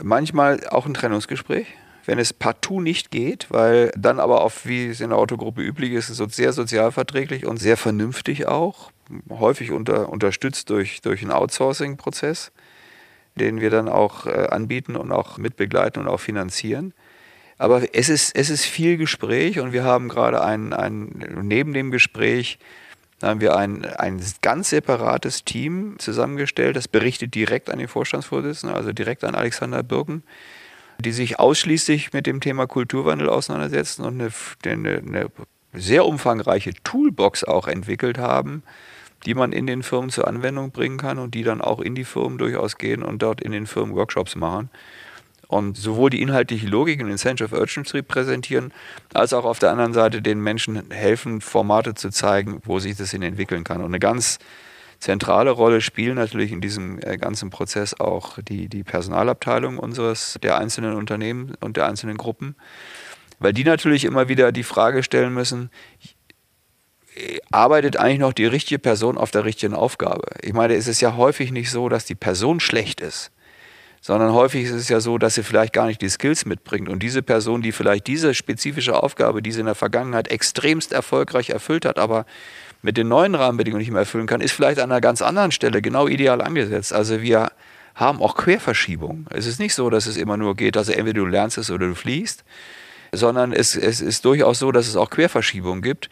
Manchmal 0.03 0.67
auch 0.69 0.87
ein 0.87 0.95
Trennungsgespräch, 0.95 1.67
wenn 2.05 2.19
es 2.19 2.33
partout 2.33 2.81
nicht 2.81 3.11
geht, 3.11 3.47
weil 3.51 3.93
dann 3.97 4.21
aber 4.21 4.43
auch, 4.43 4.53
wie 4.65 4.89
es 4.89 5.01
in 5.01 5.11
der 5.11 5.19
Autogruppe 5.19 5.63
üblich 5.63 5.93
ist, 5.93 6.09
sehr 6.09 6.53
sozialverträglich 6.53 7.47
und 7.47 7.59
sehr 7.59 7.77
vernünftig 7.77 8.47
auch, 8.47 8.91
häufig 9.31 9.71
unter, 9.71 10.09
unterstützt 10.09 10.71
durch, 10.71 11.01
durch 11.01 11.23
einen 11.23 11.33
Outsourcing-Prozess, 11.33 12.53
den 13.37 13.61
wir 13.61 13.71
dann 13.71 13.89
auch 13.89 14.27
äh, 14.27 14.49
anbieten 14.51 14.97
und 14.97 15.13
auch 15.13 15.39
mitbegleiten 15.39 16.03
und 16.03 16.09
auch 16.09 16.21
finanzieren. 16.21 16.93
Aber 17.59 17.83
es 17.95 18.09
ist, 18.09 18.35
es 18.35 18.51
ist 18.51 18.65
viel 18.65 18.97
Gespräch 18.97 19.61
und 19.61 19.73
wir 19.73 19.85
haben 19.85 20.09
gerade 20.09 20.43
ein, 20.43 20.73
ein, 20.73 21.43
neben 21.43 21.73
dem 21.73 21.91
Gespräch 21.91 22.59
haben 23.23 23.41
wir 23.41 23.57
ein, 23.57 23.85
ein 23.85 24.21
ganz 24.41 24.71
separates 24.71 25.45
Team 25.45 25.95
zusammengestellt, 25.99 26.75
das 26.75 26.89
berichtet 26.89 27.37
direkt 27.37 27.71
an 27.71 27.79
den 27.79 27.87
Vorstandsvorsitzenden, 27.87 28.77
also 28.77 28.93
direkt 28.93 29.23
an 29.23 29.37
Alexander 29.37 29.85
Birken, 29.85 30.25
die 31.03 31.13
sich 31.13 31.39
ausschließlich 31.39 32.13
mit 32.13 32.27
dem 32.27 32.41
Thema 32.41 32.67
Kulturwandel 32.67 33.29
auseinandersetzen 33.29 34.05
und 34.05 34.21
eine, 34.21 34.31
eine, 34.65 34.99
eine 34.99 35.31
sehr 35.73 36.07
umfangreiche 36.07 36.73
Toolbox 36.85 37.45
auch 37.45 37.69
entwickelt 37.69 38.19
haben, 38.19 38.63
die 39.25 39.35
man 39.35 39.53
in 39.53 39.67
den 39.67 39.83
Firmen 39.83 40.11
zur 40.11 40.27
Anwendung 40.27 40.71
bringen 40.71 40.99
kann 40.99 41.19
und 41.19 41.35
die 41.35 41.43
dann 41.43 41.61
auch 41.61 41.81
in 41.81 41.95
die 41.95 42.05
Firmen 42.05 42.39
durchaus 42.39 42.77
gehen 42.77 43.03
und 43.03 43.23
dort 43.23 43.41
in 43.41 43.53
den 43.53 43.67
Firmen 43.67 43.95
Workshops 43.95 44.35
machen 44.37 44.71
und 45.53 45.77
sowohl 45.77 46.11
die 46.11 46.23
inhaltliche 46.23 46.67
Logik 46.67 47.01
und 47.01 47.09
den 47.09 47.19
Sense 47.19 47.45
of 47.45 47.53
Urgency 47.53 48.03
präsentieren, 48.03 48.73
als 49.13 49.35
auch 49.35 49.45
auf 49.45 49.59
der 49.59 49.71
anderen 49.71 49.93
Seite 49.93 50.23
den 50.23 50.41
Menschen 50.41 50.91
helfen, 50.91 51.43
Formate 51.43 51.95
zu 51.95 52.11
zeigen, 52.11 52.61
wo 52.65 52.79
sich 52.79 52.97
das 52.97 53.11
hin 53.11 53.23
entwickeln 53.23 53.63
kann. 53.63 53.81
Und 53.81 53.87
eine 53.87 53.99
ganz 53.99 54.39
zentrale 55.03 55.51
Rolle 55.51 55.81
spielen 55.81 56.15
natürlich 56.15 56.53
in 56.53 56.61
diesem 56.61 57.01
äh, 57.03 57.17
ganzen 57.17 57.51
Prozess 57.51 57.99
auch 57.99 58.39
die, 58.39 58.69
die 58.69 58.85
Personalabteilung 58.85 59.79
unseres, 59.79 60.39
der 60.43 60.59
einzelnen 60.59 60.95
Unternehmen 60.95 61.55
und 61.61 61.77
der 61.77 61.87
einzelnen 61.87 62.17
Gruppen, 62.17 62.55
weil 63.41 63.53
die 63.53 63.65
natürlich 63.65 64.05
immer 64.05 64.29
wieder 64.29 64.53
die 64.53 64.63
Frage 64.63 65.03
stellen 65.03 65.35
müssen, 65.35 65.71
arbeitet 67.51 67.97
eigentlich 67.97 68.21
noch 68.21 68.33
die 68.33 68.47
richtige 68.47 68.79
Person 68.79 69.19
auf 69.19 69.33
der 69.33 69.45
richtigen 69.45 69.75
Aufgabe? 69.75 70.23
Ich 70.41 70.53
meine, 70.53 70.77
es 70.77 70.87
ist 70.87 71.01
ja 71.01 71.17
häufig 71.17 71.51
nicht 71.51 71.71
so, 71.71 71.89
dass 71.89 72.05
die 72.05 72.15
Person 72.15 72.61
schlecht 72.61 73.01
ist 73.01 73.33
sondern 74.05 74.33
häufig 74.33 74.65
ist 74.65 74.73
es 74.73 74.89
ja 74.89 74.99
so, 74.99 75.17
dass 75.17 75.37
sie 75.37 75.45
vielleicht 75.45 75.73
gar 75.73 75.87
nicht 75.87 76.03
die 76.03 76.09
Skills 76.09 76.45
mitbringt. 76.45 76.89
Und 76.89 77.05
diese 77.05 77.23
Person, 77.23 77.63
die 77.63 77.71
vielleicht 77.71 78.09
diese 78.09 78.35
spezifische 78.35 79.01
Aufgabe, 79.01 79.43
die 79.43 79.53
sie 79.53 79.61
in 79.61 79.67
der 79.67 79.77
Vergangenheit 79.77 80.27
extremst 80.27 80.93
erfolgreich 80.93 81.51
erfüllt 81.51 81.85
hat, 81.85 82.01
aber 82.01 82.27
mit 82.83 82.97
den 82.97 83.09
neuen 83.09 83.35
Rahmenbedingungen 83.35 83.81
nicht 83.81 83.93
mehr 83.93 84.01
erfüllen 84.01 84.27
kann, 84.27 84.41
ist 84.41 84.53
vielleicht 84.53 84.81
an 84.81 84.91
einer 84.91 85.01
ganz 85.01 85.23
anderen 85.23 85.53
Stelle 85.53 85.81
genau 85.81 86.09
ideal 86.09 86.43
angesetzt. 86.43 86.93
Also 86.93 87.23
wir 87.23 87.53
haben 87.95 88.21
auch 88.21 88.37
Querverschiebungen. 88.37 89.27
Es 89.31 89.47
ist 89.47 89.61
nicht 89.61 89.75
so, 89.75 89.89
dass 89.89 90.07
es 90.07 90.17
immer 90.17 90.37
nur 90.37 90.57
geht, 90.57 90.77
dass 90.77 90.89
also 90.89 90.99
entweder 90.99 91.21
du 91.21 91.27
lernst 91.27 91.59
es 91.59 91.71
oder 91.71 91.87
du 91.87 91.95
fliehst, 91.95 92.45
sondern 93.13 93.53
es, 93.53 93.77
es 93.77 94.01
ist 94.01 94.25
durchaus 94.25 94.59
so, 94.59 94.73
dass 94.73 94.89
es 94.89 94.97
auch 94.97 95.11
Querverschiebungen 95.11 95.83
gibt. 95.83 96.09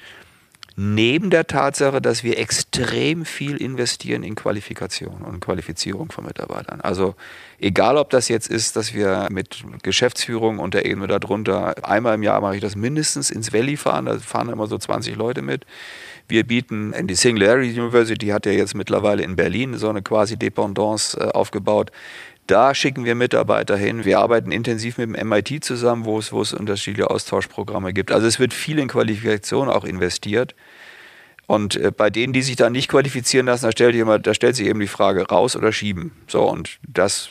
Neben 0.77 1.31
der 1.31 1.47
Tatsache, 1.47 2.01
dass 2.01 2.23
wir 2.23 2.39
extrem 2.39 3.25
viel 3.25 3.57
investieren 3.57 4.23
in 4.23 4.35
Qualifikation 4.35 5.23
und 5.23 5.41
Qualifizierung 5.41 6.13
von 6.13 6.25
Mitarbeitern. 6.25 6.81
Also 6.81 7.17
egal, 7.59 7.97
ob 7.97 8.11
das 8.11 8.29
jetzt 8.29 8.49
ist, 8.49 8.77
dass 8.77 8.95
wir 8.95 9.29
mit 9.31 9.65
Geschäftsführung 9.83 10.59
und 10.59 10.73
der 10.75 10.87
Ebene 10.87 11.09
darunter, 11.09 11.75
einmal 11.87 12.15
im 12.15 12.23
Jahr 12.23 12.41
mache 12.41 12.55
ich 12.55 12.63
das 12.63 12.77
mindestens 12.77 13.31
ins 13.31 13.53
Valley 13.53 13.77
fahren, 13.77 14.07
da 14.07 14.19
fahren 14.19 14.49
immer 14.49 14.69
so 14.69 14.79
20 14.79 15.17
Leute 15.17 15.43
mit. 15.43 15.67
Wir 16.31 16.45
bieten, 16.45 16.93
in 16.93 17.09
die 17.09 17.17
Singularity 17.17 17.79
University 17.79 18.29
hat 18.29 18.47
ja 18.47 18.53
jetzt 18.53 18.77
mittlerweile 18.77 19.23
in 19.25 19.35
Berlin 19.35 19.77
so 19.77 19.89
eine 19.89 20.01
quasi 20.01 20.37
Dependance 20.37 21.19
äh, 21.19 21.25
aufgebaut. 21.25 21.91
Da 22.47 22.73
schicken 22.75 23.05
wir 23.05 23.17
Mitarbeiter 23.17 23.77
hin. 23.77 24.05
Wir 24.05 24.21
arbeiten 24.21 24.53
intensiv 24.53 24.99
mit 24.99 25.15
dem 25.15 25.29
MIT 25.29 25.65
zusammen, 25.65 26.05
wo 26.05 26.19
es, 26.19 26.33
wo 26.33 26.41
es 26.41 26.53
unterschiedliche 26.53 27.11
Austauschprogramme 27.11 27.93
gibt. 27.93 28.13
Also 28.13 28.29
es 28.29 28.39
wird 28.39 28.55
viel 28.55 28.79
in 28.79 28.89
Qualifikation 28.89 29.69
auch 29.69 29.85
investiert. 29.85 30.55
Und 31.49 31.75
äh, 31.75 31.91
bei 31.91 32.11
denen, 32.11 32.33
die 32.33 32.43
sich 32.43 32.55
dann 32.55 32.73
nicht 32.73 32.89
qualifizieren 32.89 33.47
lassen, 33.47 33.65
da 33.65 33.73
stellt, 33.73 33.97
jemand, 33.97 34.25
da 34.27 34.33
stellt 34.33 34.55
sich 34.55 34.69
eben 34.69 34.79
die 34.79 34.87
Frage, 34.87 35.27
raus 35.29 35.57
oder 35.57 35.73
schieben. 35.73 36.13
So, 36.29 36.49
und 36.49 36.79
das 36.87 37.31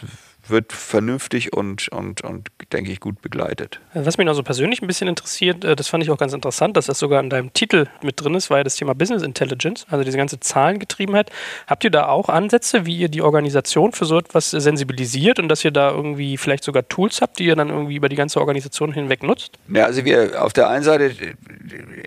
wird 0.49 0.73
vernünftig 0.73 1.53
und, 1.53 1.89
und, 1.89 2.21
und 2.21 2.49
denke 2.71 2.91
ich, 2.91 2.99
gut 2.99 3.21
begleitet. 3.21 3.79
Was 3.93 4.17
mich 4.17 4.25
noch 4.25 4.33
so 4.33 4.43
persönlich 4.43 4.81
ein 4.81 4.87
bisschen 4.87 5.07
interessiert, 5.07 5.63
äh, 5.63 5.75
das 5.75 5.87
fand 5.87 6.03
ich 6.03 6.11
auch 6.11 6.17
ganz 6.17 6.33
interessant, 6.33 6.77
dass 6.77 6.87
das 6.87 6.99
sogar 6.99 7.21
in 7.21 7.29
deinem 7.29 7.53
Titel 7.53 7.87
mit 8.01 8.21
drin 8.21 8.35
ist, 8.35 8.49
war 8.49 8.57
ja 8.57 8.63
das 8.63 8.75
Thema 8.75 8.93
Business 8.93 9.23
Intelligence, 9.23 9.85
also 9.89 10.03
diese 10.03 10.17
ganze 10.17 10.39
Zahlengetriebenheit. 10.39 11.31
Habt 11.67 11.83
ihr 11.83 11.91
da 11.91 12.07
auch 12.07 12.29
Ansätze, 12.29 12.85
wie 12.85 12.97
ihr 12.97 13.09
die 13.09 13.21
Organisation 13.21 13.91
für 13.91 14.05
so 14.05 14.17
etwas 14.17 14.51
sensibilisiert 14.51 15.39
und 15.39 15.49
dass 15.49 15.63
ihr 15.65 15.71
da 15.71 15.91
irgendwie 15.91 16.37
vielleicht 16.37 16.63
sogar 16.63 16.87
Tools 16.87 17.21
habt, 17.21 17.39
die 17.39 17.45
ihr 17.45 17.55
dann 17.55 17.69
irgendwie 17.69 17.95
über 17.95 18.09
die 18.09 18.15
ganze 18.15 18.39
Organisation 18.39 18.93
hinweg 18.93 19.23
nutzt? 19.23 19.57
Ja, 19.67 19.85
also 19.85 20.05
wir 20.05 20.43
auf 20.43 20.53
der 20.53 20.69
einen 20.69 20.83
Seite 20.83 21.11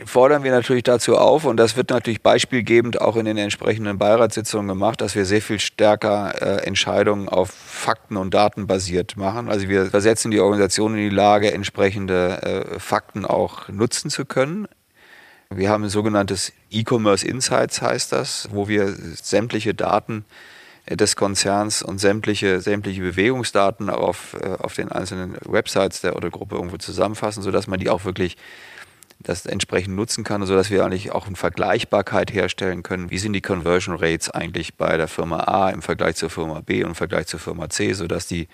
fordern 0.04 0.44
wir 0.44 0.50
natürlich 0.50 0.82
dazu 0.84 1.16
auf 1.16 1.44
und 1.44 1.56
das 1.56 1.76
wird 1.76 1.90
natürlich 1.90 2.22
beispielgebend 2.22 3.00
auch 3.00 3.16
in 3.16 3.24
den 3.24 3.38
entsprechenden 3.38 3.98
Beiratssitzungen 3.98 4.68
gemacht, 4.68 5.00
dass 5.00 5.14
wir 5.14 5.24
sehr 5.24 5.42
viel 5.42 5.60
stärker 5.60 6.34
äh, 6.40 6.66
Entscheidungen 6.66 7.28
auf 7.28 7.50
Fakten 7.50 8.16
und 8.16 8.31
Daten 8.32 8.66
basiert 8.66 9.16
machen. 9.16 9.48
Also 9.48 9.68
wir 9.68 9.86
versetzen 9.86 10.32
die 10.32 10.40
Organisation 10.40 10.94
in 10.94 11.10
die 11.10 11.14
Lage, 11.14 11.52
entsprechende 11.52 12.42
äh, 12.42 12.80
Fakten 12.80 13.24
auch 13.24 13.68
nutzen 13.68 14.10
zu 14.10 14.24
können. 14.24 14.66
Wir 15.50 15.70
haben 15.70 15.84
ein 15.84 15.90
sogenanntes 15.90 16.52
E-Commerce 16.70 17.26
Insights 17.26 17.82
heißt 17.82 18.10
das, 18.10 18.48
wo 18.50 18.68
wir 18.68 18.88
sämtliche 18.88 19.74
Daten 19.74 20.24
äh, 20.86 20.96
des 20.96 21.14
Konzerns 21.14 21.82
und 21.82 21.98
sämtliche, 21.98 22.60
sämtliche 22.60 23.02
Bewegungsdaten 23.02 23.90
auf, 23.90 24.36
äh, 24.40 24.56
auf 24.58 24.74
den 24.74 24.90
einzelnen 24.90 25.36
Websites 25.44 26.00
der 26.00 26.16
oder 26.16 26.30
Gruppe 26.30 26.56
irgendwo 26.56 26.78
zusammenfassen, 26.78 27.42
sodass 27.42 27.66
man 27.66 27.78
die 27.78 27.90
auch 27.90 28.04
wirklich 28.04 28.36
das 29.22 29.46
entsprechend 29.46 29.96
nutzen 29.96 30.24
kann, 30.24 30.44
sodass 30.46 30.70
wir 30.70 30.84
eigentlich 30.84 31.12
auch 31.12 31.26
eine 31.26 31.36
Vergleichbarkeit 31.36 32.32
herstellen 32.32 32.82
können. 32.82 33.10
Wie 33.10 33.18
sind 33.18 33.32
die 33.32 33.40
Conversion 33.40 33.96
Rates 33.96 34.30
eigentlich 34.30 34.74
bei 34.74 34.96
der 34.96 35.08
Firma 35.08 35.40
A 35.40 35.70
im 35.70 35.82
Vergleich 35.82 36.16
zur 36.16 36.30
Firma 36.30 36.60
B 36.60 36.82
und 36.84 36.90
im 36.90 36.94
Vergleich 36.94 37.26
zur 37.26 37.40
Firma 37.40 37.70
C, 37.70 37.92
sodass 37.92 38.26
die 38.26 38.48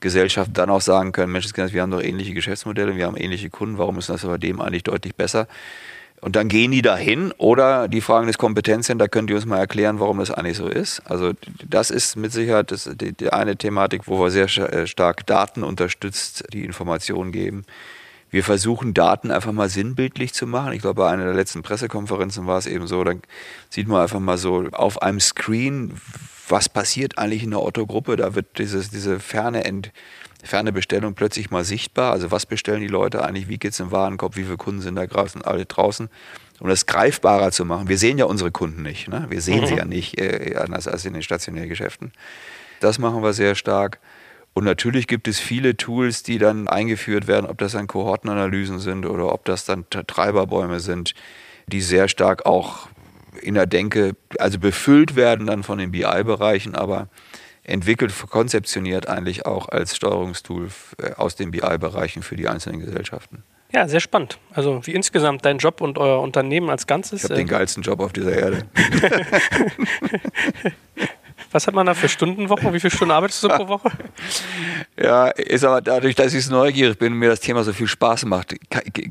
Gesellschaften 0.00 0.54
dann 0.54 0.70
auch 0.70 0.80
sagen 0.80 1.12
können, 1.12 1.32
Mensch, 1.32 1.46
wir 1.54 1.82
haben 1.82 1.90
doch 1.90 2.02
ähnliche 2.02 2.34
Geschäftsmodelle, 2.34 2.96
wir 2.96 3.06
haben 3.06 3.16
ähnliche 3.16 3.50
Kunden, 3.50 3.78
warum 3.78 3.98
ist 3.98 4.08
das 4.08 4.22
bei 4.22 4.38
dem 4.38 4.60
eigentlich 4.60 4.84
deutlich 4.84 5.14
besser? 5.14 5.48
Und 6.20 6.34
dann 6.34 6.48
gehen 6.48 6.70
die 6.70 6.82
dahin 6.82 7.32
oder 7.38 7.88
die 7.88 8.00
fragen 8.00 8.26
das 8.26 8.38
Kompetenzcenter, 8.38 9.08
könnt 9.08 9.30
ihr 9.30 9.36
uns 9.36 9.46
mal 9.46 9.58
erklären, 9.58 10.00
warum 10.00 10.18
das 10.18 10.30
eigentlich 10.30 10.56
so 10.56 10.66
ist? 10.66 11.00
Also 11.04 11.32
das 11.68 11.90
ist 11.90 12.16
mit 12.16 12.32
Sicherheit 12.32 12.70
das, 12.70 12.90
die, 12.94 13.12
die 13.12 13.32
eine 13.32 13.56
Thematik, 13.56 14.02
wo 14.06 14.18
wir 14.20 14.30
sehr 14.30 14.46
äh, 14.46 14.86
stark 14.86 15.26
Daten 15.26 15.62
unterstützt 15.62 16.44
die 16.52 16.64
Informationen 16.64 17.32
geben 17.32 17.64
wir 18.30 18.42
versuchen 18.42 18.92
Daten 18.92 19.30
einfach 19.30 19.52
mal 19.52 19.68
sinnbildlich 19.68 20.34
zu 20.34 20.46
machen. 20.46 20.72
Ich 20.72 20.82
glaube, 20.82 21.02
bei 21.02 21.10
einer 21.10 21.24
der 21.24 21.34
letzten 21.34 21.62
Pressekonferenzen 21.62 22.46
war 22.46 22.58
es 22.58 22.66
eben 22.66 22.86
so, 22.86 23.04
dann 23.04 23.22
sieht 23.70 23.88
man 23.88 24.02
einfach 24.02 24.20
mal 24.20 24.38
so 24.38 24.66
auf 24.72 25.00
einem 25.02 25.20
Screen, 25.20 25.94
was 26.48 26.68
passiert 26.68 27.18
eigentlich 27.18 27.42
in 27.42 27.50
der 27.50 27.62
Otto-Gruppe. 27.62 28.16
Da 28.16 28.34
wird 28.34 28.58
dieses, 28.58 28.90
diese 28.90 29.20
ferne, 29.20 29.64
Ent, 29.64 29.92
ferne 30.42 30.72
Bestellung 30.72 31.14
plötzlich 31.14 31.50
mal 31.50 31.64
sichtbar. 31.64 32.12
Also 32.12 32.30
was 32.30 32.46
bestellen 32.46 32.80
die 32.80 32.88
Leute 32.88 33.24
eigentlich, 33.24 33.48
wie 33.48 33.58
geht 33.58 33.72
es 33.72 33.80
im 33.80 33.92
Warenkorb, 33.92 34.36
wie 34.36 34.44
viele 34.44 34.56
Kunden 34.56 34.80
sind 34.80 34.96
da 34.96 35.06
draußen, 35.06 35.42
alle 35.42 35.66
draußen. 35.66 36.08
Um 36.58 36.68
das 36.68 36.86
greifbarer 36.86 37.52
zu 37.52 37.66
machen. 37.66 37.88
Wir 37.88 37.98
sehen 37.98 38.16
ja 38.16 38.24
unsere 38.24 38.50
Kunden 38.50 38.82
nicht. 38.82 39.08
Ne? 39.08 39.26
Wir 39.28 39.42
sehen 39.42 39.60
mhm. 39.60 39.66
sie 39.66 39.74
ja 39.74 39.84
nicht 39.84 40.18
äh, 40.18 40.56
anders 40.56 40.88
als 40.88 41.04
in 41.04 41.12
den 41.12 41.22
stationären 41.22 41.68
Geschäften. 41.68 42.12
Das 42.80 42.98
machen 42.98 43.22
wir 43.22 43.34
sehr 43.34 43.54
stark. 43.54 43.98
Und 44.56 44.64
natürlich 44.64 45.06
gibt 45.06 45.28
es 45.28 45.38
viele 45.38 45.76
Tools, 45.76 46.22
die 46.22 46.38
dann 46.38 46.66
eingeführt 46.66 47.26
werden, 47.26 47.44
ob 47.44 47.58
das 47.58 47.72
dann 47.72 47.86
Kohortenanalysen 47.86 48.78
sind 48.78 49.04
oder 49.04 49.30
ob 49.30 49.44
das 49.44 49.66
dann 49.66 49.84
Treiberbäume 49.90 50.80
sind, 50.80 51.12
die 51.66 51.82
sehr 51.82 52.08
stark 52.08 52.46
auch 52.46 52.88
in 53.42 53.52
der 53.52 53.66
Denke, 53.66 54.16
also 54.38 54.58
befüllt 54.58 55.14
werden 55.14 55.46
dann 55.46 55.62
von 55.62 55.76
den 55.76 55.90
BI-Bereichen, 55.90 56.74
aber 56.74 57.08
entwickelt, 57.64 58.14
konzeptioniert 58.30 59.08
eigentlich 59.08 59.44
auch 59.44 59.68
als 59.68 59.94
Steuerungstool 59.94 60.70
äh, 61.02 61.12
aus 61.16 61.36
den 61.36 61.50
BI-Bereichen 61.50 62.22
für 62.22 62.36
die 62.36 62.48
einzelnen 62.48 62.80
Gesellschaften. 62.80 63.42
Ja, 63.74 63.86
sehr 63.88 64.00
spannend. 64.00 64.38
Also 64.54 64.80
wie 64.86 64.94
insgesamt 64.94 65.44
dein 65.44 65.58
Job 65.58 65.82
und 65.82 65.98
euer 65.98 66.22
Unternehmen 66.22 66.70
als 66.70 66.86
Ganzes. 66.86 67.24
Ich 67.24 67.24
habe 67.24 67.34
den 67.34 67.46
äh, 67.46 67.50
geilsten 67.50 67.82
Job 67.82 68.00
auf 68.00 68.14
dieser 68.14 68.32
Erde. 68.32 68.66
Was 71.56 71.66
hat 71.66 71.72
man 71.72 71.86
da 71.86 71.94
für 71.94 72.10
Stundenwochen? 72.10 72.74
Wie 72.74 72.80
viele 72.80 72.90
Stunden 72.90 73.12
arbeitest 73.12 73.42
du 73.42 73.48
pro 73.48 73.66
Woche? 73.66 73.90
Ja, 74.98 75.28
ist 75.28 75.62
aber 75.62 75.82
dadurch, 75.82 76.14
dass 76.14 76.32
ich 76.32 76.46
so 76.46 76.52
neugierig 76.52 76.98
bin 76.98 77.12
und 77.12 77.18
mir 77.18 77.28
das 77.28 77.40
Thema 77.40 77.64
so 77.64 77.74
viel 77.74 77.86
Spaß 77.86 78.24
macht, 78.24 78.56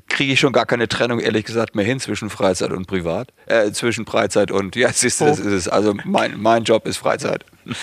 kriege 0.10 0.34
ich 0.34 0.40
schon 0.40 0.52
gar 0.52 0.66
keine 0.66 0.88
Trennung, 0.88 1.20
ehrlich 1.20 1.46
gesagt, 1.46 1.76
mehr 1.76 1.86
hin 1.86 2.00
zwischen 2.00 2.32
Freizeit 2.32 2.72
und 2.72 2.88
Privat. 2.88 3.32
Äh, 3.46 3.72
zwischen 3.72 4.08
Freizeit 4.08 4.50
und, 4.50 4.76
ja, 4.76 4.92
siehst 4.92 5.22
du, 5.22 5.26
oh. 5.26 5.28
das 5.28 5.40
ist 5.40 5.54
es. 5.54 5.68
Also 5.68 5.94
mein, 6.04 6.42
mein 6.42 6.64
Job 6.64 6.88
ist 6.88 6.98
Freizeit. 6.98 7.46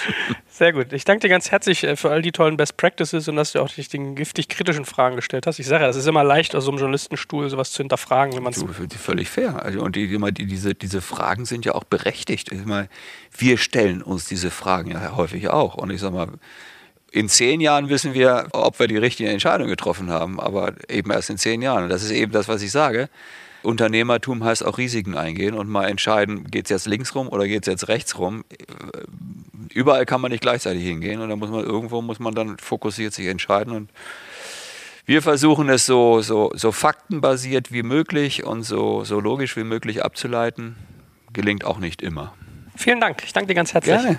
Sehr 0.54 0.74
gut. 0.74 0.92
Ich 0.92 1.06
danke 1.06 1.20
dir 1.22 1.28
ganz 1.30 1.50
herzlich 1.50 1.82
äh, 1.82 1.96
für 1.96 2.10
all 2.10 2.20
die 2.20 2.30
tollen 2.30 2.58
Best 2.58 2.76
Practices 2.76 3.26
und 3.26 3.36
dass 3.36 3.52
du 3.52 3.60
auch 3.60 3.70
dich 3.70 3.88
den 3.88 4.14
giftig 4.14 4.48
kritischen 4.50 4.84
Fragen 4.84 5.16
gestellt 5.16 5.46
hast. 5.46 5.58
Ich 5.58 5.66
sage 5.66 5.84
ja, 5.84 5.88
es 5.88 5.96
ist 5.96 6.06
immer 6.06 6.24
leicht, 6.24 6.54
aus 6.54 6.64
so 6.64 6.70
einem 6.70 6.78
Journalistenstuhl 6.78 7.48
sowas 7.48 7.72
zu 7.72 7.78
hinterfragen, 7.78 8.36
wenn 8.36 8.42
man 8.42 8.52
es. 8.52 8.62
Völlig 8.98 9.30
fair. 9.30 9.64
Also, 9.64 9.80
und 9.80 9.96
die, 9.96 10.08
die, 10.08 10.46
diese, 10.46 10.74
diese 10.74 11.00
Fragen 11.00 11.46
sind 11.46 11.64
ja 11.64 11.74
auch 11.74 11.84
berechtigt. 11.84 12.52
Ich 12.52 12.66
meine, 12.66 12.90
wir 13.34 13.56
stellen 13.56 14.02
uns 14.02 14.26
diese 14.26 14.50
Fragen 14.50 14.90
ja 14.90 15.16
häufig 15.16 15.48
auch. 15.48 15.76
Und 15.76 15.88
ich 15.88 16.02
sage 16.02 16.16
mal, 16.16 16.28
in 17.10 17.30
zehn 17.30 17.62
Jahren 17.62 17.88
wissen 17.88 18.12
wir, 18.12 18.48
ob 18.52 18.78
wir 18.78 18.88
die 18.88 18.98
richtige 18.98 19.30
Entscheidung 19.30 19.68
getroffen 19.68 20.10
haben, 20.10 20.38
aber 20.38 20.74
eben 20.90 21.10
erst 21.12 21.30
in 21.30 21.38
zehn 21.38 21.62
Jahren. 21.62 21.84
Und 21.84 21.88
das 21.88 22.02
ist 22.02 22.10
eben 22.10 22.30
das, 22.30 22.48
was 22.48 22.60
ich 22.60 22.72
sage. 22.72 23.08
Unternehmertum 23.62 24.44
heißt 24.44 24.64
auch 24.64 24.78
Risiken 24.78 25.16
eingehen 25.16 25.54
und 25.54 25.68
mal 25.68 25.88
entscheiden, 25.88 26.50
geht 26.50 26.66
es 26.66 26.70
jetzt 26.70 26.86
links 26.86 27.14
rum 27.14 27.28
oder 27.28 27.46
geht 27.46 27.66
es 27.66 27.70
jetzt 27.70 27.88
rechts 27.88 28.18
rum. 28.18 28.44
Überall 29.72 30.06
kann 30.06 30.20
man 30.20 30.30
nicht 30.30 30.42
gleichzeitig 30.42 30.82
hingehen 30.84 31.20
und 31.20 31.28
da 31.28 31.36
muss 31.36 31.50
man 31.50 31.64
irgendwo 31.64 32.02
muss 32.02 32.18
man 32.18 32.34
dann 32.34 32.58
fokussiert 32.58 33.14
sich 33.14 33.26
entscheiden 33.26 33.72
und 33.72 33.90
wir 35.04 35.20
versuchen 35.22 35.68
es 35.68 35.84
so, 35.84 36.20
so, 36.20 36.52
so 36.54 36.70
faktenbasiert 36.70 37.72
wie 37.72 37.82
möglich 37.82 38.44
und 38.44 38.62
so, 38.62 39.04
so 39.04 39.18
logisch 39.18 39.56
wie 39.56 39.64
möglich 39.64 40.04
abzuleiten. 40.04 40.76
Gelingt 41.32 41.64
auch 41.64 41.78
nicht 41.78 42.02
immer. 42.02 42.34
Vielen 42.76 43.00
Dank. 43.00 43.22
Ich 43.24 43.32
danke 43.32 43.48
dir 43.48 43.54
ganz 43.54 43.74
herzlich. 43.74 43.94
Gerne. 43.94 44.18